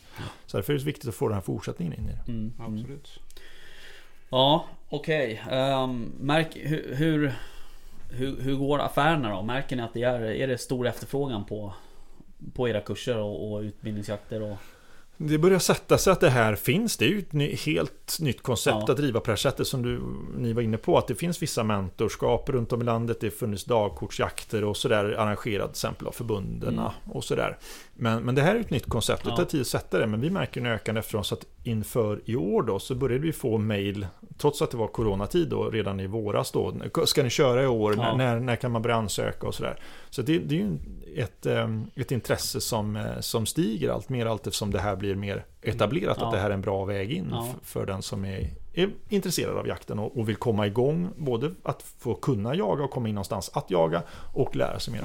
Så 0.46 0.56
därför 0.56 0.72
är 0.74 0.78
det 0.78 0.84
viktigt 0.84 1.08
att 1.08 1.14
få 1.14 1.28
den 1.28 1.34
här 1.34 1.42
fortsättningen 1.42 1.94
in 1.94 2.08
i 2.08 2.12
det. 2.12 2.32
Mm. 2.32 2.52
Mm. 2.58 2.74
Absolut. 2.80 3.20
Ja, 4.30 4.64
okej. 4.88 5.42
Ehm, 5.50 6.12
märk, 6.20 6.56
hur, 6.56 6.94
hur, 6.94 7.32
hur, 8.10 8.40
hur 8.40 8.56
går 8.56 8.78
affärerna 8.78 9.30
då? 9.36 9.42
Märker 9.42 9.76
ni 9.76 9.82
att 9.82 9.94
det 9.94 10.02
är, 10.02 10.20
är 10.20 10.46
det 10.48 10.58
stor 10.58 10.86
efterfrågan 10.86 11.44
på, 11.44 11.74
på 12.54 12.68
era 12.68 12.80
kurser 12.80 13.16
och, 13.18 13.52
och 13.52 13.60
utbildningsjakter? 13.60 14.42
Och, 14.42 14.56
Det 15.16 15.38
börjar 15.38 15.58
sätta 15.58 15.98
sig 15.98 16.12
att 16.12 16.20
det 16.20 16.30
här 16.30 16.54
finns. 16.54 16.96
Det 16.96 17.04
är 17.04 17.08
ju 17.08 17.18
ett 17.18 17.32
ny, 17.32 17.56
helt 17.56 18.18
nytt 18.20 18.42
koncept 18.42 18.76
Ja. 18.86 18.90
att 18.92 18.96
driva 18.96 19.20
på 19.20 19.26
det 19.26 19.32
här 19.32 19.36
sättet 19.36 19.66
som 19.66 19.82
du, 19.82 20.02
ni 20.36 20.52
var 20.52 20.62
inne 20.62 20.76
på. 20.76 20.98
Att 20.98 21.06
det 21.06 21.14
finns 21.14 21.42
vissa 21.42 21.64
mentorskap 21.64 22.48
runt 22.48 22.72
om 22.72 22.80
i 22.80 22.84
landet. 22.84 23.20
Det 23.20 23.26
har 23.26 23.32
funnits 23.32 23.64
dagkortsjakter 23.64 24.64
och 24.64 24.76
sådär 24.76 25.04
arrangerat 25.04 25.66
till 25.66 25.70
exempel 25.70 26.06
av 26.06 26.12
förbundena 26.12 26.92
och 27.12 27.24
sådär. 27.24 27.58
Men, 27.94 28.22
men 28.22 28.34
det 28.34 28.42
här 28.42 28.54
är 28.56 28.60
ett 28.60 28.70
nytt 28.70 28.86
koncept. 28.88 29.24
Det 29.24 29.36
tar 29.36 29.44
tid 29.44 29.60
att 29.60 29.66
sätta 29.66 29.98
det. 29.98 30.06
Men 30.06 30.20
vi 30.20 30.30
märker 30.30 30.60
en 30.60 30.66
ökande 30.66 30.98
efterfrågan. 30.98 31.24
Så 31.24 31.34
att 31.34 31.46
inför 31.62 32.20
i 32.24 32.36
år 32.36 32.62
då 32.62 32.78
så 32.78 32.94
började 32.94 33.22
vi 33.22 33.32
få 33.32 33.58
mail. 33.58 34.06
Trots 34.38 34.62
att 34.62 34.70
det 34.70 34.76
var 34.76 34.86
coronatid 34.86 35.48
då 35.48 35.70
redan 35.70 36.00
i 36.00 36.06
våras 36.06 36.50
då. 36.50 36.74
Ska 37.06 37.22
ni 37.22 37.30
köra 37.30 37.62
i 37.62 37.66
år? 37.66 37.94
Ja. 37.96 38.16
När, 38.16 38.40
när 38.40 38.56
kan 38.56 38.72
man 38.72 38.82
börja 38.82 38.96
ansöka 38.96 39.46
och 39.46 39.54
sådär. 39.54 39.78
Så 40.10 40.22
det, 40.22 40.38
det 40.38 40.54
är 40.54 40.58
ju 40.58 40.78
ett, 41.16 41.46
eh, 41.46 41.68
ett 41.94 42.12
intresse 42.12 42.60
som, 42.60 42.96
eh, 42.96 43.20
som 43.20 43.46
stiger 43.46 43.90
allt 43.90 44.08
mer 44.08 44.26
allt 44.26 44.46
eftersom 44.46 44.70
det 44.70 44.78
här 44.80 44.96
blir 44.96 45.14
mer 45.14 45.44
etablerat. 45.62 46.16
Ja. 46.20 46.26
Att 46.26 46.32
det 46.32 46.38
här 46.38 46.50
är 46.50 46.54
en 46.54 46.60
bra 46.60 46.84
väg 46.84 47.12
in 47.12 47.28
Ja. 47.30 47.48
för 47.62 47.86
den 47.86 48.02
som 48.02 48.24
är, 48.24 48.50
är 48.74 48.90
intresserad 49.08 49.56
av 49.56 49.68
jakten 49.68 49.98
och, 49.98 50.18
och 50.18 50.28
vill 50.28 50.36
komma 50.36 50.66
igång. 50.66 51.08
Både 51.16 51.50
att 51.62 51.82
få 51.98 52.14
kunna 52.14 52.54
jaga 52.54 52.84
och 52.84 52.90
komma 52.90 53.08
in 53.08 53.14
någonstans 53.14 53.50
att 53.54 53.70
jaga 53.70 54.02
och 54.34 54.56
lära 54.56 54.78
sig 54.78 54.92
mer. 54.92 55.04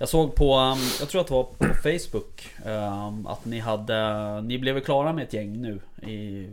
Ja. 0.00 0.02
Jag 0.02 0.08
såg 0.08 0.34
på, 0.34 0.58
um, 0.58 0.78
jag 1.00 1.08
tror 1.08 1.20
att 1.20 1.26
det 1.26 1.34
var 1.34 1.42
på 1.44 1.64
Facebook 1.82 2.48
um, 2.66 3.26
Att 3.26 3.44
ni 3.44 3.58
hade, 3.58 4.40
ni 4.40 4.58
blev 4.58 4.80
klara 4.80 5.12
med 5.12 5.24
ett 5.24 5.32
gäng 5.32 5.60
nu 5.60 5.80
i, 6.10 6.48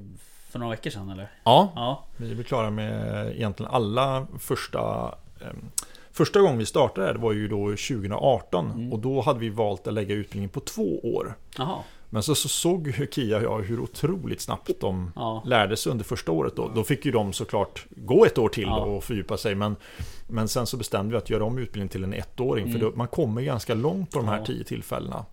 För 0.50 0.60
några 0.60 0.72
veckor 0.72 0.90
sedan 0.90 1.10
eller? 1.10 1.32
Ja, 1.44 1.72
Ja, 1.76 2.04
vi 2.18 2.36
blir 2.36 2.44
klara 2.44 2.70
med 2.70 3.28
egentligen 3.36 3.72
alla 3.72 4.28
första 4.40 5.16
ehm, 5.42 5.66
Första 6.12 6.40
gången 6.42 6.58
vi 6.58 6.66
startade 6.66 7.14
det 7.14 7.20
var 7.20 7.32
ju 7.34 7.48
då 7.48 7.66
2018 7.66 8.72
Mm. 8.72 8.94
och 8.94 9.00
då 9.00 9.22
hade 9.22 9.40
vi 9.40 9.50
valt 9.50 9.88
att 9.88 9.94
lägga 9.94 10.16
utbildningen 10.16 10.50
på 10.50 10.60
två 10.60 11.00
år. 11.16 11.34
jaha. 11.58 11.78
Men 12.10 12.24
så, 12.24 12.36
så 12.36 12.48
såg 12.50 12.88
ju 12.88 13.08
Kia 13.12 13.38
och 13.38 13.44
jag 13.44 13.62
hur 13.62 13.80
otroligt 13.80 14.42
snabbt 14.42 14.72
de 14.82 15.12
Ja. 15.16 15.44
lärde 15.46 15.78
sig 15.78 15.92
under 15.92 16.06
första 16.06 16.32
året 16.32 16.56
då. 16.56 16.72
Då 16.76 16.84
fick 16.84 17.06
ju 17.06 17.12
de 17.12 17.34
såklart 17.34 17.86
gå 17.90 18.26
ett 18.26 18.38
år 18.38 18.50
till 18.50 18.64
Ja. 18.68 18.80
och 18.80 19.04
fördjupa 19.04 19.38
sig. 19.38 19.56
Men, 19.56 19.76
men 20.28 20.48
sen 20.48 20.66
så 20.68 20.78
bestämde 20.78 21.12
vi 21.12 21.18
att 21.18 21.30
göra 21.30 21.44
om 21.44 21.58
utbildningen 21.58 21.90
till 21.90 22.04
en 22.04 22.14
ettåring. 22.14 22.68
Mm. 22.68 22.80
För 22.80 22.86
då, 22.86 22.96
man 22.96 23.08
kommer 23.08 23.42
ganska 23.42 23.74
långt 23.74 24.12
på 24.12 24.20
de 24.20 24.28
här 24.28 24.38
Ja. 24.40 24.46
tio 24.46 24.64
tillfällena. 24.64 25.26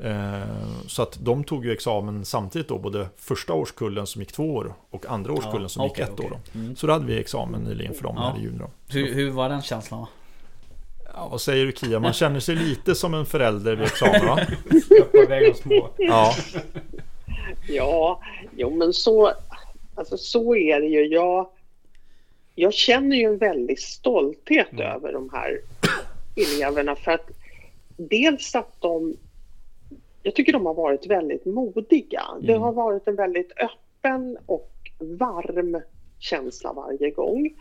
Eh, 0.00 0.42
så 0.86 1.02
att 1.02 1.18
de 1.22 1.44
tog 1.44 1.64
ju 1.64 1.72
examen 1.72 2.24
samtidigt 2.24 2.68
då. 2.68 2.78
Både 2.78 3.08
första 3.16 3.52
årskullen 3.52 4.06
som 4.06 4.22
gick 4.22 4.32
två 4.32 4.54
år 4.54 4.74
och 4.90 5.06
andra 5.06 5.32
årskullen 5.32 5.62
Ja, 5.62 5.68
som 5.68 5.84
okej, 5.84 5.90
gick 6.04 6.08
ett 6.08 6.14
okej. 6.14 6.26
år. 6.26 6.30
Då. 6.52 6.58
Mm. 6.60 6.76
Så 6.76 6.86
då 6.86 6.92
hade 6.92 7.06
vi 7.06 7.18
examen 7.18 7.60
nyligen 7.60 7.94
för 7.94 8.02
dem 8.02 8.14
Ja. 8.18 8.28
här 8.30 8.38
i 8.38 8.42
juni. 8.42 8.58
Då. 8.58 8.70
Hur, 8.88 9.14
hur 9.14 9.30
var 9.30 9.48
den 9.48 9.62
känslan? 9.62 10.06
Ja, 11.16 11.28
vad 11.30 11.40
säger 11.40 11.66
du 11.66 11.72
Kia? 11.72 12.00
Man 12.00 12.12
känner 12.12 12.40
sig 12.40 12.54
lite 12.56 12.94
som 12.94 13.14
en 13.14 13.26
förälder 13.26 13.76
vid 13.76 13.86
examen 13.86 14.26
va? 14.26 14.40
Släppa 14.86 15.18
iväg 15.18 15.52
de 15.54 15.58
små. 15.62 15.88
Ja, 15.98 16.32
Ja, 17.68 18.20
jo 18.56 18.70
men 18.76 18.92
så, 18.92 19.32
alltså 19.94 20.16
så 20.16 20.56
är 20.56 20.80
det 20.80 20.86
ju. 20.86 21.06
Jag, 21.06 21.46
jag 22.54 22.74
känner 22.74 23.16
ju 23.16 23.24
en 23.24 23.38
väldig 23.38 23.78
stolthet 23.78 24.72
Mm. 24.72 24.86
över 24.86 25.12
de 25.12 25.30
här 25.32 25.60
eleverna 26.36 26.96
för 26.96 27.10
att 27.12 27.30
dels 27.96 28.54
att 28.54 28.80
de, 28.80 29.16
jag 30.22 30.34
tycker 30.34 30.52
de 30.52 30.66
har 30.66 30.74
varit 30.74 31.06
väldigt 31.06 31.44
modiga. 31.44 32.22
Det 32.40 32.52
Mm. 32.52 32.62
har 32.62 32.72
varit 32.72 33.08
en 33.08 33.16
väldigt 33.16 33.52
öppen 33.56 34.38
och 34.46 34.70
varm 34.98 35.80
känsla 36.18 36.72
varje 36.72 37.10
gång. 37.10 37.54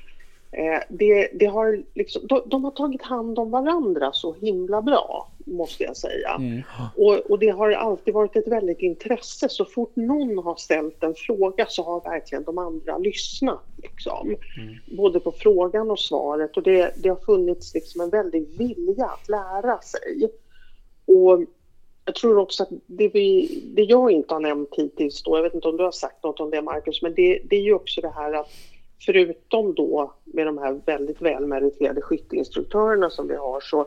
Eh, 0.52 0.80
det, 0.90 1.30
det 1.34 1.46
har 1.46 1.84
liksom, 1.94 2.28
de, 2.28 2.42
de 2.46 2.64
har 2.64 2.72
tagit 2.72 3.02
hand 3.02 3.40
om 3.40 3.52
varandra 3.52 4.12
så 4.14 4.34
himla 4.34 4.82
bra, 4.82 5.32
måste 5.46 5.84
jag 5.84 5.98
säga. 5.98 6.36
Mm. 6.40 6.62
Och, 6.98 7.14
och 7.14 7.40
det 7.40 7.50
har 7.50 7.72
alltid 7.72 8.14
varit 8.14 8.36
ett 8.36 8.48
väldigt 8.48 8.80
intresse. 8.80 9.50
Så 9.50 9.66
fort 9.66 9.96
någon 9.96 10.38
har 10.38 10.56
ställt 10.56 11.04
en 11.04 11.14
fråga 11.16 11.66
så 11.70 11.84
har 11.84 12.02
verkligen 12.02 12.44
de 12.44 12.58
andra 12.58 12.98
lyssnat. 12.98 13.64
Liksom. 13.84 14.36
Både 14.98 15.20
på 15.20 15.32
frågan 15.32 15.92
och 15.92 16.00
svaret. 16.00 16.58
Och 16.58 16.64
det, 16.64 16.94
det 17.04 17.10
har 17.10 17.26
funnits 17.26 17.74
liksom 17.74 18.02
en 18.02 18.10
väldig 18.10 18.48
vilja 18.58 19.06
att 19.06 19.30
lära 19.30 19.82
sig. 19.82 20.30
Och 21.06 21.46
jag 22.06 22.16
tror 22.16 22.38
också 22.38 22.64
att 22.64 22.70
det, 22.86 23.08
vi, 23.08 23.62
det 23.76 23.84
jag 23.84 24.12
inte 24.12 24.34
har 24.34 24.42
nämnt 24.42 24.70
hittills, 24.78 25.24
då, 25.24 25.38
jag 25.38 25.44
vet 25.44 25.54
inte 25.54 25.68
om 25.68 25.78
du 25.78 25.84
har 25.84 25.92
sagt 25.92 26.24
något 26.24 26.40
om 26.40 26.50
det 26.50 26.62
Marcus, 26.62 27.02
men 27.02 27.14
det, 27.14 27.42
det 27.50 27.56
är 27.56 27.62
ju 27.62 27.74
också 27.74 28.02
det 28.02 28.14
här 28.16 28.34
att 28.34 28.50
förutom 29.06 29.74
då 29.74 30.14
med 30.24 30.46
de 30.46 30.58
här 30.58 30.82
väldigt 30.86 31.22
välmeriterade 31.22 32.02
skytteinstruktörerna 32.02 33.10
som 33.10 33.28
vi 33.28 33.36
har 33.36 33.60
så 33.62 33.86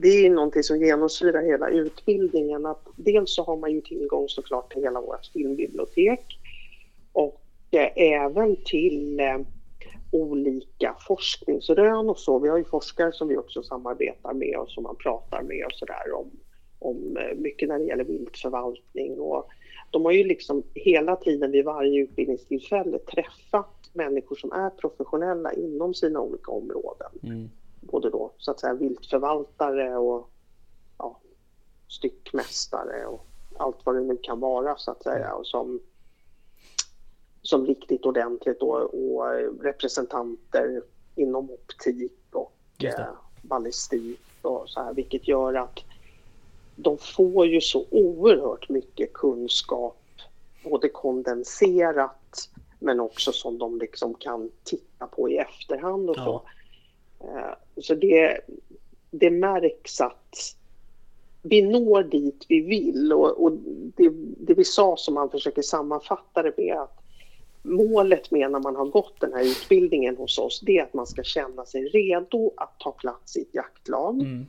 det 0.00 0.26
är 0.26 0.30
någonting 0.30 0.62
som 0.62 0.76
genomsyrar 0.76 1.42
hela 1.42 1.68
utbildningen. 1.68 2.66
Att 2.66 2.86
dels 2.96 3.34
så 3.34 3.44
har 3.44 3.56
man 3.56 3.72
ju 3.72 3.80
tillgång 3.80 4.28
såklart 4.28 4.72
till 4.72 4.82
hela 4.82 5.00
vårt 5.00 5.26
filmbibliotek 5.26 6.38
och 7.12 7.42
eh, 7.70 7.90
även 7.96 8.56
till 8.64 9.20
eh, 9.20 9.38
olika 10.10 10.96
forskningsrön 11.00 12.10
och 12.10 12.18
så. 12.18 12.38
Vi 12.38 12.48
har 12.48 12.58
ju 12.58 12.64
forskare 12.64 13.12
som 13.12 13.28
vi 13.28 13.36
också 13.36 13.62
samarbetar 13.62 14.34
med 14.34 14.56
och 14.56 14.70
som 14.70 14.82
man 14.82 14.96
pratar 14.96 15.42
med 15.42 15.64
och 15.66 15.72
sådär 15.72 16.12
om, 16.14 16.30
om 16.78 17.16
eh, 17.16 17.36
mycket 17.36 17.68
när 17.68 17.78
det 17.78 17.84
gäller 17.84 18.04
viltförvaltning. 18.04 19.20
Och 19.20 19.48
de 19.90 20.04
har 20.04 20.12
ju 20.12 20.24
liksom 20.24 20.62
hela 20.74 21.16
tiden 21.16 21.50
vid 21.50 21.64
varje 21.64 22.02
utbildningstillfälle 22.02 22.98
träffat 22.98 23.90
människor 23.92 24.36
som 24.36 24.52
är 24.52 24.70
professionella 24.70 25.52
inom 25.52 25.94
sina 25.94 26.20
olika 26.20 26.52
områden 26.52 27.10
Mm 27.22 27.48
både 27.90 28.10
då 28.10 28.30
så 28.38 28.50
att 28.50 28.60
säga 28.60 28.74
viltförvaltare 28.74 29.96
och 29.96 30.30
ja, 30.98 31.20
styckmästare 31.88 33.06
och 33.06 33.26
allt 33.58 33.76
vad 33.84 33.94
det 33.94 34.00
nu 34.00 34.16
kan 34.16 34.40
vara 34.40 34.76
så 34.76 34.90
att 34.90 35.02
säga 35.02 35.34
och 35.34 35.46
som, 35.46 35.80
som 37.42 37.66
riktigt 37.66 38.06
ordentligt 38.06 38.60
då, 38.60 38.70
och 38.70 39.24
representanter 39.62 40.82
inom 41.14 41.50
optik 41.50 42.18
och 42.32 42.84
eh, 42.84 43.14
ballistik 43.42 44.20
och 44.42 44.68
så 44.68 44.80
här, 44.80 44.94
vilket 44.94 45.28
gör 45.28 45.54
att 45.54 45.78
de 46.76 46.98
får 46.98 47.46
ju 47.46 47.60
så 47.60 47.86
oerhört 47.90 48.68
mycket 48.68 49.12
kunskap, 49.12 49.98
både 50.64 50.88
kondenserat 50.88 52.48
men 52.78 53.00
också 53.00 53.32
som 53.32 53.58
de 53.58 53.78
liksom 53.78 54.14
kan 54.14 54.50
titta 54.64 55.06
på 55.06 55.30
i 55.30 55.36
efterhand 55.36 56.10
och 56.10 56.16
så. 56.16 56.42
Eh, 57.20 57.54
Så 57.82 57.94
det, 57.94 58.40
det 59.10 59.30
märks 59.30 60.00
att 60.00 60.54
vi 61.42 61.62
når 61.62 62.02
dit 62.02 62.44
vi 62.48 62.60
vill 62.60 63.12
och, 63.12 63.44
och 63.44 63.52
det, 63.96 64.10
det 64.38 64.54
vi 64.54 64.64
sa 64.64 64.96
som 64.96 65.14
man 65.14 65.30
försöker 65.30 65.62
sammanfatta 65.62 66.42
det 66.42 66.58
med 66.58 66.76
att 66.76 66.98
målet 67.62 68.30
med 68.30 68.50
när 68.50 68.60
man 68.60 68.76
har 68.76 68.86
gått 68.86 69.20
den 69.20 69.32
här 69.32 69.42
utbildningen 69.42 70.16
hos 70.16 70.38
oss 70.38 70.60
det 70.60 70.78
är 70.78 70.82
att 70.82 70.94
man 70.94 71.06
ska 71.06 71.22
känna 71.22 71.66
sig 71.66 71.84
redo 71.84 72.52
att 72.56 72.80
ta 72.80 72.92
plats 72.92 73.36
i 73.36 73.40
ett 73.40 73.54
jaktlag 73.54 74.14
Mm. 74.20 74.46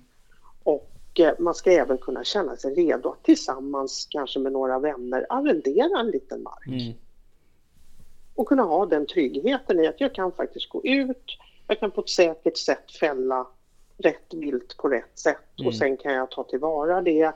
och 0.64 1.20
eh, 1.20 1.34
man 1.40 1.54
ska 1.54 1.72
även 1.72 1.98
kunna 1.98 2.24
känna 2.24 2.56
sig 2.56 2.74
redo 2.76 3.10
att 3.10 3.24
tillsammans 3.24 4.08
kanske 4.10 4.40
med 4.40 4.52
några 4.52 4.80
vänner 4.80 5.26
arrendera 5.30 6.00
en 6.00 6.08
liten 6.12 6.44
mark 6.44 6.68
Mm. 6.68 6.94
och 8.36 8.48
kunna 8.48 8.64
ha 8.64 8.86
den 8.86 9.06
tryggheten 9.08 9.80
i 9.80 9.88
att 9.88 10.02
jag 10.02 10.16
kan 10.16 10.32
faktiskt 10.32 10.70
gå 10.70 10.82
ut, 10.86 11.26
jag 11.70 11.80
kan 11.80 11.92
på 11.92 12.02
ett 12.02 12.10
säkert 12.10 12.58
sätt 12.58 12.92
fälla 13.00 13.48
rätt 13.98 14.34
vilt 14.34 14.78
på 14.78 14.88
rätt 14.88 15.20
sätt 15.20 15.38
Mm. 15.60 15.68
och 15.68 15.76
sen 15.76 15.98
kan 15.98 16.14
jag 16.14 16.32
ta 16.32 16.44
tillvara 16.44 17.02
det 17.02 17.32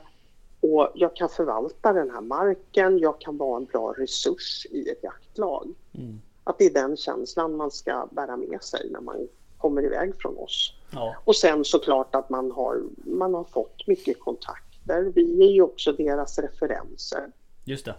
och 0.60 0.88
jag 0.94 1.16
kan 1.16 1.28
förvalta 1.28 1.92
den 1.92 2.10
här 2.10 2.20
marken, 2.20 2.98
jag 2.98 3.20
kan 3.20 3.36
vara 3.36 3.56
en 3.56 3.64
bra 3.64 3.94
resurs 3.98 4.66
i 4.70 4.88
ett 4.88 5.02
jaktlag. 5.02 5.74
Mm. 5.94 6.20
Att 6.44 6.58
det 6.58 6.64
är 6.64 6.70
den 6.74 6.96
känslan 6.96 7.56
man 7.56 7.70
ska 7.70 8.08
bära 8.10 8.36
med 8.36 8.62
sig 8.62 8.90
när 8.90 9.00
man 9.00 9.28
kommer 9.58 9.84
iväg 9.84 10.12
från 10.18 10.38
oss. 10.38 10.74
Ja. 10.92 11.16
Och 11.24 11.36
sen 11.36 11.64
såklart 11.64 12.14
att 12.14 12.30
man 12.30 12.50
har, 12.50 12.82
man 13.04 13.34
har 13.34 13.44
fått 13.44 13.86
mycket 13.86 14.20
kontakter. 14.20 15.12
Vi 15.14 15.44
är 15.44 15.52
ju 15.52 15.62
också 15.62 15.92
deras 15.92 16.38
referenser. 16.38 17.32
Just 17.64 17.84
det. 17.84 17.94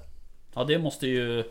Ja 0.55 0.63
det 0.63 0.77
måste 0.79 1.07
ju 1.07 1.43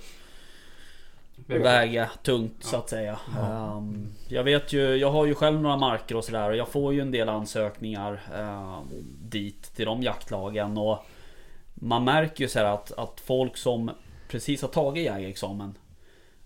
väga 1.46 2.10
tungt 2.22 2.64
så 2.64 2.76
att 2.76 2.88
säga. 2.88 3.18
Ehm, 3.40 4.12
jag 4.28 4.44
vet 4.44 4.72
ju, 4.72 4.96
jag 4.96 5.10
har 5.10 5.26
ju 5.26 5.34
själv 5.34 5.60
några 5.60 5.76
marker 5.76 6.16
och 6.16 6.24
sådär 6.24 6.50
och 6.50 6.56
jag 6.56 6.68
får 6.68 6.94
ju 6.94 7.00
en 7.00 7.10
del 7.10 7.28
ansökningar 7.28 8.20
eh, 8.38 8.80
dit 9.22 9.74
till 9.76 9.86
de 9.86 10.02
jaktlagen 10.02 10.78
och 10.78 10.98
man 11.74 12.04
märker 12.04 12.44
ju 12.44 12.48
så 12.48 12.60
att, 12.60 12.92
att 12.92 13.20
folk 13.20 13.56
som 13.56 13.90
precis 14.28 14.62
har 14.62 14.68
tagit 14.68 15.04
jägarexamen 15.04 15.74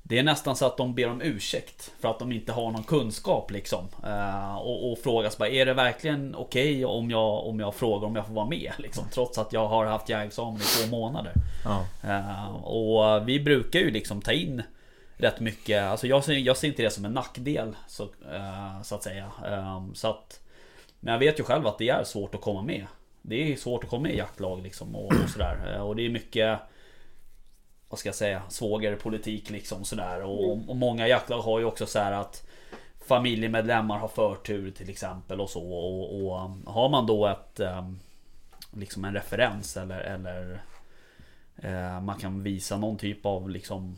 det 0.09 0.19
är 0.19 0.23
nästan 0.23 0.57
så 0.57 0.67
att 0.67 0.77
de 0.77 0.95
ber 0.95 1.09
om 1.09 1.23
ursäkt 1.23 1.93
för 2.01 2.09
att 2.09 2.19
de 2.19 2.33
inte 2.33 2.53
har 2.53 2.71
någon 2.71 2.85
kunskap 2.85 3.51
liksom. 3.51 3.89
Eh, 4.05 4.57
och, 4.57 4.93
och 4.93 4.99
frågas 4.99 5.39
bara, 5.39 5.49
är 5.49 5.67
det 5.67 5.75
verkligen 5.75 6.35
okej 6.35 6.85
om, 6.85 7.11
jag, 7.11 7.47
om 7.47 7.61
jag 7.61 7.75
frågar 7.75 8.07
om 8.09 8.17
jag 8.17 8.27
får 8.27 8.35
vara 8.35 8.47
med? 8.47 8.73
Liksom, 8.79 9.05
trots 9.13 9.39
att 9.39 9.53
jag 9.53 9.69
har 9.69 9.87
haft 9.87 10.09
jägarexamen 10.09 10.61
i 10.61 10.65
två 10.65 10.91
månader. 10.97 11.33
Ja. 11.65 11.85
Eh, 12.03 12.55
och 12.55 13.29
vi 13.29 13.41
brukar 13.41 13.81
ju 13.81 13.91
liksom 13.91 14.23
ta 14.23 14.33
in 14.33 14.63
rätt 15.19 15.41
mycket. 15.41 15.83
Alltså 15.83 16.07
jag 16.07 16.25
ser, 16.25 16.33
jag 16.33 16.57
ser 16.57 16.69
inte 16.69 16.83
det 16.83 16.91
som 16.91 17.05
en 17.05 17.13
nackdel 17.13 17.77
så, 17.87 18.05
uh, 18.05 18.83
så 18.83 18.95
att 18.95 19.03
säga. 19.03 19.33
Um, 19.77 19.95
så 19.95 20.09
att, 20.09 20.41
men 21.01 21.13
jag 21.13 21.19
vet 21.19 21.41
ju 21.41 21.45
själv 21.45 21.67
att 21.67 21.79
det 21.79 21.89
är 21.89 22.05
svårt 22.05 22.35
att 22.35 22.41
komma 22.41 22.63
med. 22.63 22.87
Det 23.23 23.53
är 23.53 23.57
svårt 23.57 23.85
att 23.85 23.91
komma 23.91 24.03
med 24.03 24.13
i 24.13 24.19
jaktlag 24.19 24.63
liksom 24.63 24.97
och, 24.97 25.13
och 25.13 25.31
sådär. 25.31 25.75
Eh, 25.75 25.81
och 25.81 25.97
det 25.97 26.07
är 26.07 26.11
mycket 26.11 26.59
vad 27.89 27.99
ska 27.99 28.09
jag 28.09 28.17
säga, 28.17 28.43
svågerpolitik 28.49 29.51
liksom 29.51 29.85
sådär. 29.85 30.23
Och, 30.23 30.71
och 30.71 30.77
många 30.77 31.09
jaktlag 31.09 31.41
har 31.41 31.59
ju 31.59 31.65
också 31.65 31.87
så 31.87 31.99
här 31.99 32.13
att 32.13 32.47
familjemedlemmar 33.07 33.99
har 33.99 34.09
förtur 34.09 34.71
till 34.71 34.91
exempel 34.91 35.41
och 35.41 35.51
så. 35.51 35.73
Och, 35.73 36.25
och 36.25 36.39
eh, 36.39 36.51
har 36.67 36.89
man 36.89 37.07
då 37.07 37.27
ett 37.27 37.61
um, 37.61 37.99
liksom 38.73 39.05
en 39.05 39.15
referens 39.15 39.77
eller, 39.77 40.01
eller 40.01 40.63
eh, 41.57 42.01
man 42.01 42.19
kan 42.19 42.43
visa 42.43 42.77
någon 42.77 42.99
typ 42.99 43.27
av 43.27 43.51
liksom 43.51 43.97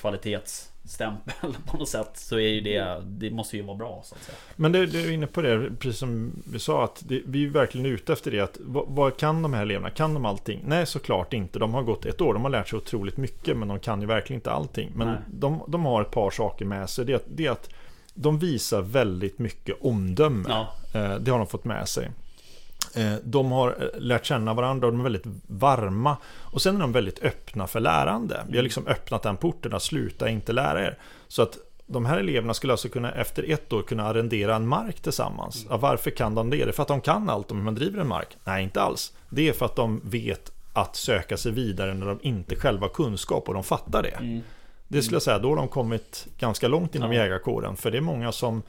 kvalitetsstämpel 0.00 1.56
på 1.66 1.76
något 1.76 1.88
sätt 1.88 2.10
så 2.14 2.36
är 2.36 2.48
ju 2.48 2.60
det, 2.60 3.02
det 3.06 3.30
måste 3.30 3.56
ju 3.56 3.62
vara 3.62 3.76
bra 3.76 4.00
så 4.04 4.14
att 4.14 4.22
säga. 4.22 4.36
Men 4.56 4.72
du, 4.72 4.86
du 4.86 5.00
är 5.00 5.10
inne 5.10 5.26
på 5.26 5.42
det, 5.42 5.70
precis 5.78 5.98
som 5.98 6.32
vi 6.52 6.58
sa, 6.58 6.84
att 6.84 7.02
det, 7.08 7.22
vi 7.26 7.44
är 7.44 7.48
verkligen 7.50 7.86
ute 7.86 8.12
efter 8.12 8.30
det. 8.30 8.40
Att, 8.40 8.56
vad, 8.60 8.84
vad 8.88 9.16
kan 9.16 9.42
de 9.42 9.54
här 9.54 9.62
eleverna? 9.62 9.90
Kan 9.90 10.14
de 10.14 10.24
allting? 10.24 10.60
Nej, 10.66 10.86
såklart 10.86 11.32
inte. 11.32 11.58
De 11.58 11.74
har 11.74 11.82
gått 11.82 12.06
ett 12.06 12.20
år, 12.20 12.34
de 12.34 12.42
har 12.42 12.50
lärt 12.50 12.68
sig 12.68 12.76
otroligt 12.76 13.16
mycket, 13.16 13.56
men 13.56 13.68
de 13.68 13.78
kan 13.80 14.00
ju 14.00 14.06
verkligen 14.06 14.38
inte 14.38 14.50
allting. 14.50 14.90
Men 14.94 15.16
de, 15.26 15.62
de 15.68 15.84
har 15.84 16.02
ett 16.02 16.10
par 16.10 16.30
saker 16.30 16.64
med 16.64 16.90
sig. 16.90 17.04
Det, 17.04 17.12
är 17.12 17.16
att- 17.16 17.26
det 17.28 17.46
är 17.46 17.50
att 17.50 17.70
de 18.14 18.38
visar 18.38 18.82
väldigt 18.82 19.38
mycket 19.38 19.76
omdöme. 19.80 20.44
Ja, 20.48 20.74
Eh, 20.94 21.14
Det 21.14 21.30
har 21.30 21.38
de 21.38 21.46
fått 21.46 21.64
med 21.64 21.88
sig. 21.88 22.10
Eh, 22.94 23.12
De 23.24 23.52
har 23.52 23.68
eh, 23.94 24.00
lärt 24.00 24.24
känna 24.26 24.54
varandra 24.54 24.86
och 24.86 24.92
de 24.92 25.00
är 25.00 25.04
väldigt 25.04 25.26
varma. 25.46 26.16
Och 26.26 26.62
sen 26.62 26.76
är 26.76 26.80
de 26.80 26.92
väldigt 26.92 27.22
öppna 27.22 27.66
för 27.66 27.80
lärande. 27.80 28.44
Vi 28.48 28.56
har 28.56 28.62
liksom 28.62 28.86
öppnat 28.86 29.22
den 29.22 29.36
porten 29.36 29.74
att 29.74 29.82
sluta 29.82 30.28
inte 30.28 30.52
lära 30.52 30.82
er. 30.84 30.98
Så 31.28 31.42
att 31.42 31.58
de 31.86 32.06
här 32.06 32.18
eleverna 32.18 32.54
skulle 32.54 32.72
alltså 32.72 32.88
kunna 32.88 33.12
efter 33.12 33.50
ett 33.50 33.72
år 33.72 33.82
kunna 33.82 34.06
arrendera 34.06 34.56
en 34.56 34.68
mark 34.68 35.00
tillsammans. 35.00 35.66
Ja, 35.70 35.76
varför 35.76 36.10
kan 36.10 36.34
de 36.34 36.50
det? 36.50 36.62
Är 36.62 36.66
det 36.66 36.72
för 36.72 36.82
att 36.82 36.88
de 36.88 37.00
kan 37.00 37.30
allt 37.30 37.50
om 37.50 37.56
hur 37.56 37.64
man 37.64 37.74
driver 37.74 38.00
en 38.00 38.08
mark? 38.08 38.36
Nej, 38.44 38.64
inte 38.64 38.80
alls. 38.80 39.12
Det 39.30 39.48
är 39.48 39.52
för 39.52 39.66
att 39.66 39.76
de 39.76 40.00
vet 40.04 40.52
att 40.72 40.96
söka 40.96 41.36
sig 41.36 41.52
vidare 41.52 41.94
när 41.94 42.06
de 42.06 42.18
inte 42.22 42.56
själva 42.56 42.84
har 42.86 42.94
kunskap 42.94 43.48
och 43.48 43.54
de 43.54 43.64
fattar 43.64 44.02
det. 44.02 44.08
mm, 44.08 44.40
Det 44.88 45.02
skulle 45.02 45.14
jag 45.14 45.22
säga, 45.22 45.38
då 45.38 45.48
har 45.48 45.56
de 45.56 45.68
kommit 45.68 46.26
ganska 46.38 46.68
långt 46.68 46.94
inom 46.94 47.12
Ja. 47.12 47.22
jägarkåren. 47.22 47.76
För 47.76 47.90
det 47.90 47.96
är 47.98 48.02
många 48.02 48.32
som 48.32 48.62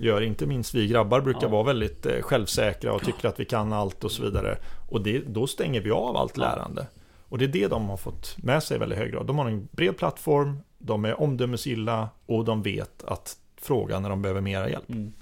gör, 0.00 0.20
inte 0.20 0.46
minst 0.46 0.74
vi 0.74 0.86
grabbar 0.86 1.20
brukar 1.20 1.42
Ja. 1.42 1.48
vara 1.48 1.62
väldigt 1.62 2.06
eh, 2.06 2.20
självsäkra 2.20 2.92
och 2.92 3.02
tycker 3.04 3.28
att 3.28 3.40
vi 3.40 3.44
kan 3.44 3.72
allt 3.72 4.04
och 4.04 4.10
så 4.12 4.22
vidare. 4.22 4.56
Och 4.90 5.00
det, 5.02 5.18
då 5.18 5.46
stänger 5.46 5.80
vi 5.80 5.90
av 5.90 6.16
allt 6.16 6.36
lärande. 6.36 6.86
Och 7.28 7.38
det 7.38 7.44
är 7.44 7.48
det 7.48 7.66
de 7.68 7.88
har 7.88 7.96
fått 7.96 8.36
med 8.42 8.62
sig 8.62 8.76
i 8.76 8.80
väldigt 8.80 8.98
hög 8.98 9.12
grad. 9.12 9.26
De 9.26 9.38
har 9.38 9.46
en 9.48 9.68
bred 9.72 9.96
plattform, 9.98 10.58
de 10.78 11.04
är 11.04 11.20
omdömesgilla 11.20 12.08
och 12.26 12.44
de 12.44 12.62
vet 12.62 13.04
att 13.04 13.36
fråga 13.60 14.00
när 14.00 14.08
de 14.10 14.22
behöver 14.22 14.40
mera 14.40 14.70
hjälp. 14.70 14.90
mm. 14.90 15.12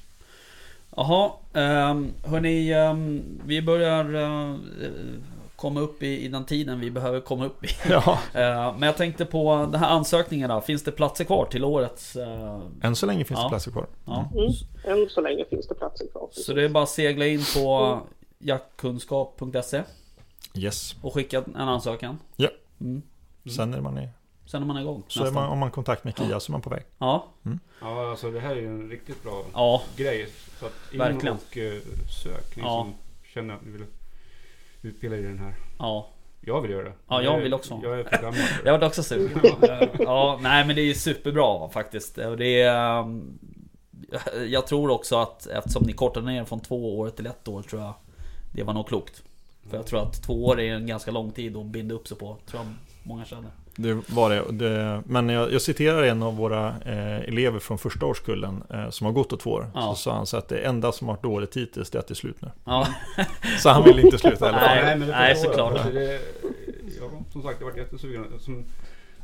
Jaha, 0.96 1.30
um, 1.52 2.10
hörni, 2.24 2.72
ehm, 2.72 3.22
vi 3.46 3.62
börjar 3.62 4.14
eh, 4.14 4.56
komma 5.58 5.80
upp 5.80 6.02
i, 6.02 6.24
i 6.24 6.28
den 6.28 6.44
tiden 6.44 6.80
vi 6.80 6.90
behöver 6.90 7.20
komma 7.20 7.46
upp 7.46 7.64
i. 7.64 7.68
Ja, 7.90 8.18
Eh, 8.34 8.74
men 8.78 8.82
jag 8.82 8.96
tänkte 8.96 9.24
på 9.24 9.68
den 9.72 9.80
här 9.80 9.88
ansökningen 9.88 10.48
då. 10.50 10.60
Finns 10.60 10.82
det 10.84 10.92
platser 10.92 11.24
kvar 11.24 11.46
till 11.50 11.64
årets? 11.64 12.16
eh, 12.16 12.60
än 12.82 12.96
så 12.96 13.06
länge 13.06 13.24
finns 13.24 13.38
Ja. 13.40 13.44
det 13.44 13.48
platser 13.48 13.70
kvar. 13.70 13.86
ja. 14.04 14.30
Mm. 14.32 14.52
Än 15.02 15.08
så 15.10 15.20
länge 15.20 15.44
finns 15.44 15.68
det 15.68 15.74
platser 15.74 16.06
kvar. 16.12 16.28
Så 16.32 16.52
det 16.52 16.64
är 16.64 16.68
bara 16.68 16.82
att 16.82 16.88
segla 16.90 17.26
in 17.26 17.40
på 17.56 18.00
jaktkunskap.se 18.38 19.82
Yes. 20.54 20.96
och 21.02 21.14
skicka 21.14 21.38
en 21.38 21.56
ansökan. 21.56 22.18
Ja. 22.36 22.48
Mm. 22.80 23.02
Sen 23.56 23.74
är 23.74 23.80
man 23.80 23.98
i, 23.98 24.08
Sen 24.46 24.62
är 24.62 24.66
man 24.66 24.78
igång. 24.78 25.02
så 25.08 25.24
är 25.24 25.30
man, 25.30 25.48
om 25.48 25.58
man 25.58 25.70
kontakt 25.70 26.04
med 26.04 26.18
KIA 26.18 26.40
så 26.40 26.50
är 26.50 26.52
man 26.52 26.60
på 26.62 26.70
väg. 26.70 26.82
Ja, 26.98 27.26
Ja, 27.80 28.10
alltså 28.10 28.30
det 28.30 28.40
här 28.40 28.50
är 28.50 28.60
ju 28.60 28.66
en 28.66 28.90
riktigt 28.90 29.22
bra 29.22 29.42
ja, 29.54 29.82
grej. 29.96 30.28
Så 30.60 30.66
att 30.66 30.72
in 30.92 30.98
Verkligen. 30.98 31.34
och 31.36 31.56
uh, 31.56 31.80
sök, 32.22 32.56
ni 32.56 32.62
Ja. 32.62 32.68
som 32.84 32.94
känner 33.34 33.54
att 33.54 33.64
ni 33.64 33.70
vill 33.72 33.84
utbilda 34.82 35.16
i 35.16 35.22
den 35.22 35.38
här. 35.38 35.54
ja. 35.78 36.08
Jag 36.40 36.60
vill 36.60 36.70
göra 36.70 36.84
det. 36.84 36.92
Ja, 37.08 37.22
jag 37.22 37.38
vill 37.38 37.54
också. 37.54 37.80
Jag 37.82 38.00
är 38.00 38.04
för 38.04 38.22
gammal 38.22 38.40
Jag 38.64 38.78
var 38.78 38.86
också 38.86 39.02
sugen. 39.02 39.40
ja, 39.98 40.38
nej 40.42 40.66
men 40.66 40.76
det 40.76 40.82
är 40.82 40.94
superbra 40.94 41.68
faktiskt. 41.68 42.14
Det 42.14 42.60
är... 42.62 43.00
um, 43.00 43.38
Jag 44.48 44.66
tror 44.66 44.90
också 44.90 45.16
att 45.16 45.46
eftersom 45.46 45.82
ni 45.86 45.92
kortade 45.92 46.26
ner 46.26 46.44
från 46.44 46.60
två 46.60 46.98
år 46.98 47.10
till 47.10 47.26
ett 47.26 47.48
år 47.48 47.62
tror 47.62 47.82
jag 47.82 47.94
Det 48.54 48.62
var 48.62 48.74
nog 48.74 48.88
klokt. 48.88 49.22
För 49.70 49.76
jag 49.76 49.86
tror 49.86 50.02
att 50.02 50.22
två 50.22 50.44
år 50.46 50.60
är 50.60 50.74
en 50.74 50.86
ganska 50.86 51.10
lång 51.10 51.30
tid 51.32 51.56
att 51.56 51.66
binda 51.66 51.94
upp 51.94 52.08
sig 52.08 52.16
på. 52.16 52.36
Tror 52.46 52.62
jag 52.62 52.74
många 53.02 53.24
känner. 53.24 53.50
Det 53.80 53.94
var 54.06 54.30
det. 54.30 54.44
Det 54.52 55.02
men 55.06 55.28
jag, 55.28 55.52
jag 55.52 55.62
citerar 55.62 56.02
en 56.02 56.22
av 56.22 56.36
våra 56.36 56.68
eh, 56.68 57.16
elever 57.20 57.58
från 57.58 57.78
första 57.78 58.06
årskullen 58.06 58.62
eh, 58.70 58.90
som 58.90 59.04
har 59.04 59.12
gått 59.12 59.32
åt 59.32 59.40
två 59.40 59.50
år. 59.50 59.70
Ja. 59.74 59.94
Så 59.94 60.02
sa 60.02 60.14
han 60.16 60.26
så 60.26 60.36
att 60.36 60.48
det 60.48 60.58
enda 60.58 60.92
som 60.92 61.08
har 61.08 61.14
varit 61.14 61.22
dåligt 61.22 61.56
hittills 61.56 61.90
det 61.90 61.98
är 61.98 62.00
att 62.00 62.08
det 62.08 62.12
är 62.12 62.16
slut 62.16 62.42
nu. 62.42 62.50
Ja, 62.64 62.88
Så 63.58 63.68
han 63.68 63.84
vill 63.84 63.98
inte 63.98 64.18
sluta 64.18 64.48
alla 64.48 64.58
fall. 64.58 64.76
Nej, 64.76 64.98
men 64.98 65.08
det 65.08 65.14
nej, 65.14 65.28
jag. 65.28 65.38
såklart. 65.38 65.84
Det, 65.92 66.20
ja, 67.00 67.10
som 67.32 67.42
sagt, 67.42 67.56
jag 67.60 67.66
har 67.66 67.72
varit 67.72 67.82
jättesugen. 67.82 68.24
Som, 68.38 68.64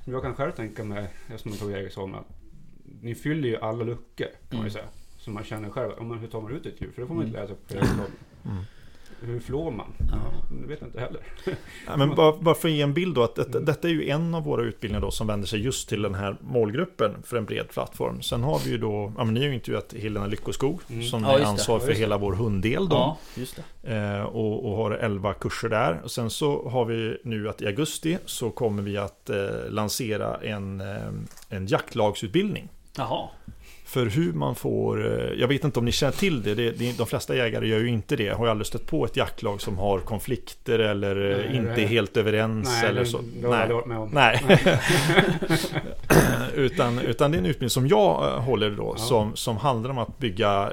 som 0.05 0.13
jag 0.13 0.23
kan 0.23 0.35
själv 0.35 0.51
tänka 0.53 0.85
mig, 0.85 1.09
eftersom 1.29 1.51
jag 1.51 1.61
tog 1.61 1.71
jägarexamen, 1.71 2.15
att 2.21 2.27
ni 3.01 3.15
fyller 3.15 3.49
ju 3.49 3.57
alla 3.57 3.85
luckor 3.85 4.27
kan 4.27 4.29
man 4.51 4.55
Mm. 4.59 4.65
ju 4.65 4.71
säga. 4.71 4.85
Som 5.19 5.35
man 5.35 5.45
känner 5.45 5.71
själv. 5.71 5.91
Om 5.99 6.09
man, 6.09 6.19
hur 6.19 6.29
tar 6.29 6.41
man 6.41 6.53
ut 6.53 6.67
ett 6.67 6.81
djur? 6.81 6.91
För 6.95 7.03
det 7.03 7.09
får 7.09 7.15
man 7.15 7.27
inte 7.27 7.41
läsa 7.41 7.55
på 7.55 7.75
jägarexamen. 7.75 8.07
Mm. 8.45 8.57
Hur 9.21 9.41
flår 9.41 9.71
man? 9.71 9.87
Ja. 9.99 10.17
Det 10.63 10.67
vet 10.69 10.81
jag 10.81 10.89
inte 10.89 11.01
heller. 11.01 11.21
Ja, 11.87 11.97
men 11.97 12.15
bara, 12.15 12.37
bara 12.37 12.55
för 12.55 12.69
att 12.69 12.75
ge 12.75 12.83
en 12.83 12.95
bild 12.95 13.15
då, 13.15 13.23
att 13.23 13.35
detta, 13.35 13.61
detta 13.61 13.89
är 13.89 13.93
ju 13.93 14.09
en 14.11 14.35
av 14.35 14.45
våra 14.45 14.63
utbildningar 14.63 15.01
då 15.01 15.11
som 15.11 15.27
vänder 15.27 15.47
sig 15.47 15.61
just 15.61 15.89
till 15.89 16.03
den 16.03 16.15
här 16.15 16.37
målgruppen 16.41 17.17
för 17.23 17.37
en 17.37 17.45
bred 17.45 17.69
plattform. 17.69 18.23
Sen 18.23 18.43
har 18.43 18.59
vi 18.65 18.71
ju 18.71 18.79
då, 18.79 19.13
ja 19.19 19.25
men 19.25 19.35
ni 19.35 19.41
har 19.41 19.47
ju 19.49 19.55
intervjuat 19.55 19.95
Helena 19.99 20.27
Lyckoskog 20.27 20.81
Mm. 20.91 21.03
som 21.03 21.23
Ja, 21.23 21.29
är 21.29 21.33
just 21.33 21.45
det. 21.45 21.49
ansvar 21.49 21.81
Ja, 21.81 21.87
för 21.87 21.93
hela 21.93 22.19
vår 22.19 22.33
hunddel 22.35 22.89
då. 22.89 22.97
ja 22.97 23.19
just 23.35 23.61
det. 23.83 23.95
Eh, 23.97 24.23
och, 24.23 24.71
och 24.71 24.77
har 24.77 24.91
11 24.91 25.35
kurser 25.35 25.69
där. 25.69 26.01
Och 26.05 26.11
sen 26.11 26.31
så 26.31 26.69
har 26.69 26.85
vi 26.85 27.19
nu 27.25 27.49
att 27.49 27.63
i 27.63 27.67
augusti 27.67 28.19
så 28.25 28.51
kommer 28.51 28.83
vi 28.83 28.97
att 28.97 29.31
eh, 29.31 29.37
lansera 29.71 30.37
en, 30.37 30.81
eh, 30.81 30.97
en 31.49 31.67
jaktlagsutbildning. 31.67 32.69
Jaha. 32.97 33.29
För 33.87 34.07
hur 34.07 34.33
man 34.33 34.55
får, 34.55 35.07
eh, 35.21 35.41
jag 35.41 35.49
vet 35.49 35.65
inte 35.65 35.79
om 35.79 35.85
ni 35.85 35.93
känner 35.93 36.13
till 36.13 36.43
det, 36.43 36.55
det, 36.55 36.71
det 36.71 36.99
de 36.99 37.07
flesta 37.07 37.37
jägare 37.37 37.69
gör 37.69 37.79
ju 37.81 37.89
inte 37.89 38.17
det. 38.17 38.29
Har 38.29 38.45
ju 38.47 38.51
aldrig 38.51 38.67
stött 38.67 38.87
på 38.87 39.05
ett 39.05 39.17
jaktlag 39.17 39.61
som 39.61 39.79
har 39.79 39.99
konflikter 39.99 40.79
eller 40.79 41.31
eh, 41.31 41.37
Nej, 41.37 41.57
inte 41.57 41.75
det- 41.75 41.83
är 41.83 41.87
helt 41.87 42.17
överens 42.17 42.69
Nej, 42.69 42.91
eller 42.91 43.01
det, 43.01 43.07
så. 43.07 43.21
det 43.43 43.47
varit 43.49 43.87
med 43.87 43.99
om. 43.99 44.11
Nej. 44.13 44.41
utan, 46.55 46.99
utan 46.99 47.31
det 47.31 47.37
är 47.37 47.39
en 47.39 47.47
utbildning 47.47 47.71
som 47.71 47.89
jag 47.89 48.25
eh, 48.29 48.41
håller 48.41 48.71
då, 48.71 48.95
Ja. 48.97 49.03
som, 49.05 49.37
som 49.37 49.57
handlar 49.57 49.91
om 49.91 49.99
att 49.99 50.19
bygga, 50.19 50.73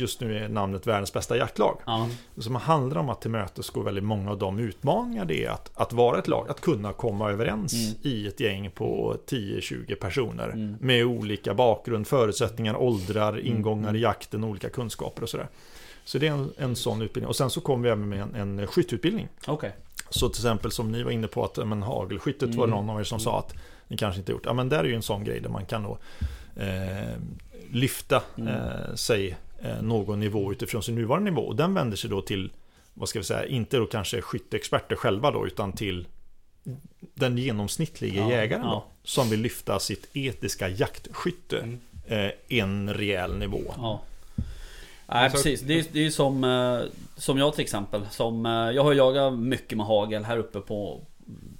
just 0.00 0.20
nu 0.20 0.38
är 0.38 0.48
namnet 0.48 0.86
världens 0.86 1.12
bästa 1.12 1.36
jaktlag. 1.36 1.80
Ja. 1.86 2.08
Som 2.38 2.54
handlar 2.56 3.00
om 3.00 3.08
att 3.08 3.20
tillmötesgå 3.22 3.82
väldigt 3.82 4.04
många 4.04 4.30
av 4.30 4.38
de 4.38 4.58
utmaningar 4.58 5.24
det 5.24 5.44
är 5.44 5.50
att, 5.50 5.70
att 5.74 5.92
vara 5.92 6.18
ett 6.18 6.28
lag, 6.28 6.50
att 6.50 6.60
kunna 6.60 6.92
komma 6.92 7.30
överens 7.30 7.72
Mm. 7.74 7.94
i 8.02 8.26
ett 8.26 8.40
gäng 8.40 8.70
på 8.70 9.16
10-20 9.26 9.94
personer. 9.94 10.48
Mm. 10.48 10.76
Med 10.80 11.04
olika 11.04 11.54
bakgrund, 11.54 12.06
förutsättningar, 12.06 12.76
åldrar, 12.76 13.32
Mm. 13.32 13.46
ingångar 13.46 13.96
i 13.96 14.00
jakten, 14.00 14.44
olika 14.44 14.68
kunskaper 14.70 15.22
och 15.22 15.28
sådär. 15.28 15.48
Så 16.04 16.18
det 16.18 16.26
är 16.26 16.32
en, 16.32 16.52
en 16.58 16.76
sån 16.76 17.02
utbildning. 17.02 17.28
Och 17.28 17.36
sen 17.36 17.50
så 17.50 17.60
kommer 17.60 17.82
vi 17.84 17.88
även 17.90 18.08
med 18.08 18.20
en, 18.36 18.58
en 18.58 18.66
skytteutbildning. 18.66 19.28
Okej. 19.46 19.72
Så 20.10 20.28
till 20.28 20.40
exempel 20.40 20.70
som 20.70 20.92
ni 20.92 21.02
var 21.02 21.10
inne 21.10 21.26
på 21.26 21.44
att 21.44 21.56
men, 21.68 21.82
hagelskyttet 21.82 22.54
var 22.54 22.64
Mm. 22.64 22.70
det 22.70 22.76
någon 22.82 22.90
av 22.90 23.00
er 23.00 23.04
som 23.04 23.20
sa 23.20 23.38
att 23.38 23.54
ni 23.88 23.96
kanske 23.96 24.18
inte 24.18 24.32
gjort. 24.32 24.42
Ja 24.46 24.52
men 24.52 24.68
där 24.68 24.78
är 24.78 24.84
ju 24.84 24.94
en 24.94 25.02
sån 25.02 25.24
grej 25.24 25.40
där 25.40 25.48
man 25.48 25.66
kan 25.66 25.82
då 25.82 25.98
eh, 26.56 27.16
lyfta 27.70 28.22
Mm. 28.38 28.48
eh, 28.54 28.94
sig 28.94 29.36
någon 29.82 30.20
nivå 30.20 30.52
utifrån 30.52 30.82
sin 30.82 30.94
nuvarande 30.94 31.30
nivå. 31.30 31.42
Och 31.42 31.56
den 31.56 31.74
vänder 31.74 31.96
sig 31.96 32.10
då 32.10 32.22
till, 32.22 32.52
vad 32.94 33.08
ska 33.08 33.18
vi 33.18 33.24
säga, 33.24 33.46
inte 33.46 33.76
då 33.76 33.86
kanske 33.86 34.20
skytteexperter 34.22 34.96
själva 34.96 35.30
då 35.30 35.46
utan 35.46 35.72
till 35.72 36.06
den 37.14 37.38
genomsnittliga 37.38 38.22
Ja, 38.22 38.30
jägaren 38.30 38.62
ja. 38.64 38.70
då, 38.70 38.84
som 39.04 39.30
vill 39.30 39.40
lyfta 39.40 39.78
sitt 39.78 40.08
etiska 40.12 40.68
jaktskytte 40.68 41.58
Mm. 41.58 41.80
eh, 42.06 42.30
en 42.48 42.94
rejäl 42.94 43.38
nivå. 43.38 43.60
Ja. 43.76 44.00
Nej 45.06 45.30
precis, 45.30 45.60
det 45.60 45.78
är, 45.78 45.84
det 45.92 45.98
är 45.98 46.02
ju 46.02 46.10
som, 46.10 46.44
eh, 46.44 46.80
som 47.16 47.38
jag 47.38 47.54
till 47.54 47.62
exempel. 47.62 48.02
Som, 48.10 48.46
eh, 48.46 48.52
jag 48.52 48.84
har 48.84 48.92
jagat 48.92 49.38
mycket 49.38 49.78
med 49.78 49.86
hagel 49.86 50.24
här 50.24 50.36
uppe 50.38 50.60
på, 50.60 51.00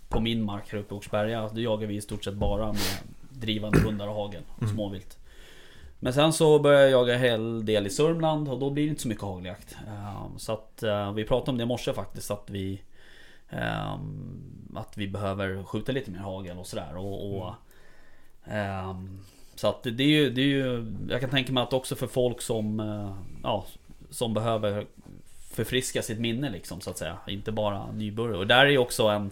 på 0.09 0.21
min 0.21 0.43
mark 0.45 0.65
här 0.73 0.79
uppe 0.79 0.95
i 0.95 0.99
Oxberga. 0.99 1.51
Då 1.55 1.61
jagar 1.61 1.87
vi 1.87 1.95
i 1.97 2.01
stort 2.01 2.25
sett 2.25 2.35
bara 2.35 2.67
med 2.67 2.99
drivande 3.31 3.81
hundar 3.81 4.09
och 4.09 4.15
hagel 4.15 4.43
och 4.57 4.63
Mm. 4.63 4.75
småvilt. 4.75 5.19
Men 6.01 6.13
sen 6.13 6.33
så 6.33 6.59
började 6.59 6.83
jag 6.85 6.91
jaga 7.01 7.15
en 7.15 7.21
hel 7.21 7.65
del 7.65 7.87
i 7.87 7.91
Sörmland 7.91 8.49
och 8.49 8.59
då 8.59 8.71
blir 8.71 8.85
det 8.85 8.91
inte 8.91 9.03
så 9.03 9.09
mycket 9.09 9.25
hageljakt. 9.25 9.77
Eh, 9.87 10.27
Så 10.37 10.53
att 10.53 10.83
eh, 10.83 11.13
vi 11.13 11.25
pratade 11.25 11.51
om 11.51 11.57
det 11.59 11.63
i 11.63 11.67
morse 11.67 11.93
faktiskt 11.93 12.31
att 12.31 12.51
vi 12.51 12.81
ehm, 13.51 14.71
Att 14.77 14.97
vi 14.99 15.09
behöver 15.09 15.65
skjuta 15.65 15.93
lite 15.93 16.11
mer 16.11 16.19
hagel 16.19 16.59
och 16.59 16.67
sådär. 16.67 16.97
Och, 16.97 17.37
och 17.37 17.55
ehm, 18.45 19.21
Så 19.55 19.69
att 19.69 19.83
det 19.83 20.03
är, 20.03 20.09
ju, 20.09 20.31
det 20.31 20.41
är 20.41 20.47
ju 20.47 20.97
Jag 21.11 21.21
kan 21.21 21.31
tänka 21.31 21.53
mig 21.53 21.63
att 21.63 21.73
också 21.73 21.95
för 21.97 22.07
folk 22.07 22.41
som 22.43 22.81
eh, 22.81 23.15
Ja 23.43 23.65
Som 24.11 24.35
behöver 24.35 24.87
Förfriska 25.53 26.03
sitt 26.03 26.19
minne 26.19 26.51
liksom 26.51 26.81
så 26.81 26.91
att 26.91 26.99
säga. 26.99 27.17
Inte 27.29 27.53
bara 27.53 27.93
nybörjare. 27.93 28.39
Och 28.39 28.47
där 28.47 28.67
är 28.67 28.71
ju 28.71 28.79
också 28.79 29.07
en 29.07 29.31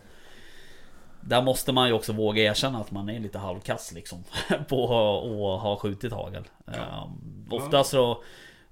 där 1.28 1.42
måste 1.42 1.72
man 1.72 1.88
ju 1.88 1.94
också 1.94 2.12
våga 2.12 2.42
erkänna 2.42 2.78
att 2.78 2.90
man 2.90 3.08
är 3.08 3.20
lite 3.20 3.38
halvkass 3.38 3.92
liksom 3.92 4.24
På 4.68 4.84
att 4.84 5.62
ha 5.62 5.76
skjutit 5.76 6.12
hagel. 6.12 6.44
Ehm, 6.66 7.46
Oftast 7.50 7.90
så 7.90 8.22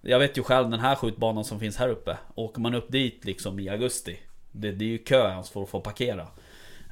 Jag 0.00 0.18
vet 0.18 0.38
ju 0.38 0.42
själv 0.42 0.70
den 0.70 0.80
här 0.80 0.94
skjutbanan 0.94 1.44
som 1.44 1.61
finns 1.61 1.76
här 1.76 1.88
uppe. 1.88 2.16
Åker 2.34 2.61
man 2.61 2.74
upp 2.74 2.92
dit 2.92 3.24
liksom 3.24 3.59
i 3.61 3.68
augusti 3.68 4.18
Det, 4.52 4.72
det 4.72 4.84
är 4.84 4.88
ju 4.88 4.98
kö 4.98 5.30
ens 5.30 5.50
för 5.50 5.62
att 5.62 5.68
få 5.68 5.80
parkera. 5.80 6.26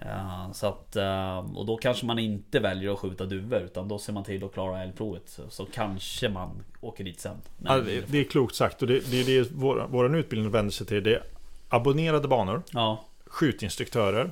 Ehm, 0.02 0.54
Så 0.54 0.66
att 0.66 0.96
ehm, 0.96 1.56
Och 1.56 1.66
då 1.66 1.76
kanske 1.76 2.06
man 2.06 2.18
inte 2.18 2.60
väljer 2.60 2.92
att 2.92 2.98
skjuta 2.98 3.24
duvor 3.24 3.60
Utan 3.60 3.88
då 3.88 3.98
ser 3.98 4.12
man 4.12 4.24
till 4.24 4.44
att 4.44 4.52
klara 4.52 4.82
älgprovet 4.82 5.40
så, 5.48 5.66
kanske 5.66 6.28
man 6.28 6.64
åker 6.80 7.04
dit 7.04 7.20
sen. 7.20 7.36
Ja, 7.64 7.78
det 8.06 8.18
är 8.18 8.24
klokt 8.24 8.54
sagt. 8.54 8.82
Och 8.82 8.88
det, 8.88 9.10
det 9.10 9.20
är 9.20 9.24
det 9.24 9.50
vår, 9.52 9.86
vår 9.90 10.16
utbildning 10.16 10.50
vänder 10.50 10.72
sig 10.72 10.86
till. 10.86 11.02
Det 11.02 11.14
är 11.14 11.22
abonnerade 11.68 12.28
banor, 12.28 12.62
Ja, 12.72 13.04
skjutinstruktörer 13.26 14.30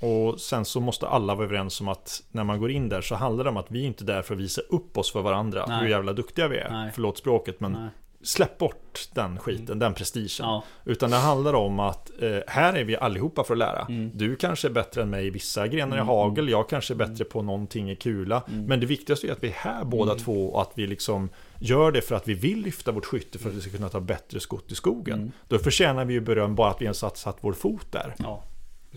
och 0.00 0.40
sen 0.40 0.64
så 0.64 0.80
måste 0.80 1.08
alla 1.08 1.34
vara 1.34 1.44
överens 1.44 1.80
om 1.80 1.88
att 1.88 2.22
när 2.30 2.44
man 2.44 2.60
går 2.60 2.70
in 2.70 2.88
där 2.88 3.00
så 3.00 3.14
handlar 3.14 3.44
det 3.44 3.50
om 3.50 3.56
att 3.56 3.70
vi 3.70 3.82
är 3.82 3.86
inte 3.86 4.04
där 4.04 4.22
för 4.22 4.34
att 4.34 4.40
visa 4.40 4.60
upp 4.68 4.98
oss 4.98 5.12
för 5.12 5.22
varandra. 5.22 5.64
Nej. 5.68 5.80
Hur 5.82 5.88
jävla 5.88 6.12
duktiga 6.12 6.48
vi 6.48 6.56
är. 6.58 6.70
Nej. 6.70 6.90
Förlåt 6.94 7.18
språket 7.18 7.60
men 7.60 7.72
nej, 7.72 7.88
släpp 8.22 8.58
bort 8.58 9.08
den 9.14 9.38
skiten, 9.38 9.78
den 9.78 9.94
prestigen. 9.94 10.28
ja, 10.46 10.64
Utan 10.84 11.10
det 11.10 11.16
handlar 11.16 11.54
om 11.54 11.80
att 11.80 12.10
eh, 12.22 12.38
här 12.46 12.72
är 12.74 12.84
vi 12.84 12.96
allihopa 12.96 13.44
för 13.44 13.54
att 13.54 13.58
lära. 13.58 13.86
Mm. 13.88 14.10
Du 14.14 14.36
kanske 14.36 14.68
är 14.68 14.72
bättre 14.72 15.02
än 15.02 15.10
mig 15.10 15.26
i 15.26 15.30
vissa 15.30 15.68
grenar 15.68 15.96
Mm, 15.96 16.08
i 16.08 16.10
hagel, 16.10 16.48
jag 16.48 16.68
kanske 16.68 16.94
är 16.94 16.96
bättre 16.96 17.24
på 17.24 17.42
någonting 17.42 17.90
i 17.90 17.96
kula. 17.96 18.42
Mm. 18.48 18.64
Men 18.66 18.80
det 18.80 18.86
viktigaste 18.86 19.26
är 19.28 19.32
att 19.32 19.42
vi 19.44 19.48
är 19.48 19.52
här 19.52 19.84
båda 19.84 20.12
Mm. 20.12 20.24
två 20.24 20.48
och 20.52 20.62
att 20.62 20.72
vi 20.74 20.86
liksom 20.86 21.28
gör 21.60 21.92
det 21.92 22.00
för 22.00 22.14
att 22.14 22.28
vi 22.28 22.34
vill 22.34 22.60
lyfta 22.62 22.92
vårt 22.92 23.04
skytte 23.06 23.38
för 23.38 23.48
att 23.48 23.54
vi 23.54 23.60
ska 23.60 23.70
kunna 23.70 23.88
ta 23.88 24.00
bättre 24.00 24.40
skott 24.40 24.72
i 24.72 24.74
skogen. 24.74 25.18
Mm. 25.18 25.32
Då 25.48 25.58
förtjänar 25.58 26.04
vi 26.04 26.14
ju 26.14 26.20
beröm 26.20 26.54
bara 26.54 26.70
att 26.70 26.80
vi 26.80 26.84
ens 26.84 27.02
har 27.02 27.10
satt 27.14 27.36
vår 27.40 27.52
fot 27.52 27.86
där. 27.92 28.14
ja, 28.18 28.42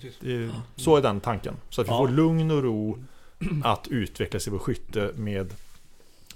Precis. 0.01 0.51
Så 0.75 0.95
är 0.95 1.01
den 1.01 1.19
tanken. 1.19 1.55
Så 1.69 1.81
att 1.81 1.87
vi 1.87 1.91
Ja. 1.91 1.97
får 1.97 2.07
lugn 2.07 2.51
och 2.51 2.63
ro 2.63 3.03
att 3.63 3.87
utvecklas 3.87 4.47
i 4.47 4.49
vår 4.51 4.59
skytte 4.59 5.11
med 5.15 5.53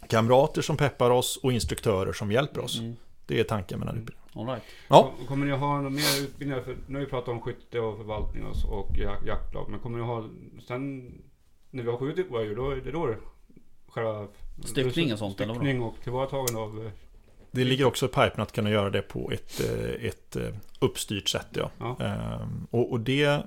kamrater 0.08 0.62
som 0.62 0.78
peppar 0.78 1.10
oss 1.12 1.38
och 1.44 1.54
instruktörer 1.54 2.14
som 2.14 2.32
hjälper 2.32 2.62
oss. 2.62 2.80
mm, 2.80 2.96
Det 3.26 3.40
är 3.40 3.44
tanken 3.44 3.80
med 3.80 3.88
den 3.88 3.96
här 3.96 4.02
utbildningen. 4.02 4.22
all 4.50 4.56
right. 4.56 4.64
Ja. 4.88 5.14
Kom- 5.18 5.28
Kommer 5.28 5.46
ni 5.46 5.52
ha 5.52 5.82
någon 5.82 5.94
mer 5.94 6.22
utbildningar? 6.24 6.64
För, 6.64 6.78
nu 6.88 6.94
har 7.00 7.06
vi 7.06 7.10
pratat 7.10 7.30
om 7.30 7.42
skytte 7.42 7.80
och 7.80 7.98
förvaltning 7.98 8.46
och, 8.46 8.56
så- 8.56 8.68
och 8.68 8.90
jak- 8.98 9.26
jaktlag. 9.28 9.68
Men 9.70 9.80
kommer 9.80 9.98
ni 10.00 10.04
ha 10.04 10.30
sen 10.68 11.12
när 11.70 11.84
vi 11.84 11.90
har 11.92 11.98
skjutit 11.98 12.32
våra 12.32 12.44
djur, 12.44 12.56
då 12.56 12.70
är 12.72 12.76
det 12.76 12.92
då 12.92 13.06
det 13.08 13.18
själva 13.88 14.28
Styckning 14.66 15.14
och 15.14 15.20
sånt? 15.20 15.34
Styckning 15.34 15.82
och 15.82 15.96
tillvaratagande 16.04 16.60
av... 16.62 16.92
Det 17.52 17.64
ligger 17.64 17.86
också 17.86 18.06
i 18.06 18.10
pipen 18.10 18.42
att 18.42 18.52
kunna 18.52 18.70
göra 18.70 18.90
det 18.90 19.02
på 19.02 19.32
ett, 19.32 19.60
eh, 19.60 20.06
ett 20.08 20.36
eh, 20.36 20.44
uppstyrt 20.80 21.30
sätt. 21.30 21.48
Ja. 21.52 21.72
Ja. 21.80 21.98
Ehm, 22.06 22.68
Och, 22.72 22.92
och 22.92 23.00
det, 23.00 23.42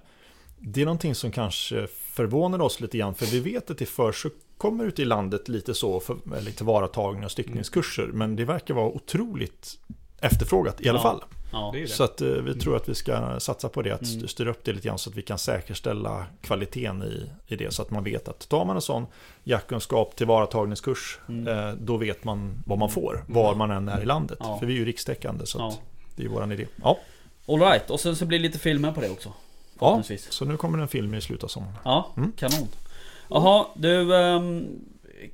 det 0.59 0.81
är 0.81 0.85
någonting 0.85 1.15
som 1.15 1.31
kanske 1.33 1.87
förvånar 1.87 2.61
oss 2.61 2.81
lite 2.81 2.99
grann. 2.99 3.15
För 3.15 3.27
vi 3.27 3.41
vet 3.41 3.71
att 3.71 3.79
det 3.79 3.87
först 3.87 4.23
så 4.23 4.31
kommer 4.57 4.85
ut 4.85 4.99
i 4.99 5.05
landet 5.05 5.49
lite 5.49 5.75
så 5.75 6.01
för 6.01 6.17
eller 6.37 6.51
tillvaratagning 6.51 7.25
och 7.25 7.31
styckningskurser. 7.31 8.07
Men 8.07 8.37
det 8.37 8.45
verkar 8.45 8.75
vara 8.75 8.87
otroligt 8.89 9.79
efterfrågat 10.21 10.81
i 10.81 10.89
alla 10.89 10.99
Ja. 10.99 11.03
fall. 11.03 11.25
Ja, 11.55 11.71
Det 11.73 11.79
är 11.79 11.83
det. 11.83 11.89
Så 11.89 12.05
att 12.05 12.21
eh, 12.21 12.29
vi 12.29 12.55
tror 12.55 12.77
att 12.77 12.89
vi 12.89 12.95
ska 12.95 13.41
satsa 13.41 13.69
på 13.69 13.83
det, 13.83 13.91
att 13.91 14.03
Mm. 14.03 14.29
styra 14.29 14.51
upp 14.51 14.65
det 14.65 14.73
lite 14.73 14.89
grann 14.89 14.99
så 14.99 15.11
att 15.11 15.17
vi 15.17 15.23
kan 15.23 15.39
säkerställa 15.39 16.27
kvaliteten 16.43 17.03
i, 17.03 17.31
i 17.55 17.57
det. 17.57 17.75
Så 17.75 17.83
att 17.83 17.91
man 17.91 18.05
vet 18.05 18.29
att 18.29 18.49
tar 18.49 18.65
man 18.65 18.77
en 18.77 18.83
sån 18.83 19.07
jaktkunskap 19.45 20.17
tillvaratagningskurs, 20.17 21.19
Mm. 21.29 21.49
eh, 21.69 21.75
då 21.75 21.97
vet 21.97 22.25
man 22.25 22.63
vad 22.67 22.79
man 22.79 22.91
får, 22.91 23.25
var 23.27 23.55
man 23.55 23.71
än 23.71 23.89
är 23.89 24.03
i 24.03 24.05
landet. 24.05 24.39
Ja. 24.41 24.59
För 24.59 24.67
vi 24.67 24.73
är 24.75 24.79
ju 24.79 24.85
rikstäckande, 24.85 25.47
så 25.47 25.67
att 25.67 25.75
ja. 25.75 25.81
det 26.17 26.25
är 26.25 26.29
våran 26.29 26.53
idé. 26.53 26.67
Ja. 26.83 26.99
All 27.49 27.61
right. 27.61 27.91
och 27.91 28.01
sen 28.01 28.17
så 28.17 28.27
blir 28.27 28.39
det 28.39 28.43
lite 28.43 28.59
filmer 28.59 28.93
på 28.93 29.01
det 29.01 29.11
också. 29.11 29.33
ja, 29.81 30.03
så 30.31 30.45
nu 30.45 30.57
kommer 30.57 30.79
det 30.79 30.85
en 30.85 30.89
film 30.89 31.15
i 31.15 31.21
slutet 31.21 31.45
av 31.45 31.49
sommaren. 31.49 31.75
Ja, 31.85 32.13
Mm. 32.17 32.33
kanon. 32.33 32.69
Jaha, 33.31 33.67
du 33.77 34.17
ehm, 34.17 34.67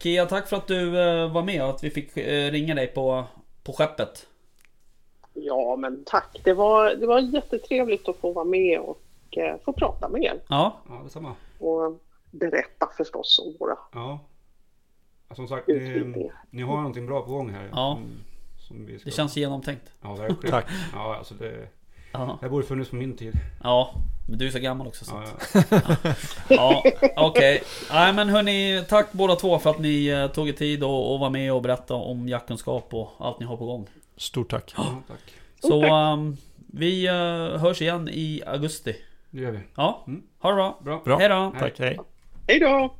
Kia, 0.02 0.26
tack 0.26 0.48
för 0.48 0.56
att 0.56 0.66
du 0.66 1.00
eh, 1.00 1.32
var 1.32 1.42
med 1.42 1.62
och 1.64 1.70
att 1.70 1.84
vi 1.84 1.90
fick 1.90 2.16
ringa 2.16 2.74
dig 2.74 2.86
på, 2.86 3.24
på 3.64 3.72
skeppet. 3.72 4.26
Ja, 5.42 5.76
men 5.76 6.04
tack. 6.06 6.40
Det 6.44 6.54
var, 6.54 6.94
det 6.94 7.06
var 7.06 7.20
jättetrevligt 7.20 8.08
att 8.08 8.16
få 8.16 8.32
vara 8.32 8.44
med 8.44 8.80
och 8.80 9.00
eh, 9.30 9.56
få 9.64 9.72
prata 9.72 10.08
med 10.08 10.22
er. 10.22 10.40
Ja, 10.48 10.76
Ja, 10.88 11.00
detsamma. 11.04 11.34
Och 11.58 12.00
berätta 12.30 12.88
förstås 12.96 13.38
om 13.38 13.56
våra 13.60 13.78
Ja. 13.92 14.18
ja 15.28 15.34
som 15.34 15.48
sagt, 15.48 15.68
ni, 15.68 16.30
ni 16.50 16.62
har 16.62 16.76
någonting 16.76 17.06
bra 17.06 17.22
på 17.22 17.30
gång 17.32 17.50
här. 17.50 17.68
Ja. 17.72 17.98
Som, 18.00 18.10
som 18.68 18.86
vi 18.86 18.98
ska... 18.98 19.04
det 19.10 19.16
känns 19.16 19.36
genomtänkt. 19.36 19.92
Ja, 20.02 20.14
verkligen. 20.14 20.50
Tack. 20.50 20.66
Ja, 20.94 21.16
alltså 21.16 21.34
det... 21.34 21.68
Ja, 22.12 22.38
Det 22.40 22.48
borde 22.48 22.66
funnits 22.66 22.90
på 22.90 22.96
min 22.96 23.16
tid. 23.16 23.32
ja 23.62 23.94
men 24.28 24.38
du 24.38 24.46
är 24.46 24.50
så 24.50 24.58
gammal 24.58 24.86
också. 24.86 25.04
Så. 25.04 25.22
Ja, 25.52 25.62
Ja, 26.48 26.82
ja. 27.00 27.28
okej. 27.28 27.62
Nej 27.92 28.12
men 28.12 28.28
hörni, 28.28 28.84
tack 28.88 29.12
båda 29.12 29.36
två 29.36 29.58
för 29.58 29.70
att 29.70 29.78
ni 29.78 30.06
eh, 30.06 30.26
tog 30.26 30.48
er 30.48 30.52
tid 30.52 30.84
och, 30.84 31.12
och 31.14 31.20
var 31.20 31.30
med 31.30 31.52
och 31.52 31.62
berättade 31.62 32.00
om 32.00 32.28
jaktkunskap 32.28 32.94
och 32.94 33.08
allt 33.18 33.40
ni 33.40 33.46
har 33.46 33.56
på 33.56 33.64
gång. 33.66 33.86
Stort 34.20 34.50
tack. 34.50 34.74
ja, 34.76 35.02
tack. 35.08 35.20
Så 35.60 35.82
ehm, 35.84 36.36
vi 36.72 37.06
eh, 37.06 37.14
hörs 37.60 37.82
igen 37.82 38.08
i 38.08 38.42
augusti. 38.46 38.96
Det 39.30 39.40
gör 39.40 39.50
vi. 39.50 39.58
Ja, 39.76 40.04
Mm. 40.06 40.22
ha 40.38 40.50
det 40.50 40.54
bra. 40.56 40.80
Bra. 40.84 41.02
Bra. 41.04 41.18
Hej 41.18 41.28
då. 41.28 41.54
Tack, 41.58 41.78
hej. 41.78 41.98
Hej 42.48 42.60
då! 42.60 42.94